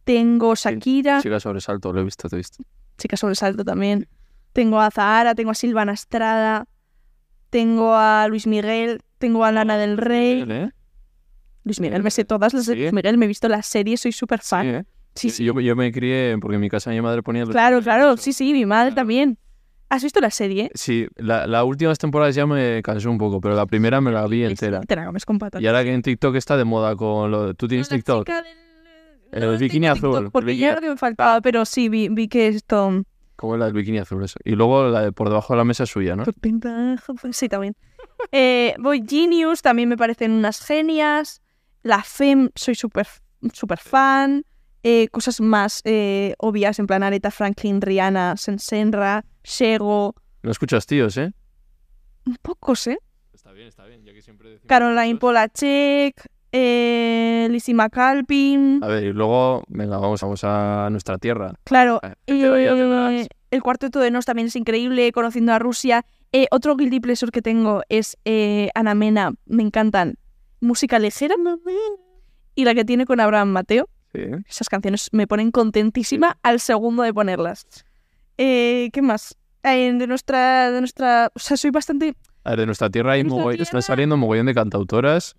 tengo 0.04 0.54
Shakira, 0.56 1.22
Chica 1.22 1.40
sobresalto, 1.40 1.92
lo 1.92 2.02
he 2.02 2.04
visto, 2.04 2.30
te 2.30 2.36
he 2.36 2.38
visto. 2.38 2.64
Chica 2.98 3.16
Sobresalto 3.18 3.64
también. 3.64 4.08
Tengo 4.54 4.80
a 4.80 4.90
Zahara, 4.90 5.36
tengo 5.36 5.52
a 5.52 5.56
Silvana 5.56 5.94
Estrada, 5.94 6.68
tengo 7.50 7.94
a 7.96 8.28
Luis 8.28 8.48
Miguel, 8.48 9.02
tengo 9.20 9.44
a 9.46 9.52
Lana 9.52 9.78
del 9.78 9.98
Rey. 9.98 10.44
¿Eh? 10.48 10.72
Luis 11.64 11.80
Miguel, 11.80 12.02
me 12.04 12.10
sé 12.12 12.26
todas 12.26 12.54
las 12.54 12.66
de 12.66 12.74
Sí. 12.74 12.80
Luis 12.82 12.94
Miguel, 12.94 13.18
me 13.18 13.26
he 13.26 13.28
visto 13.28 13.48
las 13.50 13.66
series, 13.68 14.02
soy 14.02 14.12
súper 14.12 14.40
Sí, 14.42 14.48
fan. 14.50 14.68
¿eh? 14.68 14.86
Sí, 15.16 15.30
sí. 15.30 15.44
Yo, 15.44 15.60
yo 15.60 15.76
me 15.76 15.92
crié, 15.92 16.38
porque 16.42 16.56
en 16.56 16.62
mi 16.62 16.70
casa 16.70 16.90
mi 16.92 17.02
madre 17.02 17.22
ponía... 17.24 17.44
Claro, 17.46 17.82
claro, 17.82 18.18
sí, 18.18 18.34
sí, 18.34 18.54
mi 18.54 18.66
madre 18.66 18.90
Claro. 18.92 18.96
también. 19.02 19.38
¿Has 19.90 20.04
visto 20.04 20.20
la 20.20 20.32
serie? 20.32 20.70
Sí, 20.74 21.08
la, 21.16 21.48
la 21.48 21.64
últimas 21.64 21.98
temporadas 21.98 22.36
ya 22.36 22.46
me 22.46 22.82
cansó 22.84 23.10
un 23.10 23.18
poco, 23.18 23.40
pero 23.40 23.56
la 23.56 23.66
primera 23.66 24.02
me 24.02 24.12
la 24.12 24.28
vi 24.28 24.44
entera. 24.44 24.82
Te 24.82 24.96
la 24.96 25.06
comes 25.06 25.26
con 25.26 25.40
patatas. 25.40 25.62
Y 25.62 25.68
ahora 25.68 25.84
que 25.84 25.94
en 25.94 26.02
TikTok 26.02 26.36
está 26.36 26.58
de 26.58 26.66
moda 26.66 26.96
con 26.96 27.32
lo 27.32 27.48
de... 27.48 27.54
¿Tú 27.54 27.68
tienes 27.68 27.90
La 27.90 27.96
TikTok? 27.98 28.26
chica 28.26 28.42
del- 28.42 29.44
El 29.44 29.52
no 29.52 29.58
bikini 29.58 29.88
azul, 29.88 30.12
TikTok, 30.14 30.32
Porque 30.32 30.52
el 30.52 30.58
ya 30.58 30.68
bikini- 30.68 30.72
era 30.74 30.82
que 30.82 30.90
me 30.90 30.98
faltaba, 30.98 31.40
pero 31.42 31.64
sí, 31.66 31.88
vi, 31.90 32.10
vi 32.10 32.28
que 32.28 32.48
esto... 32.50 33.04
Como 33.38 33.56
la 33.56 33.66
del 33.66 33.74
bikini 33.76 34.00
azul, 34.00 34.24
eso. 34.24 34.40
Y 34.44 34.56
luego 34.56 34.88
la 34.88 35.02
de 35.02 35.12
por 35.12 35.30
debajo 35.30 35.54
de 35.54 35.58
la 35.58 35.64
mesa 35.64 35.84
es 35.84 35.90
suya, 35.92 36.16
¿no? 36.16 36.24
Sí, 37.32 37.48
también. 37.50 37.76
Eh, 38.32 38.74
voy 38.80 39.04
Genius, 39.08 39.62
también 39.62 39.88
me 39.90 39.96
parecen 39.96 40.32
unas 40.32 40.60
genias. 40.66 41.42
La 41.84 42.02
FEM, 42.04 42.50
soy 42.56 42.76
súper 42.76 43.08
súper 43.54 43.78
fan. 43.80 44.44
Eh, 44.84 45.08
cosas 45.10 45.40
más 45.42 45.82
eh, 45.86 46.34
obvias, 46.40 46.80
en 46.80 46.88
plan 46.88 47.04
Aretha 47.04 47.30
Franklin, 47.30 47.80
Rihanna, 47.82 48.38
Sensenra, 48.38 49.24
Shego. 49.48 50.14
No 50.44 50.52
escuchas 50.52 50.86
tíos, 50.86 51.18
¿eh? 51.18 51.32
Un 52.26 52.36
poco, 52.42 52.74
¿eh? 52.86 52.98
Está 53.34 53.54
bien, 53.54 53.68
está 53.70 53.86
bien, 53.86 54.04
ya 54.04 54.14
que 54.14 54.22
siempre 54.22 54.50
decimos... 54.50 54.68
Caroline 54.68 55.18
Polachek, 55.18 56.22
eh, 56.52 57.48
Lizzie 57.50 57.74
McAlpin. 57.74 58.82
A 58.84 58.88
ver, 58.88 59.06
y 59.06 59.14
luego, 59.14 59.64
venga, 59.70 59.98
vamos, 59.98 60.20
vamos 60.22 60.44
a 60.44 60.90
nuestra 60.92 61.18
tierra. 61.18 61.54
Claro, 61.64 62.02
Eh, 62.04 62.16
eh, 62.28 63.28
el 63.50 63.64
cuarteto 63.64 64.02
de 64.02 64.12
Nos 64.12 64.26
también 64.26 64.50
es 64.50 64.56
increíble, 64.58 65.14
conociendo 65.14 65.54
a 65.54 65.60
Rusia. 65.60 66.06
Eh, 66.34 66.48
otro 66.52 66.76
guilty 66.76 67.00
pleasure 67.00 67.32
que 67.32 67.42
tengo 67.42 67.84
es 67.88 68.18
eh, 68.26 68.70
Ana 68.76 68.96
Mena, 68.96 69.32
me 69.46 69.64
encantan. 69.64 70.18
Música 70.60 71.00
ligera. 71.00 71.36
Y 72.54 72.66
la 72.66 72.76
que 72.76 72.84
tiene 72.84 73.06
con 73.06 73.22
Abraham 73.22 73.50
Mateo. 73.50 73.88
Sí. 74.14 74.24
Esas 74.50 74.68
canciones 74.68 75.08
me 75.14 75.26
ponen 75.26 75.52
contentísima 75.52 76.38
al 76.44 76.60
segundo 76.60 77.04
de 77.04 77.14
ponerlas. 77.14 77.66
Eh, 78.38 78.90
¿Qué 78.94 79.02
más? 79.02 79.38
Eh, 79.64 79.92
de 79.94 80.08
nuestra, 80.08 80.72
de 80.72 80.80
nuestra... 80.80 81.32
O 81.34 81.40
sea, 81.40 81.58
soy 81.58 81.72
bastante... 81.72 82.16
A 82.44 82.52
ver, 82.52 82.60
de 82.60 82.66
nuestra 82.66 82.90
tierra 82.90 83.14
hay 83.14 83.24
Nuestra 83.24 83.50
tierra- 83.52 83.64
están 83.64 83.82
saliendo 83.82 84.16
un 84.16 84.22
mogollón 84.22 84.46
de 84.46 84.54
cantautoras 84.54 85.36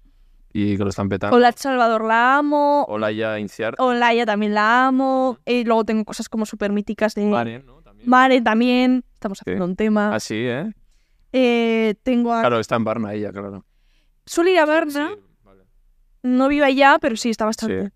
y 0.52 0.76
que 0.76 0.82
lo 0.82 0.90
están 0.90 1.08
petando. 1.08 1.36
Hola 1.36 1.52
Salvador 1.52 2.04
la 2.04 2.36
amo. 2.36 2.84
Hola 2.88 3.10
ya 3.12 3.38
Inciar. 3.38 3.74
Olaya 3.78 4.26
también 4.26 4.54
la 4.54 4.86
amo. 4.88 5.38
Eh, 5.46 5.64
luego 5.64 5.84
tengo 5.84 6.04
cosas 6.04 6.28
como 6.28 6.44
súper 6.44 6.72
míticas 6.72 7.14
de... 7.14 7.24
Mare, 7.26 7.62
¿no? 7.62 7.80
También. 7.82 8.08
Mare 8.10 8.40
también. 8.42 9.04
Estamos 9.14 9.40
haciendo 9.40 9.64
un 9.64 9.76
tema. 9.76 10.14
Ah, 10.14 10.20
sí, 10.20 10.34
¿eh? 10.36 10.70
Eh, 11.32 11.94
tengo 12.02 12.32
a... 12.32 12.40
Claro, 12.40 12.58
está 12.58 12.76
en 12.76 12.84
Barna 12.84 13.14
ella, 13.14 13.30
claro. 13.32 13.64
Suele 14.26 14.52
ir 14.52 14.58
a. 14.58 14.66
Sí, 14.90 14.98
vale. 15.44 15.62
No 16.22 16.48
vive 16.48 16.64
allá, 16.66 16.98
pero 17.00 17.16
sí, 17.16 17.30
está 17.30 17.44
bastante. 17.46 17.86
Sí. 17.86 17.92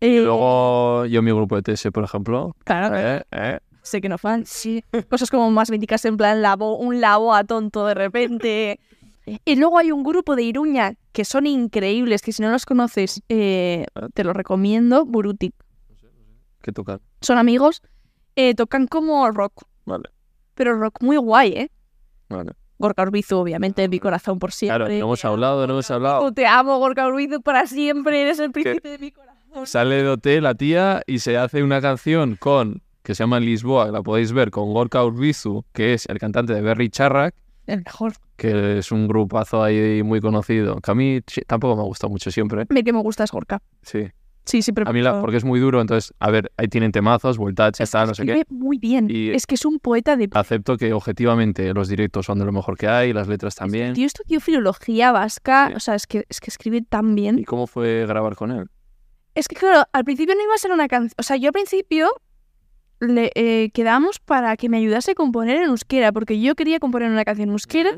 Eh, 0.00 0.20
Luego 0.20 1.06
yo 1.06 1.22
mi 1.22 1.30
grupo 1.30 1.56
de 1.60 1.62
TS, 1.74 1.90
por 1.92 2.04
ejemplo. 2.04 2.54
Claro, 2.64 2.96
¿eh? 2.98 3.22
¿eh? 3.30 3.58
Sé 3.84 4.00
que 4.00 4.08
no 4.08 4.18
fan, 4.18 4.44
sí. 4.46 4.82
Cosas 5.08 5.30
como 5.30 5.50
más 5.50 5.70
míticas 5.70 6.04
en 6.04 6.16
plan 6.16 6.42
lavo, 6.42 6.76
un 6.76 7.00
lavo 7.00 7.34
a 7.34 7.44
tonto 7.44 7.86
de 7.86 7.94
repente. 7.94 8.80
Y 9.44 9.56
luego 9.56 9.78
hay 9.78 9.92
un 9.92 10.02
grupo 10.02 10.36
de 10.36 10.42
Iruña 10.42 10.94
que 11.12 11.24
son 11.24 11.46
increíbles, 11.46 12.20
que 12.20 12.32
si 12.32 12.42
no 12.42 12.50
los 12.50 12.66
conoces, 12.66 13.22
eh, 13.28 13.86
te 14.12 14.24
lo 14.24 14.32
recomiendo, 14.32 15.06
Burutik. 15.06 15.54
¿Qué 16.60 16.72
tocan? 16.72 17.00
Son 17.20 17.38
amigos, 17.38 17.82
eh, 18.36 18.54
tocan 18.54 18.86
como 18.86 19.30
rock, 19.30 19.64
Vale, 19.84 20.10
pero 20.54 20.78
rock 20.78 21.02
muy 21.02 21.16
guay, 21.16 21.52
¿eh? 21.52 21.70
vale. 22.28 22.52
Gorka 22.76 23.02
Urbizu, 23.02 23.36
obviamente, 23.36 23.88
mi 23.88 24.00
corazón 24.00 24.38
por 24.38 24.52
siempre. 24.52 24.76
Claro, 24.76 24.92
no 24.92 25.06
hemos 25.06 25.20
Te 25.20 25.26
amo, 25.26 25.34
hablado, 25.34 25.66
no 25.66 25.74
hemos 25.74 25.90
hablado. 25.90 26.32
Te 26.32 26.46
amo, 26.46 26.78
Gorka 26.78 27.06
Urbizu, 27.06 27.40
para 27.40 27.66
siempre, 27.66 28.22
eres 28.22 28.40
el 28.40 28.50
príncipe 28.50 28.88
de 28.88 28.98
mi 28.98 29.12
corazón. 29.12 29.34
Sale 29.66 30.02
de 30.02 30.08
OT 30.08 30.26
la 30.40 30.54
tía 30.54 31.02
y 31.06 31.20
se 31.20 31.36
hace 31.36 31.62
una 31.62 31.80
canción 31.80 32.34
con 32.34 32.82
que 33.04 33.14
se 33.14 33.22
llama 33.22 33.38
Lisboa, 33.38 33.90
la 33.92 34.02
podéis 34.02 34.32
ver, 34.32 34.50
con 34.50 34.72
Gorka 34.72 35.04
Urbizu, 35.04 35.64
que 35.72 35.94
es 35.94 36.06
el 36.06 36.18
cantante 36.18 36.54
de 36.54 36.60
Berry 36.62 36.88
Charrac, 36.88 37.34
El 37.66 37.84
mejor. 37.84 38.14
que 38.36 38.78
es 38.78 38.90
un 38.90 39.06
grupazo 39.06 39.62
ahí 39.62 40.02
muy 40.02 40.20
conocido, 40.20 40.80
que 40.80 40.90
a 40.90 40.94
mí 40.94 41.20
tampoco 41.46 41.76
me 41.76 41.82
gusta 41.84 42.08
mucho 42.08 42.30
siempre. 42.32 42.64
El 42.68 42.82
que 42.84 42.92
me 42.92 43.00
gusta 43.02 43.22
es 43.24 43.30
Gorka. 43.30 43.60
Sí. 43.82 44.08
Sí, 44.46 44.60
sí, 44.60 44.72
pero 44.72 44.88
A 44.90 44.92
mí 44.92 45.00
la, 45.00 45.22
porque 45.22 45.38
es 45.38 45.44
muy 45.44 45.58
duro, 45.58 45.80
entonces, 45.80 46.12
a 46.18 46.30
ver, 46.30 46.52
ahí 46.58 46.68
tienen 46.68 46.92
temazos, 46.92 47.38
ya 47.56 47.70
está, 47.78 48.04
no 48.04 48.14
sé 48.14 48.26
qué. 48.26 48.44
Muy 48.50 48.76
bien. 48.78 49.06
Y- 49.10 49.30
Es 49.30 49.46
que 49.46 49.54
es 49.54 49.64
un 49.64 49.78
poeta 49.78 50.16
de... 50.16 50.28
Acepto 50.34 50.76
que 50.76 50.92
objetivamente 50.92 51.72
los 51.72 51.88
directos 51.88 52.26
son 52.26 52.38
de 52.38 52.44
lo 52.44 52.52
mejor 52.52 52.76
que 52.76 52.86
hay, 52.86 53.14
las 53.14 53.26
letras 53.26 53.54
también. 53.54 53.94
Tío, 53.94 54.04
estudió 54.04 54.40
filología 54.40 55.12
vasca. 55.12 55.68
Sí. 55.68 55.74
O 55.76 55.80
sea, 55.80 55.94
es 55.94 56.06
que, 56.06 56.24
es 56.28 56.40
que 56.40 56.50
escribe 56.50 56.82
tan 56.82 57.14
bien. 57.14 57.38
¿Y 57.38 57.44
cómo 57.44 57.66
fue 57.66 58.04
grabar 58.06 58.34
con 58.36 58.50
él? 58.50 58.66
Es 59.34 59.48
que, 59.48 59.56
claro, 59.56 59.84
al 59.92 60.04
principio 60.04 60.34
no 60.34 60.42
iba 60.42 60.54
a 60.54 60.58
ser 60.58 60.72
una 60.72 60.88
canción. 60.88 61.14
O 61.18 61.22
sea, 61.22 61.36
yo 61.36 61.48
al 61.48 61.52
principio 61.54 62.10
le 63.04 63.30
eh, 63.34 63.70
quedamos 63.72 64.18
para 64.18 64.56
que 64.56 64.68
me 64.68 64.78
ayudase 64.78 65.12
a 65.12 65.14
componer 65.14 65.56
en 65.56 65.70
euskera, 65.70 66.12
porque 66.12 66.40
yo 66.40 66.54
quería 66.54 66.78
componer 66.80 67.10
una 67.10 67.24
canción 67.24 67.48
en 67.48 67.52
euskera, 67.52 67.96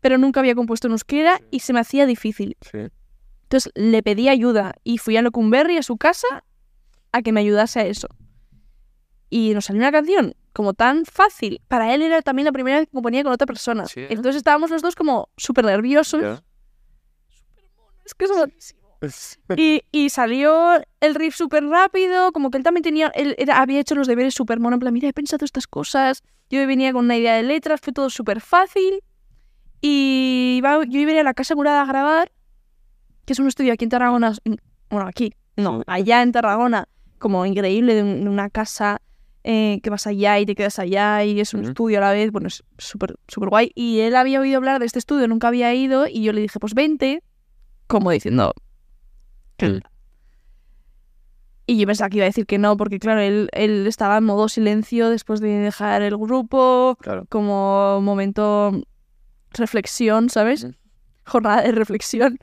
pero 0.00 0.18
nunca 0.18 0.40
había 0.40 0.54
compuesto 0.54 0.88
en 0.88 0.92
euskera 0.92 1.40
y 1.50 1.60
se 1.60 1.72
me 1.72 1.80
hacía 1.80 2.06
difícil. 2.06 2.56
Sí. 2.60 2.78
Entonces 3.44 3.70
le 3.74 4.02
pedí 4.02 4.28
ayuda 4.28 4.74
y 4.82 4.98
fui 4.98 5.16
a 5.16 5.22
Locumberry, 5.22 5.76
a 5.76 5.82
su 5.82 5.98
casa, 5.98 6.44
a 7.12 7.22
que 7.22 7.32
me 7.32 7.40
ayudase 7.40 7.80
a 7.80 7.86
eso. 7.86 8.08
Y 9.28 9.52
nos 9.54 9.66
salió 9.66 9.80
una 9.80 9.92
canción 9.92 10.34
como 10.52 10.74
tan 10.74 11.04
fácil. 11.04 11.60
Para 11.68 11.94
él 11.94 12.02
era 12.02 12.22
también 12.22 12.46
la 12.46 12.52
primera 12.52 12.78
vez 12.78 12.88
que 12.88 12.92
componía 12.92 13.22
con 13.22 13.32
otra 13.32 13.46
persona. 13.46 13.86
Sí, 13.86 14.00
¿eh? 14.00 14.08
Entonces 14.10 14.36
estábamos 14.36 14.70
los 14.70 14.82
dos 14.82 14.94
como 14.94 15.28
súper 15.36 15.64
nerviosos. 15.64 16.42
Es 18.04 18.14
que. 18.14 18.26
Y, 19.56 19.82
y 19.90 20.08
salió 20.10 20.80
el 21.00 21.14
riff 21.14 21.34
súper 21.34 21.64
rápido, 21.64 22.32
como 22.32 22.50
que 22.50 22.58
él 22.58 22.64
también 22.64 22.82
tenía, 22.84 23.08
él 23.14 23.34
era- 23.38 23.60
había 23.60 23.80
hecho 23.80 23.94
los 23.94 24.06
deberes 24.06 24.34
súper 24.34 24.60
mono, 24.60 24.74
en 24.76 24.80
plan, 24.80 24.92
mira, 24.94 25.08
he 25.08 25.12
pensado 25.12 25.44
estas 25.44 25.66
cosas, 25.66 26.22
yo 26.50 26.64
venía 26.66 26.92
con 26.92 27.04
una 27.06 27.16
idea 27.16 27.34
de 27.34 27.42
letras, 27.42 27.80
fue 27.80 27.92
todo 27.92 28.10
súper 28.10 28.40
fácil. 28.40 29.02
Y 29.80 30.54
iba- 30.58 30.84
yo 30.84 31.00
iba 31.00 31.18
a 31.20 31.24
la 31.24 31.34
Casa 31.34 31.54
Murada 31.56 31.82
a 31.82 31.86
grabar, 31.86 32.30
que 33.24 33.32
es 33.32 33.38
un 33.38 33.48
estudio 33.48 33.72
aquí 33.72 33.84
en 33.84 33.90
Tarragona, 33.90 34.32
en- 34.44 34.60
bueno, 34.90 35.06
aquí, 35.08 35.32
no, 35.56 35.82
allá 35.86 36.22
en 36.22 36.32
Tarragona, 36.32 36.88
como 37.18 37.44
increíble, 37.46 37.94
de, 37.94 38.02
un- 38.02 38.24
de 38.24 38.30
una 38.30 38.48
casa 38.50 39.00
eh, 39.44 39.80
que 39.82 39.90
vas 39.90 40.06
allá 40.06 40.38
y 40.38 40.46
te 40.46 40.54
quedas 40.54 40.78
allá 40.78 41.24
y 41.24 41.40
es 41.40 41.52
un 41.52 41.62
Ujú. 41.62 41.70
estudio 41.70 41.98
a 41.98 42.00
la 42.02 42.12
vez, 42.12 42.30
bueno, 42.30 42.46
es 42.46 42.62
súper 42.78 43.16
súper 43.26 43.48
guay. 43.48 43.72
Y 43.74 43.98
él 43.98 44.14
había 44.14 44.38
oído 44.38 44.56
hablar 44.58 44.78
de 44.78 44.86
este 44.86 45.00
estudio, 45.00 45.26
nunca 45.26 45.48
había 45.48 45.74
ido, 45.74 46.06
y 46.06 46.22
yo 46.22 46.32
le 46.32 46.42
dije, 46.42 46.60
pues 46.60 46.74
vente, 46.74 47.24
como 47.88 48.12
diciendo, 48.12 48.54
Mm. 49.68 49.80
y 51.66 51.78
yo 51.78 51.86
pensaba 51.86 52.10
que 52.10 52.16
iba 52.18 52.24
a 52.24 52.28
decir 52.28 52.46
que 52.46 52.58
no, 52.58 52.76
porque 52.76 52.98
claro, 52.98 53.20
él, 53.20 53.48
él 53.52 53.86
estaba 53.86 54.18
en 54.18 54.24
modo 54.24 54.48
silencio 54.48 55.10
después 55.10 55.40
de 55.40 55.48
dejar 55.48 56.02
el 56.02 56.16
grupo, 56.16 56.96
Claro. 57.00 57.24
como 57.28 58.00
momento 58.02 58.72
reflexión, 59.52 60.28
¿sabes? 60.28 60.66
Jornada 61.24 61.62
de 61.62 61.72
reflexión. 61.72 62.38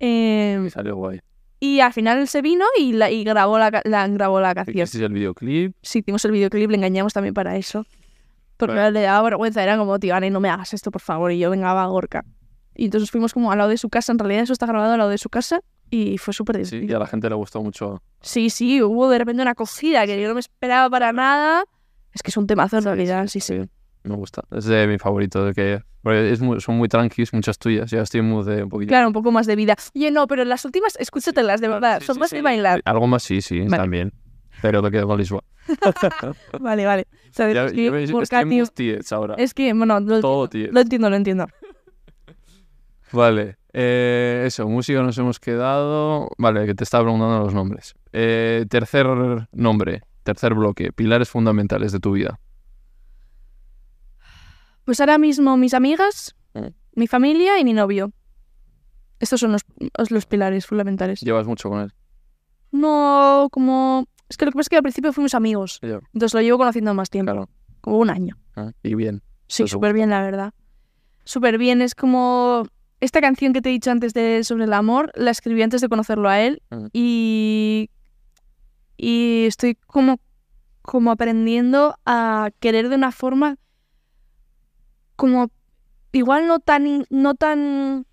Eh, 0.00 0.62
Y 0.66 0.70
salió 0.70 0.96
guay. 0.96 1.20
y 1.60 1.80
al 1.80 1.92
final 1.92 2.18
él 2.18 2.28
se 2.28 2.42
vino 2.42 2.64
y, 2.78 2.92
la, 2.92 3.10
y 3.10 3.24
grabó, 3.24 3.58
la, 3.58 3.80
la, 3.84 4.06
grabó 4.08 4.40
la 4.40 4.54
canción. 4.54 4.76
Hicisteis 4.82 5.04
el 5.04 5.12
videoclip. 5.12 5.74
Sí, 5.82 6.00
hicimos 6.00 6.24
el 6.24 6.32
videoclip, 6.32 6.70
le 6.70 6.76
engañamos 6.76 7.12
también 7.12 7.34
para 7.34 7.56
eso. 7.56 7.86
Porque 8.58 8.90
le 8.92 9.00
daba 9.02 9.22
vergüenza, 9.22 9.62
era 9.62 9.76
como, 9.78 9.98
tío, 9.98 10.14
Ane, 10.14 10.30
no 10.30 10.38
me 10.40 10.48
hagas 10.48 10.72
esto, 10.74 10.90
por 10.92 11.00
favor. 11.00 11.32
Y 11.32 11.38
yo 11.38 11.50
venga, 11.50 11.72
va, 11.72 11.84
Gorka. 11.86 12.24
Y 12.74 12.84
entonces 12.84 13.10
fuimos 13.10 13.32
como 13.32 13.50
al 13.50 13.58
lado 13.58 13.70
de 13.70 13.76
su 13.78 13.88
casa, 13.88 14.12
en 14.12 14.18
realidad 14.18 14.42
eso 14.44 14.52
está 14.52 14.66
grabado 14.66 14.92
al 14.92 14.98
lado 14.98 15.10
de 15.10 15.18
su 15.18 15.28
casa 15.30 15.60
y 15.94 16.16
fue 16.18 16.32
súper 16.32 16.56
Sí, 16.64 16.76
divertido. 16.76 16.92
y 16.92 16.96
a 16.96 16.98
la 17.00 17.06
gente 17.06 17.28
le 17.28 17.34
gustó 17.34 17.62
mucho. 17.62 18.02
Sí, 18.22 18.48
sí, 18.50 18.82
hubo 18.82 19.08
de 19.10 19.18
repente 19.18 19.42
una 19.42 19.50
acogida 19.52 20.06
que 20.06 20.20
yo 20.20 20.26
no 20.28 20.34
me 20.34 20.40
esperaba 20.40 20.88
para 20.90 21.12
nada. 21.12 21.64
Es 22.14 22.22
que 22.22 22.30
es 22.30 22.36
un 22.36 22.46
temazo 22.46 22.78
en 22.78 22.84
realidad, 22.84 23.26
sí, 23.26 23.40
sí. 23.40 23.60
Me 24.04 24.16
gusta. 24.16 24.42
Es 24.50 24.64
de 24.64 24.86
mi 24.86 24.98
favorito. 24.98 25.44
De 25.44 25.52
que, 25.54 25.80
porque 26.02 26.32
es 26.32 26.40
muy- 26.40 26.60
son 26.60 26.76
muy 26.78 26.88
tranquis, 26.88 27.32
muchas 27.32 27.58
tuyas. 27.58 27.90
Ya 27.90 28.00
estoy 28.00 28.22
muy 28.22 28.42
de 28.44 28.64
un 28.64 28.68
poquito. 28.70 28.88
Claro, 28.88 29.06
un 29.06 29.12
poco 29.12 29.30
más 29.30 29.46
de 29.46 29.54
vida. 29.54 29.76
Oye, 29.94 30.10
no, 30.10 30.26
pero 30.26 30.44
las 30.44 30.64
últimas, 30.64 30.96
escúchatelas, 30.98 31.60
de 31.60 31.68
verdad, 31.68 32.00
Sí, 32.00 32.06
son 32.06 32.14
sí, 32.14 32.20
más 32.20 32.30
sí. 32.30 32.36
de 32.36 32.42
bailar. 32.42 32.80
Algo 32.84 33.06
más, 33.06 33.22
sí, 33.22 33.40
sí, 33.42 33.60
Vale. 33.60 33.76
también. 33.76 34.12
pero 34.60 34.80
lo 34.82 34.90
quedo 34.90 35.06
con 35.06 35.18
Lisboa. 35.18 35.42
Vale, 36.60 36.84
vale. 36.86 37.06
O 37.30 37.32
sea, 37.34 37.52
Ya, 37.52 37.64
es 37.66 37.72
que 37.72 37.90
me- 37.90 38.44
mis 38.46 38.72
tiets 38.72 39.12
ahora. 39.12 39.34
es 39.38 39.54
que, 39.54 39.72
bueno, 39.72 39.98
lo, 40.00 40.20
Todo 40.20 40.44
entiendo, 40.44 40.72
lo 40.72 40.80
entiendo, 40.80 41.10
lo 41.10 41.16
entiendo. 41.16 41.46
Vale, 43.12 43.56
eh, 43.72 44.44
eso, 44.46 44.68
música 44.68 45.02
nos 45.02 45.16
hemos 45.18 45.38
quedado. 45.40 46.28
Vale, 46.38 46.66
que 46.66 46.74
te 46.74 46.84
estaba 46.84 47.04
preguntando 47.04 47.40
los 47.40 47.54
nombres. 47.54 47.94
Eh, 48.12 48.66
tercer 48.68 49.06
nombre, 49.52 50.02
tercer 50.22 50.54
bloque, 50.54 50.92
pilares 50.92 51.28
fundamentales 51.30 51.92
de 51.92 52.00
tu 52.00 52.12
vida. 52.12 52.38
Pues 54.84 55.00
ahora 55.00 55.18
mismo 55.18 55.56
mis 55.56 55.74
amigas, 55.74 56.34
Mm. 56.54 56.66
mi 56.96 57.06
familia 57.06 57.58
y 57.58 57.64
mi 57.64 57.72
novio. 57.72 58.12
Estos 59.20 59.40
son 59.40 59.52
los, 59.52 59.62
los 60.10 60.26
pilares 60.26 60.66
fundamentales. 60.66 61.20
Llevas 61.20 61.46
mucho 61.46 61.70
con 61.70 61.80
él. 61.80 61.92
No, 62.72 63.48
como... 63.52 64.06
Es 64.28 64.36
que 64.36 64.44
lo 64.44 64.50
que 64.50 64.56
pasa 64.56 64.62
es 64.66 64.68
que 64.70 64.76
al 64.76 64.82
principio 64.82 65.12
fuimos 65.12 65.34
amigos. 65.34 65.78
Entonces 65.82 66.34
lo 66.34 66.40
llevo 66.40 66.58
conociendo 66.58 66.92
más 66.94 67.08
tiempo. 67.08 67.32
claro. 67.32 67.48
Como 67.80 67.98
un 67.98 68.10
año. 68.10 68.36
Ah, 68.56 68.72
Y 68.82 68.94
bien. 68.94 69.22
Sí, 69.46 69.66
súper 69.68 69.92
bien, 69.92 70.10
la 70.10 70.20
verdad. 70.22 70.52
Súper 71.24 71.56
bien. 71.58 71.80
Es 71.82 71.94
como... 71.94 72.64
Esta 73.02 73.20
canción 73.20 73.52
que 73.52 73.60
te 73.60 73.68
he 73.68 73.72
dicho 73.72 73.90
antes 73.90 74.14
de 74.14 74.44
sobre 74.44 74.62
el 74.62 74.72
amor, 74.72 75.10
la 75.16 75.32
escribí 75.32 75.60
antes 75.60 75.80
de 75.80 75.88
conocerlo 75.88 76.28
a 76.28 76.40
él. 76.40 76.62
Y... 76.92 77.90
Y 78.96 79.46
estoy 79.46 79.74
como... 79.74 80.20
Como 80.82 81.10
aprendiendo 81.10 81.96
a 82.06 82.50
querer 82.60 82.88
de 82.88 82.94
una 82.94 83.10
forma... 83.10 83.56
Como... 85.16 85.50
Igual 86.12 86.46
no 86.46 86.60
tan... 86.60 87.04
No 87.10 87.34
tan 87.34 88.06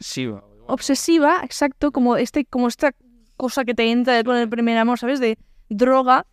Sí, 0.00 0.26
va. 0.26 0.42
obsesiva, 0.66 1.42
exacto, 1.44 1.92
como 1.92 2.16
este, 2.16 2.44
como 2.44 2.66
esta 2.66 2.96
cosa 3.36 3.64
que 3.64 3.74
te 3.74 3.92
entra 3.92 4.24
con 4.24 4.36
el 4.36 4.48
primer 4.48 4.76
amor, 4.76 4.98
¿sabes? 4.98 5.20
De 5.20 5.38
droga, 5.68 6.26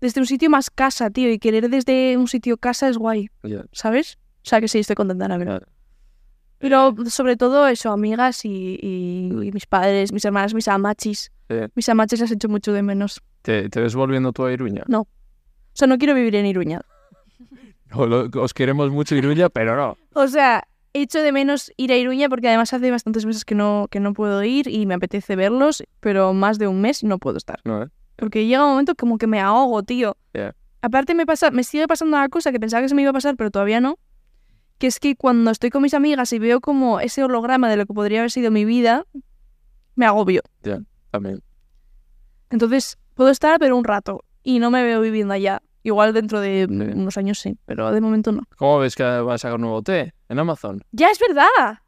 desde 0.00 0.20
un 0.20 0.26
sitio 0.26 0.50
más 0.50 0.68
casa, 0.68 1.10
tío, 1.10 1.30
y 1.30 1.38
querer 1.38 1.70
desde 1.70 2.16
un 2.16 2.26
sitio 2.26 2.56
casa 2.56 2.88
es 2.88 2.98
guay, 2.98 3.30
¿sabes? 3.72 4.18
O 4.44 4.48
sea 4.48 4.60
que 4.60 4.66
sí, 4.66 4.80
estoy 4.80 4.96
contenta, 4.96 5.28
la 5.28 5.38
verdad. 5.38 5.62
Pero 6.58 6.94
sobre 7.08 7.36
todo 7.36 7.66
eso, 7.68 7.90
amigas 7.92 8.44
y, 8.44 8.78
y- 8.82 9.28
y 9.48 9.52
mis 9.52 9.66
padres, 9.66 10.12
mis 10.12 10.24
hermanas, 10.24 10.54
mis 10.54 10.68
amachis. 10.68 11.30
Sí. 11.48 11.56
Mis 11.74 11.88
amachis 11.88 12.20
las 12.20 12.30
echo 12.30 12.48
mucho 12.48 12.72
de 12.72 12.82
menos. 12.82 13.20
¿Te, 13.42 13.68
te 13.68 13.80
ves 13.80 13.94
volviendo 13.94 14.32
tú 14.32 14.44
a 14.44 14.52
Iruña? 14.52 14.82
O 14.92 15.06
sea, 15.72 15.86
no 15.86 15.96
quiero 15.98 16.14
vivir 16.14 16.34
en 16.34 16.46
Iruña. 16.46 16.80
Lo- 17.94 18.28
Os 18.42 18.52
queremos 18.54 18.90
mucho 18.90 19.14
Iruña, 19.14 19.48
pero 19.48 19.76
no. 19.76 19.96
O 20.14 20.26
sea, 20.28 20.64
echo 20.92 21.22
de 21.22 21.32
menos 21.32 21.72
ir 21.76 21.92
a 21.92 21.96
Iruña 21.96 22.28
porque 22.28 22.48
además 22.48 22.72
hace 22.74 22.90
bastantes 22.90 23.24
meses 23.24 23.44
que 23.44 23.54
no, 23.54 23.86
que 23.90 24.00
no 24.00 24.12
puedo 24.12 24.42
ir 24.42 24.68
y 24.68 24.84
me 24.86 24.94
apetece 24.94 25.36
verlos, 25.36 25.84
pero 26.00 26.34
más 26.34 26.58
de 26.58 26.66
un 26.68 26.80
mes 26.80 27.04
no 27.04 27.18
puedo 27.18 27.38
estar. 27.38 27.60
No, 27.64 27.84
¿eh? 27.84 27.88
Porque 28.16 28.46
llega 28.46 28.64
un 28.64 28.70
momento 28.72 28.94
como 28.96 29.16
que 29.16 29.28
me 29.28 29.40
ahogo, 29.40 29.82
tío. 29.84 30.16
Ya. 30.34 30.54
Aparte 30.82 31.14
me 31.14 31.24
pasa, 31.24 31.50
me 31.52 31.62
sigue 31.64 31.86
pasando 31.86 32.16
una 32.16 32.28
cosa 32.28 32.50
que 32.52 32.58
pensaba 32.60 32.82
que 32.82 32.88
se 32.88 32.94
me 32.94 33.02
iba 33.02 33.10
a 33.10 33.14
pasar, 33.14 33.36
pero 33.36 33.50
todavía 33.50 33.80
no. 33.80 33.96
Que 34.78 34.86
es 34.86 35.00
que 35.00 35.16
cuando 35.16 35.50
estoy 35.50 35.70
con 35.70 35.82
mis 35.82 35.94
amigas 35.94 36.32
y 36.32 36.38
veo 36.38 36.60
como 36.60 37.00
ese 37.00 37.24
holograma 37.24 37.68
de 37.68 37.76
lo 37.76 37.86
que 37.86 37.94
podría 37.94 38.20
haber 38.20 38.30
sido 38.30 38.50
mi 38.50 38.64
vida, 38.64 39.04
me 39.96 40.06
agobio. 40.06 40.42
También. 41.10 41.42
Entonces, 42.50 42.96
puedo 43.14 43.30
estar, 43.30 43.58
pero 43.58 43.76
un 43.76 43.84
rato. 43.84 44.24
Y 44.42 44.58
no 44.60 44.70
me 44.70 44.82
veo 44.84 45.00
viviendo 45.00 45.34
allá. 45.34 45.60
Igual 45.82 46.12
dentro 46.12 46.40
de 46.40 46.66
Sí. 46.68 46.74
unos 46.74 47.16
años 47.16 47.38
sí, 47.38 47.56
pero 47.64 47.90
de 47.92 48.00
momento 48.00 48.30
no. 48.32 48.42
¿Cómo 48.56 48.78
ves 48.78 48.94
que 48.94 49.02
va 49.04 49.34
a 49.34 49.38
sacar 49.38 49.56
un 49.56 49.62
nuevo 49.62 49.82
té 49.82 50.12
en 50.28 50.38
Amazon? 50.38 50.82
¡Ya 50.92 51.08
es 51.10 51.18
verdad! 51.18 51.78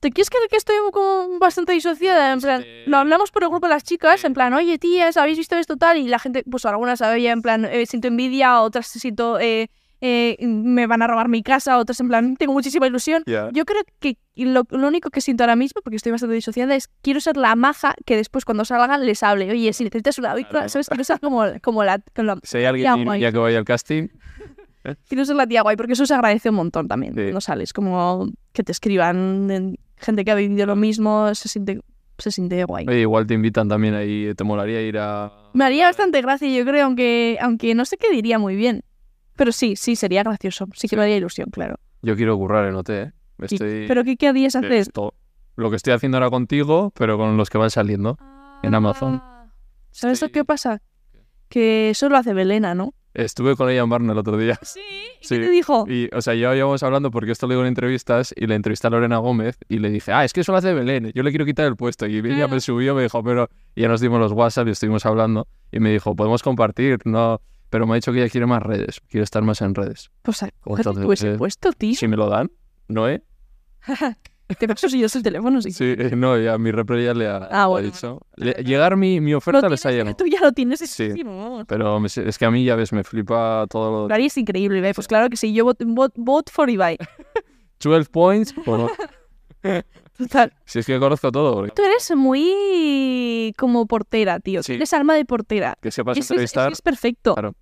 ¿Te 0.00 0.10
quieres 0.10 0.28
creer 0.30 0.48
que 0.48 0.56
estoy 0.56 0.76
como 0.92 1.38
bastante 1.38 1.72
disociada? 1.72 2.32
En 2.32 2.40
plan, 2.40 2.64
lo 2.86 2.98
hablamos 2.98 3.30
por 3.30 3.42
el 3.42 3.48
grupo 3.48 3.66
de 3.66 3.74
las 3.74 3.84
chicas, 3.84 4.24
en 4.24 4.34
plan, 4.34 4.52
oye, 4.54 4.78
tías, 4.78 5.16
¿habéis 5.16 5.38
visto 5.38 5.56
esto 5.56 5.76
tal? 5.76 5.96
Y 5.98 6.08
la 6.08 6.18
gente, 6.18 6.44
pues 6.50 6.64
algunas 6.66 6.98
sabe 6.98 7.22
ya 7.22 7.32
en 7.32 7.42
plan, 7.42 7.64
eh, 7.64 7.86
siento 7.86 8.08
envidia, 8.08 8.60
otras 8.60 8.86
siento, 8.86 9.38
eh, 9.40 9.70
eh, 10.00 10.36
me 10.46 10.86
van 10.86 11.02
a 11.02 11.06
robar 11.06 11.28
mi 11.28 11.42
casa, 11.42 11.78
otras 11.78 12.00
en 12.00 12.08
plan, 12.08 12.36
tengo 12.36 12.52
muchísima 12.52 12.86
ilusión. 12.86 13.22
Yo 13.26 13.64
creo 13.64 13.82
que 14.00 14.18
lo, 14.36 14.64
lo 14.70 14.88
único 14.88 15.10
que 15.10 15.20
siento 15.20 15.44
ahora 15.44 15.56
mismo, 15.56 15.80
porque 15.82 15.96
estoy 15.96 16.12
bastante 16.12 16.34
disociada, 16.34 16.74
es 16.74 16.88
quiero 17.02 17.20
ser 17.20 17.36
la 17.36 17.54
maja 17.56 17.94
que 18.04 18.16
después 18.16 18.44
cuando 18.44 18.64
salgan 18.64 19.04
les 19.06 19.22
hable. 19.22 19.50
Oye, 19.50 19.72
si 19.72 19.84
necesitas 19.84 20.18
una 20.18 20.32
avícola. 20.32 20.68
¿sabes? 20.68 20.88
Quiero 20.88 21.04
ser 21.04 21.20
como, 21.20 21.44
como 21.62 21.84
la, 21.84 22.00
como 22.14 22.26
la- 22.26 22.38
Si 22.42 22.58
hay 22.58 22.64
alguien 22.66 23.20
Ya, 23.20 23.32
que 23.32 23.38
vaya 23.38 23.58
al 23.58 23.64
casting, 23.64 24.08
Quiero 25.08 25.24
ser 25.24 25.34
la 25.36 25.46
tía 25.46 25.62
guay, 25.62 25.76
porque 25.76 25.94
eso 25.94 26.06
se 26.06 26.14
agradece 26.14 26.50
un 26.50 26.56
montón 26.56 26.86
también. 26.86 27.12
Sí. 27.14 27.32
No 27.32 27.40
sales 27.40 27.72
como 27.72 28.28
que 28.52 28.62
te 28.62 28.70
escriban 28.72 29.50
en- 29.50 29.78
gente 29.96 30.24
que 30.24 30.30
ha 30.30 30.34
vivido 30.36 30.64
lo 30.66 30.76
mismo, 30.76 31.34
se 31.34 31.48
siente, 31.48 31.80
se 32.18 32.30
siente 32.30 32.62
guay. 32.64 32.86
oye, 32.88 33.00
igual 33.00 33.26
te 33.26 33.34
invitan 33.34 33.68
también 33.68 33.94
ahí, 33.94 34.32
te 34.36 34.44
molaría 34.44 34.80
ir 34.82 34.98
a... 34.98 35.32
Me 35.54 35.64
haría 35.64 35.86
bastante 35.86 36.20
gracia, 36.22 36.48
yo 36.48 36.64
creo, 36.64 36.84
aunque, 36.84 37.36
aunque 37.40 37.74
no 37.74 37.84
sé 37.84 37.96
qué 37.96 38.10
diría 38.10 38.38
muy 38.38 38.54
bien. 38.54 38.82
Pero 39.36 39.52
sí, 39.52 39.76
sí, 39.76 39.96
sería 39.96 40.22
gracioso. 40.22 40.66
Sí 40.74 40.82
que 40.88 40.90
Sí. 40.90 40.96
me 40.96 41.02
haría 41.02 41.16
ilusión, 41.16 41.48
claro. 41.50 41.76
Yo 42.02 42.16
quiero 42.16 42.36
currar 42.36 42.66
en 42.68 42.74
OT, 42.74 42.90
¿eh? 42.90 43.12
Estoy... 43.38 43.84
¿Pero 43.86 44.02
qué 44.04 44.16
querrías 44.16 44.56
hacer? 44.56 44.72
Esto- 44.72 45.14
Lo 45.56 45.70
que 45.70 45.76
estoy 45.76 45.92
haciendo 45.92 46.18
ahora 46.18 46.30
contigo, 46.30 46.92
pero 46.96 47.16
con 47.18 47.36
los 47.36 47.48
que 47.50 47.58
van 47.58 47.70
saliendo. 47.70 48.18
en 48.62 48.74
Amazon. 48.74 49.20
Ah. 49.22 49.46
¿Sabes 49.90 50.20
lo 50.22 50.26
Estoy- 50.26 50.40
que 50.40 50.44
pasa? 50.44 50.80
Que 51.48 51.90
eso 51.90 52.08
lo 52.08 52.16
hace 52.16 52.32
Belena, 52.34 52.74
¿no? 52.74 52.94
Estuve 53.14 53.56
con 53.56 53.70
ella 53.70 53.82
en 53.82 53.88
Barna 53.88 54.12
el 54.12 54.18
otro 54.18 54.36
día. 54.36 54.58
Sí. 54.62 54.80
¿Y 55.20 55.24
Sí. 55.26 55.34
qué 55.36 55.46
te 55.46 55.50
dijo? 55.50 55.86
Y, 55.88 56.08
o 56.14 56.20
sea, 56.20 56.34
ya 56.34 56.54
íbamos 56.54 56.82
hablando 56.82 57.10
porque 57.10 57.32
esto 57.32 57.46
lo 57.46 57.52
digo 57.52 57.62
en 57.62 57.68
entrevistas 57.68 58.34
y 58.36 58.46
le 58.46 58.54
entrevisté 58.54 58.86
a 58.88 58.90
Lorena 58.90 59.16
Gómez 59.18 59.58
y 59.68 59.78
le 59.78 59.90
dije, 59.90 60.12
ah, 60.12 60.24
es 60.24 60.32
que 60.32 60.40
eso 60.40 60.52
lo 60.52 60.58
hace 60.58 60.74
Belén, 60.74 61.10
yo 61.14 61.22
le 61.22 61.30
quiero 61.30 61.44
quitar 61.46 61.66
el 61.66 61.76
puesto. 61.76 62.06
Y 62.06 62.16
ella 62.18 62.34
Claro. 62.34 62.48
me 62.50 62.60
subió, 62.60 62.94
me 62.94 63.02
dijo, 63.02 63.22
pero... 63.24 63.48
Y 63.74 63.82
ya 63.82 63.88
nos 63.88 64.00
dimos 64.00 64.20
los 64.20 64.32
WhatsApp 64.32 64.68
y 64.68 64.70
estuvimos 64.72 65.06
hablando 65.06 65.46
y 65.72 65.80
me 65.80 65.90
dijo, 65.90 66.14
podemos 66.14 66.42
compartir, 66.42 66.98
no... 67.04 67.40
Pero 67.70 67.86
me 67.86 67.92
ha 67.92 67.94
dicho 67.96 68.12
que 68.12 68.20
ella 68.22 68.30
quiere 68.30 68.46
más 68.46 68.62
redes, 68.62 69.00
quiere 69.08 69.24
estar 69.24 69.42
más 69.42 69.60
en 69.62 69.74
redes. 69.74 70.10
Pues 70.22 70.44
cógete 70.60 70.90
tú 70.92 71.12
ese 71.12 71.32
eh, 71.32 71.36
puesto, 71.36 71.72
tío. 71.72 71.94
Si 71.94 72.06
me 72.08 72.16
lo 72.16 72.28
dan, 72.28 72.50
¿no, 72.88 73.08
eh? 73.08 73.22
Te 74.60 74.68
paso 74.68 74.88
si 74.88 75.00
yo 75.00 75.08
el 75.12 75.22
teléfono, 75.24 75.60
sí. 75.60 75.72
Sí, 75.72 75.96
eh, 75.98 76.12
no, 76.14 76.38
ya 76.38 76.56
mi 76.56 76.70
repre 76.70 77.02
ya 77.04 77.14
le 77.14 77.26
ha, 77.26 77.38
ha 77.38 77.64
Ah, 77.64 77.66
bueno, 77.66 77.86
dicho. 77.88 78.20
Le- 78.36 78.52
llegar 78.62 78.96
mi, 78.96 79.20
mi 79.20 79.34
oferta 79.34 79.68
les 79.68 79.84
ha 79.84 79.88
tienes, 79.88 80.04
llegado. 80.06 80.16
Tú 80.16 80.26
ya 80.26 80.40
lo 80.40 80.52
tienes 80.52 80.78
Sí. 80.78 81.02
hechísimo, 81.02 81.36
vamos. 81.36 81.64
Pero 81.66 81.98
me- 81.98 82.06
es 82.06 82.38
que 82.38 82.44
a 82.44 82.50
mí, 82.52 82.64
ya 82.64 82.76
ves, 82.76 82.92
me 82.92 83.02
flipa 83.02 83.66
todo 83.68 83.90
lo... 84.02 84.08
Lo 84.08 84.14
harías 84.14 84.36
increíble, 84.38 84.78
Ibai. 84.78 84.94
Pues 84.94 85.08
claro 85.08 85.28
que 85.28 85.36
sí, 85.36 85.52
yo 85.52 85.64
voto 85.64 85.84
vote, 85.88 86.14
vote 86.16 86.52
for 86.52 86.70
Ibai. 86.70 86.96
12 87.82 88.08
points, 88.08 88.52
por- 88.52 88.92
Total. 90.18 90.52
si 90.64 90.78
es 90.78 90.86
que 90.86 90.98
conozco 90.98 91.30
todo. 91.30 91.54
porque- 91.56 91.72
Tú 91.74 91.82
eres 91.82 92.10
muy 92.16 93.52
como 93.58 93.86
portera, 93.86 94.40
tío. 94.40 94.62
Sí. 94.62 94.74
Eres 94.74 94.92
alma 94.94 95.14
de 95.14 95.24
portera. 95.24 95.76
Que 95.80 95.90
sepas 95.90 96.16
Eso 96.16 96.24
es, 96.24 96.30
entrevistar, 96.30 96.68
eso 96.68 96.72
es 96.74 96.82
perfecto. 96.82 97.34
Claro. 97.34 97.54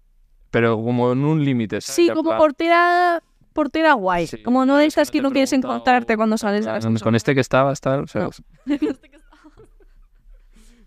pero 0.51 0.77
como 0.77 1.11
en 1.13 1.25
un 1.25 1.45
límite. 1.45 1.81
¿sabes? 1.81 1.97
Sí, 1.97 2.09
como 2.15 2.31
plan- 2.31 2.39
portera, 2.39 3.23
portera 3.53 3.93
guay. 3.95 4.27
Sí, 4.29 4.43
como 4.43 4.65
no 4.67 4.77
de 4.77 4.87
estas 4.87 5.11
que 5.11 5.21
no 5.21 5.31
quieres 5.33 5.53
encontrarte 5.53 6.15
o- 6.15 6.17
cuando 6.17 6.39
sales 6.39 6.65
a 6.67 6.71
en 6.71 6.75
las 6.77 6.85
plan, 6.85 6.97
Con 6.99 7.15
este 7.17 7.35
que 7.35 7.41
estabas, 7.41 7.81
tal, 7.81 8.05
o 8.05 8.07
sea, 8.07 8.29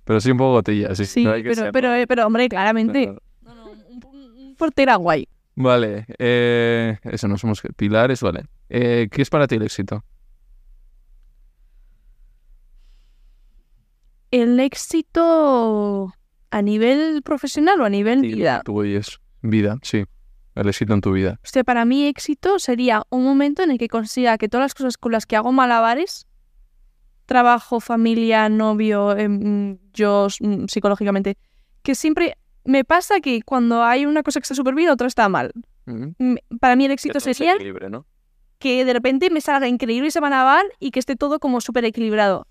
pero 0.03 0.21
sí 0.21 0.31
un 0.31 0.37
poco 0.37 0.51
gotilla, 0.53 0.95
sí. 0.95 1.05
Sí, 1.05 1.23
no 1.25 1.31
hay 1.33 1.43
que 1.43 1.49
pero, 1.49 1.61
ser, 1.63 1.71
pero, 1.73 1.89
¿no? 1.89 1.95
eh, 1.95 2.07
pero 2.07 2.25
hombre, 2.25 2.47
claramente. 2.47 3.07
No, 3.41 3.55
no, 3.55 3.71
un 3.89 4.55
portera 4.57 4.95
guay. 4.95 5.27
Vale, 5.55 6.05
eh, 6.19 6.97
eso 7.03 7.27
no 7.27 7.37
somos 7.37 7.61
pilares, 7.75 8.21
vale. 8.21 8.45
Eh, 8.69 9.09
¿Qué 9.11 9.21
es 9.21 9.29
para 9.29 9.47
ti 9.47 9.55
el 9.55 9.63
éxito? 9.63 10.03
El 14.31 14.59
éxito 14.59 16.13
a 16.51 16.61
nivel 16.61 17.21
profesional 17.23 17.81
o 17.81 17.85
a 17.85 17.89
nivel 17.89 18.21
Sí, 18.21 18.33
vida. 18.33 18.61
Tú 18.63 18.83
y 18.83 18.95
es 18.95 19.19
vida, 19.41 19.77
sí. 19.81 20.05
El 20.55 20.67
éxito 20.69 20.93
en 20.93 21.01
tu 21.01 21.11
vida. 21.11 21.39
Hostia, 21.43 21.63
para 21.63 21.85
mí 21.85 22.07
éxito 22.07 22.57
sería 22.57 23.03
un 23.09 23.23
momento 23.23 23.63
en 23.63 23.71
el 23.71 23.77
que 23.77 23.87
consiga 23.87 24.37
que 24.37 24.49
todas 24.49 24.65
las 24.65 24.73
cosas 24.73 24.97
con 24.97 25.11
las 25.11 25.25
que 25.25 25.35
hago 25.35 25.51
malabares, 25.51 26.25
trabajo, 27.25 27.79
familia, 27.79 28.49
novio, 28.49 29.15
em, 29.15 29.77
yo 29.93 30.27
mm, 30.39 30.65
psicológicamente, 30.67 31.37
que 31.83 31.93
siempre 31.93 32.37
me 32.63 32.83
pasa 32.83 33.19
que 33.19 33.41
cuando 33.43 33.83
hay 33.83 34.05
una 34.05 34.23
cosa 34.23 34.39
que 34.39 34.45
está 34.45 34.55
súper 34.55 34.73
bien, 34.73 34.89
otra 34.89 35.07
está 35.07 35.29
mal. 35.29 35.51
Mm, 35.85 36.35
Para 36.59 36.75
mí 36.75 36.85
el 36.85 36.91
éxito 36.91 37.19
se 37.19 37.33
sería 37.33 37.55
que 38.59 38.83
de 38.83 38.93
repente 38.93 39.29
me 39.29 39.41
salga 39.41 39.67
increíble 39.67 40.07
ese 40.07 40.19
malabar 40.19 40.65
y 40.79 40.91
que 40.91 40.99
esté 40.99 41.15
todo 41.15 41.39
como 41.39 41.61
súper 41.61 41.85
equilibrado. 41.85 42.47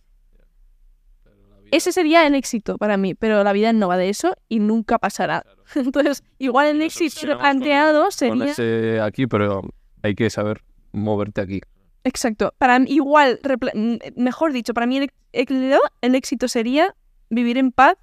Ese 1.70 1.92
sería 1.92 2.26
el 2.26 2.34
éxito 2.34 2.78
para 2.78 2.96
mí, 2.96 3.14
pero 3.14 3.42
la 3.44 3.52
vida 3.52 3.72
no 3.72 3.88
va 3.88 3.96
de 3.96 4.08
eso 4.08 4.34
y 4.48 4.60
nunca 4.60 4.98
pasará. 4.98 5.44
Entonces, 5.74 6.22
igual 6.38 6.66
el 6.68 6.82
éxito 6.82 7.38
planteado 7.38 8.10
sería... 8.10 8.34
Ponerse 8.34 9.00
aquí, 9.00 9.26
pero 9.26 9.62
hay 10.02 10.14
que 10.14 10.30
saber 10.30 10.62
moverte 10.92 11.40
aquí. 11.40 11.60
Exacto. 12.04 12.54
Para 12.58 12.78
mí, 12.78 12.86
igual, 12.90 13.40
mejor 14.14 14.52
dicho, 14.52 14.72
para 14.74 14.86
mí 14.86 14.98
el, 14.98 15.10
el- 15.32 15.78
el 16.00 16.14
éxito 16.14 16.46
sería 16.48 16.94
vivir 17.30 17.58
en 17.58 17.72
paz 17.72 17.96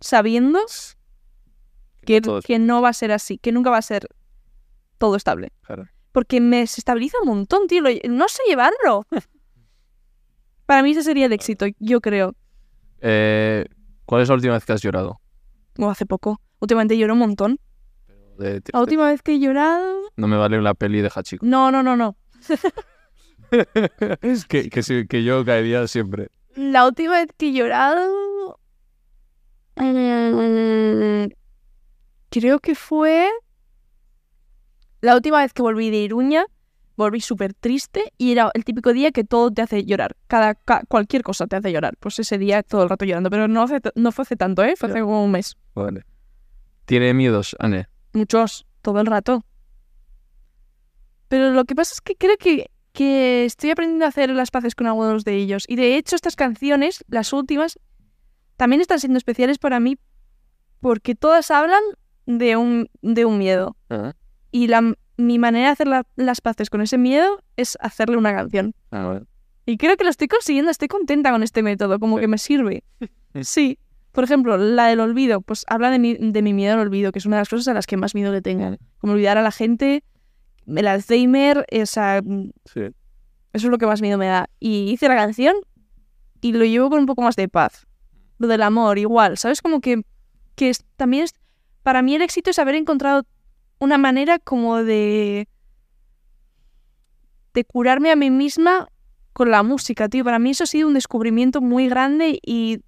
sabiendo 0.00 0.60
que, 2.04 2.20
no 2.60 2.82
va 2.82 2.90
a 2.90 2.92
ser 2.92 3.10
así, 3.10 3.38
que 3.38 3.50
nunca 3.50 3.70
va 3.70 3.78
a 3.78 3.82
ser 3.82 4.06
todo 4.98 5.16
estable. 5.16 5.50
Claro. 5.62 5.88
Porque 6.12 6.40
me 6.40 6.58
desestabiliza 6.58 7.18
un 7.22 7.28
montón, 7.28 7.66
tío. 7.66 7.82
No 8.08 8.28
sé 8.28 8.42
llevarlo. 8.48 9.04
para 10.66 10.82
mí 10.82 10.92
ese 10.92 11.02
sería 11.02 11.26
el 11.26 11.32
éxito, 11.32 11.66
yo 11.78 12.00
creo. 12.00 12.34
Eh, 13.00 13.64
¿Cuál 14.04 14.22
es 14.22 14.28
la 14.28 14.34
última 14.34 14.54
vez 14.54 14.64
que 14.64 14.72
has 14.72 14.82
llorado? 14.82 15.20
Hace 15.88 16.06
poco. 16.06 16.40
Últimamente 16.60 16.96
lloro 16.96 17.12
un 17.14 17.18
montón. 17.20 17.60
De 18.38 18.62
La 18.72 18.80
última 18.80 19.06
vez 19.08 19.22
que 19.22 19.34
he 19.34 19.40
llorado... 19.40 20.10
No 20.16 20.28
me 20.28 20.36
vale 20.36 20.60
la 20.60 20.74
peli 20.74 21.00
de 21.00 21.10
Hachiko. 21.14 21.44
No, 21.44 21.70
no, 21.70 21.82
no, 21.82 21.96
no. 21.96 22.16
es 24.22 24.44
que, 24.46 24.68
que, 24.70 24.82
sí, 24.82 25.06
que 25.06 25.24
yo 25.24 25.44
caería 25.44 25.86
siempre. 25.86 26.28
La 26.54 26.86
última 26.86 27.12
vez 27.12 27.28
que 27.36 27.48
he 27.48 27.52
llorado... 27.52 28.58
mm, 29.76 31.26
Creo 32.30 32.58
que 32.60 32.74
fue... 32.74 33.30
La 35.00 35.14
última 35.14 35.40
vez 35.40 35.52
que 35.52 35.62
volví 35.62 35.90
de 35.90 35.98
Iruña, 35.98 36.46
volví 36.96 37.20
súper 37.20 37.52
triste 37.54 38.12
y 38.18 38.32
era 38.32 38.50
el 38.54 38.64
típico 38.64 38.92
día 38.92 39.10
que 39.12 39.24
todo 39.24 39.50
te 39.50 39.62
hace 39.62 39.84
llorar. 39.84 40.16
Cada, 40.26 40.54
ca- 40.54 40.82
cualquier 40.88 41.22
cosa 41.22 41.46
te 41.46 41.56
hace 41.56 41.72
llorar. 41.72 41.96
Pues 42.00 42.18
ese 42.18 42.38
día 42.38 42.62
todo 42.62 42.82
el 42.82 42.88
rato 42.88 43.04
llorando. 43.04 43.30
Pero 43.30 43.48
no, 43.48 43.62
hace, 43.62 43.80
no 43.94 44.12
fue 44.12 44.22
hace 44.22 44.36
tanto, 44.36 44.64
¿eh? 44.64 44.74
Fue 44.76 44.88
hace 44.88 45.00
como 45.00 45.24
un 45.24 45.30
mes. 45.30 45.56
Vale. 45.74 46.04
¿Tiene 46.86 47.12
miedos, 47.14 47.54
Anne? 47.58 47.88
Muchos, 48.12 48.66
todo 48.82 49.00
el 49.00 49.06
rato. 49.06 49.44
Pero 51.28 51.50
lo 51.50 51.64
que 51.64 51.74
pasa 51.74 51.92
es 51.94 52.00
que 52.00 52.14
creo 52.16 52.36
que, 52.38 52.70
que 52.92 53.44
estoy 53.44 53.70
aprendiendo 53.70 54.04
a 54.04 54.08
hacer 54.08 54.30
las 54.30 54.50
paces 54.50 54.74
con 54.74 54.86
algunos 54.86 55.24
de 55.24 55.34
ellos. 55.34 55.64
Y 55.68 55.76
de 55.76 55.96
hecho, 55.96 56.14
estas 56.16 56.36
canciones, 56.36 57.04
las 57.08 57.32
últimas, 57.32 57.78
también 58.56 58.80
están 58.80 59.00
siendo 59.00 59.18
especiales 59.18 59.58
para 59.58 59.80
mí 59.80 59.98
porque 60.80 61.14
todas 61.14 61.50
hablan 61.50 61.82
de 62.26 62.56
un, 62.56 62.88
de 63.02 63.24
un 63.24 63.38
miedo. 63.38 63.76
Y 64.52 64.68
la, 64.68 64.94
mi 65.16 65.38
manera 65.38 65.66
de 65.68 65.72
hacer 65.72 65.88
la- 65.88 66.06
las 66.16 66.40
paces 66.40 66.70
con 66.70 66.80
ese 66.80 66.98
miedo 66.98 67.42
es 67.56 67.76
hacerle 67.80 68.16
una 68.16 68.34
canción. 68.34 68.74
Ah. 68.92 69.20
Y 69.64 69.78
creo 69.78 69.96
que 69.96 70.04
lo 70.04 70.10
estoy 70.10 70.28
consiguiendo, 70.28 70.70
estoy 70.70 70.88
contenta 70.88 71.30
con 71.32 71.42
este 71.42 71.62
método, 71.62 71.98
como 71.98 72.18
que 72.18 72.28
me 72.28 72.38
sirve. 72.38 72.84
Sí. 73.42 73.78
Por 74.12 74.24
ejemplo, 74.24 74.56
la 74.56 74.86
del 74.86 75.00
olvido, 75.00 75.40
pues 75.42 75.64
habla 75.68 75.90
de 75.90 75.98
mi, 75.98 76.14
de 76.14 76.40
mi 76.42 76.54
miedo 76.54 76.74
al 76.74 76.80
olvido, 76.80 77.12
que 77.12 77.18
es 77.18 77.26
una 77.26 77.36
de 77.36 77.40
las 77.42 77.48
cosas 77.48 77.68
a 77.68 77.74
las 77.74 77.86
que 77.86 77.96
más 77.96 78.14
miedo 78.14 78.32
le 78.32 78.40
tengo. 78.42 78.76
Como 78.98 79.12
olvidar 79.12 79.36
a 79.38 79.42
la 79.42 79.50
gente, 79.50 80.04
el 80.66 80.86
Alzheimer, 80.86 81.66
esa, 81.68 82.20
Sí. 82.64 82.80
eso 82.80 82.92
es 83.52 83.64
lo 83.64 83.76
que 83.78 83.86
más 83.86 84.00
miedo 84.00 84.16
me 84.18 84.26
da. 84.26 84.48
Y 84.58 84.90
hice 84.90 85.08
la 85.08 85.16
canción 85.16 85.54
y 86.40 86.52
lo 86.52 86.64
llevo 86.64 86.88
con 86.88 87.00
un 87.00 87.06
poco 87.06 87.22
más 87.22 87.36
de 87.36 87.48
paz. 87.48 87.86
Lo 88.38 88.46
del 88.48 88.62
amor, 88.62 88.98
igual, 88.98 89.36
¿sabes? 89.36 89.60
Como 89.60 89.80
que, 89.80 90.02
que 90.54 90.70
es- 90.70 90.84
también 90.96 91.24
es... 91.24 91.34
Para 91.82 92.00
mí 92.02 92.14
el 92.14 92.22
éxito 92.22 92.50
es 92.50 92.58
haber 92.58 92.74
encontrado 92.74 93.24
una 93.78 93.98
manera 93.98 94.38
como 94.38 94.82
de... 94.82 95.48
de 97.54 97.64
curarme 97.64 98.10
a 98.10 98.16
mí 98.16 98.30
misma 98.30 98.88
con 99.32 99.50
la 99.50 99.62
música, 99.62 100.08
tío. 100.08 100.24
Para 100.24 100.38
mí 100.38 100.50
eso 100.50 100.64
ha 100.64 100.66
sido 100.66 100.88
un 100.88 100.94
descubrimiento 100.94 101.60
muy 101.60 101.88
grande 101.88 102.38
y... 102.42 102.80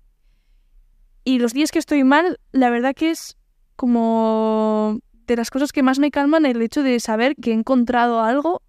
Y 1.24 1.40
los 1.40 1.52
días 1.52 1.70
que 1.70 1.78
estoy 1.78 2.04
mal, 2.04 2.40
la 2.52 2.70
verdad 2.70 2.94
que 2.94 3.10
es 3.10 3.36
como 3.76 4.98
de 5.26 5.36
las 5.36 5.50
cosas 5.50 5.72
que 5.72 5.82
más 5.82 5.98
me 5.98 6.10
calman 6.10 6.46
el 6.46 6.62
hecho 6.62 6.82
de 6.82 6.98
saber 7.00 7.36
que 7.36 7.50
he 7.50 7.54
encontrado 7.54 8.20
algo 8.20 8.62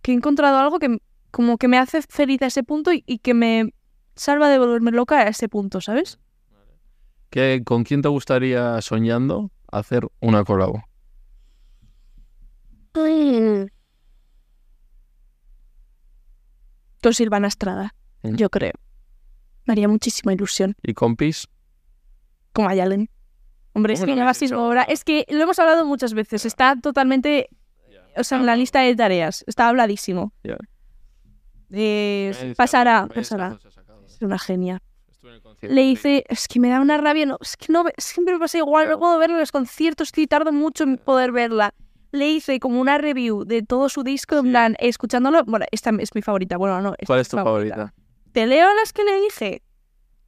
que 0.00 0.12
he 0.12 0.14
encontrado 0.14 0.58
algo 0.58 0.78
que 0.78 0.98
como 1.30 1.58
que 1.58 1.66
me 1.66 1.78
hace 1.78 2.02
feliz 2.02 2.40
a 2.42 2.46
ese 2.46 2.62
punto 2.62 2.92
y, 2.92 3.18
que 3.18 3.34
me 3.34 3.74
salva 4.14 4.48
de 4.48 4.58
volverme 4.58 4.92
loca 4.92 5.18
a 5.18 5.28
ese 5.28 5.48
punto, 5.48 5.80
¿sabes? 5.80 6.20
¿Qué, 7.30 7.62
¿Con 7.64 7.82
quién 7.82 8.02
te 8.02 8.08
gustaría, 8.08 8.80
soñando, 8.82 9.50
hacer 9.78 10.06
una 10.20 10.44
colabo? 10.44 10.82
Con 17.02 17.12
Silvana 17.12 17.48
Estrada, 17.48 17.94
Mm. 18.22 18.36
yo 18.36 18.48
creo. 18.50 18.72
Me 19.66 19.72
haría 19.72 19.88
muchísima 19.88 20.32
ilusión. 20.32 20.74
¿Y 20.82 20.94
compis? 20.94 21.48
Como 22.52 22.68
Ayalen. 22.68 23.10
Hombre, 23.74 23.94
es 23.94 24.00
¿Cómo 24.00 24.12
que 24.12 24.16
lleva 24.18 24.30
hecho? 24.30 24.62
horas. 24.62 24.86
Es 24.88 25.04
que 25.04 25.26
lo 25.30 25.42
hemos 25.42 25.58
hablado 25.58 25.84
muchas 25.84 26.14
veces. 26.14 26.46
Está 26.46 26.76
totalmente. 26.80 27.48
O 28.16 28.22
sea, 28.22 28.38
en 28.38 28.46
la 28.46 28.54
lista 28.54 28.80
de 28.80 28.94
tareas. 28.94 29.42
Está 29.48 29.68
habladísimo. 29.68 30.32
Ya. 30.44 30.56
Eh, 31.72 32.54
pasará, 32.56 33.08
pasará. 33.12 33.58
Es 34.06 34.22
una 34.22 34.38
genia. 34.38 34.80
Le 35.62 35.82
hice, 35.82 36.24
es 36.28 36.48
que 36.48 36.60
me 36.60 36.68
da 36.68 36.80
una 36.80 36.98
rabia, 36.98 37.26
no, 37.26 37.38
es 37.40 37.56
que 37.56 37.72
no, 37.72 37.84
siempre 37.96 38.34
me 38.34 38.40
pasa 38.40 38.58
igual, 38.58 38.88
de 38.88 38.96
verla 38.96 39.34
en 39.34 39.40
los 39.40 39.52
conciertos, 39.52 40.12
que 40.12 40.26
tardo 40.26 40.52
mucho 40.52 40.84
en 40.84 40.98
poder 40.98 41.32
verla. 41.32 41.74
Le 42.12 42.28
hice 42.28 42.60
como 42.60 42.80
una 42.80 42.98
review 42.98 43.44
de 43.44 43.62
todo 43.62 43.88
su 43.88 44.02
disco, 44.02 44.36
en 44.38 44.50
plan, 44.50 44.76
escuchándolo, 44.78 45.44
bueno, 45.44 45.66
esta 45.72 45.90
es 45.98 46.14
mi 46.14 46.22
favorita, 46.22 46.56
bueno, 46.56 46.80
no. 46.80 46.94
¿Cuál 47.06 47.20
es 47.20 47.28
tu 47.28 47.36
favorita? 47.36 47.92
Te 48.32 48.46
leo 48.46 48.68
las 48.74 48.92
que 48.92 49.04
le 49.04 49.20
dije. 49.20 49.62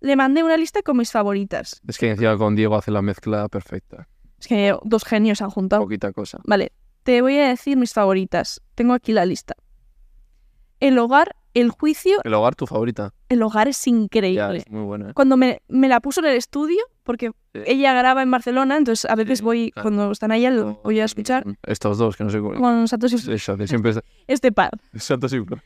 Le 0.00 0.16
mandé 0.16 0.42
una 0.42 0.56
lista 0.56 0.82
con 0.82 0.96
mis 0.96 1.10
favoritas. 1.10 1.80
Es 1.88 1.98
que 1.98 2.10
encima 2.10 2.36
con 2.36 2.54
Diego 2.54 2.76
hace 2.76 2.90
la 2.90 3.02
mezcla 3.02 3.48
perfecta. 3.48 4.08
Es 4.38 4.46
que 4.46 4.76
dos 4.84 5.04
genios 5.04 5.38
se 5.38 5.44
han 5.44 5.50
juntado. 5.50 5.82
Poquita 5.82 6.12
cosa. 6.12 6.38
Vale, 6.44 6.72
te 7.02 7.22
voy 7.22 7.38
a 7.38 7.48
decir 7.48 7.76
mis 7.76 7.92
favoritas. 7.92 8.60
Tengo 8.74 8.92
aquí 8.92 9.12
la 9.12 9.24
lista. 9.24 9.54
El 10.80 10.98
hogar, 10.98 11.36
el 11.54 11.70
juicio, 11.70 12.18
El 12.24 12.34
hogar, 12.34 12.54
tu 12.54 12.66
favorita. 12.66 13.14
El 13.28 13.42
hogar 13.42 13.68
es 13.68 13.84
Ya, 13.84 13.90
increíble. 13.90 14.58
es 14.58 14.70
muy 14.70 14.82
buena. 14.84 15.12
cuando 15.14 15.36
me, 15.36 15.60
me 15.68 15.88
la 15.88 16.00
puso 16.00 16.20
en 16.20 16.26
el 16.26 16.36
estudio, 16.36 16.78
porque 17.02 17.32
Sí. 17.54 17.62
ella 17.66 17.94
graba 17.94 18.22
en 18.22 18.30
Barcelona, 18.30 18.76
entonces 18.76 19.10
a 19.10 19.14
veces 19.14 19.38
Sí, 19.38 19.44
voy, 19.44 19.70
claro. 19.70 19.84
cuando 19.88 20.12
están 20.12 20.30
allá, 20.32 20.50
lo 20.50 20.80
voy 20.84 21.00
a 21.00 21.04
escuchar 21.04 21.44
Estos 21.62 21.96
dos, 21.98 22.16
que 22.16 22.24
no 22.24 22.30
sé 22.30 22.38
cómo. 22.40 22.60
con 22.60 22.86
Satoshi. 22.88 23.16
Eso, 23.32 23.56
siempre 23.66 23.92
es 23.92 24.00
Este 24.26 24.52
par. 24.52 24.70
Simple. 24.94 25.62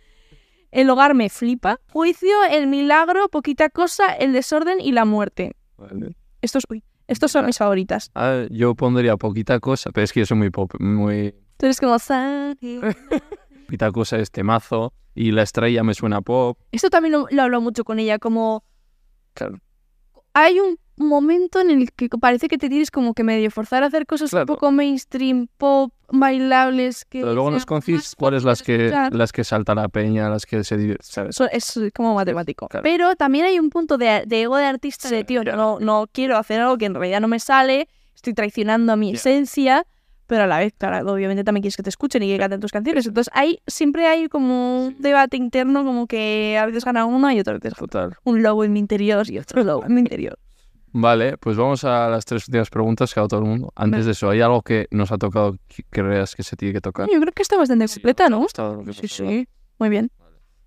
El 0.70 0.88
hogar 0.88 1.14
me 1.14 1.28
flipa. 1.28 1.80
Juicio, 1.92 2.44
el 2.48 2.68
milagro, 2.68 3.28
poquita 3.28 3.70
cosa, 3.70 4.12
el 4.12 4.32
desorden 4.32 4.80
y 4.80 4.92
la 4.92 5.04
muerte. 5.04 5.56
Vale. 5.76 6.14
Estos, 6.42 6.62
uy, 6.70 6.84
estos 7.08 7.32
son 7.32 7.46
mis 7.46 7.58
favoritas. 7.58 8.10
Ah, 8.14 8.44
yo 8.50 8.76
pondría 8.76 9.16
poquita 9.16 9.58
cosa, 9.58 9.90
pero 9.92 10.04
es 10.04 10.12
que 10.12 10.20
yo 10.20 10.26
soy 10.26 10.36
muy 10.38 10.50
pop, 10.50 10.72
muy 10.78 11.34
Tú 11.56 11.66
eres 11.66 11.80
como... 11.80 11.98
"Sa- 11.98 12.54
poquita 13.66 13.90
cosa 13.90 14.18
es 14.18 14.30
temazo 14.30 14.92
y 15.20 15.32
la 15.32 15.42
estrella 15.42 15.82
me 15.82 15.92
suena 15.94 16.22
pop. 16.22 16.58
Esto 16.72 16.88
también 16.88 17.12
lo, 17.12 17.26
lo 17.30 17.42
hablo 17.42 17.60
mucho 17.60 17.84
con 17.84 17.98
ella, 17.98 18.18
como... 18.18 18.64
Claro. 19.34 19.58
Hay 20.32 20.58
un 20.60 20.78
momento 20.96 21.60
en 21.60 21.70
el 21.70 21.92
que 21.92 22.08
parece 22.08 22.48
que 22.48 22.56
te 22.56 22.68
tienes 22.68 22.90
como 22.90 23.12
que 23.14 23.22
medio 23.24 23.50
forzar 23.50 23.82
a 23.82 23.86
hacer 23.86 24.06
cosas 24.06 24.30
Claro. 24.30 24.44
un 24.44 24.46
poco 24.46 24.70
mainstream, 24.70 25.48
pop, 25.58 25.92
bailables, 26.08 27.04
que... 27.04 27.20
Pero 27.20 27.34
luego 27.34 27.50
nos 27.50 27.66
más 27.68 28.14
cuáles 28.14 28.44
las 28.44 28.60
de 28.60 28.64
que 28.64 28.84
escuchar. 28.86 29.14
las 29.14 29.32
que 29.32 29.44
salta 29.44 29.74
la 29.74 29.88
peña, 29.88 30.28
las 30.30 30.46
que 30.46 30.64
se 30.64 30.96
¿sabes? 31.00 31.38
Es 31.52 31.78
como 31.94 32.14
matemático. 32.14 32.68
Claro. 32.68 32.82
Pero 32.82 33.14
también 33.16 33.44
hay 33.44 33.58
un 33.58 33.68
punto 33.70 33.98
de, 33.98 34.24
de 34.26 34.42
ego 34.42 34.56
de 34.56 34.64
artista 34.64 35.10
de, 35.10 35.18
Sí, 35.18 35.24
tío, 35.24 35.42
ya. 35.42 35.54
no, 35.56 35.78
no 35.80 36.06
quiero 36.12 36.36
hacer 36.38 36.60
algo 36.60 36.78
que 36.78 36.86
en 36.86 36.94
realidad 36.94 37.20
no 37.20 37.28
me 37.28 37.40
sale, 37.40 37.88
estoy 38.14 38.32
traicionando 38.34 38.92
a 38.92 38.96
mi 38.96 39.10
Ya. 39.12 39.16
esencia, 39.16 39.86
pero 40.30 40.44
a 40.44 40.46
la 40.46 40.60
vez, 40.60 40.72
claro, 40.78 41.12
obviamente 41.12 41.42
también 41.42 41.60
quieres 41.60 41.76
que 41.76 41.82
te 41.82 41.90
escuchen 41.90 42.22
y 42.22 42.28
que 42.28 42.38
canten 42.38 42.60
tus 42.60 42.70
canciones. 42.70 43.04
Entonces 43.04 43.32
hay, 43.34 43.58
siempre 43.66 44.06
hay 44.06 44.28
como 44.28 44.86
un 44.86 44.96
debate 45.00 45.36
interno, 45.36 45.84
como 45.84 46.06
que 46.06 46.56
a 46.56 46.66
veces 46.66 46.84
gana 46.84 47.04
una 47.04 47.34
y 47.34 47.40
otras 47.40 47.58
veces 47.58 47.76
Total. 47.76 48.14
un 48.22 48.40
lobo 48.40 48.62
en 48.62 48.72
mi 48.72 48.78
interior 48.78 49.28
y 49.28 49.40
otro 49.40 49.64
lobo 49.64 49.84
en 49.84 49.92
mi 49.92 50.02
interior. 50.02 50.38
Vale, 50.92 51.36
pues 51.36 51.56
vamos 51.56 51.82
a 51.82 52.08
las 52.08 52.24
tres 52.24 52.46
últimas 52.46 52.70
preguntas 52.70 53.12
que 53.12 53.18
hago 53.18 53.26
todo 53.26 53.40
el 53.40 53.46
mundo. 53.46 53.72
Antes 53.74 54.06
de 54.06 54.12
eso, 54.12 54.30
¿hay 54.30 54.40
algo 54.40 54.62
que 54.62 54.86
nos 54.92 55.10
ha 55.10 55.18
tocado 55.18 55.56
que 55.66 55.82
creas 55.90 56.36
que 56.36 56.44
se 56.44 56.54
tiene 56.54 56.74
que 56.74 56.80
tocar? 56.80 57.08
Yo 57.12 57.20
creo 57.20 57.32
que 57.32 57.42
está 57.42 57.56
bastante 57.56 57.88
completa, 57.88 58.28
¿no? 58.28 58.46
Sí, 58.92 59.08
sí. 59.08 59.48
Muy 59.80 59.88
bien. 59.88 60.12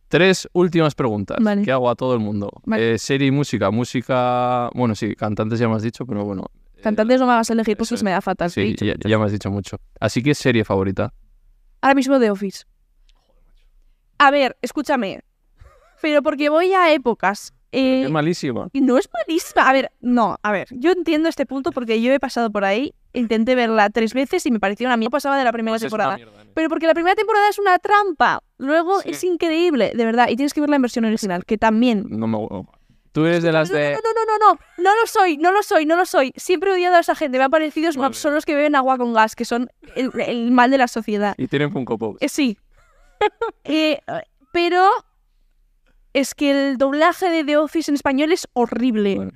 Tres 0.09 0.49
últimas 0.51 0.93
preguntas 0.93 1.37
Vale. 1.39 1.61
que 1.61 1.71
hago 1.71 1.89
a 1.89 1.95
todo 1.95 2.15
el 2.15 2.19
mundo. 2.19 2.51
Vale. 2.65 2.95
Eh, 2.95 2.97
serie 2.97 3.29
y 3.29 3.31
música. 3.31 3.71
Música, 3.71 4.69
bueno, 4.75 4.93
sí, 4.93 5.15
cantantes 5.15 5.57
ya 5.57 5.69
me 5.69 5.75
has 5.75 5.83
dicho, 5.83 6.05
pero 6.05 6.25
bueno. 6.25 6.47
Eh, 6.83 6.95
Cantantes 6.95 7.19
no 7.19 7.25
me 7.27 7.33
hagas 7.33 7.49
elegir 7.49 7.77
porque 7.77 7.95
es. 7.95 8.03
me 8.03 8.11
da 8.11 8.21
fatal. 8.21 8.49
Sí, 8.51 8.75
ya, 8.79 9.17
me 9.17 9.25
has 9.25 9.31
dicho 9.31 9.49
mucho. 9.51 9.77
Así 9.99 10.21
que 10.21 10.33
serie 10.35 10.63
favorita. 10.63 11.13
Ahora 11.81 11.95
mismo 11.95 12.19
The 12.19 12.31
Office. 12.31 12.63
A 14.17 14.31
ver, 14.31 14.57
escúchame. 14.61 15.21
Pero 16.01 16.21
porque 16.21 16.49
voy 16.49 16.73
a 16.73 16.93
épocas. 16.93 17.53
eh, 17.71 18.03
Es 18.03 18.11
malísima. 18.11 18.67
y 18.73 18.81
no 18.81 18.97
es 18.97 19.09
malísima. 19.11 19.67
A 19.69 19.73
ver, 19.73 19.91
no, 20.01 20.37
a 20.43 20.51
ver. 20.51 20.67
Yo 20.71 20.91
entiendo 20.91 21.27
este 21.29 21.45
punto 21.45 21.71
porque 21.71 22.01
yo 22.01 22.11
he 22.13 22.19
pasado 22.19 22.51
por 22.51 22.65
ahí. 22.65 22.93
Intenté 23.13 23.53
verla 23.55 23.89
tres 23.89 24.13
veces 24.13 24.45
y 24.45 24.51
me 24.51 24.59
pareció 24.59 24.87
una 24.87 24.97
mierda. 24.97 25.07
No 25.07 25.11
pasaba 25.11 25.37
de 25.37 25.43
la 25.43 25.51
primera 25.51 25.73
Pues 25.73 25.81
temporada. 25.83 26.15
mierda, 26.15 26.43
¿eh? 26.43 26.47
Pero 26.53 26.69
porque 26.69 26.87
la 26.87 26.93
primera 26.93 27.15
temporada 27.15 27.47
es 27.49 27.59
una 27.59 27.77
trampa. 27.79 28.41
Luego 28.57 29.01
Sí. 29.01 29.09
es 29.11 29.23
increíble, 29.23 29.91
de 29.95 30.05
verdad. 30.05 30.27
Y 30.29 30.35
tienes 30.35 30.53
que 30.53 30.61
ver 30.61 30.69
la 30.69 30.79
versión 30.79 31.05
original, 31.05 31.45
que 31.45 31.57
también. 31.57 32.05
No 32.09 32.27
me 32.27 32.37
Tú 33.13 33.25
eres 33.25 33.41
de 33.43 33.51
las 33.53 33.69
no, 33.71 33.77
de. 33.77 33.93
No, 33.93 33.99
no, 33.99 34.09
no, 34.13 34.37
no, 34.37 34.53
no, 34.53 34.59
no 34.83 34.95
lo 34.99 35.07
soy, 35.07 35.37
no 35.37 35.51
lo 35.51 35.63
soy, 35.63 35.85
no 35.85 35.95
lo 35.95 36.05
soy. 36.05 36.33
Siempre 36.35 36.71
he 36.71 36.73
odiado 36.73 36.95
a 36.95 36.99
esa 36.99 37.15
gente. 37.15 37.37
Me 37.37 37.43
han 37.45 37.51
parecido 37.51 37.91
Vale. 37.95 38.13
son 38.15 38.33
los 38.33 38.43
que 38.45 38.55
beben 38.55 38.75
agua 38.75 38.97
con 38.97 39.13
gas, 39.13 39.35
que 39.35 39.45
son 39.45 39.69
el, 39.95 40.11
el 40.19 40.51
mal 40.51 40.69
de 40.71 40.77
la 40.79 40.87
sociedad. 40.87 41.35
Y 41.37 41.47
tienen 41.47 41.71
Funko 41.71 41.97
Pop. 41.97 42.17
Eh, 42.19 42.27
sí. 42.29 42.57
Eh, 43.63 43.99
pero 44.51 44.89
es 46.13 46.35
que 46.35 46.51
el 46.71 46.77
doblaje 46.77 47.29
de 47.29 47.43
The 47.43 47.57
Office 47.57 47.89
en 47.89 47.95
español 47.95 48.31
es 48.31 48.47
horrible. 48.53 49.15
Bueno, 49.15 49.31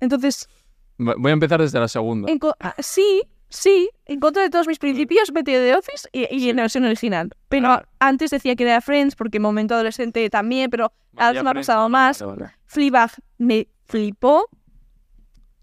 Entonces, 0.00 0.48
Voy 0.96 1.30
a 1.30 1.32
empezar 1.32 1.60
desde 1.60 1.80
la 1.80 1.88
segunda. 1.88 2.30
en 2.30 2.38
ah, 2.60 2.74
sí, 2.78 3.22
sí, 3.48 3.90
en 4.06 4.20
contra 4.20 4.42
de 4.44 4.50
todos 4.50 4.68
mis 4.68 4.78
principios, 4.78 5.32
metí 5.32 5.50
The 5.50 5.74
Office 5.74 6.08
y, 6.12 6.32
y 6.32 6.50
en 6.50 6.56
la 6.56 6.62
versión 6.62 6.84
original. 6.84 7.30
Pero 7.48 7.68
Ah. 7.68 7.84
antes 7.98 8.30
decía 8.30 8.54
que 8.54 8.62
era 8.62 8.80
Friends, 8.80 9.16
porque 9.16 9.40
momento 9.40 9.74
adolescente 9.74 10.30
también, 10.30 10.70
pero 10.70 10.92
ahora 11.16 11.42
me 11.42 11.50
ha 11.50 11.54
pasado 11.54 11.88
más. 11.88 12.22
vale, 12.22 12.42
vale. 12.42 12.52
Fleabag 12.74 13.12
me 13.38 13.68
flipó. 13.84 14.48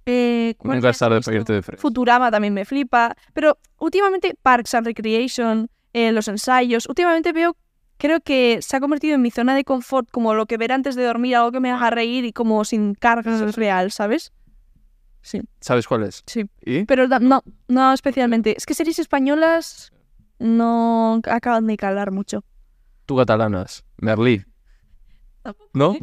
Eh, 0.06 0.56
¿cuál 0.58 0.78
Nunca 0.78 0.88
me 0.88 0.92
es 0.92 0.98
tarde 0.98 1.18
has 1.18 1.26
para 1.26 1.38
visto? 1.38 1.42
irte 1.52 1.54
de 1.54 1.62
frente. 1.62 1.82
Futurama 1.82 2.32
también 2.32 2.54
me 2.54 2.64
flipa. 2.66 3.14
Pero 3.34 3.58
últimamente 3.78 4.34
Parks 4.42 4.74
and 4.76 4.88
Recreation, 4.88 5.70
eh, 5.94 6.14
los 6.14 6.28
ensayos, 6.30 6.88
últimamente 6.88 7.34
veo, 7.34 7.58
creo 7.98 8.22
que 8.22 8.60
se 8.62 8.78
ha 8.78 8.80
convertido 8.80 9.16
en 9.16 9.22
mi 9.22 9.30
zona 9.30 9.54
de 9.56 9.66
confort, 9.66 10.10
como 10.10 10.34
lo 10.34 10.46
que 10.46 10.56
ver 10.58 10.72
antes 10.72 10.96
de 10.96 11.04
dormir, 11.04 11.36
algo 11.36 11.52
que 11.52 11.60
me 11.60 11.70
haga 11.70 11.90
reír 11.90 12.24
y 12.24 12.32
como 12.32 12.64
sin 12.64 12.96
cargas 12.96 13.56
real, 13.56 13.92
¿sabes? 13.92 14.32
Sí, 15.22 15.42
¿Sabes 15.60 15.86
cuál 15.88 16.04
es? 16.04 16.24
sí. 16.26 16.46
¿Y? 16.66 16.86
Pero 16.86 17.08
no, 17.20 17.44
no 17.68 17.94
especialmente. 17.94 18.56
Es 18.58 18.66
que 18.66 18.74
series 18.74 18.98
españolas 18.98 19.92
no 20.40 21.22
acaban 21.26 21.68
de 21.68 21.78
calar 21.78 22.12
mucho. 22.12 22.44
Tú 23.06 23.18
catalanas. 23.18 23.84
Merlí. 23.98 24.44
¿No? 25.74 25.94
Los 25.94 25.98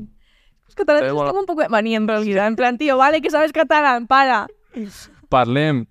catalanes 0.78 1.02
Pero 1.02 1.12
es 1.12 1.14
bueno. 1.14 1.30
como 1.30 1.40
un 1.40 1.46
poco 1.46 1.60
de 1.62 1.68
manía 1.68 1.96
en 1.98 2.08
realidad. 2.08 2.46
En 2.46 2.56
plan, 2.56 2.78
tío, 2.78 2.96
vale 2.96 3.20
que 3.20 3.30
sabes 3.30 3.52
catalán, 3.52 4.06
para. 4.06 4.46
Parlem. 5.28 5.86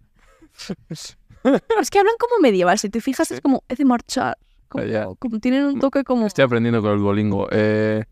Es 1.80 1.90
que 1.92 2.00
hablan 2.00 2.16
como 2.20 2.40
medieval, 2.42 2.78
si 2.80 2.90
te 2.90 3.00
fijas, 3.02 3.32
es 3.32 3.42
como, 3.42 3.64
es 3.70 3.78
de 3.78 3.86
marchar. 3.86 4.38
Como, 4.68 5.40
tienen 5.40 5.64
un 5.66 5.80
toque 5.80 6.04
como... 6.04 6.26
Estoy 6.28 6.44
aprendiendo 6.44 6.82
con 6.82 6.92
el 6.92 6.98
bolingo. 7.00 7.48
Eh, 7.52 8.04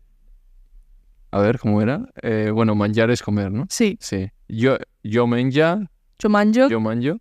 a 1.30 1.40
ver, 1.40 1.58
¿cómo 1.58 1.82
era? 1.82 2.08
Eh, 2.22 2.50
bueno, 2.54 2.74
manjar 2.74 3.10
es 3.10 3.22
comer, 3.22 3.52
¿no? 3.52 3.66
Sí, 3.68 3.98
Sí. 4.00 4.30
Yo, 4.48 4.78
yo 5.02 5.26
menja, 5.26 5.80
yo 6.18 6.28
manjo, 6.30 6.68
yo 6.68 6.80
manjo. 6.80 7.18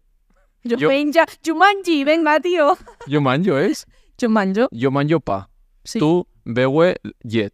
yo, 0.64 0.78
yo- 0.78 0.88
menja, 0.88 1.26
Jumanji, 1.46 2.04
venga, 2.04 2.40
tío. 2.40 2.78
Yo 3.08 3.20
manjo 3.20 3.58
es. 3.58 3.86
Yo 4.18 4.30
manjo, 4.30 4.68
Yo 4.72 4.92
manjo 4.92 5.20
pa. 5.20 5.50
sí. 5.84 6.00
Tú 6.00 6.28
beue 6.46 6.96
jet. 7.24 7.54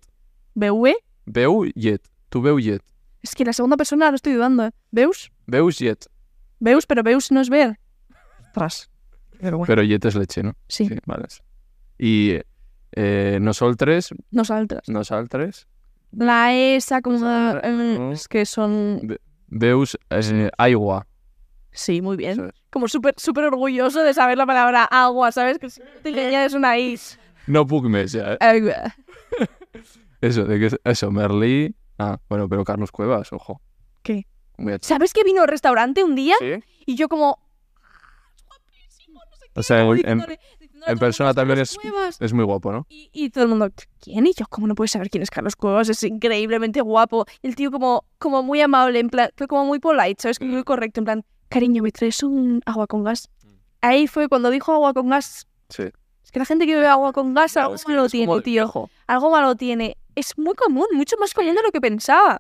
Beue, 0.53 0.95
Beu 1.32 1.72
jet. 1.76 2.02
Tú 2.30 2.41
beu 2.41 2.60
jet. 2.60 2.82
es 3.24 3.36
que 3.36 3.45
la 3.45 3.53
segunda 3.53 3.78
persona 3.78 4.10
lo 4.10 4.16
estoy 4.16 4.34
dudando, 4.34 4.66
¿eh? 4.66 4.72
¿Beus? 4.91 5.32
Beus 5.48 5.78
jet. 5.80 6.08
¿Beus? 6.60 6.86
Pero 6.86 7.03
Beus 7.03 7.32
no 7.32 7.40
es 7.40 7.49
ver. 7.49 7.80
Tras. 8.53 8.90
Pero 9.40 9.58
bueno, 9.58 9.68
Pero 9.68 9.84
jet 9.84 10.03
es 10.06 10.16
leche, 10.16 10.44
¿no? 10.44 10.56
sí, 10.68 10.90
vale. 11.06 11.28
Y 11.98 12.40
eh, 12.94 13.40
no 13.41 13.53
sol 13.53 13.78
tres, 13.78 14.10
no 14.32 14.44
saltras. 14.44 14.90
no 14.90 15.03
sal 15.03 15.30
tres. 15.30 15.68
La 16.12 16.53
esa 16.53 17.02
como... 17.02 17.20
Pues, 17.20 17.64
eh, 17.64 17.95
¿no? 17.98 18.12
es 18.12 18.28
que 18.28 18.45
son... 18.45 19.18
Beus 19.48 19.98
eh, 20.10 20.49
agua. 20.58 21.08
Sí, 21.72 22.02
muy 22.02 22.18
bien. 22.18 22.36
¿sabes? 22.36 22.53
Como 22.70 22.88
súper 22.90 23.14
súper 23.18 23.45
orgulloso 23.45 24.03
de 24.03 24.14
saber 24.14 24.38
la 24.38 24.45
palabra 24.45 24.84
agua, 24.84 25.32
¿sabes? 25.32 25.58
Que 25.60 25.70
si 25.70 25.82
te 26.03 26.10
añades 26.28 26.53
una 26.53 26.78
is. 26.78 27.18
No 27.48 27.66
pugmes 27.66 28.12
ya, 28.12 28.34
¿eh? 28.34 28.38
Agua. 28.41 28.95
Eso, 30.22 30.45
de 30.45 30.60
que 30.60 30.65
es- 30.68 30.80
eso, 30.84 31.11
Merlí. 31.11 31.76
Ah, 31.98 32.19
bueno, 32.30 32.48
pero 32.48 32.64
Carlos 32.64 32.91
Cuevas, 32.91 33.34
ojo. 33.34 33.61
¿Qué? 34.03 34.26
A- 34.57 34.77
¿Sabes 34.81 35.14
que 35.14 35.23
vino 35.23 35.41
al 35.41 35.48
restaurante 35.48 36.03
un 36.03 36.15
día? 36.15 36.35
¿Sí? 36.39 36.64
Y 36.85 36.95
yo 36.95 37.10
como... 37.10 37.38
O 39.53 39.64
sea, 39.64 39.81
en, 39.81 39.88
en- 39.88 39.95
diciéndole- 39.98 40.39
diciéndole 40.60 40.85
a 40.85 40.91
en 40.91 40.93
el 40.93 40.99
persona 40.99 41.34
también 41.34 41.57
"Carlos 41.57 41.72
es- 41.72 41.77
Cuevas". 41.77 42.22
es 42.22 42.31
muy 42.34 42.45
guapo, 42.45 42.72
¿no? 42.72 42.85
Y, 42.89 43.10
y 43.11 43.30
todo 43.31 43.43
el 43.43 43.49
mundo, 43.49 43.69
¿quién? 43.99 44.26
Y 44.26 44.34
yo, 44.34 44.45
¿cómo 44.49 44.65
no 44.68 44.76
puedes 44.76 44.91
saber 44.91 45.10
quién 45.10 45.23
es 45.23 45.30
Carlos 45.30 45.56
Cuevas? 45.57 45.89
Es 45.89 46.02
increíblemente 46.03 46.80
guapo. 46.81 47.26
Y 47.41 47.48
el 47.48 47.56
tío 47.56 47.69
como, 47.69 48.06
como 48.18 48.43
muy 48.43 48.61
amable, 48.61 48.99
en 48.99 49.10
plan, 49.10 49.30
fue 49.35 49.48
como 49.48 49.65
muy 49.65 49.80
polite, 49.80 50.22
¿sabes? 50.22 50.39
Muy 50.39 50.64
correcto, 50.64 51.02
en 51.02 51.06
plan, 51.06 51.26
cariño, 51.49 51.84
¿me 51.84 51.91
traes 51.91 52.23
un 52.23 52.61
agua 52.65 52.88
con 52.88 53.03
gas? 53.03 53.30
Ahí 53.81 54.07
fue 54.07 54.30
cuando 54.30 54.49
dijo 54.52 54.72
agua 54.72 54.93
con 54.93 55.10
gas. 55.10 55.48
Sí. 55.69 55.84
Es 56.23 56.31
que 56.31 56.39
la 56.39 56.45
gente 56.45 56.65
que 56.65 56.76
bebe 56.76 56.88
agua 56.88 57.11
con 57.11 57.34
gas 57.34 57.57
algo 57.57 57.76
es 57.76 57.84
que 57.84 57.91
malo 57.91 58.07
tiene, 58.07 58.27
como 58.27 58.41
tío. 58.41 58.89
Algo 59.07 59.31
malo 59.31 59.56
tiene. 59.56 59.98
Es 60.16 60.38
muy 60.38 60.54
común, 60.56 60.88
mucho 60.94 61.16
más 61.20 61.34
común 61.34 61.56
de 61.56 61.64
lo 61.64 61.72
que 61.72 61.82
pensaba. 61.82 62.40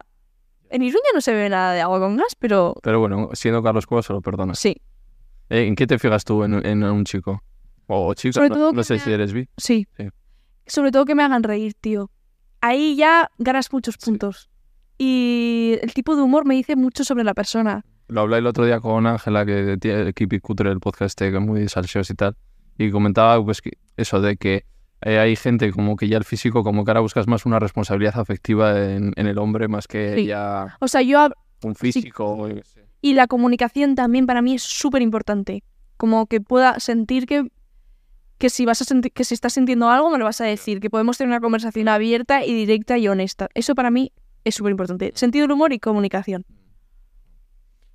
En 0.69 0.81
Iruña 0.81 1.03
no 1.13 1.21
se 1.21 1.33
bebe 1.33 1.49
nada 1.49 1.73
de 1.73 1.81
agua 1.81 1.99
con 1.99 2.15
gas, 2.17 2.35
pero 2.39 2.75
Pero 2.83 2.99
bueno, 2.99 3.29
siendo 3.33 3.61
Carlos 3.63 3.85
Cuevas, 3.85 4.05
se 4.05 4.13
lo 4.13 4.21
perdonas. 4.21 4.57
sí, 4.59 4.75
Eh, 5.49 5.65
¿En 5.67 5.75
qué 5.75 5.85
te 5.87 5.99
fijas 5.99 6.23
tú 6.23 6.43
en, 6.43 6.65
en 6.65 6.83
un 6.83 7.03
chico? 7.03 7.43
O 7.87 8.13
chica, 8.13 8.33
Sobre 8.33 8.49
no, 8.49 8.55
todo 8.55 8.73
no 8.73 8.83
sé 8.83 8.93
me- 8.93 8.99
si 8.99 9.11
eres 9.11 9.33
bi. 9.33 9.49
sí. 9.57 9.85
Sí. 9.97 10.07
Sobre 10.65 10.91
todo 10.91 11.03
que 11.05 11.15
me 11.15 11.23
hagan 11.23 11.43
reír, 11.43 11.73
tío. 11.73 12.09
Ahí 12.61 12.95
ya 12.95 13.29
ganas 13.37 13.73
muchos 13.73 13.97
puntos. 13.97 14.49
Y 14.97 15.77
el 15.81 15.93
tipo 15.93 16.15
de 16.15 16.21
humor 16.21 16.45
me 16.45 16.55
dice 16.55 16.75
mucho 16.75 17.03
sobre 17.03 17.23
la 17.23 17.33
persona. 17.33 17.83
Lo 18.07 18.21
hablé 18.21 18.37
el 18.37 18.47
otro 18.47 18.65
día 18.65 18.79
con 18.79 19.07
Ángela, 19.07 19.45
que 19.45 19.77
tiene 19.79 20.01
el 20.01 20.13
Keep 20.13 20.33
It 20.33 20.41
Cutre, 20.41 20.69
el 20.71 20.79
podcast 20.79 21.11
este, 21.19 21.31
que 21.31 21.37
es 21.37 21.43
muy 21.43 21.67
salseos 21.67 22.09
y 22.09 22.13
tal. 22.13 22.37
Y 22.77 22.91
comentaba 22.91 23.43
pues 23.43 23.61
que 23.61 23.71
eso 23.97 24.21
de 24.21 24.37
que 24.37 24.65
eh, 25.01 25.17
hay 25.17 25.35
gente 25.35 25.71
como 25.71 25.95
que 25.95 26.07
ya 26.07 26.17
el 26.17 26.23
físico, 26.23 26.63
como 26.63 26.85
que 26.85 26.91
ahora 26.91 27.01
buscas 27.01 27.27
más 27.27 27.45
una 27.45 27.59
responsabilidad 27.59 28.19
afectiva 28.19 28.79
en, 28.83 29.13
en 29.15 29.27
el 29.27 29.37
hombre 29.39 29.67
más 29.67 29.87
que 29.87 30.15
Sí. 30.15 30.25
ya 30.27 30.77
O 30.79 30.87
sea, 30.87 31.01
yo... 31.01 31.29
un 31.63 31.75
físico. 31.75 32.25
o. 32.25 32.49
Y 33.01 33.13
la 33.13 33.25
comunicación 33.27 33.95
también 33.95 34.27
para 34.27 34.41
mí 34.43 34.55
es 34.55 34.63
súper 34.63 35.01
importante. 35.01 35.63
Como 35.97 36.27
que 36.27 36.39
pueda 36.39 36.79
sentir 36.79 37.25
que, 37.25 37.47
que, 38.37 38.49
si 38.51 38.65
vas 38.65 38.81
a 38.81 38.85
sentir, 38.85 39.11
que 39.11 39.23
si 39.23 39.33
estás 39.33 39.53
sintiendo 39.53 39.89
algo 39.89 40.11
me 40.11 40.19
lo 40.19 40.25
vas 40.25 40.39
a 40.41 40.45
decir. 40.45 40.79
Que 40.79 40.91
podemos 40.91 41.17
tener 41.17 41.29
una 41.29 41.41
conversación 41.41 41.87
abierta 41.87 42.45
y 42.45 42.53
directa 42.53 42.97
y 42.99 43.07
honesta. 43.07 43.49
Eso 43.55 43.73
para 43.73 43.89
mí 43.89 44.11
es 44.43 44.53
súper 44.55 44.71
importante. 44.71 45.11
Sentido 45.15 45.43
del 45.43 45.51
humor 45.53 45.73
y 45.73 45.79
comunicación. 45.79 46.45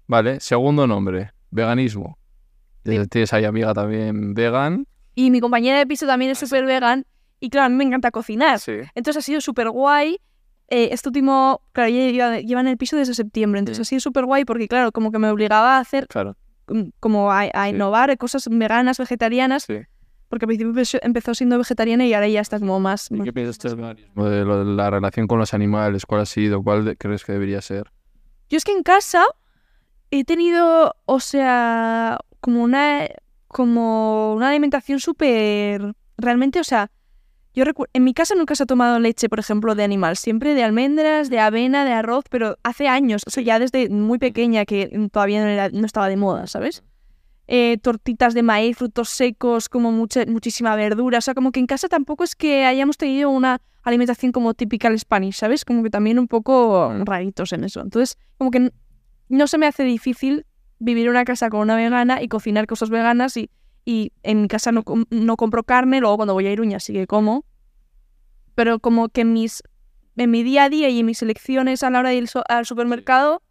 Vale, 0.08 0.40
segundo 0.40 0.86
nombre, 0.86 1.32
veganismo. 1.50 2.18
Sí. 2.84 2.98
Tienes 3.08 3.32
ahí 3.32 3.44
amiga 3.44 3.74
también 3.74 4.34
vegan. 4.34 4.86
Y 5.16 5.30
mi 5.32 5.40
compañera 5.40 5.78
de 5.78 5.86
piso 5.88 6.06
también 6.06 6.30
es 6.30 6.40
Ah, 6.42 6.46
súper 6.46 6.64
vegan. 6.66 7.04
Y 7.40 7.50
claro, 7.50 7.66
a 7.66 7.68
mí 7.70 7.74
me 7.74 7.84
encanta 7.84 8.12
cocinar. 8.12 8.60
Sí. 8.60 8.74
Entonces 8.94 9.24
ha 9.24 9.26
sido 9.26 9.40
súper 9.40 9.70
guay. 9.70 10.18
Eh, 10.68 10.90
este 10.92 11.08
último, 11.08 11.62
claro, 11.72 11.90
ella 11.90 12.38
lleva, 12.40 12.60
el 12.60 12.76
piso 12.76 12.96
desde 12.96 13.14
septiembre. 13.14 13.58
Entonces 13.58 13.80
ha 13.80 13.84
sido 13.88 14.00
súper 14.00 14.24
guay 14.26 14.44
porque, 14.44 14.68
claro, 14.68 14.92
como 14.92 15.10
que 15.10 15.18
me 15.18 15.28
obligaba 15.30 15.76
a 15.78 15.80
hacer, 15.80 16.06
Claro, 16.06 16.36
como 17.00 17.32
a, 17.32 17.40
a 17.42 17.64
Sí. 17.64 17.70
innovar 17.70 18.16
cosas 18.18 18.46
veganas, 18.50 18.98
vegetarianas. 18.98 19.64
sí. 19.64 19.78
Porque 20.28 20.44
al 20.44 20.48
principio 20.48 20.74
empezó- 21.02 21.34
siendo 21.34 21.56
vegetariana 21.56 22.04
y 22.04 22.12
ahora 22.12 22.26
ya 22.26 22.40
está 22.40 22.58
como 22.58 22.80
más... 22.80 23.10
¿Y 23.12 23.14
más- 23.14 23.24
qué 23.24 23.32
piensas? 23.32 23.58
De 23.76 24.04
lo- 24.44 24.64
de 24.64 24.74
la 24.74 24.90
relación 24.90 25.28
con 25.28 25.38
los 25.38 25.54
animales, 25.54 26.04
¿cuál 26.04 26.22
ha 26.22 26.26
sido? 26.26 26.62
¿Cuál 26.64 26.84
de- 26.84 26.96
crees 26.96 27.24
que 27.24 27.30
debería 27.32 27.62
ser? 27.62 27.92
Yo 28.50 28.56
es 28.58 28.64
que 28.64 28.72
en 28.72 28.82
casa 28.82 29.22
he 30.10 30.24
tenido, 30.24 30.96
o 31.04 31.20
sea, 31.20 32.18
como 32.40 32.64
una, 32.64 33.06
como 33.56 34.34
una 34.34 34.50
alimentación 34.50 35.00
súper... 35.00 35.94
Realmente, 36.18 36.60
o 36.60 36.64
sea, 36.64 36.90
yo 37.54 37.64
recuerdo... 37.64 37.90
En 37.94 38.04
mi 38.04 38.12
casa 38.12 38.34
nunca 38.34 38.54
se 38.54 38.64
ha 38.64 38.66
tomado 38.66 38.98
leche, 38.98 39.30
por 39.30 39.40
ejemplo, 39.40 39.74
de 39.74 39.82
animal. 39.82 40.18
Siempre 40.18 40.54
de 40.54 40.62
almendras, 40.62 41.30
de 41.30 41.40
avena, 41.40 41.86
de 41.86 41.92
arroz, 41.92 42.24
pero 42.28 42.58
hace 42.64 42.86
años, 42.86 43.22
o 43.26 43.30
sea, 43.30 43.42
ya 43.42 43.58
desde 43.58 43.88
muy 43.88 44.18
pequeña 44.18 44.66
que 44.66 44.90
todavía 45.10 45.70
no, 45.70 45.86
estaba 45.86 46.10
de 46.10 46.18
moda, 46.18 46.46
¿sabes? 46.46 46.84
Eh, 47.46 47.78
tortitas 47.80 48.34
de 48.34 48.42
maíz, 48.42 48.76
frutos 48.76 49.08
secos, 49.08 49.70
como 49.70 49.90
mucha, 49.90 50.26
muchísima 50.26 50.76
verdura. 50.76 51.16
O 51.16 51.22
sea, 51.22 51.32
como 51.32 51.50
que 51.50 51.60
en 51.60 51.66
casa 51.66 51.88
tampoco 51.88 52.24
es 52.24 52.36
que 52.36 52.66
hayamos 52.66 52.98
tenido 52.98 53.30
una 53.30 53.62
alimentación 53.84 54.32
como 54.32 54.52
typical 54.52 54.98
Spanish, 54.98 55.36
¿sabes? 55.36 55.64
Como 55.64 55.82
que 55.82 55.88
también 55.88 56.18
un 56.18 56.28
poco 56.28 56.92
raritos 57.06 57.54
en 57.54 57.64
eso. 57.64 57.80
Entonces, 57.80 58.18
como 58.36 58.50
que 58.50 58.70
no 59.30 59.46
se 59.46 59.56
me 59.56 59.66
hace 59.66 59.84
difícil 59.84 60.44
vivir 60.78 61.04
en 61.06 61.10
una 61.10 61.24
casa 61.24 61.48
con 61.50 61.60
una 61.60 61.76
vegana 61.76 62.22
y 62.22 62.28
cocinar 62.28 62.66
cosas 62.66 62.90
veganas 62.90 63.36
y, 63.36 63.50
y 63.84 64.12
en 64.22 64.42
mi 64.42 64.48
casa 64.48 64.72
no, 64.72 64.82
no 65.10 65.36
compro 65.36 65.62
carne, 65.64 66.00
luego 66.00 66.16
cuando 66.16 66.34
voy 66.34 66.46
a 66.46 66.52
Iruña 66.52 66.80
sí 66.80 66.92
que 66.92 67.06
como. 67.06 67.44
Pero 68.54 68.78
como 68.78 69.08
que 69.08 69.22
en 69.22 69.32
mis 69.32 69.62
en 70.16 70.30
mi 70.30 70.42
día 70.42 70.64
a 70.64 70.68
día 70.70 70.88
y 70.88 71.00
en 71.00 71.06
mis 71.06 71.20
elecciones 71.22 71.82
a 71.82 71.90
la 71.90 71.98
hora 72.00 72.08
de 72.08 72.16
ir 72.16 72.28
al 72.48 72.64
supermercado 72.64 73.42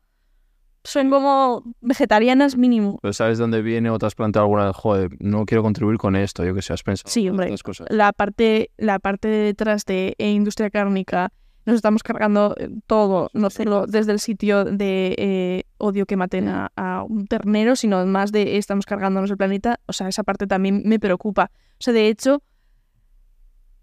son 0.83 1.09
como 1.09 1.63
vegetarianas 1.81 2.57
mínimo. 2.57 2.99
Pero 3.01 3.13
¿sabes 3.13 3.37
dónde 3.37 3.61
viene 3.61 3.89
o 3.89 3.97
te 3.97 4.05
has 4.05 4.15
planteado 4.15 4.45
alguna 4.45 4.65
vez? 4.67 4.75
Joder, 4.75 5.09
no 5.19 5.45
quiero 5.45 5.63
contribuir 5.63 5.97
con 5.97 6.15
esto, 6.15 6.43
yo 6.45 6.53
que 6.53 6.61
sé, 6.61 6.73
has 6.73 6.83
pensado 6.83 7.09
Sí, 7.09 7.27
hombre. 7.29 7.53
cosas. 7.63 7.87
La 7.89 8.13
parte, 8.13 8.71
la 8.77 8.99
parte 8.99 9.27
de 9.27 9.37
detrás 9.45 9.85
de 9.85 10.15
eh, 10.17 10.31
industria 10.31 10.69
cárnica, 10.69 11.31
nos 11.65 11.75
estamos 11.75 12.03
cargando 12.03 12.55
eh, 12.57 12.69
todo, 12.87 13.29
no 13.33 13.49
solo 13.49 13.85
desde 13.87 14.11
el 14.11 14.19
sitio 14.19 14.65
de 14.65 15.15
eh, 15.17 15.63
odio 15.77 16.05
que 16.05 16.15
maten 16.15 16.47
a, 16.47 16.71
a 16.75 17.03
un 17.03 17.25
ternero, 17.27 17.75
sino 17.75 18.05
más 18.05 18.31
de 18.31 18.57
estamos 18.57 18.85
cargándonos 18.85 19.31
el 19.31 19.37
planeta. 19.37 19.79
O 19.87 19.93
sea, 19.93 20.07
esa 20.07 20.23
parte 20.23 20.45
también 20.47 20.83
me 20.85 20.99
preocupa. 20.99 21.51
O 21.73 21.77
sea, 21.83 21.93
de 21.93 22.07
hecho, 22.07 22.43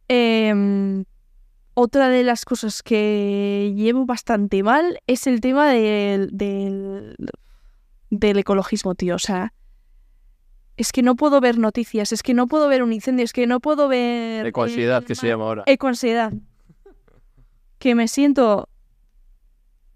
em, 0.09 1.05
otra 1.75 2.09
de 2.09 2.23
las 2.23 2.45
cosas 2.45 2.83
que 2.83 3.73
llevo 3.75 4.05
bastante 4.07 4.63
mal 4.63 4.99
es 5.07 5.27
el 5.27 5.41
tema 5.41 5.71
del, 5.71 6.29
del, 6.33 7.17
del 8.11 8.39
ecologismo, 8.39 8.95
tío. 8.95 9.17
O 9.17 9.19
sea, 9.19 9.53
es 10.77 10.93
que 10.93 11.03
no 11.03 11.17
puedo 11.17 11.41
ver 11.41 11.59
noticias, 11.59 12.13
es 12.13 12.23
que 12.23 12.35
no 12.35 12.47
puedo 12.47 12.69
ver 12.69 12.83
un 12.83 12.93
incendio, 12.93 13.25
es 13.25 13.33
que 13.33 13.47
no 13.47 13.61
puedo 13.61 13.89
ver... 13.89 14.47
Ecoansiedad, 14.47 15.03
eh, 15.03 15.07
que 15.07 15.15
se 15.15 15.27
ma- 15.27 15.31
llama 15.33 15.45
ahora. 15.45 15.63
Ecoansiedad. 15.67 16.33
Que 17.83 17.97
me 17.97 18.07
siento... 18.07 18.69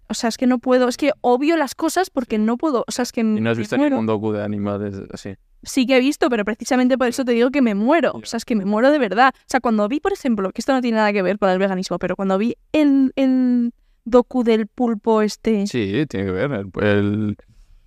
O 0.09 0.13
sea, 0.13 0.27
es 0.27 0.37
que 0.37 0.45
no 0.45 0.59
puedo, 0.59 0.89
es 0.89 0.97
que 0.97 1.11
obvio 1.21 1.55
las 1.55 1.73
cosas 1.73 2.09
porque 2.09 2.37
no 2.37 2.57
puedo, 2.57 2.83
o 2.85 2.91
sea, 2.91 3.03
es 3.03 3.13
que 3.13 3.21
Y 3.21 3.23
no 3.23 3.49
has 3.49 3.57
visto 3.57 3.77
ningún 3.77 4.05
docu 4.05 4.33
de 4.33 4.43
animales 4.43 4.95
así. 5.13 5.35
Sí 5.63 5.85
que 5.87 5.95
he 5.95 5.99
visto, 6.01 6.29
pero 6.29 6.43
precisamente 6.43 6.97
por 6.97 7.07
eso 7.07 7.23
te 7.23 7.31
digo 7.31 7.49
que 7.49 7.61
me 7.61 7.75
muero. 7.75 8.11
O 8.13 8.25
sea, 8.25 8.37
es 8.37 8.43
que 8.43 8.55
me 8.55 8.65
muero 8.65 8.91
de 8.91 8.99
verdad. 8.99 9.33
O 9.35 9.43
sea, 9.45 9.61
cuando 9.61 9.87
vi, 9.87 10.01
por 10.01 10.11
ejemplo, 10.11 10.51
que 10.51 10.59
esto 10.59 10.73
no 10.73 10.81
tiene 10.81 10.97
nada 10.97 11.13
que 11.13 11.21
ver 11.21 11.39
con 11.39 11.49
el 11.49 11.59
veganismo, 11.59 11.97
pero 11.97 12.17
cuando 12.17 12.37
vi 12.37 12.55
el, 12.73 13.13
el 13.15 13.73
docu 14.03 14.43
del 14.43 14.67
pulpo 14.67 15.21
este. 15.21 15.65
Sí, 15.67 16.05
tiene 16.09 16.25
que 16.25 16.31
ver. 16.33 16.51
el- 16.51 16.71
el- 16.83 17.37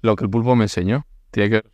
lo 0.01 0.17
que 0.17 0.25
el 0.25 0.31
pulpo 0.31 0.57
me 0.57 0.65
enseñó. 0.65 1.07
Tiene 1.31 1.49
que 1.51 1.55
ver 1.57 1.71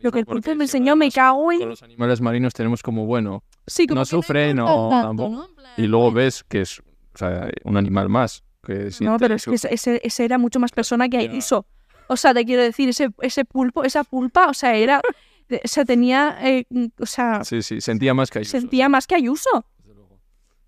Lo 0.00 0.12
que 0.12 0.20
el 0.20 0.26
pulpo 0.26 0.54
me 0.54 0.64
enseñó, 0.64 0.94
me 0.96 1.10
cago 1.10 1.50
en... 1.50 1.58
Con 1.58 1.68
los 1.70 1.82
animales 1.82 2.20
marinos 2.20 2.52
tenemos 2.52 2.82
como, 2.84 3.04
bueno, 3.04 3.42
Sí, 3.66 3.86
como 3.88 4.00
no 4.00 4.04
que 4.04 4.10
sufre, 4.10 4.54
no, 4.54 4.88
tanto, 4.90 5.06
tampoco. 5.24 5.48
y 5.76 5.86
luego 5.86 6.12
ves 6.12 6.44
que 6.44 6.60
es 6.62 6.80
o 7.14 7.18
sea, 7.18 7.48
un 7.64 7.76
animal 7.76 8.08
más. 8.08 8.42
Que 8.64 8.90
No, 9.00 9.18
pero 9.18 9.34
es 9.34 9.44
que 9.44 9.54
ese, 9.54 10.00
ese- 10.02 10.24
era 10.24 10.38
mucho 10.38 10.58
más 10.58 10.72
persona 10.72 11.08
que. 11.08 11.18
Ayuso. 11.18 11.66
O 12.08 12.16
sea, 12.16 12.32
te 12.34 12.44
quiero 12.44 12.62
decir, 12.62 12.88
ese, 12.88 13.10
ese 13.20 13.44
pulpo, 13.44 13.84
esa 13.84 14.04
pulpa, 14.04 14.48
o 14.48 14.54
sea, 14.54 14.74
era... 14.74 15.00
O 15.62 15.68
sea, 15.68 15.84
tenía... 15.84 16.38
eh, 16.42 16.64
o 16.98 17.06
sea, 17.06 17.44
Sí, 17.44 17.62
sí, 17.62 17.80
sentía 17.80 18.14
más 18.14 18.30
que 18.30 18.38
Ayuso. 18.40 18.58
sentía 18.58 18.88
más 18.88 19.06
que 19.06 19.14
Ayuso. 19.14 19.64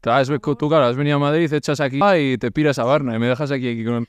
tú, 0.01 0.69
claro, 0.69 0.85
has 0.87 0.97
venido 0.97 1.17
a 1.17 1.19
Madrid, 1.19 1.53
echas 1.53 1.81
aquí 1.81 1.99
y 2.19 2.39
te 2.39 2.51
piras 2.53 2.79
a 2.79 2.85
Varna 2.85 3.17
y 3.17 3.19
me 3.19 3.27
dejas 3.29 3.51
aquí, 3.51 3.69
aquí 3.71 3.85
con... 3.85 4.07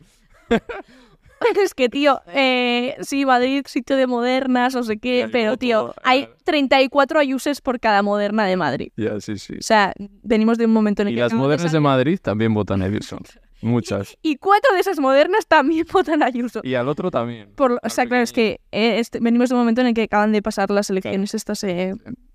Es 1.63 1.73
que, 1.73 1.89
tío, 1.89 2.21
eh, 2.27 2.95
sí, 3.01 3.25
Madrid, 3.25 3.63
sitio 3.67 3.95
de 3.97 4.07
modernas, 4.07 4.73
no 4.75 4.83
sé 4.83 4.97
qué, 4.99 5.19
Ya, 5.19 5.29
pero, 5.31 5.57
tío, 5.57 5.79
todo, 5.81 5.95
hay 6.03 6.21
eh. 6.23 6.29
34 6.43 7.19
ayuses 7.19 7.61
por 7.61 7.79
cada 7.79 8.01
moderna 8.03 8.45
de 8.45 8.55
Madrid. 8.57 8.91
Ya, 8.97 9.19
sí, 9.19 9.37
sí. 9.37 9.55
O 9.59 9.61
sea, 9.61 9.93
venimos 10.23 10.57
de 10.57 10.65
un 10.65 10.71
momento 10.73 11.01
en 11.01 11.09
el 11.09 11.13
Y 11.13 11.15
que... 11.17 11.21
las 11.21 11.27
acabamos 11.27 11.47
modernas 11.47 11.71
de 11.71 11.79
Madrid 11.79 12.19
también 12.21 12.53
votan 12.53 12.81
a 12.81 12.85
Ayuso. 12.85 13.17
Muchas. 13.61 14.15
Y 14.21 14.35
cuatro 14.35 14.71
de 14.75 14.81
esas 14.81 14.99
modernas 14.99 15.47
también 15.47 15.85
votan 15.91 16.21
a 16.21 16.27
Ayuso. 16.27 16.61
Y 16.63 16.75
al 16.75 16.87
otro 16.87 17.09
también. 17.09 17.49
Por, 17.55 17.79
o 17.81 17.89
sea, 17.89 18.05
claro, 18.05 18.23
es 18.23 18.31
que 18.33 18.61
eh, 18.71 18.99
este- 18.99 19.19
venimos 19.19 19.49
de 19.49 19.55
un 19.55 19.61
momento 19.61 19.81
en 19.81 19.87
el 19.87 19.93
que 19.95 20.03
acaban 20.03 20.31
de 20.31 20.41
pasar 20.43 20.69
las 20.69 20.89
elecciones 20.89 21.33
estas 21.33 21.63
eh, 21.63 21.93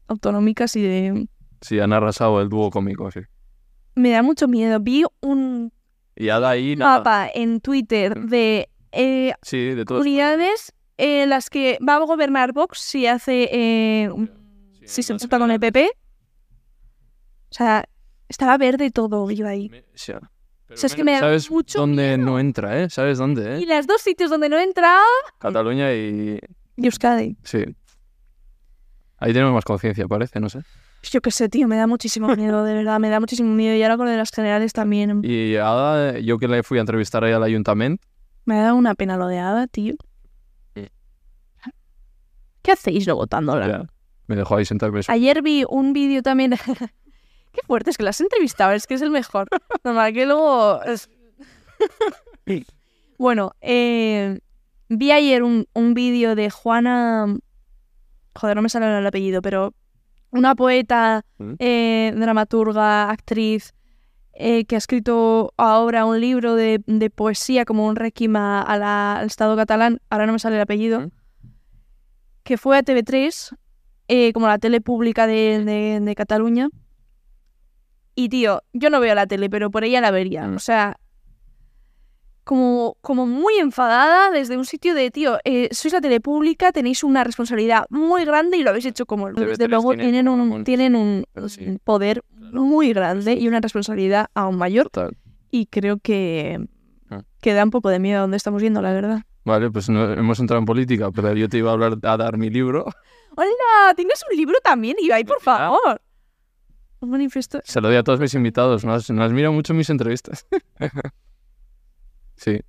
autonómicas 0.09 0.74
y 0.76 0.82
de... 0.82 1.26
Sí, 1.60 1.78
han 1.78 1.93
arrasado 1.93 2.40
el 2.40 2.48
dúo 2.48 2.70
cómico, 2.70 3.10
sí. 3.12 3.20
Me 3.94 4.10
da 4.10 4.22
mucho 4.22 4.48
miedo. 4.48 4.80
Vi 4.80 5.05
un 5.20 5.72
Y 6.16 6.28
ahí 6.28 6.74
nada. 6.74 6.98
mapa 6.98 7.28
en 7.32 7.60
Twitter 7.60 8.18
de 8.20 8.68
eh, 8.93 9.35
Sí, 9.43 9.74
de 9.74 9.85
unidades 9.90 10.73
en 10.97 11.31
las 11.31 11.51
que 11.51 11.78
va 11.86 11.97
a 11.97 11.98
gobernar 12.01 12.52
Vox 12.52 12.78
si 12.78 13.06
hace... 13.06 13.48
eh, 13.52 14.10
si 14.85 15.02
se 15.02 15.16
junta 15.16 15.39
con 15.39 15.51
el 15.51 15.60
PP. 15.60 15.90
O 17.51 17.55
sea, 17.55 17.85
estaba 18.28 18.56
verde 18.59 18.90
todo 18.90 19.31
yo 19.31 19.47
ahí. 19.47 19.70
Sí. 19.94 20.12
O 20.12 20.77
sea, 20.77 20.86
es 20.86 20.94
que 20.94 21.05
me 21.05 21.12
da 21.12 21.20
¿Sabes 21.20 21.51
mucho 21.51 21.81
dónde 21.81 22.16
no 22.16 22.39
entra, 22.39 22.82
eh? 22.82 22.89
¿Sabes 22.89 23.19
dónde, 23.19 23.60
Y 23.60 23.64
eh? 23.64 23.77
los 23.77 23.86
dos 23.86 24.01
sitios 24.01 24.31
donde 24.31 24.48
no 24.48 24.56
he 24.59 24.62
entrado... 24.62 25.05
Cataluña 25.39 25.93
y... 25.93 26.39
Y 26.77 26.86
Euskadi. 26.86 27.36
Sí. 27.44 27.64
Ahí 29.19 29.32
tenemos 29.32 29.52
más 29.52 29.64
conciencia, 29.64 30.09
parece, 30.09 30.40
no 30.40 30.48
sé. 30.48 30.60
Yo 31.02 31.20
qué 31.20 31.31
sé, 31.31 31.48
tío, 31.48 31.69
me 31.69 31.77
da 31.77 31.86
muchísimo 31.86 32.28
miedo, 32.36 32.64
de 32.64 32.73
verdad, 32.74 32.98
me 33.01 33.10
da 33.10 33.20
muchísimo 33.20 33.52
miedo. 33.52 33.77
Y 33.77 33.82
ahora 33.82 33.97
con 33.98 34.06
lo 34.06 34.12
de 34.12 34.19
las 34.19 34.31
generales 34.31 34.73
también. 34.73 35.20
Y 35.23 35.56
Ada, 35.56 36.19
yo 36.20 36.39
que 36.39 36.48
le 36.48 36.62
fui 36.62 36.78
a 36.78 36.81
entrevistar 36.81 37.23
ahí 37.24 37.32
al 37.32 37.43
ayuntamiento, 37.43 38.02
Me 38.44 38.59
ha 38.59 38.62
dado 38.62 38.77
una 38.77 38.94
pena 38.94 39.16
lo 39.16 39.27
de 39.28 39.39
Ada, 39.39 39.66
tío. 39.66 39.94
Sí. 40.74 40.89
¿Qué 42.62 42.73
hacéis 42.73 43.06
no 43.06 43.16
votándola? 43.16 43.66
ya, 43.69 43.85
me 44.27 44.36
dejó 44.36 44.56
ahí 44.56 44.64
sentarme. 44.64 45.01
Ayer 45.09 45.43
vi 45.43 45.64
un 45.69 45.93
vídeo 45.93 46.23
también. 46.23 46.52
Qué 47.52 47.60
fuerte, 47.66 47.90
es 47.90 47.98
que 47.98 48.02
la 48.05 48.10
has 48.10 48.20
entrevistado, 48.20 48.73
es 48.73 48.86
que 48.86 48.94
es 48.94 49.02
el 49.02 49.10
mejor. 49.10 49.48
Normal 49.85 50.12
que 50.12 50.24
luego. 50.27 50.82
es- 50.85 51.09
bueno, 53.19 53.52
eh, 53.60 54.40
vi 54.89 55.12
ayer 55.12 55.43
un, 55.43 55.66
un 55.74 55.94
vídeo 55.94 56.35
de 56.35 56.51
Juana. 56.51 57.27
Joder, 58.35 58.56
no 58.56 58.62
me 58.62 58.69
sale 58.69 58.98
el 58.98 59.06
apellido, 59.06 59.43
pero 59.43 59.74
una 60.31 60.55
poeta, 60.55 61.24
¿Mm? 61.39 61.52
eh, 61.59 62.12
dramaturga, 62.16 63.10
actriz, 63.10 63.74
eh, 64.34 64.64
que 64.64 64.74
ha 64.76 64.78
escrito 64.78 65.52
ahora 65.56 66.04
un 66.06 66.20
libro 66.20 66.54
de, 66.54 66.82
de 66.86 67.10
poesía 67.10 67.64
como 67.64 67.86
un 67.86 67.96
la- 68.78 69.16
al 69.18 69.26
Estado 69.26 69.56
catalán, 69.56 70.00
ahora 70.10 70.26
no 70.26 70.32
me 70.32 70.38
sale 70.38 70.56
el 70.56 70.62
apellido, 70.62 71.00
¿Mm? 71.00 71.10
que 72.42 72.56
fue 72.59 72.76
a 72.76 72.82
TV3, 72.82 73.54
eh, 74.09 74.32
como 74.32 74.48
la 74.48 74.59
tele 74.59 74.80
pública 74.80 75.26
de, 75.26 75.64
de- 75.64 76.00
de 76.00 76.14
Cataluña. 76.14 76.68
Y 78.14 78.28
tío, 78.28 78.62
yo 78.72 78.90
no 78.90 79.00
veo 79.00 79.14
la 79.14 79.26
tele, 79.26 79.48
pero 79.48 79.70
por 79.70 79.84
ella 79.84 80.00
la 80.00 80.10
vería. 80.10 80.46
Mm. 80.46 80.56
O 80.56 80.59
sea, 80.59 80.98
como, 82.44 82.96
como 83.00 83.26
muy 83.26 83.54
enfadada 83.59 84.30
desde 84.32 84.56
un 84.56 84.64
sitio 84.64 84.94
de, 84.94 85.10
tío, 85.12 85.38
eh, 85.44 85.68
sois 85.70 85.94
la 85.94 86.00
tele 86.00 86.20
pública, 86.20 86.72
tenéis 86.72 87.04
una 87.04 87.22
responsabilidad 87.22 87.86
muy 87.88 88.24
grande 88.24 88.56
y 88.56 88.62
lo 88.64 88.70
habéis 88.70 88.86
hecho 88.86 89.06
como... 89.06 89.28
TV3 89.28 89.46
Desde 89.46 89.68
luego 89.68 89.90
tiene 89.90 90.04
tienen 90.04 90.28
un, 90.28 90.40
cojones, 90.48 90.64
tienen 90.64 90.96
un, 90.96 91.24
sí. 91.48 91.64
un 91.64 91.78
poder 91.78 92.22
muy 92.53 92.93
grande 92.93 93.35
y 93.35 93.49
una 93.49 93.61
responsabilidad 93.61 94.27
aún 94.35 94.57
mayor. 94.57 94.89
Total. 94.91 95.16
Y 95.51 95.66
creo 95.66 95.99
que, 95.99 96.65
Ah. 97.11 97.23
que 97.41 97.53
da 97.53 97.65
un 97.65 97.70
poco 97.70 97.89
de 97.91 97.99
miedo 97.99 98.19
a 98.19 98.20
dónde 98.23 98.37
estamos 98.37 98.62
yendo, 98.62 98.81
la 98.81 98.93
verdad. 98.93 99.23
Vale, 99.45 99.70
pues 99.70 99.89
no, 99.89 100.12
hemos 100.12 100.39
entrado 100.39 100.61
en 100.61 100.65
política, 100.66 101.11
pero 101.11 101.35
yo 101.35 101.49
te 101.49 101.59
iba 101.59 101.70
a 101.70 101.73
hablar 101.74 101.99
a 102.03 102.16
dar 102.16 102.39
mi 102.39 102.49
libro. 102.49 102.85
¡Hola! 103.37 103.95
¿Tienes 103.97 104.23
un 104.31 104.37
libro 104.37 104.57
también, 104.62 104.97
Ibai, 105.01 105.24
por 105.24 105.41
favor? 105.41 106.01
Un 107.01 107.11
manifiesto. 107.11 107.61
Se 107.65 107.81
lo 107.81 107.89
doy 107.89 107.97
a 107.97 108.05
todos 108.05 108.20
mis 108.20 108.33
invitados. 108.35 108.85
No 108.85 108.93
has, 108.95 109.11
no 109.11 109.23
has 109.24 109.33
mirado 109.33 109.53
mucho 109.53 109.74
mis 109.74 109.91
entrevistas. 109.91 110.47
sí. 112.37 112.61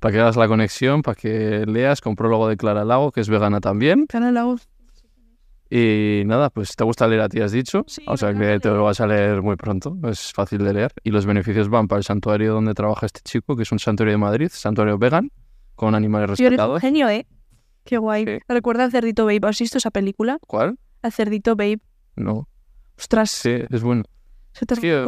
Para 0.00 0.12
que 0.12 0.20
hagas 0.20 0.36
la 0.36 0.48
conexión, 0.48 1.02
para 1.02 1.14
que 1.14 1.64
leas 1.66 2.00
con 2.00 2.14
prólogo 2.16 2.48
de 2.48 2.56
Clara 2.56 2.84
Lago, 2.84 3.10
que 3.12 3.20
es 3.20 3.28
vegana 3.28 3.60
también. 3.60 4.06
Clara 4.06 4.30
Lagos. 4.32 4.68
Y 5.70 6.22
nada, 6.24 6.48
pues 6.50 6.74
te 6.76 6.84
gusta 6.84 7.06
leer 7.06 7.20
a 7.22 7.28
ti, 7.28 7.40
has 7.40 7.52
dicho. 7.52 7.84
Sí, 7.86 8.02
o 8.06 8.16
sea 8.16 8.32
que 8.32 8.58
te 8.58 8.68
lo 8.68 8.84
vas 8.84 9.00
a 9.00 9.06
leer 9.06 9.42
muy 9.42 9.56
pronto. 9.56 9.96
Es 10.04 10.32
fácil 10.32 10.64
de 10.64 10.72
leer. 10.72 10.92
Y 11.04 11.10
los 11.10 11.26
beneficios 11.26 11.68
van 11.68 11.88
para 11.88 11.98
el 11.98 12.04
santuario 12.04 12.54
donde 12.54 12.72
trabaja 12.74 13.06
este 13.06 13.20
chico, 13.22 13.54
que 13.54 13.64
es 13.64 13.72
un 13.72 13.78
santuario 13.78 14.12
de 14.12 14.18
Madrid, 14.18 14.48
santuario 14.50 14.96
vegan, 14.98 15.30
con 15.74 15.94
animales 15.94 16.30
respetados. 16.30 16.80
genio, 16.80 17.08
¿eh? 17.08 17.26
Qué 17.84 17.98
guay. 17.98 18.24
Sí. 18.24 18.38
Recuerda 18.48 18.84
al 18.84 18.90
Cerdito 18.90 19.24
Babe. 19.24 19.40
¿Has 19.42 19.58
visto 19.58 19.78
esa 19.78 19.90
película? 19.90 20.38
¿Cuál? 20.46 20.78
Al 21.02 21.12
Cerdito 21.12 21.54
Babe. 21.54 21.80
No. 22.16 22.48
Ostras. 22.96 23.30
Sí, 23.30 23.56
es 23.70 23.82
bueno. 23.82 24.04
se 24.52 24.66
te 24.66 24.74
Es 24.74 24.80
que 24.80 25.04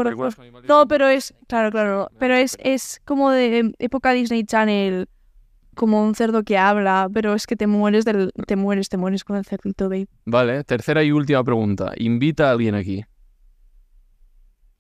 No, 0.69 0.87
pero 0.87 1.09
es... 1.09 1.35
Claro, 1.49 1.71
claro. 1.71 2.11
Pero 2.19 2.35
es, 2.35 2.57
es 2.61 3.01
como 3.05 3.31
de 3.31 3.73
época 3.79 4.13
Disney 4.13 4.45
Channel. 4.45 5.09
Como 5.81 6.05
un 6.05 6.15
cerdo 6.15 6.43
que 6.43 6.59
habla. 6.59 7.09
Pero 7.11 7.33
es 7.33 7.47
que 7.47 7.57
te 7.57 7.67
mueres 7.67 8.05
del... 8.05 8.33
Te 8.47 8.55
mueres, 8.55 8.91
te 8.91 8.99
mueres 8.99 9.25
con 9.25 9.37
el 9.37 9.47
Cerdito 9.47 9.89
Babe. 9.89 10.09
Vale, 10.27 10.63
tercera 10.65 11.03
y 11.03 11.11
última 11.11 11.43
pregunta. 11.43 11.95
Invita 11.97 12.49
a 12.49 12.53
alguien 12.53 12.75
aquí. 12.75 13.03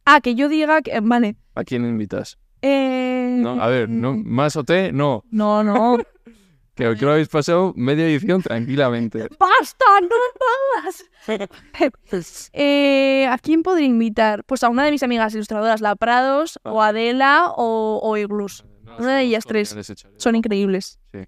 Ah, 0.04 0.20
que 0.20 0.34
yo 0.34 0.50
diga 0.50 0.82
que... 0.82 1.00
Vale. 1.00 1.36
¿A 1.54 1.64
quién 1.64 1.86
invitas? 1.86 2.36
Eh... 2.60 3.38
No, 3.40 3.62
a 3.62 3.68
ver, 3.68 3.88
no, 3.88 4.12
más 4.12 4.56
o 4.56 4.64
té, 4.64 4.92
no. 4.92 5.24
No, 5.30 5.64
no. 5.64 5.96
Que 6.74 6.84
creo 6.84 6.96
que 6.96 7.06
habéis 7.06 7.28
pasado 7.28 7.72
media 7.76 8.06
edición 8.06 8.42
tranquilamente. 8.42 9.28
¡Basta! 9.38 9.84
¡No 10.02 10.08
me 10.08 10.84
pagas! 10.84 11.50
Eh, 12.52 13.26
¿A 13.26 13.38
quién 13.38 13.62
podría 13.62 13.86
invitar? 13.86 14.44
Pues 14.44 14.62
a 14.64 14.68
una 14.68 14.84
de 14.84 14.90
mis 14.90 15.02
amigas 15.02 15.34
ilustradoras, 15.34 15.80
la 15.80 15.96
Prados, 15.96 16.58
o 16.62 16.82
Adela, 16.82 17.52
o, 17.56 18.00
o 18.02 18.16
Iglus. 18.18 18.64
Una 18.98 19.16
de 19.16 19.22
ellas 19.24 19.44
tres. 19.46 19.76
Son 20.16 20.34
increíbles. 20.36 20.98
Sí. 21.12 21.20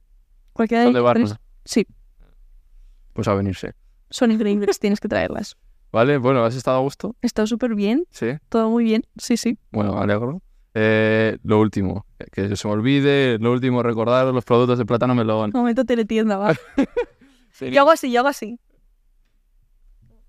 Cualquiera 0.53 0.83
de 0.83 0.87
Son 0.89 0.95
de 0.95 0.99
ellas 1.01 1.05
Barna. 1.05 1.41
Sí, 1.65 1.87
Pues 3.13 3.29
a 3.29 3.35
venirse. 3.35 3.75
son 4.11 4.31
increíbles. 4.33 4.79
Tienes 4.79 5.01
que 5.01 5.09
traerlas. 5.09 5.57
Vale, 5.93 6.17
bueno, 6.19 6.45
¿has 6.45 6.55
estado 6.57 6.79
a 6.79 6.81
gusto? 6.81 7.15
He 7.23 7.27
estado 7.27 7.47
súper 7.47 7.75
bien. 7.75 8.07
Sí. 8.11 8.29
Todo 8.49 8.71
muy 8.71 8.85
bien. 8.85 9.05
Sí, 9.19 9.37
sí. 9.37 9.59
Bueno, 9.71 9.95
me 9.95 10.01
alegro. 10.01 10.41
Eh, 10.75 11.37
lo 11.43 11.61
último, 11.61 12.07
que 12.33 12.57
se 12.57 12.67
me 12.67 12.73
olvide, 12.73 13.39
lo 13.39 13.53
último, 13.53 13.83
recordar 13.83 14.27
los 14.33 14.43
productos 14.45 14.79
de 14.79 14.87
plátano 14.87 15.15
melón. 15.15 15.51
Momento 15.53 15.85
teletienda, 15.85 16.39
va. 16.39 16.55
Yo 17.61 17.83
hago 17.83 17.91
así, 17.91 18.11
yo 18.11 18.21
hago 18.21 18.29
así. 18.29 18.59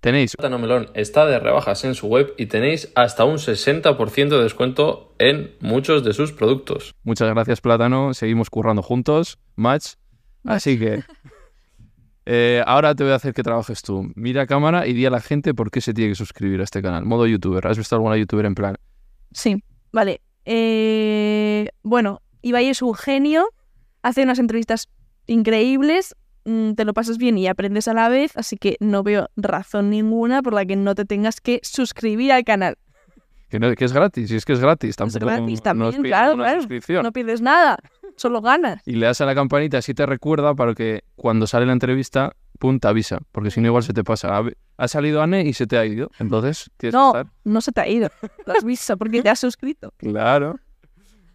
Tenéis 0.04 0.36
Plátano 0.36 0.58
Melón 0.58 0.90
está 0.92 1.24
de 1.24 1.38
rebajas 1.38 1.82
en 1.86 1.94
su 1.94 2.08
web 2.08 2.34
y 2.36 2.44
tenéis 2.44 2.92
hasta 2.94 3.24
un 3.24 3.38
60% 3.38 4.28
de 4.28 4.42
descuento 4.42 5.14
en 5.18 5.54
muchos 5.60 6.04
de 6.04 6.12
sus 6.12 6.30
productos. 6.30 6.94
Muchas 7.04 7.30
gracias, 7.30 7.62
Plátano. 7.62 8.12
Seguimos 8.12 8.50
currando 8.50 8.82
juntos. 8.82 9.38
Match. 9.56 9.94
Así 10.44 10.78
que. 10.78 11.02
eh, 12.26 12.62
ahora 12.66 12.94
te 12.94 13.02
voy 13.02 13.14
a 13.14 13.16
hacer 13.16 13.32
que 13.32 13.42
trabajes 13.42 13.80
tú. 13.80 14.12
Mira 14.14 14.42
a 14.42 14.46
cámara 14.46 14.86
y 14.86 14.92
di 14.92 15.06
a 15.06 15.10
la 15.10 15.22
gente 15.22 15.54
por 15.54 15.70
qué 15.70 15.80
se 15.80 15.94
tiene 15.94 16.10
que 16.10 16.16
suscribir 16.16 16.60
a 16.60 16.64
este 16.64 16.82
canal. 16.82 17.06
Modo 17.06 17.26
youtuber. 17.26 17.66
¿Has 17.66 17.78
visto 17.78 17.96
alguna 17.96 18.18
youtuber 18.18 18.44
en 18.44 18.54
plan? 18.54 18.76
Sí, 19.32 19.64
vale. 19.90 20.20
Eh, 20.44 21.70
bueno, 21.82 22.20
Ibai 22.42 22.68
es 22.68 22.82
un 22.82 22.94
genio, 22.94 23.48
hace 24.02 24.24
unas 24.24 24.38
entrevistas 24.38 24.90
increíbles, 25.26 26.14
te 26.44 26.84
lo 26.84 26.92
pasas 26.94 27.18
bien 27.18 27.36
y 27.38 27.46
aprendes 27.46 27.88
a 27.88 27.94
la 27.94 28.08
vez, 28.08 28.36
así 28.36 28.56
que 28.56 28.76
no 28.80 29.02
veo 29.02 29.28
razón 29.36 29.90
ninguna 29.90 30.42
por 30.42 30.52
la 30.52 30.64
que 30.66 30.76
no 30.76 30.94
te 30.94 31.04
tengas 31.04 31.40
que 31.40 31.60
suscribir 31.62 32.32
al 32.32 32.44
canal. 32.44 32.76
Que, 33.48 33.58
no- 33.60 33.74
que 33.74 33.84
es 33.84 33.92
gratis. 33.92 34.30
Y 34.30 34.36
es 34.36 34.44
que 34.44 34.52
es 34.54 34.60
gratis. 34.60 34.90
Es 34.90 34.96
Tampoco 34.96 35.26
gratis 35.26 35.58
no 35.58 35.62
también, 35.62 35.90
piden 35.92 36.04
claro, 36.04 36.34
una 36.34 36.44
claro. 36.44 36.60
suscripción. 36.60 37.02
No 37.04 37.12
pides 37.12 37.40
nada, 37.40 37.78
solo 38.16 38.40
ganas. 38.40 38.82
Y 38.86 38.92
le 38.96 39.06
das 39.06 39.20
a 39.20 39.26
la 39.26 39.34
campanita, 39.34 39.78
así 39.78 39.94
te 39.94 40.04
recuerda 40.06 40.54
para 40.54 40.74
que 40.74 41.04
cuando 41.14 41.46
sale 41.46 41.64
la 41.66 41.72
entrevista, 41.72 42.34
pum, 42.58 42.80
te 42.80 42.88
avisa. 42.88 43.20
Porque 43.30 43.50
si 43.50 43.60
no, 43.60 43.68
igual 43.68 43.82
se 43.84 43.92
te 43.92 44.02
pasa. 44.02 44.42
Ha, 44.76 44.88
salido 44.88 45.22
Anne 45.22 45.42
y 45.42 45.52
se 45.52 45.66
te 45.68 45.78
ha 45.78 45.86
ido. 45.86 46.10
Entonces, 46.18 46.68
tienes 46.78 46.94
No, 46.94 47.12
que 47.12 47.20
estar. 47.20 47.32
no 47.44 47.60
se 47.60 47.70
te 47.70 47.80
ha 47.80 47.88
ido. 47.88 48.08
Lo 48.44 48.52
has 48.54 48.64
visto 48.64 48.96
porque 48.96 49.22
te 49.22 49.28
has 49.30 49.38
suscrito. 49.38 49.92
Claro. 49.98 50.58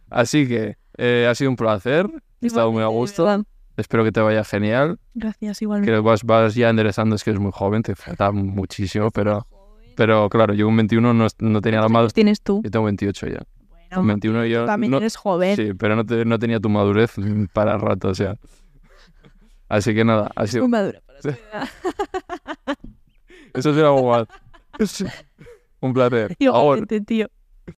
Así 0.09 0.47
que 0.47 0.75
eh, 0.97 1.27
ha 1.29 1.35
sido 1.35 1.51
un 1.51 1.55
placer. 1.55 2.07
He 2.41 2.47
estado 2.47 2.71
muy 2.71 2.83
a 2.83 2.87
gusto. 2.87 3.45
Espero 3.79 4.03
que 4.03 4.11
te 4.11 4.19
vaya 4.19 4.43
genial. 4.43 4.99
Gracias, 5.13 5.61
igualmente. 5.61 5.91
Que 5.93 5.99
vas, 5.99 6.23
vas 6.23 6.53
ya 6.55 6.69
enderezando, 6.69 7.15
es 7.15 7.23
que 7.23 7.29
eres 7.29 7.41
muy 7.41 7.51
joven, 7.53 7.81
te 7.81 7.95
falta 7.95 8.31
muchísimo, 8.31 9.09
pero, 9.11 9.47
pero 9.95 10.27
claro, 10.29 10.53
yo 10.53 10.65
con 10.65 10.75
21 10.75 11.13
no, 11.13 11.27
no 11.39 11.61
tenía 11.61 11.77
la 11.79 11.83
¿Cuántos 11.83 11.91
madurez. 11.93 12.13
tienes 12.13 12.41
tú? 12.41 12.61
Yo 12.63 12.69
tengo 12.71 12.85
28 12.85 13.27
ya. 13.27 13.39
Bueno, 13.69 13.89
Con 13.95 14.07
21 14.07 14.45
yo. 14.45 14.65
también 14.65 14.91
no- 14.91 14.97
eres 14.97 15.15
joven. 15.15 15.55
Sí, 15.55 15.73
pero 15.73 15.95
no, 15.95 16.05
te- 16.05 16.25
no 16.25 16.37
tenía 16.37 16.59
tu 16.59 16.69
madurez 16.69 17.13
para 17.53 17.77
rato, 17.77 18.09
o 18.09 18.15
sea. 18.15 18.35
Así 19.69 19.93
que 19.95 20.03
nada, 20.03 20.29
ha 20.35 20.41
Muy 20.41 20.47
sido. 20.49 20.67
madura 20.67 20.99
para 21.05 21.19
tu 21.21 21.29
edad. 21.29 21.69
Eso 23.53 23.73
será 23.73 23.91
más. 23.93 24.27
Un 25.81 25.93
placer. 25.93 26.23
Ahora. 26.23 26.35
Igualmente, 26.39 27.01
tío. 27.01 27.27